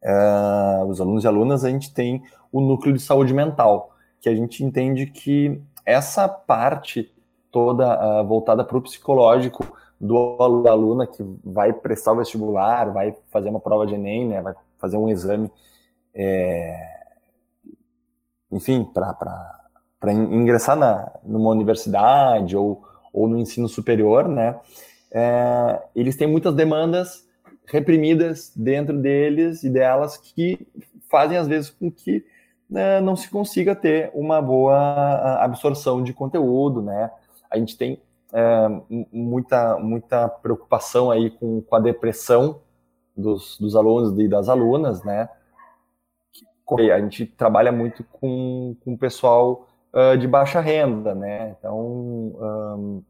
uh, 0.04 0.84
os 0.86 1.00
alunos 1.00 1.24
e 1.24 1.26
alunas, 1.26 1.64
a 1.64 1.70
gente 1.70 1.92
tem 1.92 2.22
o 2.50 2.60
núcleo 2.60 2.94
de 2.94 3.00
saúde 3.00 3.34
mental, 3.34 3.90
que 4.20 4.28
a 4.28 4.34
gente 4.34 4.62
entende 4.62 5.06
que 5.06 5.60
essa 5.84 6.28
parte 6.28 7.12
toda 7.50 8.22
uh, 8.22 8.26
voltada 8.26 8.64
para 8.64 8.78
o 8.78 8.82
psicológico 8.82 9.76
do 10.02 10.18
aluno, 10.42 10.68
aluna 10.68 11.06
que 11.06 11.24
vai 11.44 11.72
prestar 11.72 12.12
o 12.12 12.16
vestibular, 12.16 12.92
vai 12.92 13.14
fazer 13.30 13.48
uma 13.48 13.60
prova 13.60 13.86
de 13.86 13.94
Enem, 13.94 14.26
né, 14.26 14.42
vai 14.42 14.52
fazer 14.76 14.96
um 14.96 15.08
exame, 15.08 15.48
é, 16.12 16.74
enfim, 18.50 18.84
para 18.84 20.12
ingressar 20.12 20.76
na, 20.76 21.12
numa 21.22 21.50
universidade 21.50 22.56
ou, 22.56 22.82
ou 23.12 23.28
no 23.28 23.38
ensino 23.38 23.68
superior, 23.68 24.26
né, 24.26 24.58
é, 25.12 25.80
eles 25.94 26.16
têm 26.16 26.26
muitas 26.26 26.52
demandas 26.52 27.24
reprimidas 27.64 28.52
dentro 28.56 28.98
deles 28.98 29.62
e 29.62 29.70
delas 29.70 30.16
que 30.16 30.66
fazem 31.08 31.38
às 31.38 31.46
vezes 31.46 31.70
com 31.70 31.88
que 31.92 32.24
né, 32.68 33.00
não 33.00 33.14
se 33.14 33.30
consiga 33.30 33.76
ter 33.76 34.10
uma 34.14 34.42
boa 34.42 35.38
absorção 35.44 36.02
de 36.02 36.12
conteúdo, 36.12 36.80
né? 36.80 37.10
A 37.50 37.58
gente 37.58 37.76
tem 37.76 38.00
é, 38.32 38.68
muita 39.12 39.78
muita 39.78 40.28
preocupação 40.28 41.10
aí 41.10 41.30
com, 41.30 41.60
com 41.62 41.76
a 41.76 41.80
depressão 41.80 42.60
dos, 43.16 43.58
dos 43.58 43.76
alunos 43.76 44.18
e 44.18 44.28
das 44.28 44.48
alunas, 44.48 45.02
né? 45.04 45.28
A 46.90 47.00
gente 47.00 47.26
trabalha 47.26 47.70
muito 47.70 48.02
com, 48.04 48.74
com 48.82 48.94
o 48.94 48.98
pessoal 48.98 49.68
uh, 49.92 50.16
de 50.16 50.26
baixa 50.26 50.60
renda, 50.60 51.14
né? 51.14 51.54
Então, 51.58 51.78
um, 51.78 53.02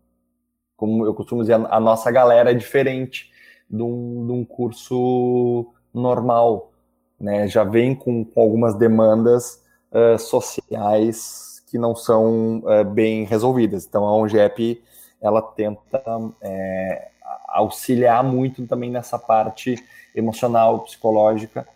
como 0.77 1.07
eu 1.07 1.15
costumo 1.15 1.43
dizer, 1.43 1.55
a, 1.55 1.79
nossa 1.79 2.11
galera 2.11 2.51
é 2.51 2.55
diferente 2.55 3.31
de 3.71 3.83
um, 3.83 4.27
de 4.27 4.33
um 4.33 4.45
curso 4.45 5.73
normal, 5.95 6.73
né? 7.21 7.47
Já 7.47 7.63
vem 7.63 7.95
com, 7.95 8.25
com 8.25 8.41
algumas 8.41 8.75
demandas 8.75 9.63
uh, 9.93 10.19
sociais 10.19 11.63
que 11.69 11.79
não 11.79 11.95
são 11.95 12.65
uh, 12.65 12.85
bem 12.85 13.25
resolvidas. 13.25 13.87
Então, 13.87 14.05
a 14.05 14.17
ONGEP, 14.17 14.83
ela 15.23 15.41
tenta 15.41 16.03
é, 16.41 17.09
auxiliar 17.49 18.23
muito 18.25 18.67
também 18.67 18.91
nessa 18.91 19.19
parte 19.19 19.77
emocional, 20.15 20.81
psicológica, 20.81 21.67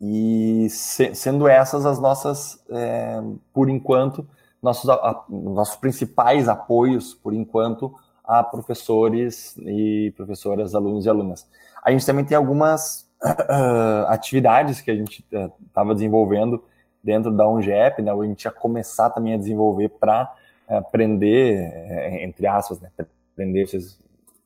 e 0.00 0.68
se, 0.70 1.14
sendo 1.14 1.48
essas 1.48 1.84
as 1.86 1.98
nossas, 1.98 2.62
é, 2.70 3.20
por 3.52 3.68
enquanto, 3.68 4.26
nossos, 4.62 4.88
a, 4.90 5.24
nossos 5.28 5.76
principais 5.76 6.48
apoios, 6.48 7.14
por 7.14 7.32
enquanto, 7.32 7.94
a 8.24 8.42
professores 8.42 9.56
e 9.58 10.12
professoras, 10.16 10.74
alunos 10.74 11.06
e 11.06 11.08
alunas. 11.08 11.48
A 11.82 11.90
gente 11.90 12.04
também 12.04 12.24
tem 12.24 12.36
algumas 12.36 13.08
uh, 13.22 14.06
atividades 14.08 14.80
que 14.80 14.90
a 14.90 14.94
gente 14.94 15.24
estava 15.66 15.92
uh, 15.92 15.94
desenvolvendo 15.94 16.62
dentro 17.02 17.30
da 17.30 17.48
UNGEP, 17.48 18.02
né, 18.02 18.12
a 18.12 18.24
gente 18.24 18.44
ia 18.44 18.50
começar 18.50 19.10
também 19.10 19.34
a 19.34 19.38
desenvolver 19.38 19.88
para 19.88 20.30
aprender, 20.68 21.58
eh, 21.72 22.24
entre 22.24 22.46
aspas, 22.46 22.80
né, 22.80 22.90
aprender 23.32 23.62
esses 23.62 23.98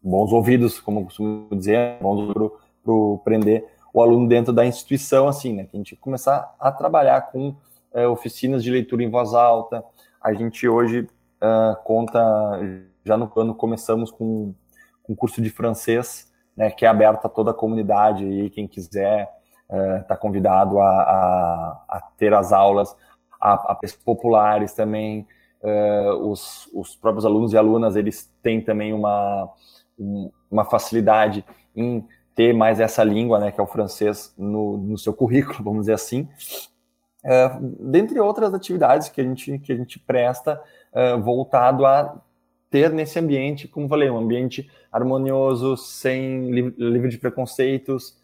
bons 0.02 0.32
ouvidos, 0.32 0.80
como 0.80 1.00
eu 1.00 1.04
costumo 1.04 1.48
dizer, 1.52 1.98
bons 2.00 2.32
para 2.32 2.94
aprender 3.14 3.66
o 3.92 4.00
aluno 4.00 4.28
dentro 4.28 4.52
da 4.52 4.64
instituição, 4.64 5.28
assim, 5.28 5.52
né, 5.52 5.64
que 5.64 5.76
a 5.76 5.78
gente 5.78 5.96
começar 5.96 6.54
a 6.58 6.70
trabalhar 6.72 7.20
com 7.32 7.54
eh, 7.94 8.06
oficinas 8.06 8.62
de 8.62 8.70
leitura 8.70 9.02
em 9.02 9.10
voz 9.10 9.34
alta, 9.34 9.84
a 10.20 10.32
gente 10.32 10.68
hoje 10.68 11.08
conta 11.82 12.60
já 13.04 13.16
no 13.16 13.28
ano 13.34 13.52
começamos 13.52 14.12
com 14.12 14.54
um 15.08 15.14
curso 15.14 15.42
de 15.42 15.50
francês, 15.50 16.32
né, 16.56 16.70
que 16.70 16.84
é 16.84 16.88
aberto 16.88 17.26
a 17.26 17.28
toda 17.28 17.50
a 17.50 17.54
comunidade 17.54 18.24
e 18.24 18.50
quem 18.50 18.68
quiser 18.68 19.28
está 20.00 20.14
uh, 20.14 20.18
convidado 20.18 20.78
a, 20.80 20.88
a, 20.88 21.84
a, 21.88 22.00
ter 22.16 22.34
as 22.34 22.52
aulas, 22.52 22.94
a, 23.40 23.72
a 23.72 23.80
populares 24.04 24.74
também, 24.74 25.26
uh, 25.62 26.30
os, 26.30 26.68
os 26.72 26.96
próprios 26.96 27.24
alunos 27.24 27.52
e 27.52 27.56
alunas, 27.56 27.96
eles 27.96 28.30
têm 28.42 28.60
também 28.60 28.92
uma, 28.92 29.48
um, 29.98 30.30
uma 30.50 30.64
facilidade 30.64 31.44
em 31.74 32.06
ter 32.34 32.52
mais 32.52 32.80
essa 32.80 33.04
língua, 33.04 33.38
né, 33.38 33.50
que 33.50 33.60
é 33.60 33.62
o 33.62 33.66
francês, 33.66 34.34
no, 34.36 34.76
no 34.76 34.98
seu 34.98 35.12
currículo, 35.12 35.62
vamos 35.64 35.80
dizer 35.80 35.94
assim, 35.94 36.28
uh, 37.24 37.90
dentre 37.90 38.18
outras 38.20 38.52
atividades 38.54 39.08
que 39.08 39.20
a 39.20 39.24
gente, 39.24 39.58
que 39.58 39.72
a 39.72 39.76
gente 39.76 39.98
presta 39.98 40.60
voltado 41.22 41.86
a 41.86 42.20
ter 42.72 42.90
nesse 42.90 43.18
ambiente, 43.18 43.66
como 43.66 43.88
falei, 43.88 44.10
um 44.10 44.18
ambiente 44.18 44.70
harmonioso, 44.90 45.74
sem 45.76 46.50
livre 46.50 47.08
de 47.08 47.16
preconceitos, 47.16 48.14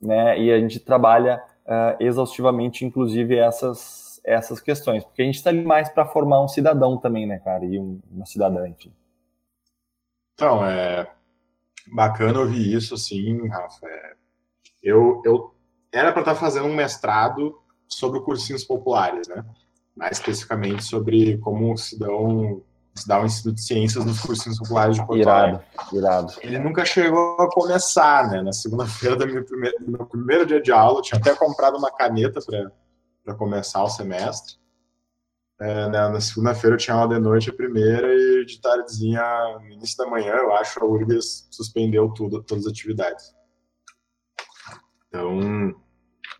né? 0.00 0.40
E 0.40 0.52
a 0.52 0.58
gente 0.58 0.80
trabalha 0.80 1.42
uh, 1.66 2.02
exaustivamente, 2.02 2.84
inclusive, 2.84 3.36
essas, 3.36 4.07
essas 4.34 4.60
questões, 4.60 5.04
porque 5.04 5.22
a 5.22 5.24
gente 5.24 5.36
está 5.36 5.50
ali 5.50 5.64
mais 5.64 5.88
para 5.88 6.06
formar 6.06 6.42
um 6.42 6.48
cidadão 6.48 6.96
também, 6.98 7.26
né, 7.26 7.38
cara? 7.38 7.64
E 7.64 7.78
um, 7.78 8.00
uma 8.10 8.26
cidadã, 8.26 8.68
enfim. 8.68 8.92
Então, 10.34 10.64
é 10.64 11.10
bacana 11.92 12.40
ouvir 12.40 12.74
isso, 12.74 12.96
sim, 12.96 13.48
Rafa. 13.48 13.86
É, 13.86 14.12
eu, 14.82 15.22
eu 15.24 15.54
era 15.92 16.12
para 16.12 16.22
estar 16.22 16.34
tá 16.34 16.40
fazendo 16.40 16.66
um 16.66 16.74
mestrado 16.74 17.58
sobre 17.88 18.20
cursinhos 18.20 18.64
populares, 18.64 19.26
né? 19.28 19.44
Mais 19.96 20.18
especificamente 20.18 20.84
sobre 20.84 21.38
como 21.38 21.76
se 21.76 21.98
dão 21.98 22.62
estudar 22.94 23.22
o 23.22 23.26
Instituto 23.26 23.54
de 23.54 23.62
Ciências 23.62 24.04
nos 24.04 24.20
cursinhos 24.20 24.58
populares 24.58 24.96
de 24.96 25.06
Porto 25.06 25.20
irado. 25.20 25.62
Irado. 25.92 26.34
Ele 26.40 26.58
nunca 26.58 26.84
chegou 26.84 27.40
a 27.40 27.50
começar, 27.50 28.30
né? 28.30 28.42
Na 28.42 28.52
segunda-feira 28.52 29.16
do 29.16 29.26
meu 29.26 29.44
primeiro, 29.44 29.76
meu 29.80 30.06
primeiro 30.06 30.46
dia 30.46 30.60
de 30.60 30.72
aula, 30.72 30.98
eu 30.98 31.02
tinha 31.02 31.18
até 31.18 31.34
comprado 31.34 31.78
uma 31.78 31.90
caneta 31.90 32.40
para 32.44 32.70
começar 33.34 33.82
o 33.82 33.88
semestre. 33.88 34.56
É, 35.60 35.88
né, 35.88 36.08
na 36.08 36.20
segunda-feira 36.20 36.74
eu 36.76 36.78
tinha 36.78 36.96
aula 36.96 37.14
de 37.14 37.20
noite 37.20 37.50
a 37.50 37.52
primeira 37.52 38.14
e 38.14 38.44
de 38.44 38.60
tardezinha, 38.60 39.22
no 39.60 39.68
início 39.70 39.96
da 39.96 40.08
manhã, 40.08 40.34
eu 40.34 40.54
acho, 40.54 40.78
a 40.78 40.86
URGS 40.86 41.48
suspendeu 41.50 42.08
tudo, 42.10 42.42
todas 42.44 42.64
as 42.64 42.72
atividades. 42.72 43.34
Então, 45.08 45.74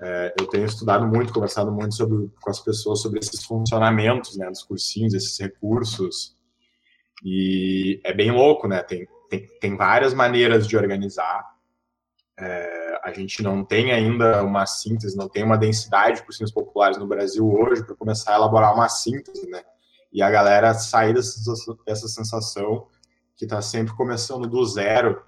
é, 0.01 0.35
eu 0.39 0.47
tenho 0.47 0.65
estudado 0.65 1.05
muito, 1.07 1.33
conversado 1.33 1.73
muito 1.73 1.97
sobre, 1.97 2.31
com 2.41 2.51
as 2.51 2.61
pessoas 2.61 3.01
sobre 3.01 3.19
esses 3.19 3.45
funcionamentos 3.45 4.37
né, 4.37 4.47
dos 4.47 4.63
cursinhos, 4.63 5.15
esses 5.15 5.37
recursos, 5.39 6.39
e 7.25 8.01
é 8.05 8.13
bem 8.13 8.31
louco, 8.31 8.69
né? 8.69 8.83
Tem, 8.83 9.07
tem, 9.29 9.47
tem 9.61 9.77
várias 9.77 10.15
maneiras 10.15 10.67
de 10.67 10.77
organizar. 10.77 11.45
É, 12.41 13.01
a 13.03 13.13
gente 13.13 13.43
não 13.43 13.65
tem 13.65 13.93
ainda 13.93 14.45
uma 14.45 14.65
síntese, 14.65 15.17
não 15.17 15.29
tem 15.29 15.43
uma 15.43 15.59
densidade 15.59 16.17
de 16.17 16.23
cursinhos 16.23 16.53
populares 16.53 16.97
no 16.97 17.07
Brasil 17.07 17.47
hoje 17.51 17.85
para 17.85 17.97
começar 17.97 18.33
a 18.33 18.37
elaborar 18.37 18.75
uma 18.75 18.89
síntese, 18.89 19.49
né? 19.49 19.63
E 20.13 20.23
a 20.23 20.31
galera 20.31 20.73
sair 20.75 21.15
dessa, 21.15 21.41
dessa 21.87 22.09
sensação 22.09 22.87
que 23.37 23.45
está 23.45 23.61
sempre 23.61 23.95
começando 23.95 24.47
do 24.47 24.65
zero. 24.65 25.23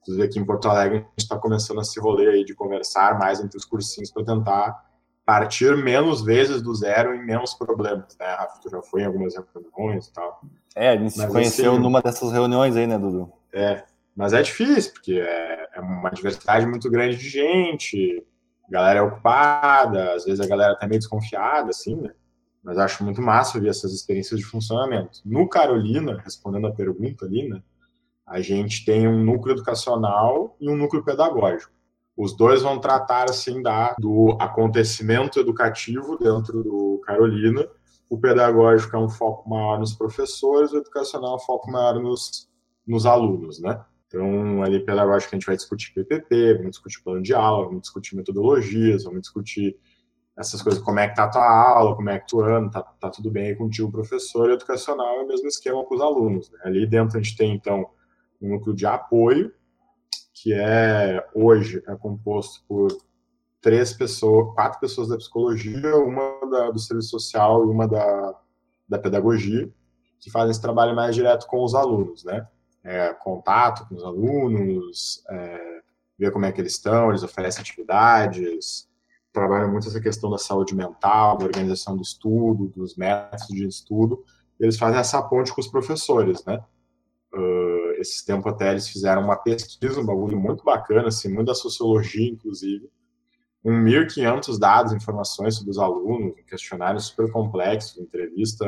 Inclusive 0.00 0.26
aqui 0.26 0.38
em 0.38 0.44
Porto 0.44 0.68
Alegre 0.68 0.98
a 0.98 1.00
gente 1.00 1.18
está 1.18 1.38
começando 1.38 1.80
a 1.80 1.84
se 1.84 2.00
rolê 2.00 2.28
aí 2.28 2.44
de 2.44 2.54
conversar 2.54 3.18
mais 3.18 3.40
entre 3.40 3.56
os 3.56 3.64
cursinhos 3.64 4.10
para 4.10 4.24
tentar 4.24 4.92
partir 5.24 5.76
menos 5.76 6.22
vezes 6.22 6.60
do 6.60 6.74
zero 6.74 7.14
e 7.14 7.18
menos 7.18 7.54
problemas, 7.54 8.16
né, 8.18 8.26
Rafa? 8.26 8.60
Tu 8.60 8.68
já 8.68 8.82
foi 8.82 9.02
em 9.02 9.06
algumas 9.06 9.34
reuniões 9.54 10.08
e 10.08 10.12
tal. 10.12 10.40
É, 10.74 10.90
a 10.90 10.96
gente 10.96 11.12
se 11.12 11.26
conheceu 11.28 11.72
assim, 11.72 11.80
numa 11.80 12.02
dessas 12.02 12.32
reuniões 12.32 12.76
aí, 12.76 12.86
né, 12.86 12.98
Dudu? 12.98 13.32
É, 13.52 13.84
mas 14.14 14.32
é 14.32 14.42
difícil, 14.42 14.92
porque 14.92 15.14
é, 15.14 15.68
é 15.74 15.80
uma 15.80 16.10
diversidade 16.10 16.66
muito 16.66 16.90
grande 16.90 17.16
de 17.16 17.28
gente, 17.28 18.24
a 18.68 18.70
galera 18.70 18.98
é 19.00 19.02
ocupada, 19.02 20.14
às 20.14 20.24
vezes 20.24 20.40
a 20.40 20.46
galera 20.46 20.76
tá 20.76 20.86
meio 20.86 20.98
desconfiada, 20.98 21.70
assim, 21.70 21.96
né? 21.96 22.12
Mas 22.62 22.78
acho 22.78 23.02
muito 23.02 23.20
massa 23.20 23.60
ver 23.60 23.70
essas 23.70 23.92
experiências 23.92 24.38
de 24.38 24.46
funcionamento. 24.46 25.20
No 25.24 25.48
Carolina, 25.48 26.20
respondendo 26.22 26.68
a 26.68 26.72
pergunta 26.72 27.24
ali, 27.24 27.48
né, 27.48 27.60
a 28.24 28.40
gente 28.40 28.84
tem 28.84 29.08
um 29.08 29.24
núcleo 29.24 29.56
educacional 29.56 30.56
e 30.60 30.70
um 30.70 30.76
núcleo 30.76 31.04
pedagógico. 31.04 31.72
Os 32.16 32.36
dois 32.36 32.62
vão 32.62 32.78
tratar 32.78 33.28
assim 33.28 33.60
da, 33.62 33.94
do 33.98 34.36
acontecimento 34.38 35.40
educativo 35.40 36.16
dentro 36.18 36.62
do 36.62 37.00
Carolina. 37.04 37.66
O 38.08 38.18
pedagógico 38.18 38.94
é 38.94 38.98
um 38.98 39.08
foco 39.08 39.48
maior 39.48 39.80
nos 39.80 39.94
professores, 39.94 40.72
o 40.72 40.76
educacional 40.76 41.32
é 41.32 41.36
um 41.36 41.40
foco 41.40 41.70
maior 41.70 41.98
nos, 42.00 42.48
nos 42.86 43.06
alunos, 43.06 43.58
né? 43.60 43.82
Então, 44.12 44.62
ali 44.62 44.84
pedagógico 44.84 45.34
a 45.34 45.38
gente 45.38 45.46
vai 45.46 45.56
discutir 45.56 45.94
PPP, 45.94 46.54
vamos 46.58 46.72
discutir 46.72 47.02
plano 47.02 47.22
de 47.22 47.32
aula, 47.32 47.64
vamos 47.64 47.82
discutir 47.82 48.14
metodologias, 48.14 49.04
vamos 49.04 49.22
discutir 49.22 49.78
essas 50.36 50.60
coisas, 50.60 50.82
como 50.82 50.98
é 50.98 51.08
que 51.08 51.14
tá 51.14 51.24
a 51.24 51.30
tua 51.30 51.46
aula, 51.46 51.96
como 51.96 52.10
é 52.10 52.18
que 52.18 52.26
tu 52.26 52.42
anda, 52.42 52.70
tá, 52.70 52.82
tá 52.82 53.10
tudo 53.10 53.30
bem 53.30 53.56
contigo, 53.56 53.90
professor, 53.90 54.50
e 54.50 54.54
educacional 54.54 55.20
é 55.20 55.22
o 55.22 55.28
mesmo 55.28 55.48
esquema 55.48 55.82
com 55.84 55.94
os 55.94 56.00
alunos. 56.00 56.50
Né? 56.50 56.58
Ali 56.64 56.86
dentro 56.86 57.18
a 57.18 57.22
gente 57.22 57.36
tem, 57.36 57.54
então, 57.54 57.88
um 58.40 58.50
núcleo 58.50 58.74
de 58.74 58.84
apoio, 58.84 59.52
que 60.34 60.52
é 60.52 61.26
hoje 61.34 61.82
é 61.86 61.94
composto 61.96 62.62
por 62.66 62.88
três 63.62 63.94
pessoas, 63.94 64.54
quatro 64.54 64.78
pessoas 64.80 65.08
da 65.08 65.16
psicologia, 65.16 65.96
uma 65.96 66.50
da, 66.50 66.70
do 66.70 66.78
serviço 66.78 67.10
social 67.10 67.64
e 67.64 67.70
uma 67.70 67.88
da, 67.88 68.34
da 68.86 68.98
pedagogia, 68.98 69.70
que 70.18 70.30
fazem 70.30 70.50
esse 70.50 70.60
trabalho 70.60 70.94
mais 70.94 71.14
direto 71.14 71.46
com 71.46 71.64
os 71.64 71.74
alunos, 71.74 72.24
né? 72.24 72.46
É, 72.84 73.14
contato 73.14 73.88
com 73.88 73.94
os 73.94 74.02
alunos, 74.02 75.22
é, 75.28 75.82
ver 76.18 76.32
como 76.32 76.44
é 76.44 76.52
que 76.52 76.60
eles 76.60 76.72
estão, 76.72 77.10
eles 77.10 77.22
oferecem 77.22 77.60
atividades, 77.60 78.88
trabalham 79.32 79.70
muito 79.70 79.88
essa 79.88 80.00
questão 80.00 80.30
da 80.30 80.38
saúde 80.38 80.74
mental, 80.74 81.38
da 81.38 81.44
organização 81.44 81.96
do 81.96 82.02
estudo, 82.02 82.72
dos 82.76 82.96
métodos 82.96 83.46
de 83.46 83.66
estudo, 83.66 84.24
eles 84.60 84.78
fazem 84.78 85.00
essa 85.00 85.22
ponte 85.22 85.52
com 85.52 85.60
os 85.60 85.66
professores, 85.66 86.44
né? 86.44 86.62
Uh, 87.34 87.92
esses 87.98 88.22
tempos 88.22 88.52
até 88.52 88.70
eles 88.70 88.88
fizeram 88.88 89.22
uma 89.22 89.36
pesquisa, 89.36 90.00
um 90.00 90.04
bagulho 90.04 90.38
muito 90.38 90.62
bacana, 90.62 91.08
assim, 91.08 91.32
muito 91.32 91.46
da 91.46 91.54
sociologia, 91.54 92.30
inclusive, 92.30 92.90
com 93.62 93.70
1.500 93.70 94.58
dados, 94.58 94.92
informações 94.92 95.54
sobre 95.54 95.70
os 95.70 95.78
alunos, 95.78 96.32
um 96.38 96.44
questionário 96.44 97.00
super 97.00 97.30
complexo, 97.32 98.02
entrevista 98.02 98.66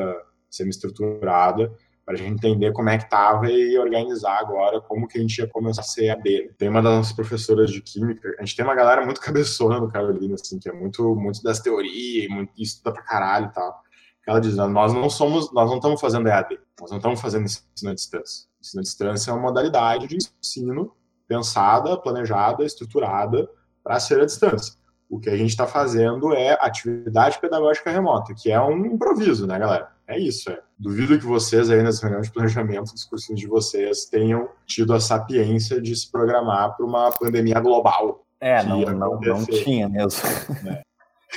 semi-estruturada, 0.49 1.73
para 2.05 2.15
a 2.15 2.17
gente 2.17 2.33
entender 2.33 2.73
como 2.73 2.91
é 2.91 2.99
que 2.99 3.05
estava 3.05 3.51
e 3.51 3.79
organizar 3.79 4.39
agora 4.39 4.81
como 4.81 5.09
que 5.09 5.19
a 5.19 5.21
gente 5.21 5.39
ia 5.39 5.49
começar 5.49 5.81
a 5.81 5.85
ser 5.85 6.11
AD. 6.11 6.51
Tem 6.59 6.69
uma 6.69 6.83
das 6.83 7.13
professoras 7.13 7.71
de 7.71 7.81
química, 7.81 8.35
a 8.39 8.45
gente 8.45 8.55
tem 8.55 8.65
uma 8.65 8.75
galera 8.75 9.05
muito 9.05 9.21
cabeçona 9.23 9.81
no 9.81 9.91
Carolina, 9.91 10.35
assim, 10.35 10.59
que 10.59 10.69
é 10.69 10.73
muito, 10.73 11.15
muito 11.17 11.43
das 11.43 11.61
teorias, 11.61 12.29
muito 12.29 12.53
estuda 12.59 12.93
pra 12.93 13.03
caralho 13.03 13.47
e 13.47 13.53
tal. 13.53 13.83
Ela 14.27 14.41
diz, 14.41 14.55
nós 14.57 14.93
não 14.93 15.09
somos, 15.11 15.53
nós 15.53 15.69
não 15.69 15.77
estamos 15.77 16.01
fazendo 16.01 16.29
EAD, 16.29 16.59
nós 16.81 16.91
não 16.91 16.99
estamos 16.99 17.21
fazendo 17.21 17.45
ensino 17.45 17.91
à 17.91 17.95
distância. 17.95 18.47
Ensino 18.61 18.81
à 18.81 18.83
distância 18.83 19.31
é 19.31 19.35
uma 19.35 19.43
modalidade 19.43 20.07
de 20.07 20.17
ensino 20.17 20.93
pensada, 21.27 21.97
planejada, 21.97 22.65
estruturada 22.65 23.49
para 23.83 24.01
ser 24.01 24.21
à 24.21 24.25
distância. 24.25 24.75
O 25.09 25.21
que 25.21 25.29
a 25.29 25.37
gente 25.37 25.51
está 25.51 25.67
fazendo 25.67 26.33
é 26.35 26.53
atividade 26.61 27.39
pedagógica 27.39 27.91
remota, 27.91 28.35
que 28.35 28.51
é 28.51 28.61
um 28.61 28.87
improviso, 28.87 29.47
né, 29.47 29.59
galera? 29.59 29.94
É 30.07 30.19
isso, 30.19 30.51
é. 30.51 30.61
Duvido 30.79 31.19
que 31.19 31.25
vocês 31.25 31.71
aí 31.71 31.83
nas 31.83 32.03
reuniões 32.03 32.27
de 32.27 32.33
planejamento 32.33 32.93
dos 32.93 33.05
cursinhos 33.05 33.41
de 33.41 33.47
vocês 33.47 34.05
tenham 34.05 34.49
tido 34.67 34.93
a 34.93 35.01
sapiência 35.01 35.81
de 35.81 35.97
se 35.97 36.11
programar 36.11 36.77
para 36.77 36.85
uma 36.85 37.11
pandemia 37.11 37.59
global. 37.61 38.27
É, 38.41 38.63
não, 38.63 38.81
não, 38.81 39.21
não, 39.21 39.47
tinha 39.47 39.89
mesmo. 39.89 40.21
É. 40.69 40.83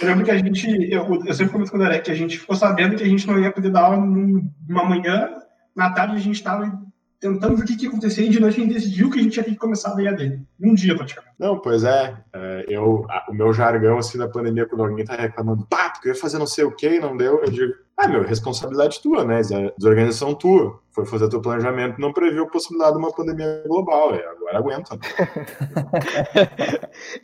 Eu 0.01 0.07
lembro 0.09 0.25
que 0.25 0.31
a 0.31 0.37
gente, 0.37 0.67
eu, 0.91 1.23
eu 1.25 1.33
sempre 1.33 1.53
comento 1.53 1.71
com 1.71 1.77
o 1.77 1.79
Derek, 1.79 2.05
que 2.05 2.11
a 2.11 2.15
gente 2.15 2.37
ficou 2.37 2.55
sabendo 2.55 2.95
que 2.95 3.03
a 3.03 3.07
gente 3.07 3.25
não 3.25 3.39
ia 3.39 3.51
poder 3.51 3.71
dar 3.71 3.85
aula 3.85 3.97
numa 3.97 4.83
manhã, 4.83 5.29
na 5.75 5.91
tarde 5.91 6.15
a 6.15 6.19
gente 6.19 6.35
estava 6.35 6.71
tentando 7.19 7.55
ver 7.55 7.63
o 7.63 7.65
que, 7.65 7.75
que 7.75 7.85
ia 7.85 7.89
acontecer 7.89 8.23
e 8.23 8.29
de 8.29 8.39
noite 8.39 8.59
a 8.59 8.63
gente 8.63 8.73
decidiu 8.73 9.09
que 9.09 9.19
a 9.19 9.23
gente 9.23 9.33
tinha 9.33 9.43
que 9.43 9.55
começar 9.55 9.95
a 9.95 10.01
EAD. 10.01 10.39
Um 10.61 10.75
dia, 10.75 10.95
praticamente. 10.95 11.33
Não, 11.39 11.59
pois 11.59 11.83
é. 11.83 12.15
é 12.33 12.65
eu, 12.67 13.05
a, 13.09 13.25
o 13.29 13.33
meu 13.33 13.51
jargão, 13.53 13.97
assim, 13.97 14.17
da 14.17 14.27
pandemia, 14.27 14.67
quando 14.67 14.83
alguém 14.83 15.05
tá 15.05 15.15
reclamando, 15.15 15.65
pá, 15.65 15.89
porque 15.89 16.09
eu 16.09 16.13
ia 16.13 16.19
fazer 16.19 16.37
não 16.37 16.47
sei 16.47 16.63
o 16.63 16.75
que 16.75 16.87
e 16.87 16.99
não 16.99 17.17
deu, 17.17 17.41
eu 17.43 17.49
digo, 17.49 17.73
ah, 17.97 18.07
meu, 18.07 18.23
responsabilidade 18.23 19.01
tua, 19.01 19.25
né? 19.25 19.41
Desorganização 19.77 20.35
tua. 20.35 20.79
Foi 20.91 21.05
fazer 21.05 21.29
teu 21.29 21.41
planejamento 21.41 21.99
não 21.99 22.13
previu 22.13 22.43
a 22.43 22.47
possibilidade 22.47 22.93
de 22.93 22.99
uma 22.99 23.11
pandemia 23.11 23.63
global. 23.67 24.13
É, 24.13 24.25
agora 24.27 24.57
aguenta. 24.57 24.95
Né? 24.95 25.01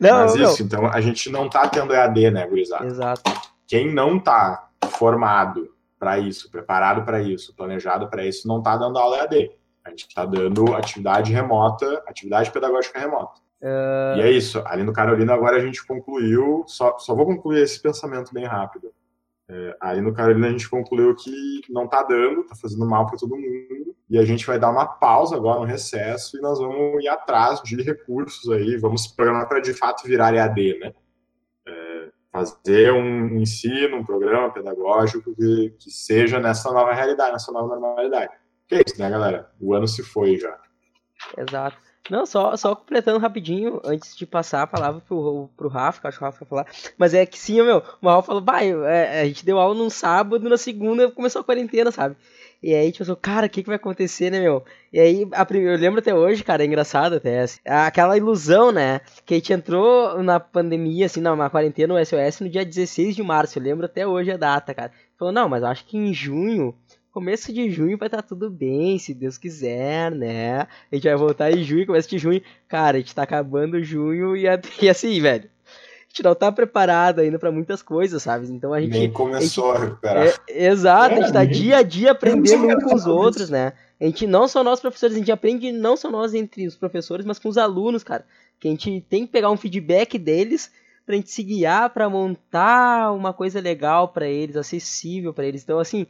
não, 0.00 0.18
Mas 0.18 0.34
isso, 0.34 0.60
não. 0.60 0.66
então, 0.66 0.86
a 0.86 1.00
gente 1.00 1.30
não 1.30 1.48
tá 1.48 1.68
tendo 1.68 1.92
EAD, 1.92 2.30
né, 2.30 2.46
gurizada? 2.46 2.86
Exato. 2.86 3.22
Quem 3.66 3.92
não 3.94 4.18
tá 4.18 4.68
formado 4.98 5.72
para 5.98 6.18
isso, 6.18 6.50
preparado 6.50 7.04
para 7.04 7.20
isso, 7.22 7.54
planejado 7.54 8.08
para 8.08 8.26
isso, 8.26 8.48
não 8.48 8.60
tá 8.60 8.76
dando 8.76 8.98
aula 8.98 9.18
EAD 9.18 9.52
a 9.84 9.90
gente 9.90 10.08
está 10.08 10.24
dando 10.24 10.74
atividade 10.74 11.32
remota, 11.32 12.02
atividade 12.06 12.50
pedagógica 12.50 12.98
remota. 12.98 13.40
Uh... 13.60 14.16
E 14.16 14.22
é 14.22 14.30
isso. 14.30 14.62
Ali 14.66 14.82
no 14.82 14.92
Carolina, 14.92 15.34
agora 15.34 15.56
a 15.56 15.60
gente 15.60 15.86
concluiu. 15.86 16.64
Só, 16.66 16.98
só 16.98 17.14
vou 17.14 17.26
concluir 17.26 17.62
esse 17.62 17.80
pensamento 17.80 18.32
bem 18.32 18.46
rápido. 18.46 18.90
É, 19.48 19.76
aí 19.80 20.00
no 20.00 20.14
Carolina 20.14 20.48
a 20.48 20.50
gente 20.50 20.68
concluiu 20.68 21.14
que 21.14 21.60
não 21.68 21.84
está 21.84 22.02
dando, 22.02 22.40
está 22.40 22.54
fazendo 22.56 22.86
mal 22.86 23.06
para 23.06 23.18
todo 23.18 23.36
mundo, 23.36 23.94
e 24.08 24.18
a 24.18 24.24
gente 24.24 24.46
vai 24.46 24.58
dar 24.58 24.70
uma 24.70 24.86
pausa 24.86 25.36
agora, 25.36 25.60
um 25.60 25.64
recesso, 25.64 26.36
e 26.38 26.40
nós 26.40 26.58
vamos 26.58 27.02
ir 27.02 27.08
atrás 27.08 27.60
de 27.62 27.80
recursos 27.82 28.50
aí, 28.50 28.76
vamos 28.78 29.06
programar 29.06 29.46
para 29.48 29.60
de 29.60 29.74
fato 29.74 30.06
virar 30.06 30.34
EAD, 30.34 30.78
né? 30.78 30.94
É, 31.66 32.08
fazer 32.32 32.92
um 32.92 33.36
ensino, 33.36 33.98
um 33.98 34.04
programa 34.04 34.50
pedagógico 34.50 35.34
que, 35.34 35.74
que 35.78 35.90
seja 35.90 36.40
nessa 36.40 36.72
nova 36.72 36.94
realidade, 36.94 37.32
nessa 37.32 37.52
nova 37.52 37.78
normalidade. 37.78 38.32
Que 38.66 38.76
é 38.76 38.82
isso, 38.86 38.98
né, 38.98 39.10
galera? 39.10 39.50
O 39.60 39.74
ano 39.74 39.86
se 39.86 40.02
foi 40.02 40.38
já. 40.38 40.58
Exato. 41.36 41.76
Não, 42.10 42.26
só, 42.26 42.54
só 42.56 42.74
completando 42.76 43.18
rapidinho, 43.18 43.80
antes 43.82 44.14
de 44.14 44.26
passar 44.26 44.62
a 44.62 44.66
palavra 44.66 45.00
pro, 45.00 45.48
pro 45.56 45.68
Rafa, 45.68 46.02
que 46.02 46.06
acho 46.06 46.18
que 46.18 46.24
o 46.24 46.26
Rafa 46.26 46.38
vai 46.40 46.48
falar. 46.48 46.66
Mas 46.98 47.14
é 47.14 47.24
que 47.24 47.38
sim, 47.38 47.62
meu, 47.62 47.82
o 48.02 48.08
Rafa 48.08 48.26
falou, 48.26 48.42
vai, 48.42 48.70
é, 48.70 49.22
a 49.22 49.24
gente 49.24 49.44
deu 49.44 49.58
aula 49.58 49.74
num 49.74 49.88
sábado, 49.88 50.48
na 50.48 50.58
segunda 50.58 51.10
começou 51.10 51.40
a 51.40 51.44
quarentena, 51.44 51.90
sabe? 51.90 52.16
E 52.62 52.74
aí 52.74 52.92
pensou, 52.92 53.14
cara, 53.14 53.46
o 53.46 53.50
que, 53.50 53.62
que 53.62 53.68
vai 53.68 53.76
acontecer, 53.76 54.30
né, 54.30 54.40
meu? 54.40 54.64
E 54.92 54.98
aí, 54.98 55.28
a, 55.32 55.46
eu 55.54 55.76
lembro 55.76 56.00
até 56.00 56.14
hoje, 56.14 56.42
cara, 56.42 56.62
é 56.62 56.66
engraçado 56.66 57.16
até, 57.16 57.40
assim, 57.40 57.58
aquela 57.64 58.16
ilusão, 58.16 58.72
né, 58.72 59.00
que 59.26 59.34
a 59.34 59.36
gente 59.36 59.52
entrou 59.52 60.22
na 60.22 60.40
pandemia, 60.40 61.06
assim, 61.06 61.20
na, 61.20 61.36
na 61.36 61.50
quarentena 61.50 61.92
no 61.92 62.04
SOS 62.04 62.40
no 62.40 62.48
dia 62.48 62.64
16 62.64 63.16
de 63.16 63.22
março, 63.22 63.58
eu 63.58 63.62
lembro 63.62 63.84
até 63.84 64.06
hoje 64.06 64.30
a 64.30 64.36
data, 64.36 64.72
cara. 64.72 64.92
Falou, 65.18 65.32
não, 65.32 65.48
mas 65.48 65.62
acho 65.62 65.84
que 65.84 65.96
em 65.96 66.12
junho 66.12 66.74
começo 67.14 67.52
de 67.52 67.70
junho 67.70 67.96
vai 67.96 68.08
estar 68.08 68.22
tá 68.22 68.28
tudo 68.28 68.50
bem, 68.50 68.98
se 68.98 69.14
Deus 69.14 69.38
quiser, 69.38 70.10
né? 70.10 70.62
A 70.90 70.94
gente 70.94 71.04
vai 71.04 71.16
voltar 71.16 71.52
em 71.52 71.62
junho, 71.62 71.86
começo 71.86 72.10
de 72.10 72.18
junho. 72.18 72.42
Cara, 72.66 72.96
a 72.96 73.00
gente 73.00 73.14
tá 73.14 73.22
acabando 73.22 73.80
junho 73.84 74.36
e, 74.36 74.46
e 74.82 74.88
assim, 74.88 75.20
velho. 75.20 75.44
A 75.44 76.08
gente 76.08 76.24
não 76.24 76.34
tá 76.34 76.50
preparado 76.50 77.20
ainda 77.20 77.38
para 77.38 77.52
muitas 77.52 77.82
coisas, 77.82 78.20
sabe? 78.20 78.46
Então 78.48 78.72
a 78.72 78.80
gente. 78.80 78.98
Nem 78.98 79.10
começou 79.10 79.70
a, 79.70 79.74
gente, 79.74 79.82
a 79.82 79.84
recuperar. 79.84 80.26
É, 80.48 80.66
exato, 80.66 81.14
é, 81.14 81.18
a 81.18 81.20
gente 81.20 81.32
tá 81.32 81.44
dia 81.44 81.76
a 81.76 81.82
dia 81.82 82.10
aprendendo 82.10 82.66
um 82.66 82.80
com 82.80 82.94
os 82.94 83.06
outros, 83.06 83.48
né? 83.48 83.74
A 84.00 84.04
gente 84.04 84.26
não 84.26 84.48
só 84.48 84.64
nós 84.64 84.80
professores, 84.80 85.14
a 85.14 85.18
gente 85.18 85.30
aprende 85.30 85.70
não 85.70 85.96
só 85.96 86.10
nós 86.10 86.34
entre 86.34 86.66
os 86.66 86.74
professores, 86.74 87.24
mas 87.24 87.38
com 87.38 87.48
os 87.48 87.56
alunos, 87.56 88.02
cara. 88.02 88.24
Que 88.58 88.66
a 88.66 88.70
gente 88.72 89.00
tem 89.08 89.24
que 89.24 89.32
pegar 89.32 89.50
um 89.50 89.56
feedback 89.56 90.18
deles 90.18 90.70
pra 91.04 91.16
gente 91.16 91.30
se 91.30 91.42
guiar 91.42 91.90
para 91.90 92.08
montar 92.08 93.12
uma 93.12 93.32
coisa 93.32 93.60
legal 93.60 94.08
para 94.08 94.26
eles, 94.26 94.56
acessível 94.56 95.32
para 95.32 95.46
eles. 95.46 95.62
Então, 95.62 95.78
assim, 95.78 96.06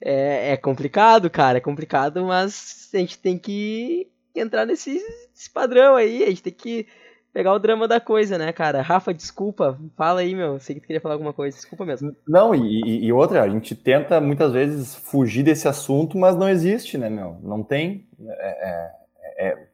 é, 0.00 0.52
é 0.52 0.56
complicado, 0.56 1.30
cara, 1.30 1.58
é 1.58 1.60
complicado, 1.60 2.24
mas 2.24 2.90
a 2.92 2.98
gente 2.98 3.18
tem 3.18 3.38
que 3.38 4.08
entrar 4.34 4.66
nesse, 4.66 4.94
nesse 5.30 5.50
padrão 5.50 5.96
aí, 5.96 6.22
a 6.22 6.28
gente 6.28 6.42
tem 6.42 6.52
que 6.52 6.86
pegar 7.34 7.52
o 7.52 7.58
drama 7.58 7.88
da 7.88 8.00
coisa, 8.00 8.38
né, 8.38 8.52
cara? 8.52 8.80
Rafa, 8.80 9.12
desculpa, 9.12 9.76
fala 9.96 10.20
aí, 10.20 10.34
meu. 10.36 10.60
Sei 10.60 10.76
que 10.76 10.80
tu 10.80 10.86
queria 10.86 11.00
falar 11.00 11.16
alguma 11.16 11.32
coisa, 11.32 11.56
desculpa 11.56 11.84
mesmo. 11.84 12.14
Não, 12.26 12.54
e, 12.54 13.04
e, 13.04 13.12
outra, 13.12 13.42
a 13.42 13.48
gente 13.48 13.74
tenta 13.74 14.20
muitas 14.20 14.52
vezes 14.52 14.94
fugir 14.94 15.42
desse 15.42 15.66
assunto, 15.66 16.16
mas 16.16 16.36
não 16.36 16.48
existe, 16.48 16.96
né, 16.96 17.10
meu? 17.10 17.36
Não 17.42 17.64
tem. 17.64 18.06
É, 18.24 18.68
é, 18.68 19.48
é, 19.48 19.66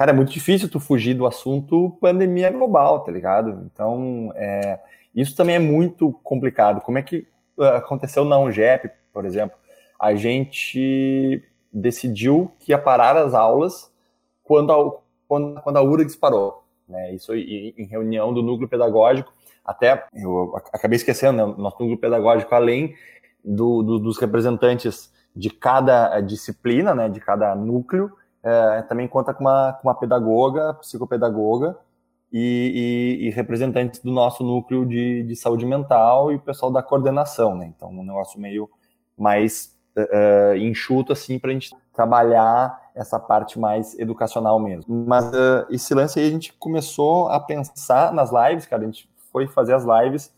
cara, 0.00 0.12
é 0.12 0.14
muito 0.14 0.32
difícil 0.32 0.70
tu 0.70 0.80
fugir 0.80 1.12
do 1.12 1.26
assunto 1.26 1.96
pandemia 2.00 2.50
global, 2.50 3.00
tá 3.00 3.12
ligado? 3.12 3.68
Então, 3.70 4.32
é, 4.34 4.80
isso 5.14 5.36
também 5.36 5.56
é 5.56 5.58
muito 5.58 6.12
complicado. 6.22 6.80
Como 6.80 6.96
é 6.96 7.02
que 7.02 7.26
aconteceu 7.58 8.24
na 8.24 8.38
UNGEP, 8.38 8.90
por 9.12 9.26
exemplo? 9.26 9.60
a 10.00 10.14
gente 10.14 11.44
decidiu 11.70 12.50
que 12.58 12.72
ia 12.72 12.78
parar 12.78 13.18
as 13.18 13.34
aulas 13.34 13.92
quando 14.42 14.72
a, 14.72 14.98
quando, 15.28 15.60
quando 15.60 15.76
a 15.76 15.82
URA 15.82 16.06
disparou. 16.06 16.64
Né? 16.88 17.14
Isso 17.14 17.34
em 17.34 17.84
reunião 17.84 18.32
do 18.32 18.42
núcleo 18.42 18.68
pedagógico. 18.68 19.30
Até 19.62 20.06
eu 20.14 20.56
acabei 20.72 20.96
esquecendo, 20.96 21.36
né? 21.36 21.54
nosso 21.58 21.76
núcleo 21.78 21.98
pedagógico, 21.98 22.54
além 22.54 22.94
do, 23.44 23.82
do, 23.82 23.98
dos 23.98 24.18
representantes 24.18 25.12
de 25.36 25.50
cada 25.50 26.18
disciplina, 26.20 26.94
né, 26.94 27.08
de 27.08 27.20
cada 27.20 27.54
núcleo, 27.54 28.10
é, 28.42 28.82
também 28.82 29.06
conta 29.06 29.34
com 29.34 29.44
uma, 29.44 29.72
com 29.74 29.88
uma 29.88 29.94
pedagoga, 29.94 30.74
psicopedagoga 30.74 31.76
e, 32.32 33.18
e, 33.20 33.26
e, 33.26 33.30
representantes 33.30 34.00
do 34.00 34.10
nosso 34.10 34.44
núcleo 34.44 34.86
de, 34.86 35.22
de 35.24 35.36
saúde 35.36 35.66
mental 35.66 36.30
e 36.32 36.36
o 36.36 36.40
pessoal 36.40 36.70
da 36.70 36.82
coordenação, 36.82 37.56
né? 37.56 37.72
Então, 37.76 37.90
um 37.90 38.04
negócio 38.04 38.40
meio 38.40 38.70
mais 39.18 39.76
uh, 39.96 40.56
enxuto 40.56 41.12
assim 41.12 41.38
para 41.38 41.50
a 41.50 41.52
gente 41.52 41.70
trabalhar 41.92 42.90
essa 42.94 43.18
parte 43.18 43.58
mais 43.58 43.98
educacional 43.98 44.58
mesmo. 44.58 45.04
Mas 45.06 45.26
uh, 45.28 45.66
esse 45.70 45.92
lance 45.94 46.18
aí 46.18 46.28
a 46.28 46.30
gente 46.30 46.52
começou 46.54 47.28
a 47.28 47.40
pensar 47.40 48.12
nas 48.12 48.30
lives, 48.30 48.66
cara. 48.66 48.82
A 48.82 48.86
gente 48.86 49.10
foi 49.32 49.46
fazer 49.46 49.74
as 49.74 49.84
lives 49.84 50.32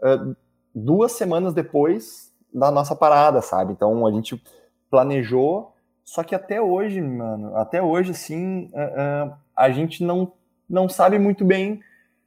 uh, 0.00 0.36
duas 0.74 1.12
semanas 1.12 1.54
depois 1.54 2.32
da 2.52 2.70
nossa 2.70 2.94
parada, 2.94 3.40
sabe? 3.40 3.72
Então 3.72 4.06
a 4.06 4.12
gente 4.12 4.42
planejou, 4.90 5.72
só 6.06 6.22
que 6.22 6.36
até 6.36 6.62
hoje, 6.62 7.00
mano, 7.02 7.56
até 7.56 7.82
hoje, 7.82 8.12
assim, 8.12 8.70
uh, 8.72 9.34
a 9.56 9.70
gente 9.70 10.04
não, 10.04 10.32
não 10.70 10.88
sabe 10.88 11.18
muito 11.18 11.44
bem, 11.44 11.80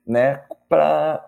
né, 0.06 0.42
para 0.68 1.26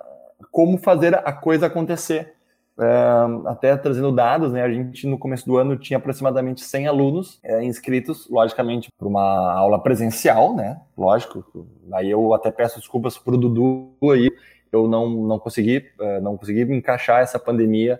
como 0.51 0.77
fazer 0.77 1.15
a 1.15 1.31
coisa 1.31 1.67
acontecer. 1.67 2.33
Uh, 2.77 3.47
até 3.47 3.77
trazendo 3.77 4.11
dados, 4.11 4.51
né, 4.51 4.63
a 4.63 4.69
gente 4.69 5.07
no 5.07 5.17
começo 5.17 5.45
do 5.45 5.55
ano 5.55 5.77
tinha 5.77 5.97
aproximadamente 5.97 6.61
100 6.61 6.87
alunos 6.87 7.39
é, 7.41 7.63
inscritos, 7.63 8.27
logicamente, 8.29 8.89
para 8.97 9.07
uma 9.07 9.53
aula 9.53 9.81
presencial, 9.81 10.53
né, 10.53 10.77
lógico. 10.97 11.65
Aí 11.93 12.09
eu 12.11 12.33
até 12.33 12.51
peço 12.51 12.79
desculpas 12.79 13.17
para 13.17 13.33
o 13.33 13.37
Dudu 13.37 13.93
aí, 14.11 14.29
eu 14.73 14.89
não, 14.89 15.09
não 15.09 15.39
consegui 15.39 15.85
uh, 15.99 16.21
não 16.21 16.35
consegui 16.35 16.61
encaixar 16.63 17.21
essa 17.21 17.39
pandemia 17.39 17.99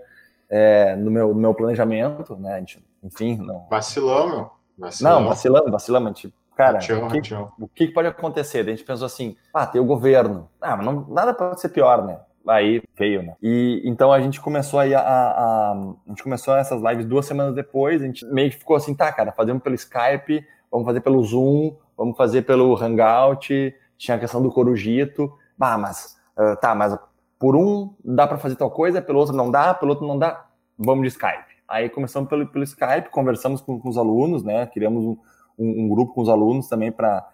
no, 0.98 1.10
meu, 1.10 1.30
no 1.30 1.40
meu 1.40 1.53
planejamento, 1.53 2.36
né? 2.36 2.60
Gente, 2.60 2.84
enfim, 3.03 3.38
não. 3.38 3.68
Vacilou, 3.69 4.30
meu. 4.30 4.52
Vacilou. 4.78 5.14
Não, 5.14 5.28
vacilando, 5.28 5.72
vacilando, 5.72 6.14
tipo, 6.14 6.34
cara, 6.56 6.78
o, 6.78 7.22
que, 7.22 7.34
o 7.60 7.68
que 7.68 7.88
pode 7.88 8.07
acontecer? 8.07 8.60
A 8.60 8.72
gente 8.72 8.84
pensou 8.84 9.06
assim, 9.06 9.36
ah, 9.53 9.65
tem 9.65 9.80
o 9.80 9.86
governo. 9.86 10.49
Ah, 10.60 10.76
mas 10.76 10.86
não, 10.86 11.06
nada 11.10 11.34
pode 11.34 11.61
ser 11.61 11.69
pior, 11.69 12.03
né? 12.06 12.19
Aí 12.48 12.82
veio, 12.98 13.22
né? 13.22 13.36
E 13.41 13.82
então 13.86 14.11
a 14.11 14.19
gente 14.19 14.41
começou 14.41 14.80
aí 14.80 14.95
a, 14.95 14.99
a, 14.99 15.72
a, 15.72 15.94
gente 16.07 16.23
começou 16.23 16.56
essas 16.56 16.82
lives 16.82 17.06
duas 17.06 17.26
semanas 17.26 17.53
depois, 17.53 18.02
a 18.02 18.06
gente 18.06 18.26
meio 18.26 18.49
que 18.49 18.57
ficou 18.57 18.76
assim, 18.76 18.95
tá, 18.95 19.11
cara, 19.11 19.32
fazemos 19.32 19.61
pelo 19.61 19.76
Skype, 19.76 20.44
vamos 20.72 20.86
fazer 20.86 21.02
pelo 21.02 21.23
Zoom, 21.23 21.76
vamos 21.95 22.18
fazer 22.18 22.41
pelo 22.41 22.76
Hangout, 22.76 23.76
tinha 23.95 24.18
a 24.18 24.19
questão 24.19 24.41
do 24.41 24.52
Corujito, 24.52 25.32
bah, 25.56 25.78
mas 25.78 26.18
uh, 26.36 26.56
tá, 26.60 26.73
mas 26.73 26.98
por 27.38 27.56
um 27.56 27.94
dá 28.03 28.26
para 28.26 28.40
fazer 28.40 28.56
tal 28.56 28.72
coisa, 28.72 29.02
pelo 29.02 29.19
outro 29.19 29.36
não 29.36 29.52
dá, 29.52 29.73
pelo 29.76 29.91
outro 29.91 30.07
não 30.07 30.18
dá, 30.18 30.45
vamos 30.78 31.03
de 31.03 31.10
Skype. 31.10 31.51
Aí 31.72 31.89
começamos 31.89 32.30
pelo, 32.30 32.45
pelo 32.48 32.65
Skype, 32.65 33.10
conversamos 33.10 33.61
com, 33.61 33.80
com 33.80 33.88
os 33.88 33.98
alunos, 33.98 34.43
né? 34.43 34.65
Criamos 34.65 35.06
um, 35.06 35.18
um, 35.57 35.85
um 35.85 35.89
grupo 35.89 36.14
com 36.14 36.22
os 36.22 36.27
alunos 36.27 36.68
também 36.68 36.91
para 36.91 37.31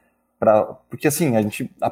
porque 0.91 1.07
assim 1.07 1.35
a 1.35 1.41
gente 1.41 1.73
a, 1.81 1.91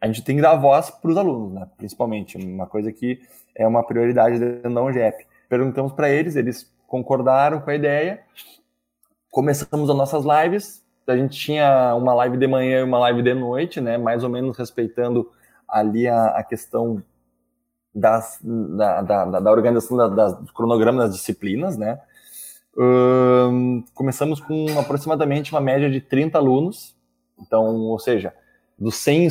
a 0.00 0.06
gente 0.08 0.24
tem 0.24 0.34
que 0.34 0.42
dar 0.42 0.56
voz 0.56 0.90
para 0.90 1.10
os 1.10 1.16
alunos, 1.16 1.52
né? 1.52 1.68
Principalmente, 1.76 2.36
uma 2.36 2.66
coisa 2.66 2.92
que 2.92 3.20
é 3.54 3.64
uma 3.66 3.84
prioridade 3.84 4.38
da 4.38 4.82
UNGEP. 4.82 5.24
Perguntamos 5.48 5.92
para 5.92 6.10
eles, 6.10 6.34
eles 6.34 6.68
concordaram 6.86 7.60
com 7.60 7.70
a 7.70 7.74
ideia. 7.76 8.22
Começamos 9.30 9.88
as 9.88 9.96
nossas 9.96 10.24
lives. 10.24 10.84
A 11.06 11.16
gente 11.16 11.38
tinha 11.38 11.94
uma 11.94 12.12
live 12.12 12.36
de 12.36 12.46
manhã 12.48 12.80
e 12.80 12.82
uma 12.82 12.98
live 12.98 13.22
de 13.22 13.34
noite, 13.34 13.80
né? 13.80 13.96
Mais 13.96 14.24
ou 14.24 14.30
menos 14.30 14.58
respeitando 14.58 15.30
ali 15.68 16.08
a, 16.08 16.26
a 16.26 16.42
questão 16.42 17.02
das, 17.94 18.38
da, 18.42 19.02
da, 19.02 19.40
da 19.40 19.50
organização 19.52 19.96
da, 19.96 20.08
das, 20.08 20.38
do 20.38 20.52
cronograma 20.52 21.02
das 21.02 21.14
disciplinas, 21.14 21.76
né? 21.76 22.00
Começamos 23.94 24.40
com 24.40 24.66
aproximadamente 24.78 25.52
uma 25.52 25.60
média 25.60 25.88
de 25.88 26.00
30 26.00 26.36
alunos. 26.38 26.94
Então, 27.38 27.64
ou 27.76 27.98
seja, 27.98 28.34
dos 28.78 28.96
100 28.96 29.28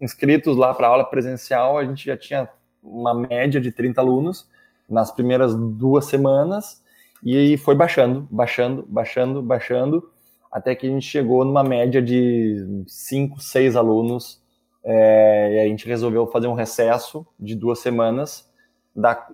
inscritos 0.00 0.56
lá 0.56 0.72
para 0.72 0.88
aula 0.88 1.04
presencial, 1.04 1.78
a 1.78 1.84
gente 1.84 2.04
já 2.06 2.16
tinha 2.16 2.48
uma 2.82 3.12
média 3.12 3.60
de 3.60 3.72
30 3.72 4.00
alunos 4.00 4.48
nas 4.88 5.10
primeiras 5.10 5.54
duas 5.54 6.04
semanas 6.04 6.82
e 7.22 7.36
aí 7.36 7.56
foi 7.56 7.74
baixando, 7.74 8.28
baixando, 8.30 8.84
baixando, 8.88 9.42
baixando, 9.42 10.10
até 10.52 10.74
que 10.74 10.86
a 10.86 10.90
gente 10.90 11.06
chegou 11.06 11.44
numa 11.44 11.64
média 11.64 12.00
de 12.00 12.84
5, 12.86 13.40
6 13.40 13.74
alunos 13.74 14.40
é, 14.88 15.54
e 15.54 15.58
a 15.58 15.64
gente 15.68 15.88
resolveu 15.88 16.28
fazer 16.28 16.46
um 16.46 16.54
recesso 16.54 17.26
de 17.38 17.56
duas 17.56 17.80
semanas, 17.80 18.48
da, 18.94 19.26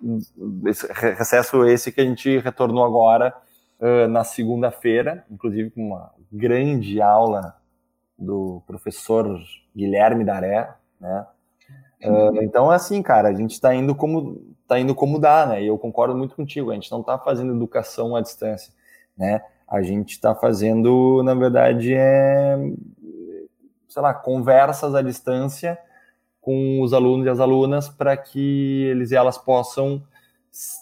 esse 0.66 0.90
recesso 0.90 1.64
esse 1.66 1.92
que 1.92 2.00
a 2.00 2.04
gente 2.04 2.38
retornou 2.38 2.82
agora 2.82 3.34
uh, 3.78 4.08
na 4.08 4.24
segunda-feira, 4.24 5.24
inclusive 5.30 5.70
com 5.70 5.88
uma 5.88 6.10
grande 6.32 7.02
aula 7.02 7.54
do 8.18 8.62
professor 8.66 9.38
Guilherme 9.76 10.24
Daré, 10.24 10.74
né? 10.98 11.26
Uh, 12.02 12.42
então, 12.42 12.70
assim, 12.70 13.00
cara, 13.02 13.28
a 13.28 13.34
gente 13.34 13.52
está 13.52 13.74
indo 13.74 13.94
como 13.94 14.42
tá 14.66 14.80
indo 14.80 14.94
como 14.94 15.18
dá, 15.18 15.46
né? 15.46 15.62
E 15.62 15.66
eu 15.66 15.78
concordo 15.78 16.16
muito 16.16 16.34
contigo. 16.34 16.70
A 16.70 16.74
gente 16.74 16.90
não 16.90 17.00
está 17.00 17.18
fazendo 17.18 17.54
educação 17.54 18.16
à 18.16 18.22
distância, 18.22 18.72
né? 19.16 19.42
A 19.68 19.82
gente 19.82 20.12
está 20.12 20.34
fazendo, 20.34 21.22
na 21.22 21.34
verdade, 21.34 21.94
é, 21.94 22.56
sei 23.92 24.02
lá, 24.02 24.14
conversas 24.14 24.94
à 24.94 25.02
distância 25.02 25.78
com 26.40 26.80
os 26.80 26.92
alunos 26.92 27.26
e 27.26 27.28
as 27.28 27.40
alunas 27.40 27.88
para 27.88 28.16
que 28.16 28.84
eles 28.90 29.10
e 29.10 29.16
elas 29.16 29.38
possam 29.38 30.02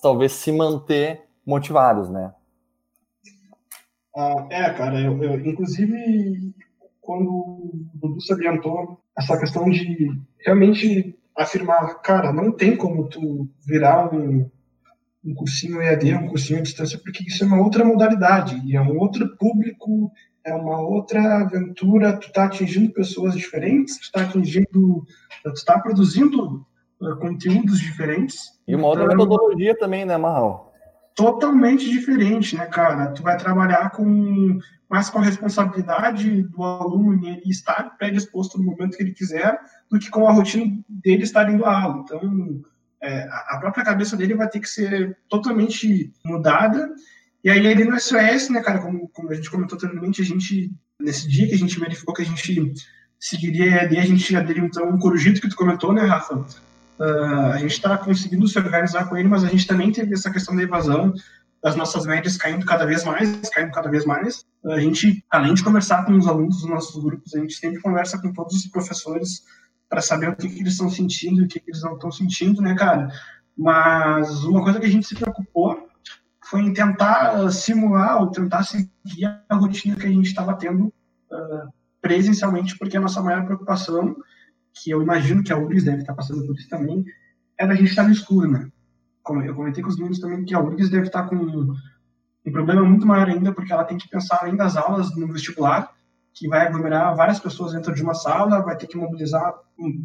talvez 0.02 0.32
se 0.32 0.50
manter 0.52 1.22
motivados, 1.44 2.08
né? 2.08 2.32
Ah, 4.16 4.46
é, 4.50 4.70
cara, 4.70 5.00
eu, 5.00 5.22
eu 5.22 5.46
inclusive 5.46 6.54
quando 7.00 7.28
o 7.28 7.90
Dudu 7.94 8.20
salientou 8.20 9.00
essa 9.16 9.38
questão 9.38 9.68
de 9.68 10.10
realmente 10.38 11.18
afirmar, 11.36 12.00
cara, 12.02 12.32
não 12.32 12.52
tem 12.52 12.76
como 12.76 13.08
tu 13.08 13.48
virar 13.66 14.14
um, 14.14 14.48
um 15.24 15.34
cursinho 15.34 15.82
EAD, 15.82 16.14
um 16.14 16.28
cursinho 16.28 16.60
à 16.60 16.62
distância, 16.62 16.98
porque 16.98 17.24
isso 17.24 17.42
é 17.42 17.46
uma 17.46 17.60
outra 17.60 17.84
modalidade, 17.84 18.60
e 18.64 18.76
é 18.76 18.80
um 18.80 18.98
outro 18.98 19.36
público, 19.36 20.12
é 20.44 20.54
uma 20.54 20.80
outra 20.80 21.42
aventura, 21.42 22.16
tu 22.16 22.28
está 22.28 22.44
atingindo 22.44 22.92
pessoas 22.92 23.34
diferentes, 23.34 23.98
tu 23.98 24.04
está 24.04 24.22
atingindo, 24.22 25.04
tu 25.42 25.52
está 25.52 25.78
produzindo 25.78 26.66
uh, 27.00 27.16
conteúdos 27.16 27.78
diferentes. 27.78 28.38
E 28.66 28.74
uma 28.74 28.88
outra 28.88 29.04
então, 29.04 29.16
metodologia 29.16 29.76
também, 29.76 30.04
né, 30.04 30.16
Marral? 30.16 30.72
Totalmente 31.14 31.90
diferente, 31.90 32.56
né, 32.56 32.66
cara? 32.66 33.08
Tu 33.08 33.22
vai 33.22 33.36
trabalhar 33.36 33.90
com 33.90 34.58
mais 34.90 35.08
com 35.08 35.20
a 35.20 35.22
responsabilidade 35.22 36.42
do 36.42 36.64
aluno 36.64 37.24
ele 37.24 37.48
estar 37.48 37.96
predisposto 37.96 38.58
no 38.58 38.64
momento 38.64 38.96
que 38.96 39.02
ele 39.04 39.12
quiser, 39.12 39.56
do 39.88 40.00
que 40.00 40.10
com 40.10 40.26
a 40.26 40.32
rotina 40.32 40.66
dele 40.88 41.22
estar 41.22 41.48
indo 41.48 41.64
à 41.64 41.80
aula. 41.80 42.02
Então, 42.04 42.60
é, 43.00 43.28
a 43.48 43.58
própria 43.60 43.84
cabeça 43.84 44.16
dele 44.16 44.34
vai 44.34 44.48
ter 44.48 44.58
que 44.58 44.68
ser 44.68 45.16
totalmente 45.28 46.12
mudada. 46.24 46.92
E 47.42 47.50
aí, 47.50 47.66
ele 47.66 47.84
no 47.84 47.98
SOS, 47.98 48.50
né, 48.50 48.60
cara, 48.60 48.80
como, 48.80 49.08
como 49.08 49.30
a 49.30 49.34
gente 49.34 49.50
comentou 49.50 49.76
anteriormente, 49.76 50.20
a 50.20 50.24
gente, 50.24 50.70
nesse 51.00 51.26
dia 51.26 51.48
que 51.48 51.54
a 51.54 51.58
gente 51.58 51.78
verificou 51.78 52.14
que 52.14 52.22
a 52.22 52.26
gente 52.26 52.72
seguiria 53.18 53.82
EAD, 53.82 53.98
a 53.98 54.04
gente 54.04 54.36
aderiu, 54.36 54.64
então, 54.64 54.88
um 54.88 54.98
corujito 54.98 55.40
que 55.40 55.48
tu 55.48 55.56
comentou, 55.56 55.92
né, 55.92 56.02
Rafa? 56.02 56.36
Uh, 56.98 57.52
a 57.52 57.58
gente 57.58 57.72
está 57.72 57.96
conseguindo 57.96 58.46
se 58.46 58.58
organizar 58.58 59.08
com 59.08 59.16
ele, 59.16 59.28
mas 59.28 59.42
a 59.42 59.48
gente 59.48 59.66
também 59.66 59.90
teve 59.90 60.12
essa 60.12 60.30
questão 60.30 60.54
da 60.54 60.62
evasão, 60.62 61.14
das 61.62 61.76
nossas 61.76 62.06
médias 62.06 62.36
caindo 62.36 62.64
cada 62.64 62.84
vez 62.84 63.04
mais, 63.04 63.48
caindo 63.50 63.72
cada 63.72 63.90
vez 63.90 64.04
mais. 64.04 64.44
A 64.66 64.78
gente, 64.80 65.24
além 65.30 65.54
de 65.54 65.64
conversar 65.64 66.04
com 66.04 66.16
os 66.16 66.26
alunos 66.26 66.60
dos 66.60 66.68
nossos 66.68 67.02
grupos, 67.02 67.34
a 67.34 67.38
gente 67.38 67.54
sempre 67.54 67.80
conversa 67.80 68.20
com 68.20 68.32
todos 68.32 68.54
os 68.54 68.66
professores 68.66 69.42
para 69.88 70.00
saber 70.00 70.28
o 70.28 70.36
que, 70.36 70.48
que, 70.48 70.60
eles 70.60 70.72
estão 70.72 70.90
sentindo 70.90 71.40
e 71.40 71.44
o 71.44 71.48
que, 71.48 71.58
que 71.58 71.70
eles 71.70 71.82
não 71.82 71.94
estão 71.94 72.10
sentindo, 72.10 72.62
né, 72.62 72.74
cara? 72.74 73.08
Mas 73.56 74.44
uma 74.44 74.62
coisa 74.62 74.78
que 74.78 74.86
a 74.86 74.90
gente 74.90 75.06
se 75.06 75.14
preocupou 75.14 75.89
foi 76.50 76.62
em 76.62 76.72
tentar 76.72 77.48
simular 77.52 78.20
ou 78.20 78.30
tentar 78.30 78.64
seguir 78.64 79.24
a 79.48 79.54
rotina 79.54 79.94
que 79.94 80.06
a 80.06 80.10
gente 80.10 80.26
estava 80.26 80.54
tendo 80.54 80.86
uh, 80.86 81.72
presencialmente, 82.02 82.76
porque 82.76 82.96
a 82.96 83.00
nossa 83.00 83.22
maior 83.22 83.44
preocupação, 83.44 84.16
que 84.74 84.90
eu 84.90 85.00
imagino 85.00 85.44
que 85.44 85.52
a 85.52 85.56
URGS 85.56 85.84
deve 85.84 85.98
estar 85.98 86.14
passando 86.14 86.44
por 86.44 86.56
isso 86.56 86.68
também, 86.68 87.04
é 87.56 87.64
da 87.64 87.74
gente 87.76 87.90
estar 87.90 88.02
no 88.02 88.10
escuro, 88.10 88.50
né? 88.50 88.68
eu 89.46 89.54
comentei 89.54 89.80
com 89.80 89.88
os 89.88 89.96
meninos 89.96 90.18
também 90.18 90.44
que 90.44 90.52
a 90.52 90.60
URGS 90.60 90.90
deve 90.90 91.06
estar 91.06 91.28
com 91.28 91.36
um 91.36 92.52
problema 92.52 92.82
muito 92.82 93.06
maior 93.06 93.28
ainda, 93.28 93.52
porque 93.52 93.72
ela 93.72 93.84
tem 93.84 93.96
que 93.96 94.08
pensar 94.08 94.40
além 94.42 94.56
das 94.56 94.76
aulas 94.76 95.14
no 95.14 95.32
vestibular, 95.32 95.88
que 96.34 96.48
vai 96.48 96.66
aglomerar 96.66 97.14
várias 97.14 97.38
pessoas 97.38 97.72
dentro 97.72 97.94
de 97.94 98.02
uma 98.02 98.14
sala, 98.14 98.60
vai 98.62 98.76
ter 98.76 98.88
que 98.88 98.96
mobilizar 98.96 99.54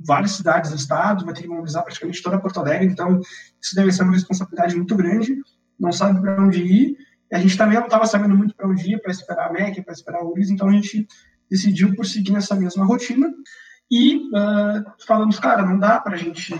várias 0.05 0.31
cidades 0.31 0.69
do 0.69 0.77
estado, 0.77 1.25
vai 1.25 1.33
ter 1.33 1.41
que 1.41 1.47
mobilizar 1.47 1.83
praticamente 1.83 2.21
toda 2.21 2.39
Porto 2.39 2.59
Alegre, 2.59 2.85
então 2.87 3.19
isso 3.59 3.73
deve 3.73 3.91
ser 3.91 4.03
uma 4.03 4.13
responsabilidade 4.13 4.75
muito 4.75 4.95
grande, 4.95 5.39
não 5.79 5.91
sabe 5.91 6.21
para 6.21 6.43
onde 6.43 6.61
ir, 6.61 6.97
a 7.31 7.39
gente 7.39 7.57
também 7.57 7.77
não 7.77 7.85
estava 7.85 8.05
sabendo 8.05 8.35
muito 8.35 8.55
para 8.55 8.67
onde 8.67 8.93
ir, 8.93 9.01
para 9.01 9.11
esperar 9.11 9.49
a 9.49 9.53
MEC, 9.53 9.81
para 9.81 9.93
esperar 9.93 10.19
a 10.19 10.25
URGS, 10.25 10.51
então 10.51 10.69
a 10.69 10.71
gente 10.71 11.07
decidiu 11.49 11.95
por 11.95 12.05
seguir 12.05 12.31
nessa 12.31 12.55
mesma 12.55 12.85
rotina, 12.85 13.31
e 13.89 14.17
uh, 14.17 14.83
falamos, 15.05 15.39
cara, 15.39 15.65
não 15.65 15.77
dá 15.77 15.99
para 15.99 16.15
a 16.15 16.17
gente 16.17 16.55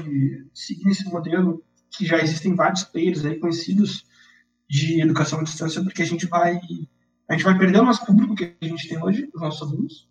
seguir 0.54 0.90
esse 0.90 1.06
modelo 1.06 1.64
que 1.90 2.06
já 2.06 2.18
existem 2.18 2.56
vários 2.56 2.84
players 2.84 3.26
aí 3.26 3.40
conhecidos 3.40 4.06
de 4.70 5.02
educação 5.02 5.40
à 5.40 5.44
distância, 5.44 5.82
porque 5.84 6.02
a 6.02 6.06
gente 6.06 6.26
vai 6.28 6.60
a 7.28 7.34
gente 7.34 7.44
vai 7.44 7.58
perder 7.58 7.80
o 7.80 7.86
nosso 7.86 8.06
público 8.06 8.36
que 8.36 8.56
a 8.62 8.66
gente 8.66 8.88
tem 8.88 9.02
hoje, 9.02 9.30
os 9.34 9.42
nossos 9.42 9.62
alunos. 9.62 10.08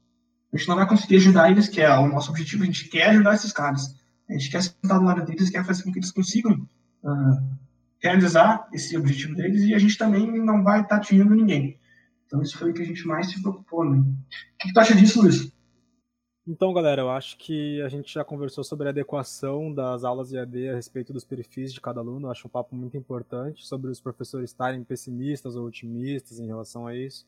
A 0.52 0.56
gente 0.56 0.68
não 0.68 0.76
vai 0.76 0.88
conseguir 0.88 1.16
ajudar 1.16 1.50
eles, 1.50 1.68
que 1.68 1.80
é 1.80 1.96
o 1.96 2.08
nosso 2.08 2.30
objetivo. 2.30 2.64
A 2.64 2.66
gente 2.66 2.88
quer 2.88 3.10
ajudar 3.10 3.34
esses 3.34 3.52
caras. 3.52 3.94
A 4.28 4.32
gente 4.32 4.50
quer 4.50 4.62
sentar 4.62 4.98
do 4.98 5.04
lado 5.04 5.24
deles, 5.24 5.50
quer 5.50 5.64
fazer 5.64 5.84
com 5.84 5.92
que 5.92 5.98
eles 6.00 6.10
consigam 6.10 6.68
uh, 7.04 7.58
realizar 8.04 8.68
esse 8.72 8.96
objetivo 8.96 9.34
deles 9.34 9.62
e 9.62 9.74
a 9.74 9.78
gente 9.78 9.96
também 9.96 10.30
não 10.44 10.62
vai 10.62 10.82
estar 10.82 10.90
tá 10.90 10.96
atingindo 10.96 11.34
ninguém. 11.34 11.80
Então, 12.26 12.42
isso 12.42 12.58
foi 12.58 12.70
o 12.70 12.74
que 12.74 12.82
a 12.82 12.86
gente 12.86 13.06
mais 13.06 13.30
se 13.30 13.40
preocupou. 13.40 13.84
Né? 13.84 13.98
O 13.98 14.58
que, 14.58 14.68
que 14.68 14.74
tu 14.74 14.80
acha 14.80 14.94
disso, 14.94 15.22
Luiz? 15.22 15.52
Então, 16.46 16.74
galera, 16.74 17.00
eu 17.00 17.10
acho 17.10 17.38
que 17.38 17.80
a 17.80 17.88
gente 17.88 18.12
já 18.12 18.22
conversou 18.22 18.62
sobre 18.62 18.86
a 18.86 18.90
adequação 18.90 19.72
das 19.72 20.04
aulas 20.04 20.28
de 20.28 20.38
AD 20.38 20.68
a 20.68 20.74
respeito 20.74 21.10
dos 21.10 21.24
perfis 21.24 21.72
de 21.72 21.80
cada 21.80 22.00
aluno. 22.00 22.26
Eu 22.26 22.30
acho 22.30 22.46
um 22.46 22.50
papo 22.50 22.76
muito 22.76 22.98
importante 22.98 23.66
sobre 23.66 23.90
os 23.90 23.98
professores 23.98 24.50
estarem 24.50 24.84
pessimistas 24.84 25.56
ou 25.56 25.66
otimistas 25.66 26.38
em 26.38 26.46
relação 26.46 26.86
a 26.86 26.94
isso. 26.94 27.26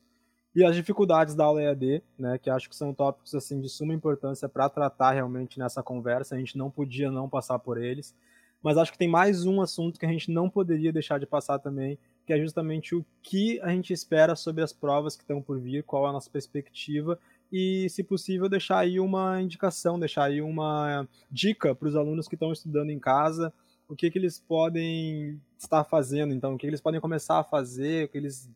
E 0.55 0.63
as 0.63 0.75
dificuldades 0.75 1.33
da 1.33 1.45
aula 1.45 1.63
EAD, 1.63 2.03
né, 2.17 2.37
que 2.37 2.49
acho 2.49 2.69
que 2.69 2.75
são 2.75 2.93
tópicos 2.93 3.33
assim 3.33 3.59
de 3.59 3.69
suma 3.69 3.93
importância 3.93 4.47
para 4.47 4.69
tratar 4.69 5.13
realmente 5.13 5.57
nessa 5.57 5.81
conversa. 5.81 6.35
A 6.35 6.37
gente 6.37 6.55
não 6.55 6.69
podia 6.69 7.09
não 7.09 7.27
passar 7.27 7.57
por 7.57 7.81
eles. 7.81 8.15
Mas 8.61 8.77
acho 8.77 8.91
que 8.91 8.97
tem 8.97 9.07
mais 9.07 9.45
um 9.45 9.61
assunto 9.61 9.99
que 9.99 10.05
a 10.05 10.09
gente 10.09 10.31
não 10.31 10.49
poderia 10.49 10.91
deixar 10.91 11.19
de 11.19 11.25
passar 11.25 11.59
também, 11.59 11.97
que 12.25 12.33
é 12.33 12.39
justamente 12.39 12.95
o 12.95 13.05
que 13.21 13.59
a 13.61 13.69
gente 13.69 13.93
espera 13.93 14.35
sobre 14.35 14.63
as 14.63 14.73
provas 14.73 15.15
que 15.15 15.23
estão 15.23 15.41
por 15.41 15.59
vir, 15.59 15.83
qual 15.83 16.05
é 16.05 16.09
a 16.09 16.13
nossa 16.13 16.29
perspectiva 16.29 17.19
e, 17.51 17.89
se 17.89 18.03
possível, 18.03 18.49
deixar 18.49 18.79
aí 18.79 18.99
uma 18.99 19.41
indicação, 19.41 19.99
deixar 19.99 20.25
aí 20.25 20.41
uma 20.41 21.07
dica 21.31 21.73
para 21.73 21.87
os 21.87 21.95
alunos 21.95 22.27
que 22.27 22.35
estão 22.35 22.51
estudando 22.51 22.89
em 22.89 22.99
casa, 22.99 23.53
o 23.87 23.95
que, 23.95 24.11
que 24.11 24.17
eles 24.17 24.39
podem 24.39 25.41
estar 25.57 25.83
fazendo, 25.85 26.33
então, 26.33 26.55
o 26.55 26.57
que, 26.57 26.67
eles 26.67 26.81
podem 26.81 26.99
começar 26.99 27.39
a 27.39 27.43
fazer, 27.43 28.05
o 28.05 28.09
que 28.09 28.17
eles 28.17 28.49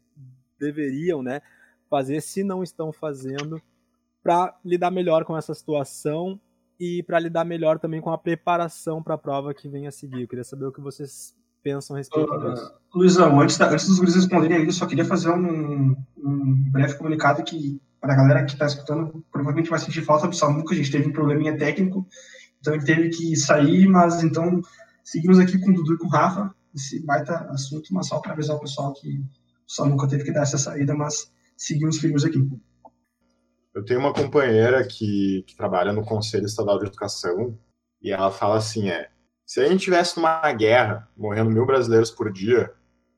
deveriam 0.60 1.24
né, 1.24 1.42
fazer 1.90 2.20
se 2.22 2.44
não 2.44 2.62
estão 2.62 2.92
fazendo, 2.92 3.62
para 4.22 4.56
lidar 4.64 4.92
melhor 4.92 5.24
com 5.24 5.36
essa 5.38 5.54
situação 5.54 6.40
e 6.82 7.04
para 7.04 7.20
lidar 7.20 7.46
melhor 7.46 7.78
também 7.78 8.02
com 8.02 8.10
a 8.10 8.18
preparação 8.18 9.04
para 9.04 9.14
a 9.14 9.18
prova 9.18 9.54
que 9.54 9.70
vem 9.70 9.86
a 9.86 9.92
seguir. 9.92 10.22
Eu 10.22 10.28
queria 10.28 10.44
saber 10.44 10.66
o 10.66 10.72
que 10.72 10.82
vocês 10.82 11.36
pensam 11.62 11.96
a 11.96 12.00
respeito 12.00 12.34
uh, 12.34 12.40
disso. 12.40 12.74
Luizão, 12.96 13.40
antes, 13.40 13.56
da, 13.56 13.70
antes 13.70 13.88
dos 13.88 14.00
guris 14.00 14.16
responderem 14.16 14.58
aí, 14.58 14.66
eu 14.66 14.72
só 14.72 14.88
queria 14.88 15.06
fazer 15.06 15.30
um, 15.30 15.96
um 16.18 16.72
breve 16.72 16.96
comunicado 16.96 17.44
que 17.44 17.80
para 18.00 18.14
a 18.14 18.16
galera 18.16 18.46
que 18.46 18.54
está 18.54 18.66
escutando, 18.66 19.24
provavelmente 19.32 19.70
vai 19.70 19.78
sentir 19.78 20.02
falta 20.02 20.28
do 20.28 20.36
Samuca, 20.36 20.74
a 20.74 20.78
gente 20.78 20.92
teve 20.92 21.08
um 21.08 21.14
probleminha 21.14 21.56
técnico, 21.56 22.08
então 22.60 22.74
ele 22.74 22.84
teve 22.84 23.10
que 23.10 23.36
sair, 23.36 23.88
mas 23.88 24.24
então 24.24 24.60
seguimos 25.04 25.38
aqui 25.38 25.60
com 25.60 25.70
o 25.70 25.74
Dudu 25.76 25.94
e 25.94 25.98
com 26.00 26.08
o 26.08 26.10
Rafa, 26.10 26.52
esse 26.74 27.06
baita 27.06 27.46
assunto, 27.52 27.94
mas 27.94 28.08
só 28.08 28.20
para 28.20 28.34
avisar 28.34 28.56
o 28.56 28.60
pessoal 28.60 28.92
que 28.94 29.20
o 29.20 29.72
Samuca 29.72 30.08
teve 30.08 30.24
que 30.24 30.32
dar 30.32 30.42
essa 30.42 30.58
saída, 30.58 30.96
mas 30.96 31.32
seguimos 31.56 32.00
firmes 32.00 32.26
aqui. 32.26 32.40
Eu 33.74 33.86
tenho 33.86 34.00
uma 34.00 34.14
companheira 34.14 34.86
que, 34.86 35.44
que 35.48 35.56
trabalha 35.56 35.94
no 35.94 36.04
Conselho 36.04 36.46
Estadual 36.46 36.78
de 36.78 36.88
Educação 36.88 37.58
e 38.02 38.12
ela 38.12 38.30
fala 38.30 38.58
assim, 38.58 38.90
é, 38.90 39.10
se 39.46 39.62
a 39.62 39.68
gente 39.68 39.86
tivesse 39.86 40.18
numa 40.18 40.52
guerra, 40.54 41.08
morrendo 41.16 41.52
mil 41.52 41.66
brasileiros 41.66 42.12
por 42.12 42.32
dia, 42.32 42.72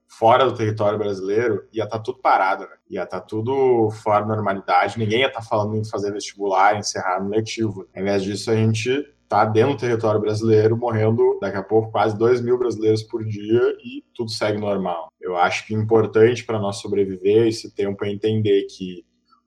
fora 0.07 0.45
do 0.45 0.53
território 0.53 0.97
brasileiro, 0.99 1.67
ia 1.73 1.85
estar 1.85 1.97
tá 1.97 2.03
tudo 2.03 2.19
parado, 2.19 2.63
né? 2.63 2.75
ia 2.89 3.03
estar 3.03 3.19
tá 3.19 3.25
tudo 3.25 3.89
fora 4.03 4.25
da 4.25 4.35
normalidade, 4.35 4.99
ninguém 4.99 5.21
ia 5.21 5.27
estar 5.27 5.41
tá 5.41 5.45
falando 5.45 5.75
em 5.75 5.85
fazer 5.85 6.11
vestibular, 6.11 6.77
encerrar 6.77 7.23
no 7.23 7.29
letivo. 7.29 7.87
Ao 7.95 8.01
invés 8.01 8.21
disso, 8.23 8.51
a 8.51 8.55
gente 8.55 8.89
está 9.23 9.45
dentro 9.45 9.73
do 9.73 9.79
território 9.79 10.21
brasileiro, 10.21 10.77
morrendo 10.77 11.39
daqui 11.41 11.57
a 11.57 11.63
pouco 11.63 11.91
quase 11.91 12.15
2 12.17 12.41
mil 12.41 12.59
brasileiros 12.59 13.01
por 13.01 13.23
dia 13.25 13.75
e 13.83 14.03
tudo 14.13 14.29
segue 14.29 14.59
normal. 14.59 15.07
Eu 15.19 15.35
acho 15.35 15.65
que 15.65 15.73
é 15.73 15.77
importante 15.77 16.43
para 16.43 16.59
nós 16.59 16.77
sobreviver 16.77 17.47
esse 17.47 17.73
tempo 17.73 18.05
é 18.05 18.11
entender 18.11 18.67
que 18.69 19.03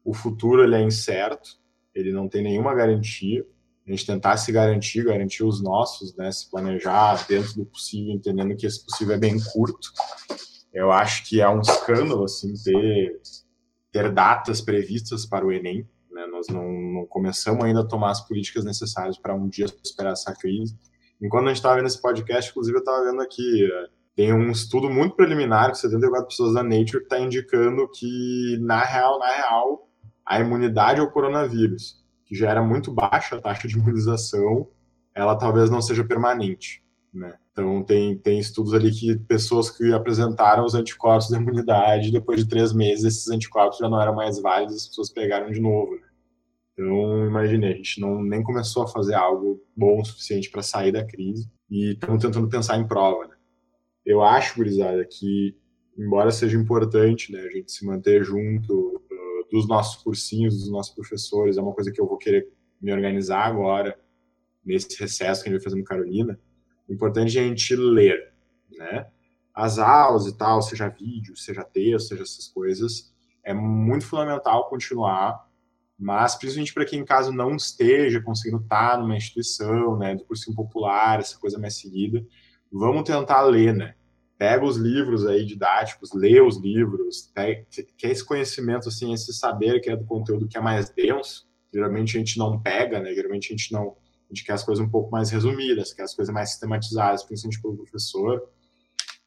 o 0.06 0.14
futuro 0.14 0.62
ele 0.62 0.76
é 0.76 0.82
incerto, 0.82 1.58
ele 1.94 2.12
não 2.12 2.28
tem 2.28 2.42
nenhuma 2.42 2.74
garantia. 2.74 3.44
A 3.86 3.90
gente 3.90 4.06
tentar 4.06 4.36
se 4.36 4.50
garantir, 4.50 5.04
garantir 5.04 5.44
os 5.44 5.62
nossos, 5.62 6.16
né, 6.16 6.32
se 6.32 6.50
planejar 6.50 7.26
dentro 7.28 7.54
do 7.54 7.66
possível, 7.66 8.14
entendendo 8.14 8.56
que 8.56 8.66
esse 8.66 8.84
possível 8.84 9.14
é 9.14 9.18
bem 9.18 9.38
curto 9.52 9.92
eu 10.76 10.92
acho 10.92 11.26
que 11.26 11.40
é 11.40 11.48
um 11.48 11.62
escândalo 11.62 12.24
assim 12.24 12.52
ter, 12.62 13.18
ter 13.90 14.12
datas 14.12 14.60
previstas 14.60 15.24
para 15.24 15.46
o 15.46 15.50
Enem. 15.50 15.88
Né? 16.10 16.26
Nós 16.26 16.48
não, 16.48 16.70
não, 16.70 17.06
começamos 17.06 17.64
ainda 17.64 17.80
a 17.80 17.86
tomar 17.86 18.10
as 18.10 18.20
políticas 18.28 18.62
necessárias 18.62 19.16
para 19.16 19.34
um 19.34 19.48
dia 19.48 19.66
superar 19.82 20.12
essa 20.12 20.34
crise. 20.34 20.78
Enquanto 21.20 21.46
a 21.46 21.48
gente 21.48 21.56
estava 21.56 21.76
vendo 21.76 21.86
esse 21.86 22.00
podcast, 22.00 22.50
inclusive 22.50 22.76
eu 22.76 22.80
estava 22.80 23.06
vendo 23.06 23.22
aqui, 23.22 23.66
tem 24.14 24.34
um 24.34 24.50
estudo 24.50 24.90
muito 24.90 25.16
preliminar 25.16 25.70
que 25.70 25.78
74 25.78 26.28
pessoas 26.28 26.52
da 26.52 26.62
Nature 26.62 27.04
está 27.04 27.18
indicando 27.18 27.88
que, 27.90 28.58
na 28.60 28.84
real, 28.84 29.18
na 29.18 29.34
real, 29.34 29.85
a 30.26 30.40
imunidade 30.40 31.00
ao 31.00 31.10
coronavírus, 31.10 32.04
que 32.24 32.34
já 32.34 32.50
era 32.50 32.62
muito 32.62 32.92
baixa 32.92 33.36
a 33.36 33.40
taxa 33.40 33.68
de 33.68 33.78
imunização, 33.78 34.68
ela 35.14 35.36
talvez 35.36 35.70
não 35.70 35.80
seja 35.80 36.04
permanente. 36.04 36.82
Né? 37.14 37.34
Então, 37.52 37.82
tem, 37.82 38.18
tem 38.18 38.38
estudos 38.38 38.74
ali 38.74 38.90
que 38.90 39.16
pessoas 39.20 39.70
que 39.70 39.92
apresentaram 39.92 40.64
os 40.64 40.74
anticorpos 40.74 41.30
da 41.30 41.38
imunidade, 41.38 42.10
depois 42.10 42.40
de 42.40 42.48
três 42.48 42.72
meses, 42.74 43.04
esses 43.04 43.30
anticorpos 43.30 43.78
já 43.78 43.88
não 43.88 44.02
eram 44.02 44.14
mais 44.14 44.38
válidos, 44.38 44.76
as 44.76 44.88
pessoas 44.88 45.10
pegaram 45.10 45.50
de 45.50 45.60
novo. 45.60 45.92
Né? 45.94 46.02
Então, 46.72 47.26
imagine, 47.26 47.66
a 47.66 47.72
gente 47.72 48.00
não, 48.00 48.22
nem 48.22 48.42
começou 48.42 48.82
a 48.82 48.88
fazer 48.88 49.14
algo 49.14 49.62
bom 49.74 50.00
o 50.00 50.04
suficiente 50.04 50.50
para 50.50 50.60
sair 50.60 50.92
da 50.92 51.06
crise 51.06 51.48
e 51.70 51.92
estamos 51.92 52.22
tentando 52.22 52.48
pensar 52.48 52.76
em 52.76 52.86
prova. 52.86 53.28
Né? 53.28 53.34
Eu 54.04 54.22
acho, 54.22 54.56
gurizada, 54.56 55.02
que, 55.06 55.56
embora 55.96 56.30
seja 56.30 56.58
importante 56.58 57.32
né, 57.32 57.40
a 57.40 57.50
gente 57.50 57.72
se 57.72 57.86
manter 57.86 58.22
junto 58.22 59.00
dos 59.50 59.66
nossos 59.68 60.02
cursinhos, 60.02 60.58
dos 60.58 60.70
nossos 60.70 60.94
professores, 60.94 61.56
é 61.56 61.62
uma 61.62 61.72
coisa 61.72 61.92
que 61.92 62.00
eu 62.00 62.06
vou 62.06 62.18
querer 62.18 62.48
me 62.80 62.92
organizar 62.92 63.46
agora, 63.46 63.98
nesse 64.64 64.98
recesso 65.00 65.42
que 65.42 65.48
a 65.48 65.52
gente 65.52 65.60
vai 65.60 65.64
fazer 65.64 65.78
no 65.78 65.84
Carolina, 65.84 66.38
importante 66.88 67.38
a 67.38 67.42
gente 67.42 67.74
ler, 67.76 68.32
né? 68.76 69.06
As 69.54 69.78
aulas 69.78 70.26
e 70.26 70.36
tal, 70.36 70.60
seja 70.60 70.88
vídeo, 70.88 71.36
seja 71.36 71.64
texto, 71.64 72.08
seja 72.08 72.22
essas 72.22 72.48
coisas, 72.48 73.14
é 73.42 73.54
muito 73.54 74.04
fundamental 74.04 74.68
continuar, 74.68 75.48
mas 75.98 76.34
principalmente 76.34 76.74
para 76.74 76.84
quem, 76.84 77.04
caso 77.04 77.32
não 77.32 77.56
esteja 77.56 78.20
conseguindo 78.20 78.62
estar 78.62 78.98
numa 78.98 79.16
instituição, 79.16 79.96
né, 79.96 80.14
do 80.14 80.24
cursinho 80.24 80.54
popular, 80.54 81.20
essa 81.20 81.38
coisa 81.38 81.58
mais 81.58 81.78
seguida, 81.78 82.24
vamos 82.70 83.04
tentar 83.04 83.42
ler, 83.42 83.74
né? 83.74 83.94
Pega 84.38 84.64
os 84.64 84.76
livros 84.76 85.26
aí 85.26 85.44
didáticos, 85.44 86.12
lê 86.12 86.40
os 86.40 86.58
livros, 86.58 87.32
quer 87.34 88.10
esse 88.10 88.24
conhecimento, 88.24 88.88
assim, 88.88 89.12
esse 89.12 89.32
saber 89.32 89.80
que 89.80 89.90
é 89.90 89.96
do 89.96 90.04
conteúdo 90.04 90.46
que 90.46 90.58
é 90.58 90.60
mais 90.60 90.90
denso, 90.90 91.46
geralmente 91.72 92.16
a 92.16 92.18
gente 92.18 92.38
não 92.38 92.60
pega, 92.60 93.00
né? 93.00 93.14
Geralmente 93.14 93.46
a 93.46 93.56
gente 93.56 93.72
não 93.72 93.96
a 94.28 94.34
gente 94.34 94.44
quer 94.44 94.54
as 94.54 94.64
coisas 94.64 94.84
um 94.84 94.88
pouco 94.88 95.10
mais 95.10 95.30
resumidas, 95.30 95.94
quer 95.94 96.02
as 96.02 96.14
coisas 96.14 96.34
mais 96.34 96.50
sistematizadas, 96.50 97.22
principalmente 97.22 97.62
pelo 97.62 97.76
professor. 97.76 98.42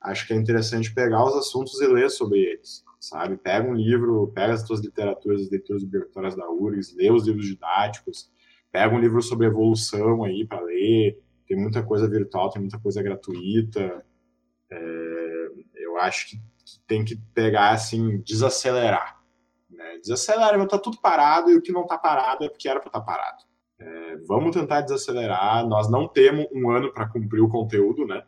Acho 0.02 0.27
que 0.27 0.34
é 0.34 0.36
interessante 0.36 0.94
pegar 0.94 1.26
os 1.26 1.36
assuntos 1.36 1.80
e 1.80 1.88
ler 1.88 2.10
sobre 2.10 2.40
eles, 2.40 2.84
sabe? 2.99 3.38
Pega 3.38 3.68
um 3.68 3.73
livro, 3.73 4.27
pega 4.34 4.53
as 4.53 4.64
tuas 4.64 4.81
literaturas, 4.81 5.44
as 5.44 5.49
leituras 5.49 5.84
obrigatórias 5.84 6.36
da 6.36 6.49
URGS, 6.49 6.95
lê 6.95 7.10
os 7.10 7.26
livros 7.26 7.45
didáticos, 7.45 8.30
pega 8.72 8.94
um 8.94 8.99
livro 8.99 9.22
sobre 9.22 9.48
evolução 9.48 10.23
aí 10.23 10.45
para 10.45 10.61
ler, 10.61 11.18
tem 11.48 11.57
muita 11.57 11.81
coisa 11.81 12.07
virtual, 12.07 12.49
tem 12.49 12.61
muita 12.61 12.80
coisa 12.80 13.02
gratuita. 13.02 14.06
É, 14.71 15.47
eu 15.75 15.97
acho 15.97 16.29
que 16.29 16.39
tem 16.87 17.03
que 17.03 17.15
pegar, 17.33 17.71
assim, 17.71 18.21
desacelerar. 18.21 19.19
Né? 19.69 19.97
Desacelerar, 19.99 20.67
tá 20.67 20.77
tudo 20.77 20.99
parado 20.99 21.49
e 21.49 21.55
o 21.55 21.61
que 21.61 21.71
não 21.71 21.85
tá 21.85 21.97
parado 21.97 22.43
é 22.43 22.49
porque 22.49 22.67
era 22.67 22.79
para 22.79 22.89
estar 22.89 22.99
tá 22.99 23.05
parado. 23.05 23.43
É, 23.79 24.17
vamos 24.27 24.55
tentar 24.55 24.81
desacelerar. 24.81 25.65
Nós 25.67 25.89
não 25.89 26.07
temos 26.07 26.45
um 26.53 26.69
ano 26.69 26.91
para 26.93 27.07
cumprir 27.07 27.41
o 27.41 27.49
conteúdo, 27.49 28.05
né? 28.05 28.23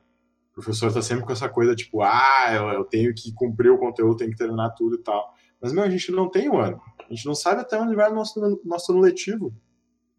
O 0.52 0.54
professor 0.54 0.88
está 0.88 1.02
sempre 1.02 1.26
com 1.26 1.32
essa 1.32 1.50
coisa 1.50 1.76
tipo, 1.76 2.02
ah, 2.02 2.54
eu, 2.54 2.70
eu, 2.70 2.84
tenho 2.86 3.14
que 3.14 3.34
cumprir 3.34 3.72
o 3.72 3.78
conteúdo, 3.78 4.18
tenho 4.18 4.32
que 4.32 4.38
terminar 4.38 4.72
tudo 4.72 4.96
e 4.96 5.00
tal. 5.00 5.34
Mas, 5.62 5.72
meu, 5.72 5.84
a 5.84 5.90
gente 5.90 6.12
não 6.12 6.30
tem 6.30 6.50
um 6.50 6.58
ano. 6.58 6.82
A 7.00 7.14
gente 7.14 7.26
não 7.26 7.36
sabe 7.36 7.62
até 7.62 7.80
onde 7.80 7.96
vai 7.96 8.10
o 8.10 8.16
nosso, 8.16 8.60
nosso 8.66 8.92
ano 8.92 9.02
letivo. 9.02 9.54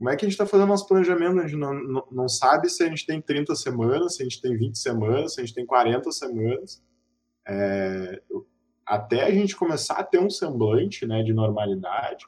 Como 0.02 0.10
é 0.10 0.16
que 0.16 0.24
a 0.24 0.28
gente 0.28 0.34
está 0.34 0.44
fazendo 0.44 0.66
nosso 0.66 0.88
planejamento? 0.88 1.38
A 1.38 1.46
gente 1.46 1.56
não, 1.56 1.72
não, 1.72 2.04
não, 2.10 2.28
sabe 2.28 2.68
se 2.68 2.82
a 2.82 2.88
gente 2.88 3.06
tem 3.06 3.22
30 3.22 3.54
semanas, 3.54 4.16
se 4.16 4.22
a 4.22 4.24
gente 4.24 4.42
tem 4.42 4.56
20 4.56 4.76
semanas, 4.76 5.34
se 5.34 5.40
a 5.40 5.44
gente 5.44 5.54
tem 5.54 5.64
40 5.64 6.10
semanas. 6.10 6.82
É, 7.46 8.20
até 8.84 9.22
a 9.22 9.30
gente 9.30 9.54
começar 9.54 9.94
a 9.94 10.02
ter 10.02 10.18
um 10.18 10.28
semblante 10.28 11.06
né, 11.06 11.22
de 11.22 11.32
normalidade, 11.32 12.26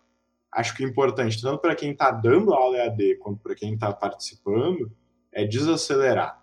acho 0.53 0.77
que 0.77 0.85
o 0.85 0.89
importante, 0.89 1.43
tanto 1.43 1.59
para 1.59 1.75
quem 1.75 1.91
está 1.91 2.13
dando 2.13 2.55
aula 2.55 2.77
EAD 2.77 3.17
quanto 3.17 3.41
para 3.41 3.57
quem 3.57 3.75
está 3.75 3.93
participando, 3.93 4.93
é 5.33 5.45
desacelerar. 5.45 6.41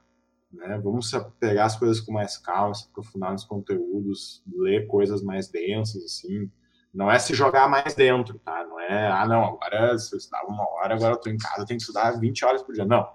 Né? 0.51 0.81
Vamos 0.83 1.09
pegar 1.39 1.63
as 1.63 1.79
coisas 1.79 2.01
com 2.01 2.11
mais 2.11 2.37
calma, 2.37 2.73
se 2.73 2.89
aprofundar 2.89 3.31
nos 3.31 3.45
conteúdos, 3.45 4.43
ler 4.53 4.85
coisas 4.85 5.23
mais 5.23 5.47
densas, 5.47 6.03
assim. 6.03 6.51
Não 6.93 7.09
é 7.09 7.17
se 7.17 7.33
jogar 7.33 7.69
mais 7.69 7.95
dentro, 7.95 8.37
tá? 8.39 8.65
Não 8.65 8.79
é, 8.79 9.07
ah, 9.07 9.25
não, 9.25 9.45
agora 9.45 9.97
se 9.97 10.13
eu 10.13 10.17
estudava 10.17 10.47
uma 10.47 10.67
hora, 10.69 10.95
agora 10.95 11.13
eu 11.13 11.17
estou 11.17 11.31
em 11.31 11.37
casa, 11.37 11.61
eu 11.61 11.65
tenho 11.65 11.77
que 11.77 11.83
estudar 11.83 12.11
20 12.19 12.45
horas 12.45 12.61
por 12.61 12.73
dia. 12.75 12.85
Não. 12.85 13.07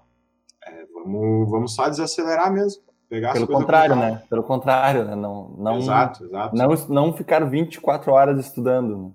É, 0.65 0.85
vamos, 0.93 1.49
vamos 1.49 1.75
só 1.75 1.87
desacelerar 1.87 2.51
mesmo. 2.51 2.81
Pegar 3.09 3.33
Pelo 3.33 3.47
contrário, 3.47 3.95
né? 3.95 4.21
Pelo 4.29 4.43
contrário, 4.43 5.05
né? 5.05 5.15
Não, 5.15 5.55
não, 5.57 5.77
exato, 5.77 6.25
exato. 6.25 6.55
Não, 6.55 6.67
não 6.89 7.13
ficar 7.13 7.45
24 7.45 8.11
horas 8.11 8.45
estudando. 8.45 8.97
Né? 8.97 9.11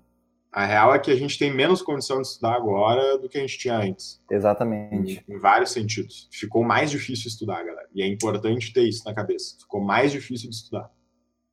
A 0.51 0.65
real 0.65 0.95
é 0.95 0.99
que 0.99 1.11
a 1.11 1.15
gente 1.15 1.37
tem 1.37 1.53
menos 1.53 1.81
condição 1.81 2.21
de 2.21 2.27
estudar 2.27 2.55
agora 2.55 3.17
do 3.19 3.29
que 3.29 3.37
a 3.37 3.41
gente 3.41 3.57
tinha 3.57 3.77
antes. 3.77 4.19
Exatamente. 4.31 5.23
Em, 5.27 5.33
em, 5.33 5.39
vários 5.39 5.71
sentidos. 5.71 6.27
Ficou 6.31 6.63
mais 6.63 6.89
difícil 6.89 7.27
estudar, 7.27 7.63
galera. 7.63 7.87
E 7.93 8.01
é 8.01 8.07
importante 8.07 8.73
ter 8.73 8.83
isso 8.83 9.03
na 9.05 9.13
cabeça. 9.13 9.57
Ficou 9.59 9.81
mais 9.81 10.11
difícil 10.11 10.49
de 10.49 10.55
estudar. 10.55 10.89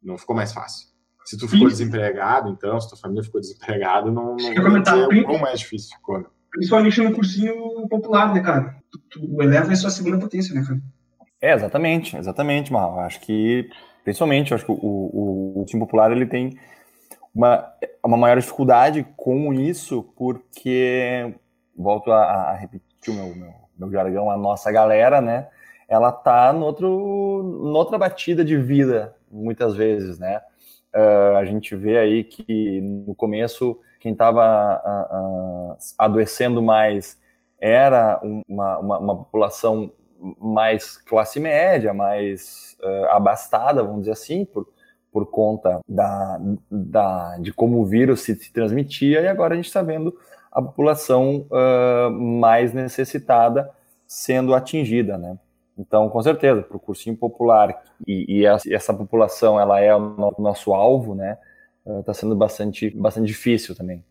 Não 0.03 0.17
ficou 0.17 0.35
mais 0.35 0.53
fácil. 0.53 0.89
Se 1.31 1.39
tu 1.39 1.47
ficou 1.47 1.69
desempregado, 1.69 2.49
então, 2.49 2.81
se 2.81 2.89
tua 2.89 2.99
família 2.99 3.23
ficou 3.23 3.41
desempregada, 3.41 4.11
não, 4.11 4.37
não 4.37 4.73
vai 4.73 4.85
ser 4.85 5.41
mais 5.41 5.61
difícil 5.61 5.97
ficou, 5.97 6.19
né? 6.19 6.25
Principalmente 6.51 7.01
no 7.01 7.15
cursinho 7.15 7.55
popular, 7.89 8.35
né, 8.35 8.41
cara? 8.41 8.75
Tu, 8.91 8.99
tu 9.09 9.41
eleva 9.41 9.71
a 9.71 9.77
sua 9.77 9.91
segunda 9.91 10.19
potência, 10.19 10.53
né, 10.53 10.65
cara? 10.67 10.81
É, 11.41 11.53
exatamente, 11.53 12.17
exatamente, 12.17 12.73
Mal. 12.73 12.99
Acho 12.99 13.21
que, 13.21 13.71
principalmente, 14.03 14.53
acho 14.53 14.65
que 14.65 14.73
o, 14.73 14.75
o, 14.75 15.63
o 15.63 15.65
time 15.67 15.79
popular, 15.79 16.11
ele 16.11 16.27
tem 16.27 16.59
uma, 17.33 17.65
uma 18.05 18.17
maior 18.17 18.37
dificuldade 18.37 19.07
com 19.17 19.55
isso, 19.55 20.03
porque, 20.17 21.33
volto 21.79 22.11
a, 22.11 22.25
a 22.25 22.57
repetir 22.57 23.15
o 23.15 23.15
meu, 23.15 23.37
meu, 23.37 23.55
meu, 23.79 23.93
jargão, 23.93 24.29
a 24.33 24.37
nossa 24.37 24.73
galera, 24.73 25.21
né? 25.21 25.47
Ela 25.89 26.11
tá 26.11 26.53
no 26.53 26.67
outro, 26.67 27.71
noutra 27.73 27.97
batida 27.97 28.45
de 28.45 28.57
vida, 28.57 29.15
muitas 29.31 29.77
vezes, 29.77 30.19
né? 30.19 30.41
Uh, 30.95 31.37
a 31.37 31.45
gente 31.45 31.77
vê 31.77 31.99
aí 31.99 32.25
que 32.25 32.81
no 32.81 33.15
começo 33.15 33.79
quem 34.01 34.13
estava 34.13 34.83
adoecendo 35.99 36.63
mais 36.63 37.19
era 37.61 38.19
uma, 38.23 38.79
uma, 38.79 38.99
uma, 38.99 39.17
população 39.19 39.93
mais 40.41 40.97
classe 40.97 41.39
média, 41.39 41.93
mais 41.93 42.77
uh, 42.83 43.07
abastada, 43.11 43.83
vamos 43.83 44.01
dizer 44.01 44.13
assim, 44.13 44.45
por, 44.47 44.67
por 45.13 45.27
conta 45.27 45.81
da, 45.87 46.41
da, 46.71 47.37
de 47.39 47.53
como 47.53 47.81
o 47.81 47.85
vírus 47.85 48.23
se, 48.23 48.35
se 48.35 48.53
transmitia, 48.53 49.21
e 49.21 49.29
agora 49.29 49.53
a 49.53 49.57
gente 49.57 49.67
está 49.67 49.83
vendo 49.83 50.17
a 50.51 50.63
população 50.63 51.47
uh, 51.51 52.11
mais 52.11 52.73
necessitada 52.73 53.71
sendo 54.07 54.55
atingida, 54.55 55.17
né? 55.17 55.39
Então, 55.77 56.09
com 56.09 56.23
certeza, 56.23 56.63
para 56.63 56.77
o 56.77 56.81
cursinho 56.81 57.17
popular 57.17 57.83
e, 58.07 58.41
e, 58.41 58.47
essa 58.75 58.93
população 58.93 59.59
ela 59.59 59.81
é 59.81 59.95
o 59.95 60.35
nosso 60.39 60.75
alvo, 60.75 61.15
né? 61.15 61.39
Está 62.01 62.13
sendo 62.13 62.37
bastante, 62.37 62.91
bastante 62.91 63.27
difícil 63.27 63.75
também. 63.75 64.05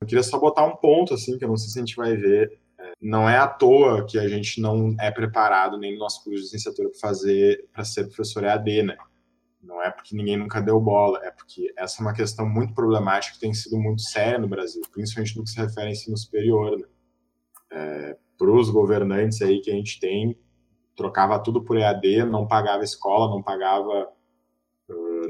Eu 0.00 0.06
queria 0.06 0.22
só 0.22 0.38
botar 0.38 0.64
um 0.64 0.76
ponto 0.76 1.14
assim 1.14 1.38
que 1.38 1.44
eu 1.44 1.48
não 1.48 1.56
sei 1.56 1.70
se 1.70 1.78
a 1.78 1.82
gente 1.82 1.96
vai 1.96 2.16
ver. 2.16 2.58
É, 2.78 2.92
não 3.00 3.28
é 3.28 3.36
à 3.36 3.46
toa 3.46 4.04
que 4.06 4.18
a 4.18 4.28
gente 4.28 4.60
não 4.60 4.94
é 4.98 5.10
preparado 5.10 5.78
nem 5.78 5.92
no 5.92 5.98
nosso 5.98 6.22
curso 6.24 6.38
de 6.38 6.44
licenciatura 6.44 6.90
para 6.90 6.98
fazer 6.98 7.68
para 7.72 7.84
ser 7.84 8.04
professor 8.04 8.44
EAD, 8.44 8.82
né? 8.82 8.96
Não 9.62 9.82
é 9.82 9.90
porque 9.90 10.14
ninguém 10.14 10.36
nunca 10.36 10.60
deu 10.60 10.78
bola, 10.78 11.20
é 11.24 11.30
porque 11.30 11.72
essa 11.76 12.02
é 12.02 12.04
uma 12.04 12.12
questão 12.12 12.46
muito 12.46 12.74
problemática 12.74 13.34
que 13.34 13.40
tem 13.40 13.54
sido 13.54 13.78
muito 13.78 14.02
séria 14.02 14.38
no 14.38 14.48
Brasil, 14.48 14.82
principalmente 14.92 15.36
no 15.38 15.44
que 15.44 15.50
se 15.50 15.56
refere 15.56 15.86
ao 15.86 15.92
ensino 15.92 16.16
superior. 16.18 16.78
Né? 16.78 16.86
É, 17.72 18.16
para 18.36 18.50
os 18.50 18.68
governantes 18.68 19.40
aí 19.40 19.60
que 19.60 19.70
a 19.70 19.74
gente 19.74 19.98
tem, 19.98 20.36
trocava 20.96 21.38
tudo 21.38 21.62
por 21.62 21.76
EAD, 21.76 22.24
não 22.24 22.46
pagava 22.46 22.84
escola, 22.84 23.30
não 23.30 23.42
pagava 23.42 24.08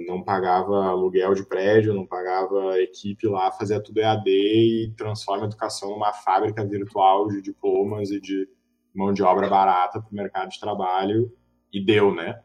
não 0.06 0.22
pagava 0.22 0.86
aluguel 0.86 1.34
de 1.34 1.46
prédio, 1.46 1.94
não 1.94 2.04
pagava 2.04 2.80
equipe 2.80 3.26
lá, 3.28 3.52
fazia 3.52 3.80
tudo 3.80 4.00
EAD 4.00 4.28
e 4.28 4.94
transforma 4.96 5.44
a 5.44 5.46
educação 5.46 5.90
numa 5.90 6.12
fábrica 6.12 6.64
virtual 6.64 7.28
de 7.28 7.40
diplomas 7.40 8.10
e 8.10 8.20
de 8.20 8.48
mão 8.94 9.12
de 9.12 9.22
obra 9.22 9.48
barata 9.48 10.00
para 10.00 10.10
o 10.10 10.14
mercado 10.14 10.50
de 10.50 10.60
trabalho 10.60 11.32
e 11.72 11.84
deu, 11.84 12.14
né? 12.14 12.40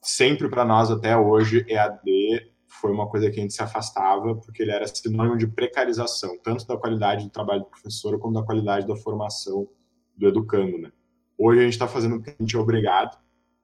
Sempre 0.00 0.48
para 0.48 0.64
nós 0.64 0.90
até 0.90 1.16
hoje 1.16 1.64
EAD 1.68 2.52
foi 2.66 2.90
uma 2.90 3.08
coisa 3.08 3.30
que 3.30 3.38
a 3.38 3.42
gente 3.42 3.54
se 3.54 3.62
afastava 3.62 4.34
porque 4.34 4.62
ele 4.62 4.72
era 4.72 4.86
sinônimo 4.86 5.36
de 5.36 5.46
precarização, 5.46 6.38
tanto 6.42 6.66
da 6.66 6.76
qualidade 6.76 7.24
do 7.24 7.30
trabalho 7.30 7.60
do 7.60 7.66
professor 7.66 8.18
como 8.18 8.34
da 8.34 8.42
qualidade 8.42 8.86
da 8.86 8.96
formação 8.96 9.68
do 10.16 10.26
educando, 10.26 10.78
né? 10.78 10.90
Hoje 11.38 11.60
a 11.60 11.64
gente 11.64 11.72
está 11.72 11.88
fazendo 11.88 12.16
o 12.16 12.22
que 12.22 12.30
a 12.30 12.36
gente 12.38 12.56
é 12.56 12.58
obrigado. 12.58 13.18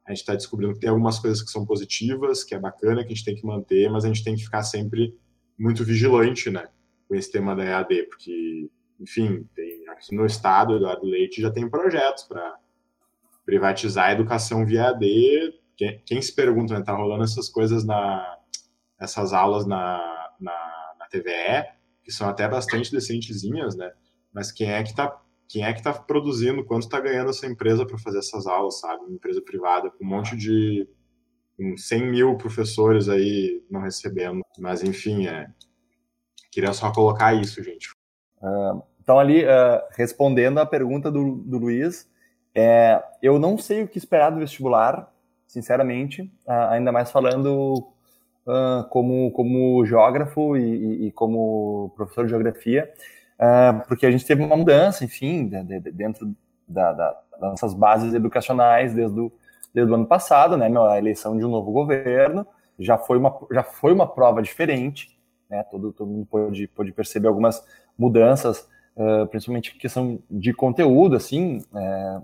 A 0.07 0.11
gente 0.11 0.21
está 0.21 0.35
descobrindo 0.35 0.75
que 0.75 0.81
tem 0.81 0.89
algumas 0.89 1.19
coisas 1.19 1.43
que 1.43 1.51
são 1.51 1.67
positivas, 1.67 2.43
que 2.43 2.55
é 2.55 2.59
bacana, 2.59 3.03
que 3.03 3.13
a 3.13 3.15
gente 3.15 3.25
tem 3.25 3.35
que 3.35 3.45
manter, 3.47 3.91
mas 3.91 4.05
a 4.05 4.09
gente 4.09 4.25
tem 4.25 4.35
que 4.35 4.43
ficar 4.43 4.63
sempre 4.63 5.15
muito 5.59 5.85
vigilante, 5.85 6.51
né, 6.51 6.69
com 7.07 7.15
esse 7.15 7.31
tema 7.31 7.55
da 7.55 7.65
EAD, 7.65 8.05
porque, 8.05 8.71
enfim, 8.99 9.47
tem 9.55 9.87
aqui 9.89 10.15
no 10.15 10.25
estado, 10.25 10.77
Eduardo 10.77 11.05
Leite 11.05 11.43
já 11.43 11.51
tem 11.51 11.69
projetos 11.69 12.25
para 12.25 12.57
privatizar 13.45 14.07
a 14.07 14.13
educação 14.13 14.65
via 14.65 14.83
EAD. 14.83 15.55
Quem, 15.77 16.03
quem 16.07 16.23
se 16.23 16.35
pergunta, 16.35 16.79
né, 16.79 16.83
tá 16.83 16.95
rolando 16.95 17.25
essas 17.25 17.49
coisas 17.49 17.85
na 17.85 18.39
essas 18.99 19.33
aulas 19.33 19.65
na, 19.65 20.31
na, 20.41 20.95
na 20.99 21.07
TVE, 21.07 21.69
que 22.03 22.11
são 22.11 22.29
até 22.29 22.49
bastante 22.49 22.91
decentezinhas, 22.91 23.77
né? 23.77 23.93
Mas 24.33 24.51
quem 24.51 24.73
é 24.73 24.83
que 24.83 24.91
está 24.91 25.21
quem 25.49 25.65
é 25.65 25.73
que 25.73 25.81
está 25.81 25.93
produzindo, 25.95 26.65
quanto 26.65 26.83
está 26.83 27.01
ganhando 27.01 27.31
essa 27.31 27.47
empresa 27.47 27.87
para 27.87 27.97
fazer 27.97 28.19
essas 28.19 28.47
aulas, 28.47 28.81
sabe? 28.81 29.05
Uma 29.05 29.15
empresa 29.15 29.41
privada 29.41 29.91
com 29.91 30.05
um 30.05 30.09
monte 30.09 30.37
de. 30.37 30.87
com 31.57 31.77
100 31.77 32.11
mil 32.11 32.37
professores 32.37 33.09
aí 33.09 33.65
não 33.71 33.81
recebendo. 33.81 34.43
Mas, 34.59 34.83
enfim, 34.83 35.27
é. 35.27 35.49
Queria 36.53 36.73
só 36.75 36.93
colocar 36.93 37.33
isso, 37.33 37.63
gente. 37.63 37.91
Uh, 38.43 38.83
então, 39.01 39.19
ali, 39.19 39.45
uh, 39.45 39.81
respondendo 39.93 40.59
à 40.59 40.67
pergunta 40.67 41.11
do, 41.11 41.37
do 41.37 41.59
Luiz, 41.59 42.09
é, 42.55 43.03
eu 43.23 43.39
não 43.39 43.57
sei 43.57 43.83
o 43.83 43.89
que 43.89 43.97
esperar 43.97 44.31
do 44.31 44.41
vestibular, 44.41 45.11
sinceramente, 45.47 46.23
uh, 46.47 46.69
ainda 46.71 46.93
mais 46.93 47.11
falando 47.11 47.93
como, 48.89 49.31
como 49.33 49.85
geógrafo 49.85 50.57
e, 50.57 50.63
e, 50.63 51.07
e 51.09 51.13
como 51.13 51.93
professor 51.95 52.25
de 52.25 52.31
geografia 52.31 52.91
uh, 53.39 53.87
porque 53.87 54.07
a 54.07 54.11
gente 54.11 54.27
teve 54.27 54.43
uma 54.43 54.57
mudança, 54.57 55.05
enfim, 55.05 55.49
de, 55.49 55.63
de, 55.63 55.91
dentro 55.93 56.35
da, 56.67 56.93
da, 56.93 57.17
das 57.41 57.51
nossas 57.51 57.75
bases 57.75 58.15
educacionais 58.15 58.93
desde 58.93 59.19
o, 59.19 59.33
desde 59.73 59.93
o 59.93 59.95
ano 59.95 60.07
passado, 60.07 60.57
né, 60.57 60.71
a 60.91 60.99
eleição 60.99 61.37
de 61.37 61.45
um 61.45 61.51
novo 61.51 61.71
governo, 61.71 62.47
já 62.79 62.97
foi 62.97 63.19
uma, 63.19 63.37
já 63.51 63.63
foi 63.63 63.93
uma 63.93 64.07
prova 64.07 64.43
diferente, 64.43 65.17
né, 65.49 65.63
todo, 65.71 65.93
todo 65.93 66.11
mundo 66.11 66.27
pôde, 66.27 66.67
pôde 66.69 66.93
perceber 66.93 67.29
algumas 67.29 67.65
mudanças, 67.97 68.69
uh, 68.97 69.27
principalmente 69.29 69.77
questão 69.77 70.19
de 70.31 70.53
conteúdo, 70.53 71.17
assim, 71.17 71.65
é, 71.75 72.21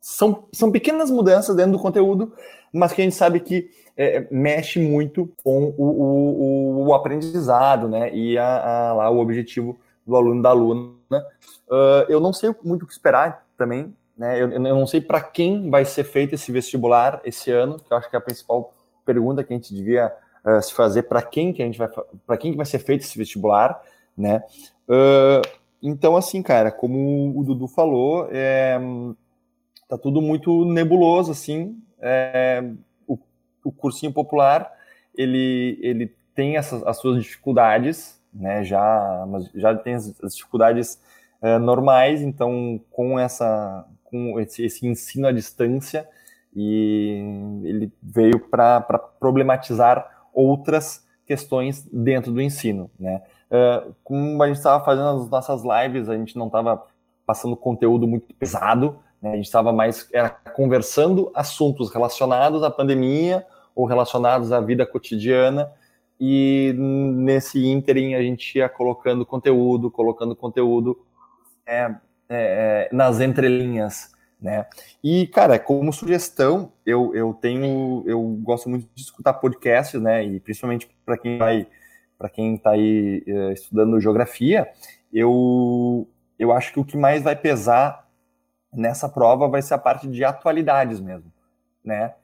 são, 0.00 0.46
são 0.52 0.70
pequenas 0.70 1.10
mudanças 1.10 1.56
dentro 1.56 1.72
do 1.72 1.78
conteúdo, 1.78 2.32
mas 2.72 2.92
que 2.92 3.00
a 3.00 3.04
gente 3.04 3.16
sabe 3.16 3.40
que 3.40 3.70
é, 3.96 4.26
mexe 4.30 4.78
muito 4.78 5.32
com 5.42 5.74
o, 5.76 5.84
o, 5.84 6.86
o, 6.86 6.94
aprendizado, 6.94 7.88
né, 7.88 8.14
e 8.14 8.38
a, 8.38 8.88
a, 8.88 8.92
lá 8.94 9.10
o 9.10 9.18
objetivo 9.18 9.78
do 10.08 10.16
aluno 10.16 10.42
da 10.42 10.48
aluna. 10.48 10.94
Uh, 11.68 12.08
eu 12.08 12.18
não 12.18 12.32
sei 12.32 12.54
muito 12.64 12.84
o 12.84 12.86
que 12.86 12.92
esperar 12.92 13.46
também, 13.58 13.94
né? 14.16 14.40
Eu, 14.40 14.50
eu 14.50 14.60
não 14.60 14.86
sei 14.86 15.02
para 15.02 15.20
quem 15.20 15.68
vai 15.68 15.84
ser 15.84 16.04
feito 16.04 16.34
esse 16.34 16.50
vestibular 16.50 17.20
esse 17.24 17.50
ano, 17.52 17.78
que 17.78 17.92
eu 17.92 17.96
acho 17.96 18.08
que 18.08 18.16
é 18.16 18.18
a 18.18 18.22
principal 18.22 18.72
pergunta 19.04 19.44
que 19.44 19.52
a 19.52 19.56
gente 19.56 19.74
devia 19.74 20.12
uh, 20.44 20.62
se 20.62 20.72
fazer 20.72 21.02
para 21.02 21.20
quem 21.20 21.52
que 21.52 21.62
a 21.62 21.66
gente 21.66 21.78
vai 21.78 21.88
para 22.26 22.36
quem 22.38 22.52
que 22.52 22.56
vai 22.56 22.64
ser 22.64 22.78
feito 22.78 23.02
esse 23.02 23.18
vestibular, 23.18 23.80
né? 24.16 24.42
Uh, 24.88 25.46
então 25.82 26.16
assim, 26.16 26.42
cara, 26.42 26.72
como 26.72 27.38
o 27.38 27.44
Dudu 27.44 27.68
falou, 27.68 28.28
é, 28.32 28.80
tá 29.88 29.98
tudo 29.98 30.22
muito 30.22 30.64
nebuloso 30.64 31.30
assim. 31.30 31.78
É, 32.00 32.64
o, 33.06 33.18
o 33.62 33.70
cursinho 33.70 34.12
popular 34.12 34.72
ele 35.14 35.78
ele 35.82 36.14
tem 36.34 36.56
essas 36.56 36.82
as 36.84 36.96
suas 36.96 37.22
dificuldades, 37.22 38.17
né? 38.32 38.64
Já, 38.64 39.26
já 39.54 39.74
tem 39.76 39.94
as, 39.94 40.14
dificuldades 40.34 41.00
é, 41.40 41.58
normais, 41.58 42.20
então 42.20 42.80
com 42.90 43.18
essa, 43.18 43.86
com 44.04 44.38
esse, 44.40 44.64
esse, 44.64 44.86
ensino 44.86 45.26
à 45.26 45.32
distância 45.32 46.08
e 46.54 47.60
ele 47.64 47.92
veio 48.02 48.40
para 48.48 48.80
problematizar 48.80 50.26
outras 50.32 51.06
questões 51.26 51.86
dentro 51.92 52.32
do 52.32 52.40
ensino, 52.40 52.90
né? 52.98 53.22
Uh, 53.50 53.94
como 54.04 54.42
a 54.42 54.46
gente 54.46 54.56
estava 54.56 54.84
fazendo 54.84 55.22
as 55.22 55.30
nossas 55.30 55.62
lives, 55.62 56.08
a 56.08 56.16
gente 56.16 56.36
não 56.36 56.48
estava 56.48 56.86
passando 57.24 57.56
conteúdo 57.56 58.06
muito 58.06 58.34
pesado, 58.34 58.98
né? 59.22 59.32
a 59.32 59.36
gente 59.36 59.46
estava 59.46 59.72
mais 59.72 60.08
era 60.12 60.28
conversando 60.28 61.30
assuntos 61.34 61.90
relacionados 61.90 62.62
à 62.62 62.70
pandemia 62.70 63.46
ou 63.74 63.86
relacionados 63.86 64.52
à 64.52 64.60
vida 64.60 64.84
cotidiana 64.84 65.70
e 66.20 66.74
nesse 66.76 67.64
ínterim 67.64 68.14
a 68.14 68.22
gente 68.22 68.58
ia 68.58 68.68
colocando 68.68 69.24
conteúdo, 69.24 69.90
colocando 69.90 70.34
conteúdo 70.34 70.98
é, 71.66 71.94
é, 72.28 72.88
é, 72.88 72.88
nas 72.92 73.20
entrelinhas, 73.20 74.12
né? 74.40 74.66
E, 75.02 75.26
cara, 75.28 75.58
como 75.58 75.92
sugestão, 75.92 76.72
eu, 76.84 77.14
eu 77.14 77.32
tenho, 77.34 78.02
eu 78.06 78.20
gosto 78.42 78.68
muito 78.68 78.88
de 78.94 79.02
escutar 79.02 79.34
podcasts, 79.34 80.00
né? 80.00 80.24
E 80.24 80.40
principalmente 80.40 80.88
para 81.04 81.16
quem 81.16 81.38
vai, 81.38 81.66
para 82.18 82.28
quem 82.28 82.56
está 82.56 82.70
aí 82.70 83.22
é, 83.26 83.52
estudando 83.52 84.00
geografia, 84.00 84.68
eu, 85.12 86.08
eu 86.38 86.52
acho 86.52 86.72
que 86.72 86.80
o 86.80 86.84
que 86.84 86.96
mais 86.96 87.22
vai 87.22 87.36
pesar 87.36 88.08
nessa 88.72 89.08
prova 89.08 89.48
vai 89.48 89.62
ser 89.62 89.74
a 89.74 89.78
parte 89.78 90.08
de 90.08 90.24
atualidades 90.24 91.00
mesmo, 91.00 91.32
né? 91.84 92.14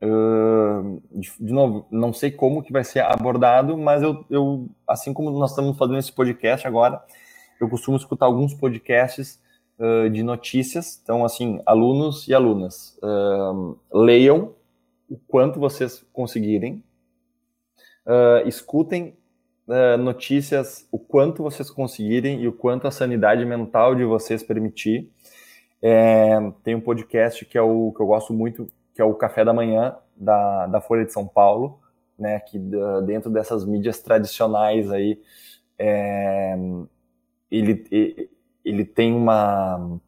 De, 0.00 1.30
de, 1.38 1.52
novo, 1.52 1.86
não 1.90 2.12
sei 2.12 2.30
como 2.30 2.62
que 2.62 2.72
vai 2.72 2.82
ser 2.82 3.00
abordado, 3.00 3.76
mas 3.76 4.02
eu, 4.02 4.24
eu, 4.30 4.68
assim 4.88 5.12
como 5.12 5.30
nós 5.30 5.50
estamos 5.50 5.76
fazendo 5.76 5.98
esse 5.98 6.12
podcast 6.12 6.66
agora, 6.66 7.02
eu 7.60 7.68
costumo 7.68 7.98
escutar 7.98 8.24
alguns 8.24 8.54
podcasts 8.54 9.38
uh, 9.78 10.08
de 10.08 10.22
notícias. 10.22 10.98
Então, 11.02 11.22
assim, 11.22 11.60
alunos 11.66 12.26
e 12.26 12.34
alunas, 12.34 12.98
uh, 13.02 13.78
leiam 13.92 14.54
o 15.08 15.18
quanto 15.28 15.58
vocês 15.58 16.04
conseguirem, 16.12 16.82
escutem 18.46 19.16
notícias 19.98 20.88
o 20.90 20.98
quanto 20.98 21.42
vocês 21.42 21.70
conseguirem 21.70 22.40
e 22.42 22.48
o 22.48 22.52
quanto 22.52 22.88
a 22.88 22.90
sanidade 22.90 23.44
mental 23.44 23.94
de 23.94 24.04
vocês 24.04 24.42
permitir. 24.42 25.10
É, 25.82 26.38
tem 26.62 26.74
um 26.74 26.80
podcast 26.80 27.44
que 27.44 27.56
é 27.56 27.62
o 27.62 27.92
que 27.92 28.02
eu 28.02 28.06
gosto 28.06 28.32
muito, 28.32 28.70
que 29.00 29.02
é 29.02 29.06
o 29.06 29.14
Café 29.14 29.46
da 29.46 29.54
Manhã 29.54 29.96
da, 30.14 30.66
da 30.66 30.78
Folha 30.78 31.06
de 31.06 31.12
São 31.14 31.26
Paulo, 31.26 31.80
né, 32.18 32.38
que 32.38 32.58
dentro 33.06 33.30
dessas 33.30 33.64
mídias 33.64 33.98
tradicionais 33.98 34.90
aí, 34.90 35.18
é, 35.78 36.54
ele, 37.50 38.28
ele 38.62 38.84
tem 38.84 39.14
uma, 39.14 39.98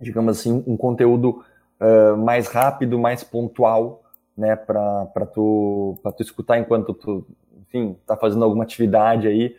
digamos 0.00 0.40
assim, 0.40 0.64
um 0.66 0.76
conteúdo 0.76 1.44
uh, 1.80 2.16
mais 2.16 2.48
rápido, 2.48 2.98
mais 2.98 3.22
pontual, 3.22 4.02
né, 4.36 4.56
para 4.56 5.06
tu, 5.32 5.96
tu 6.16 6.22
escutar 6.24 6.58
enquanto 6.58 6.92
tu 6.92 7.24
enfim, 7.60 7.96
está 8.00 8.16
fazendo 8.16 8.44
alguma 8.44 8.64
atividade 8.64 9.28
aí. 9.28 9.56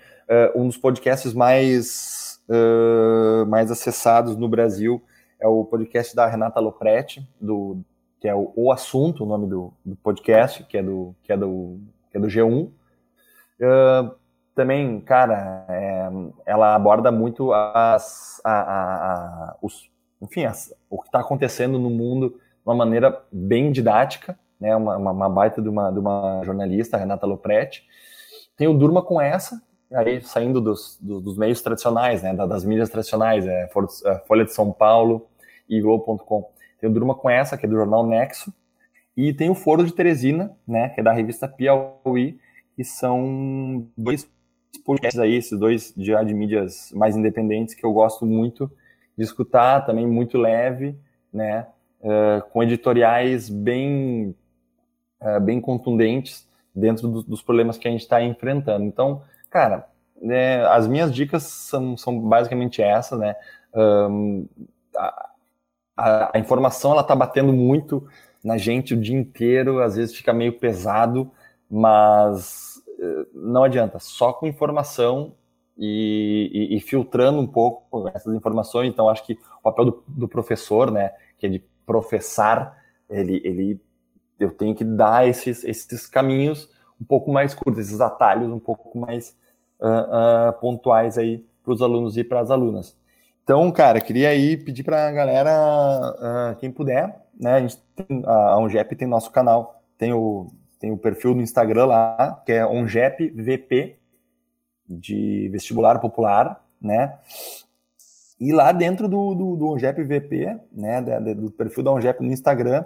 Uh, 0.55 0.61
um 0.61 0.67
dos 0.67 0.75
podcasts 0.75 1.33
mais, 1.33 2.37
uh, 2.49 3.45
mais 3.45 3.71
acessados 3.71 4.35
no 4.35 4.49
Brasil 4.49 5.01
é 5.39 5.47
o 5.47 5.63
podcast 5.63 6.13
da 6.13 6.27
Renata 6.27 6.59
Lopretti, 6.59 7.25
do, 7.39 7.81
que 8.23 8.29
é 8.29 8.33
o, 8.33 8.53
o 8.55 8.71
Assunto, 8.71 9.25
o 9.25 9.27
nome 9.27 9.47
do, 9.47 9.73
do, 9.83 9.97
podcast, 9.97 10.63
que 10.63 10.77
é 10.77 10.81
do, 10.81 11.13
que 11.23 11.33
é 11.33 11.35
do, 11.35 11.77
que 12.09 12.15
é 12.15 12.21
do 12.21 12.27
G1. 12.27 12.67
Uh, 12.67 14.15
também, 14.55 15.01
cara, 15.01 15.65
é, 15.67 16.09
ela 16.45 16.73
aborda 16.73 17.11
muito 17.11 17.51
as, 17.51 18.39
a, 18.41 18.53
a, 18.53 18.93
a, 18.93 19.57
os, 19.61 19.91
enfim, 20.21 20.45
as, 20.45 20.73
o 20.89 21.01
que 21.01 21.09
está 21.09 21.19
acontecendo 21.19 21.77
no 21.77 21.89
mundo 21.89 22.29
de 22.29 22.65
uma 22.65 22.73
maneira 22.73 23.21
bem 23.29 23.73
didática, 23.73 24.39
né? 24.57 24.73
Uma, 24.73 24.95
uma, 24.95 25.11
uma, 25.11 25.29
baita 25.29 25.61
de 25.61 25.67
uma, 25.67 25.91
de 25.91 25.99
uma 25.99 26.43
jornalista, 26.45 26.95
Renata 26.95 27.25
Lopretti. 27.25 27.83
Tem 28.55 28.69
o 28.69 28.73
Durma 28.73 29.01
com 29.01 29.19
essa, 29.19 29.61
aí 29.91 30.21
saindo 30.21 30.61
dos, 30.61 30.97
dos, 31.01 31.21
dos 31.21 31.37
meios 31.37 31.61
tradicionais, 31.61 32.23
né? 32.23 32.33
Das 32.33 32.63
mídias 32.63 32.89
tradicionais, 32.89 33.45
é, 33.45 33.69
é 34.05 34.19
Folha 34.25 34.45
de 34.45 34.53
São 34.53 34.71
Paulo 34.71 35.27
e 35.67 35.81
Globo.com. 35.81 36.53
Tem 36.83 36.89
o 36.89 36.93
Durma 36.93 37.15
com 37.15 37.29
essa, 37.29 37.57
que 37.57 37.65
é 37.65 37.69
do 37.69 37.77
jornal 37.77 38.05
Nexo, 38.05 38.53
e 39.15 39.31
tem 39.31 39.49
o 39.49 39.55
Foro 39.55 39.85
de 39.85 39.93
Teresina, 39.93 40.51
né? 40.67 40.89
Que 40.89 40.99
é 40.99 41.03
da 41.03 41.13
revista 41.13 41.47
Piauí, 41.47 42.37
que 42.75 42.83
são 42.83 43.87
dois 43.97 44.29
podcasts 44.83 45.17
aí, 45.17 45.35
esses 45.35 45.57
dois 45.57 45.93
de, 45.95 46.13
de 46.25 46.33
mídias 46.33 46.91
mais 46.93 47.15
independentes 47.15 47.73
que 47.73 47.85
eu 47.85 47.93
gosto 47.93 48.25
muito 48.25 48.69
de 49.17 49.23
escutar, 49.23 49.85
também 49.85 50.05
muito 50.05 50.37
leve, 50.37 50.99
né? 51.31 51.67
Uh, 52.01 52.41
com 52.51 52.61
editoriais 52.61 53.49
bem, 53.49 54.35
uh, 55.21 55.39
bem 55.39 55.61
contundentes 55.61 56.45
dentro 56.75 57.07
do, 57.07 57.23
dos 57.23 57.41
problemas 57.41 57.77
que 57.77 57.87
a 57.87 57.91
gente 57.91 58.01
está 58.01 58.21
enfrentando. 58.21 58.83
Então, 58.83 59.21
cara, 59.49 59.87
né, 60.21 60.65
as 60.65 60.85
minhas 60.85 61.15
dicas 61.15 61.43
são, 61.43 61.95
são 61.95 62.19
basicamente 62.19 62.81
essas, 62.81 63.17
né? 63.17 63.37
Um, 63.73 64.45
a, 64.97 65.29
a, 65.95 66.37
a, 66.37 66.39
informação 66.39 66.91
ela 66.91 67.01
está 67.01 67.15
batendo 67.15 67.53
muito 67.53 68.07
na 68.43 68.57
gente 68.57 68.93
o 68.93 68.99
dia 68.99 69.17
inteiro, 69.17 69.81
às 69.81 69.95
vezes 69.95 70.15
fica 70.15 70.33
meio 70.33 70.59
pesado, 70.59 71.31
mas 71.69 72.73
não 73.33 73.63
adianta, 73.63 73.99
só 73.99 74.31
com 74.31 74.47
informação 74.47 75.33
e, 75.77 76.49
e, 76.53 76.77
e, 76.77 76.79
filtrando 76.79 77.39
um 77.39 77.47
pouco 77.47 78.07
essas 78.09 78.33
informações. 78.33 78.87
Então, 78.87 79.09
acho 79.09 79.25
que 79.25 79.33
o 79.33 79.61
papel 79.63 79.85
do, 79.85 80.03
do, 80.07 80.27
professor, 80.27 80.91
né, 80.91 81.11
que 81.37 81.47
é 81.47 81.49
de 81.49 81.59
professar, 81.85 82.77
ele, 83.09 83.41
ele, 83.43 83.81
eu 84.39 84.51
tenho 84.51 84.75
que 84.75 84.83
dar 84.83 85.27
esses, 85.27 85.63
esses 85.63 86.07
caminhos 86.07 86.69
um 87.01 87.05
pouco 87.05 87.31
mais 87.31 87.53
curtos, 87.53 87.87
esses 87.87 87.99
atalhos 87.99 88.51
um 88.51 88.59
pouco 88.59 88.97
mais 88.97 89.35
uh, 89.79 90.49
uh, 90.49 90.53
pontuais 90.61 91.17
aí 91.17 91.45
para 91.63 91.73
os 91.73 91.81
alunos 91.81 92.17
e 92.17 92.23
para 92.23 92.39
as 92.39 92.51
alunas. 92.51 92.95
Então, 93.43 93.69
cara, 93.71 93.99
queria 93.99 94.29
aí 94.29 94.55
pedir 94.55 94.83
para 94.83 95.07
a 95.07 95.11
galera, 95.11 95.51
uh, 96.53 96.55
quem 96.57 96.71
puder, 96.71 97.23
né, 97.39 97.53
a 97.55 97.59
gente 97.59 97.77
tem, 97.95 98.23
a 98.25 98.57
Ungep 98.57 98.95
tem 98.95 99.07
nosso 99.07 99.31
canal, 99.31 99.81
tem 99.97 100.13
o 100.13 100.51
tem 100.83 100.91
o 100.91 100.97
perfil 100.97 101.33
no 101.33 101.41
Instagram 101.41 101.85
lá, 101.85 102.43
que 102.45 102.51
é 102.51 102.65
ONGEPVP, 102.65 103.95
de 104.85 105.47
vestibular 105.49 105.97
popular, 105.99 106.61
né? 106.81 107.17
E 108.37 108.51
lá 108.51 108.73
dentro 108.73 109.07
do, 109.07 109.33
do, 109.33 109.55
do 109.55 109.67
ONGEP 109.69 110.01
né, 110.73 111.01
do 111.33 111.49
perfil 111.51 111.85
da 111.85 111.91
ONGEP 111.93 112.21
no 112.21 112.33
Instagram, 112.33 112.83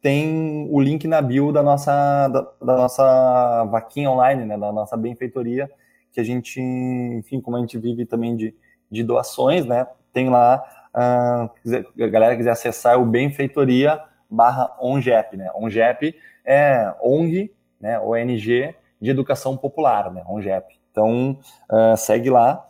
tem 0.00 0.68
o 0.70 0.80
link 0.80 1.08
na 1.08 1.20
bio 1.20 1.50
da 1.50 1.60
nossa, 1.60 2.28
da, 2.28 2.40
da, 2.40 2.76
nossa 2.76 3.64
vaquinha 3.64 4.08
online, 4.08 4.44
né, 4.44 4.56
da 4.56 4.70
nossa 4.70 4.96
benfeitoria, 4.96 5.68
que 6.12 6.20
a 6.20 6.24
gente, 6.24 6.60
enfim, 6.60 7.40
como 7.40 7.56
a 7.56 7.60
gente 7.60 7.76
vive 7.78 8.06
também 8.06 8.36
de, 8.36 8.54
de 8.88 9.02
doações, 9.02 9.66
né, 9.66 9.88
tem 10.12 10.28
lá, 10.28 10.64
uh, 10.94 11.48
quiser, 11.62 11.86
a 12.00 12.06
galera 12.06 12.36
quiser 12.36 12.50
acessar 12.50 13.00
o 13.00 13.06
benfeitoria 13.06 14.00
barra 14.28 14.76
ONGEP, 14.80 15.36
né, 15.36 15.50
ONGEP 15.54 16.14
é 16.44 16.92
ONG, 17.02 17.52
né, 17.80 17.98
ONG 18.00 18.74
de 19.00 19.10
Educação 19.10 19.56
Popular, 19.56 20.12
né, 20.12 20.22
ONGEP. 20.26 20.80
Então, 20.90 21.38
uh, 21.70 21.96
segue 21.96 22.30
lá. 22.30 22.66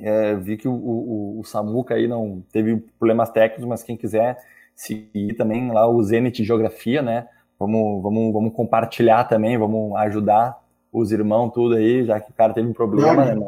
É, 0.00 0.36
vi 0.36 0.56
que 0.56 0.68
o, 0.68 0.72
o, 0.72 1.40
o, 1.40 1.44
Samuca 1.44 1.94
aí 1.94 2.06
não 2.06 2.40
teve 2.52 2.76
problemas 2.98 3.30
técnicos, 3.30 3.64
mas 3.66 3.82
quem 3.82 3.96
quiser 3.96 4.38
seguir 4.74 5.34
também 5.34 5.72
lá 5.72 5.88
o 5.88 6.00
Zenit 6.04 6.44
Geografia, 6.44 7.02
né? 7.02 7.26
Vamos, 7.58 8.00
vamos, 8.00 8.32
vamos 8.32 8.52
compartilhar 8.52 9.24
também, 9.24 9.58
vamos 9.58 9.96
ajudar 9.96 10.56
os 10.92 11.10
irmãos 11.10 11.50
tudo 11.50 11.74
aí, 11.74 12.04
já 12.04 12.20
que 12.20 12.30
o 12.30 12.34
cara 12.34 12.54
teve 12.54 12.68
um 12.68 12.72
problema, 12.72 13.24
né? 13.24 13.34
Não, 13.34 13.46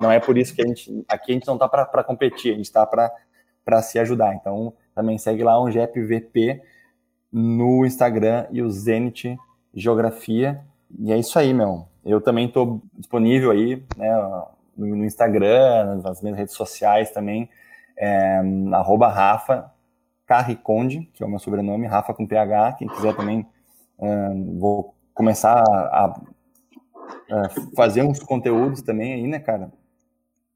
não 0.00 0.10
é 0.10 0.18
por 0.18 0.38
isso 0.38 0.54
que 0.54 0.62
a 0.62 0.66
gente 0.66 1.04
aqui 1.08 1.32
a 1.32 1.34
gente 1.34 1.46
não 1.46 1.58
tá 1.58 1.68
para 1.68 2.02
competir, 2.02 2.54
a 2.54 2.56
gente 2.56 2.72
tá 2.72 2.86
para 2.86 3.82
se 3.82 3.98
ajudar. 3.98 4.34
Então, 4.34 4.72
também 4.94 5.18
segue 5.18 5.44
lá 5.44 5.60
o 5.60 5.70
GEPVP 5.70 6.62
no 7.32 7.84
Instagram 7.84 8.46
e 8.50 8.62
o 8.62 8.70
Zenit 8.70 9.36
Geografia. 9.74 10.60
E 10.98 11.12
é 11.12 11.18
isso 11.18 11.38
aí, 11.38 11.54
meu. 11.54 11.86
Eu 12.04 12.20
também 12.20 12.46
estou 12.46 12.82
disponível 12.94 13.50
aí, 13.50 13.84
né, 13.96 14.10
no 14.76 15.04
Instagram, 15.04 16.00
nas 16.02 16.22
minhas 16.22 16.38
redes 16.38 16.54
sociais 16.54 17.10
também, 17.10 17.48
é, 17.96 18.40
arroba 18.72 19.08
Rafa 19.08 19.70
Carriconde, 20.26 21.10
que 21.12 21.22
é 21.22 21.26
o 21.26 21.28
meu 21.28 21.38
sobrenome, 21.38 21.86
Rafa 21.86 22.14
com 22.14 22.26
PH. 22.26 22.72
Quem 22.74 22.88
quiser 22.88 23.14
também, 23.14 23.46
é, 24.00 24.30
vou 24.58 24.94
começar 25.12 25.62
a, 25.62 26.14
a, 27.30 27.48
fazer 27.76 28.02
uns 28.02 28.20
conteúdos 28.20 28.80
também 28.80 29.12
aí, 29.12 29.26
né, 29.26 29.38
cara? 29.38 29.70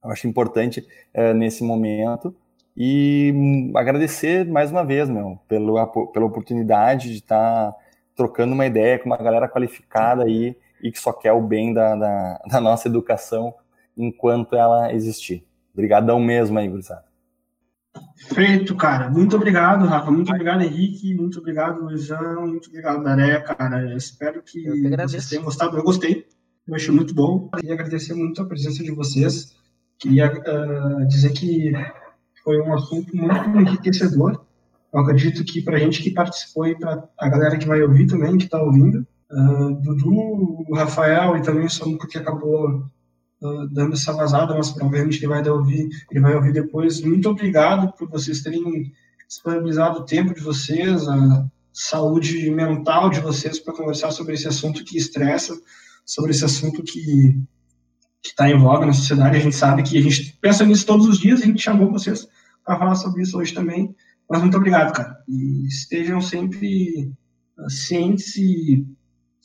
Eu 0.05 0.11
acho 0.11 0.29
importante 0.29 0.87
é, 1.13 1.33
nesse 1.33 1.65
momento. 1.65 2.35
E 2.77 3.71
agradecer 3.75 4.45
mais 4.47 4.71
uma 4.71 4.85
vez, 4.85 5.09
meu, 5.09 5.39
pelo, 5.49 5.87
pela 6.13 6.27
oportunidade 6.27 7.11
de 7.11 7.19
estar 7.19 7.73
tá 7.73 7.79
trocando 8.17 8.53
uma 8.53 8.67
ideia 8.67 8.99
com 8.99 9.07
uma 9.07 9.17
galera 9.17 9.49
qualificada 9.49 10.25
aí 10.25 10.57
e 10.83 10.91
que 10.91 10.99
só 10.99 11.13
quer 11.13 11.33
o 11.33 11.41
bem 11.41 11.73
da, 11.73 11.95
da, 11.95 12.43
da 12.51 12.61
nossa 12.61 12.89
educação 12.89 13.55
enquanto 13.97 14.57
ela 14.57 14.93
existir. 14.93 15.47
Obrigadão 15.73 16.21
mesmo 16.21 16.59
aí, 16.59 16.69
gurizada. 16.69 17.05
Feito, 18.17 18.75
cara. 18.77 19.09
Muito 19.09 19.37
obrigado, 19.37 19.87
Rafa. 19.87 20.11
Muito 20.11 20.31
obrigado, 20.31 20.63
Henrique. 20.63 21.15
Muito 21.15 21.39
obrigado, 21.39 21.85
Luizão. 21.85 22.47
Muito 22.47 22.69
obrigado, 22.69 23.03
Daré, 23.05 23.41
cara. 23.41 23.89
Eu 23.89 23.97
espero 23.97 24.43
que, 24.43 24.63
que 24.63 24.97
vocês 24.97 25.29
tenham 25.29 25.45
gostado. 25.45 25.77
Eu 25.77 25.85
gostei. 25.85 26.27
Eu 26.67 26.75
achei 26.75 26.93
muito 26.93 27.15
bom. 27.15 27.49
Queria 27.51 27.75
agradecer 27.75 28.15
muito 28.15 28.43
a 28.43 28.47
presença 28.47 28.83
de 28.83 28.91
vocês. 28.91 29.55
Queria 29.99 30.33
uh, 30.33 31.07
dizer 31.09 31.33
que 31.33 31.73
foi 32.43 32.61
um 32.61 32.75
assunto 32.75 33.17
muito 33.17 33.59
enriquecedor. 33.59 34.45
Eu 34.93 35.01
acredito 35.01 35.45
que 35.45 35.63
para 35.63 35.77
a 35.77 35.81
gente 35.81 36.03
que 36.03 36.11
participou 36.11 36.67
e 36.67 36.79
para 36.79 37.09
a 37.19 37.29
galera 37.29 37.57
que 37.57 37.67
vai 37.67 37.83
ouvir 37.83 38.07
também, 38.07 38.37
que 38.37 38.45
está 38.45 38.63
ouvindo, 38.63 39.07
uh, 39.33 39.75
Dudu, 39.81 40.65
o 40.69 40.75
Rafael 40.75 41.37
e 41.37 41.43
também 41.43 41.65
o 41.65 41.71
Samuco 41.71 42.07
que 42.07 42.19
acabou 42.19 42.85
uh, 43.43 43.69
dando 43.71 43.95
essa 43.95 44.13
vazada, 44.13 44.55
mas 44.55 44.71
provavelmente 44.71 45.19
ele 45.19 45.29
vai 45.29 45.49
ouvir, 45.49 45.89
ele 46.11 46.21
vai 46.21 46.35
ouvir 46.35 46.53
depois. 46.53 47.01
Muito 47.01 47.29
obrigado 47.29 47.93
por 47.97 48.09
vocês 48.09 48.43
terem 48.43 48.93
disponibilizado 49.27 50.01
o 50.01 50.05
tempo 50.05 50.35
de 50.35 50.41
vocês, 50.41 51.09
a 51.09 51.47
saúde 51.73 52.51
mental 52.51 53.11
de 53.11 53.21
vocês 53.21 53.59
para 53.59 53.75
conversar 53.75 54.13
sobre 54.13 54.35
esse 54.35 54.47
assunto 54.47 54.85
que 54.85 54.97
estressa, 54.97 55.59
sobre 56.07 56.31
esse 56.31 56.45
assunto 56.45 56.83
que 56.83 57.37
que 58.25 58.31
está 58.31 58.49
em 58.49 58.59
voga 58.59 58.87
na 58.87 58.93
sociedade. 58.95 59.37
A 59.37 59.41
gente 59.41 59.55
sabe 59.55 59.83
que 59.83 59.99
a 59.99 60.03
gente 60.03 60.39
pensa 60.41 60.65
nisso 60.65 60.87
todos 60.87 61.07
os 61.07 61.19
dias. 61.19 61.43
A 61.43 61.45
gente 61.45 61.63
chamou 61.63 61.93
vocês 61.93 62.27
para 62.65 62.79
falar 62.79 62.95
sobre 62.95 63.21
isso 63.21 63.39
hoje 63.39 63.53
também. 63.53 63.95
Mas 64.29 64.41
muito 64.41 64.57
obrigado, 64.57 64.95
cara. 64.95 65.19
E 65.29 65.67
estejam 65.67 66.23
sempre 66.23 67.13
uh, 67.59 67.69
cientes 67.69 68.35
e 68.37 68.87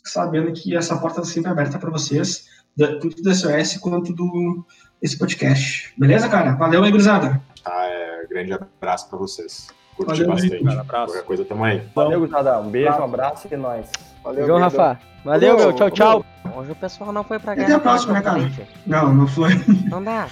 sabendo 0.06 0.54
que 0.54 0.78
essa 0.78 0.98
porta 0.98 1.20
está 1.20 1.34
sempre 1.34 1.52
aberta 1.52 1.78
para 1.78 1.92
vocês, 1.92 2.46
tanto 2.78 3.22
do 3.22 3.36
SOS 3.36 3.78
quanto 3.78 4.14
do 4.14 4.66
esse 5.02 5.18
podcast. 5.18 5.94
Beleza, 5.98 6.30
cara? 6.30 6.56
Valeu 6.56 6.82
aí, 6.82 6.90
gurizada. 6.90 7.42
Ah, 7.66 7.86
é. 7.86 8.28
Grande 8.30 8.54
abraço 8.54 9.10
para 9.10 9.20
vocês. 9.20 9.68
Curti 9.98 10.24
Valeu, 10.24 10.28
bastante. 10.28 10.64
Cara, 10.64 10.82
abraço. 10.82 11.14
Qualquer 11.14 11.26
coisa, 11.26 11.46
tamo 11.46 11.64
aí. 11.66 11.82
Valeu, 11.94 12.20
gurizada. 12.20 12.60
Um 12.60 12.70
beijo, 12.70 12.98
um 12.98 13.04
abraço 13.04 13.48
e 13.50 13.54
é 13.54 13.58
nóis. 13.58 13.92
Valeu, 14.24 14.46
João 14.46 14.60
Rafa. 14.60 15.00
Valeu, 15.24 15.58
meu. 15.58 15.74
Tchau, 15.74 15.92
tchau. 15.92 16.26
Hoje 16.56 16.72
o 16.72 16.76
pessoal 16.76 17.12
não 17.12 17.24
foi 17.24 17.40
pra 17.40 17.56
guerra. 17.56 17.68
Até 17.68 17.76
a 17.76 17.80
próxima, 17.80 18.14
né, 18.14 18.22
cara? 18.22 18.52
Não, 18.86 19.14
não 19.14 19.28
foi. 19.28 19.52
Não 19.90 20.04
dá. 20.04 20.28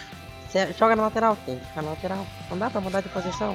Você 0.48 0.74
joga 0.80 0.96
na 0.96 1.04
lateral, 1.04 1.38
tem 1.46 1.58
que 1.58 1.66
ficar 1.66 1.82
na 1.82 1.90
lateral. 1.90 2.26
Não 2.50 2.58
dá 2.58 2.70
pra 2.70 2.80
mudar 2.80 3.02
de 3.02 3.10
posição. 3.10 3.54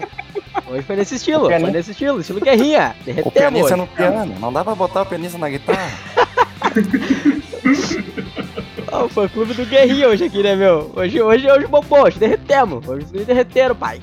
Hoje 0.68 0.82
foi 0.82 0.96
nesse 0.96 1.14
estilo, 1.14 1.48
foi 1.48 1.70
nesse 1.70 1.92
estilo, 1.92 2.20
estilo 2.20 2.40
guerrinha. 2.40 2.94
Derretemos. 3.04 3.28
O 3.28 3.32
pianista 3.32 3.76
no 3.76 3.86
piano, 3.86 4.38
não 4.38 4.52
dá 4.52 4.62
pra 4.62 4.74
botar 4.74 5.02
o 5.02 5.06
pianista 5.06 5.38
na 5.38 5.48
guitarra. 5.48 5.90
oh, 8.92 9.09
foi 9.09 9.26
o 9.26 9.30
clube 9.30 9.54
do 9.54 9.64
guerrinha 9.64 10.09
hoje 10.09 10.24
aqui, 10.24 10.42
né, 10.42 10.54
meu? 10.54 10.92
Hoje, 10.94 11.20
hoje, 11.20 11.50
hoje 11.50 11.66
bobou, 11.66 12.04
hoje 12.04 12.18
derretemos. 12.18 12.86
Hoje 12.86 13.06
derreteram, 13.06 13.74
pai. 13.74 14.00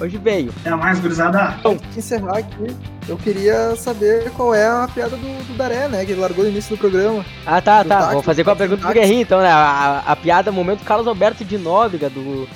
Hoje 0.00 0.18
veio. 0.18 0.52
É 0.64 0.70
mais, 0.70 0.98
gurizada. 0.98 1.56
Vamos 1.62 1.82
encerrar 1.96 2.38
aqui. 2.38 2.76
Eu 3.08 3.16
queria 3.18 3.74
saber 3.76 4.30
qual 4.32 4.54
é 4.54 4.66
a 4.66 4.88
piada 4.92 5.16
do, 5.16 5.46
do 5.46 5.54
Daré, 5.56 5.88
né? 5.88 6.04
Que 6.04 6.12
ele 6.12 6.20
largou 6.20 6.44
no 6.44 6.50
início 6.50 6.74
do 6.76 6.78
programa. 6.80 7.24
Ah, 7.44 7.60
tá, 7.60 7.82
Do 7.82 7.88
tá. 7.88 7.98
táxi, 7.98 8.12
Vou 8.14 8.22
fazer 8.22 8.44
com 8.44 8.50
a 8.50 8.56
pergunta 8.56 8.80
do 8.80 8.86
táxi. 8.86 8.98
Guerrinho, 9.00 9.22
então, 9.22 9.40
né? 9.40 9.48
A, 9.48 9.56
a- 10.06 10.12
a 10.12 10.16
piada, 10.16 10.52
momento 10.52 10.84
Carlos 10.84 11.06
Alberto 11.06 11.44
de 11.44 11.58
Nóbrega, 11.58 12.08
do. 12.08 12.48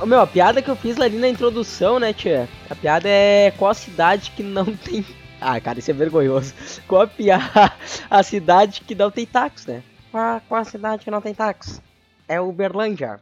a- 0.00 0.06
Meu, 0.06 0.20
a 0.20 0.26
piada 0.26 0.62
que 0.62 0.68
eu 0.70 0.76
fiz 0.76 0.98
ali 1.00 1.18
na 1.18 1.28
introdução, 1.28 1.98
né, 1.98 2.12
tia? 2.12 2.48
A 2.70 2.74
piada 2.74 3.08
é 3.08 3.52
qual 3.58 3.70
a 3.70 3.74
cidade 3.74 4.32
que 4.36 4.42
não 4.42 4.64
tem. 4.76 5.04
Ah, 5.40 5.60
cara, 5.60 5.78
isso 5.80 5.90
é 5.90 5.94
vergonhoso. 5.94 6.54
Qual 6.86 7.02
a 7.02 7.06
piada. 7.06 7.72
A 8.08 8.22
cidade 8.22 8.82
que 8.86 8.94
não 8.94 9.10
tem 9.10 9.26
táxi, 9.26 9.68
né? 9.68 9.82
Qual, 10.12 10.40
qual 10.48 10.60
a 10.60 10.64
cidade 10.64 11.02
que 11.04 11.10
não 11.10 11.20
tem 11.20 11.34
táxi? 11.34 11.80
É 12.28 12.40
Uberlândia. 12.40 13.18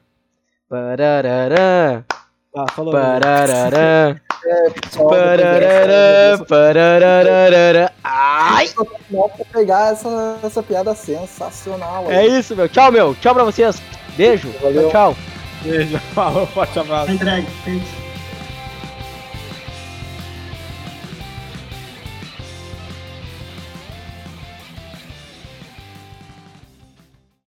Parararã, 0.69 2.05
Ah, 2.57 2.67
falou. 2.73 2.93
parararã, 2.93 4.17
Só 4.91 5.05
parararã, 5.05 6.39
parararã. 6.49 7.89
Ai! 8.03 8.69
Pra 8.69 9.45
pegar 9.53 9.93
essa, 9.93 10.39
essa 10.43 10.63
piada 10.63 10.95
sensacional. 10.95 12.11
É 12.11 12.19
aí. 12.21 12.39
isso, 12.39 12.57
meu. 12.57 12.69
Tchau, 12.69 12.91
meu. 12.91 13.15
Tchau 13.15 13.35
pra 13.35 13.45
vocês. 13.45 13.81
Beijo. 14.17 14.53
Valeu. 14.61 14.91
Tchau. 14.91 15.17
Beijo, 15.63 15.99
falou, 16.15 16.47
forte 16.47 16.79
abraço. 16.79 17.07
Tá 17.07 17.13
entregue. 17.13 17.47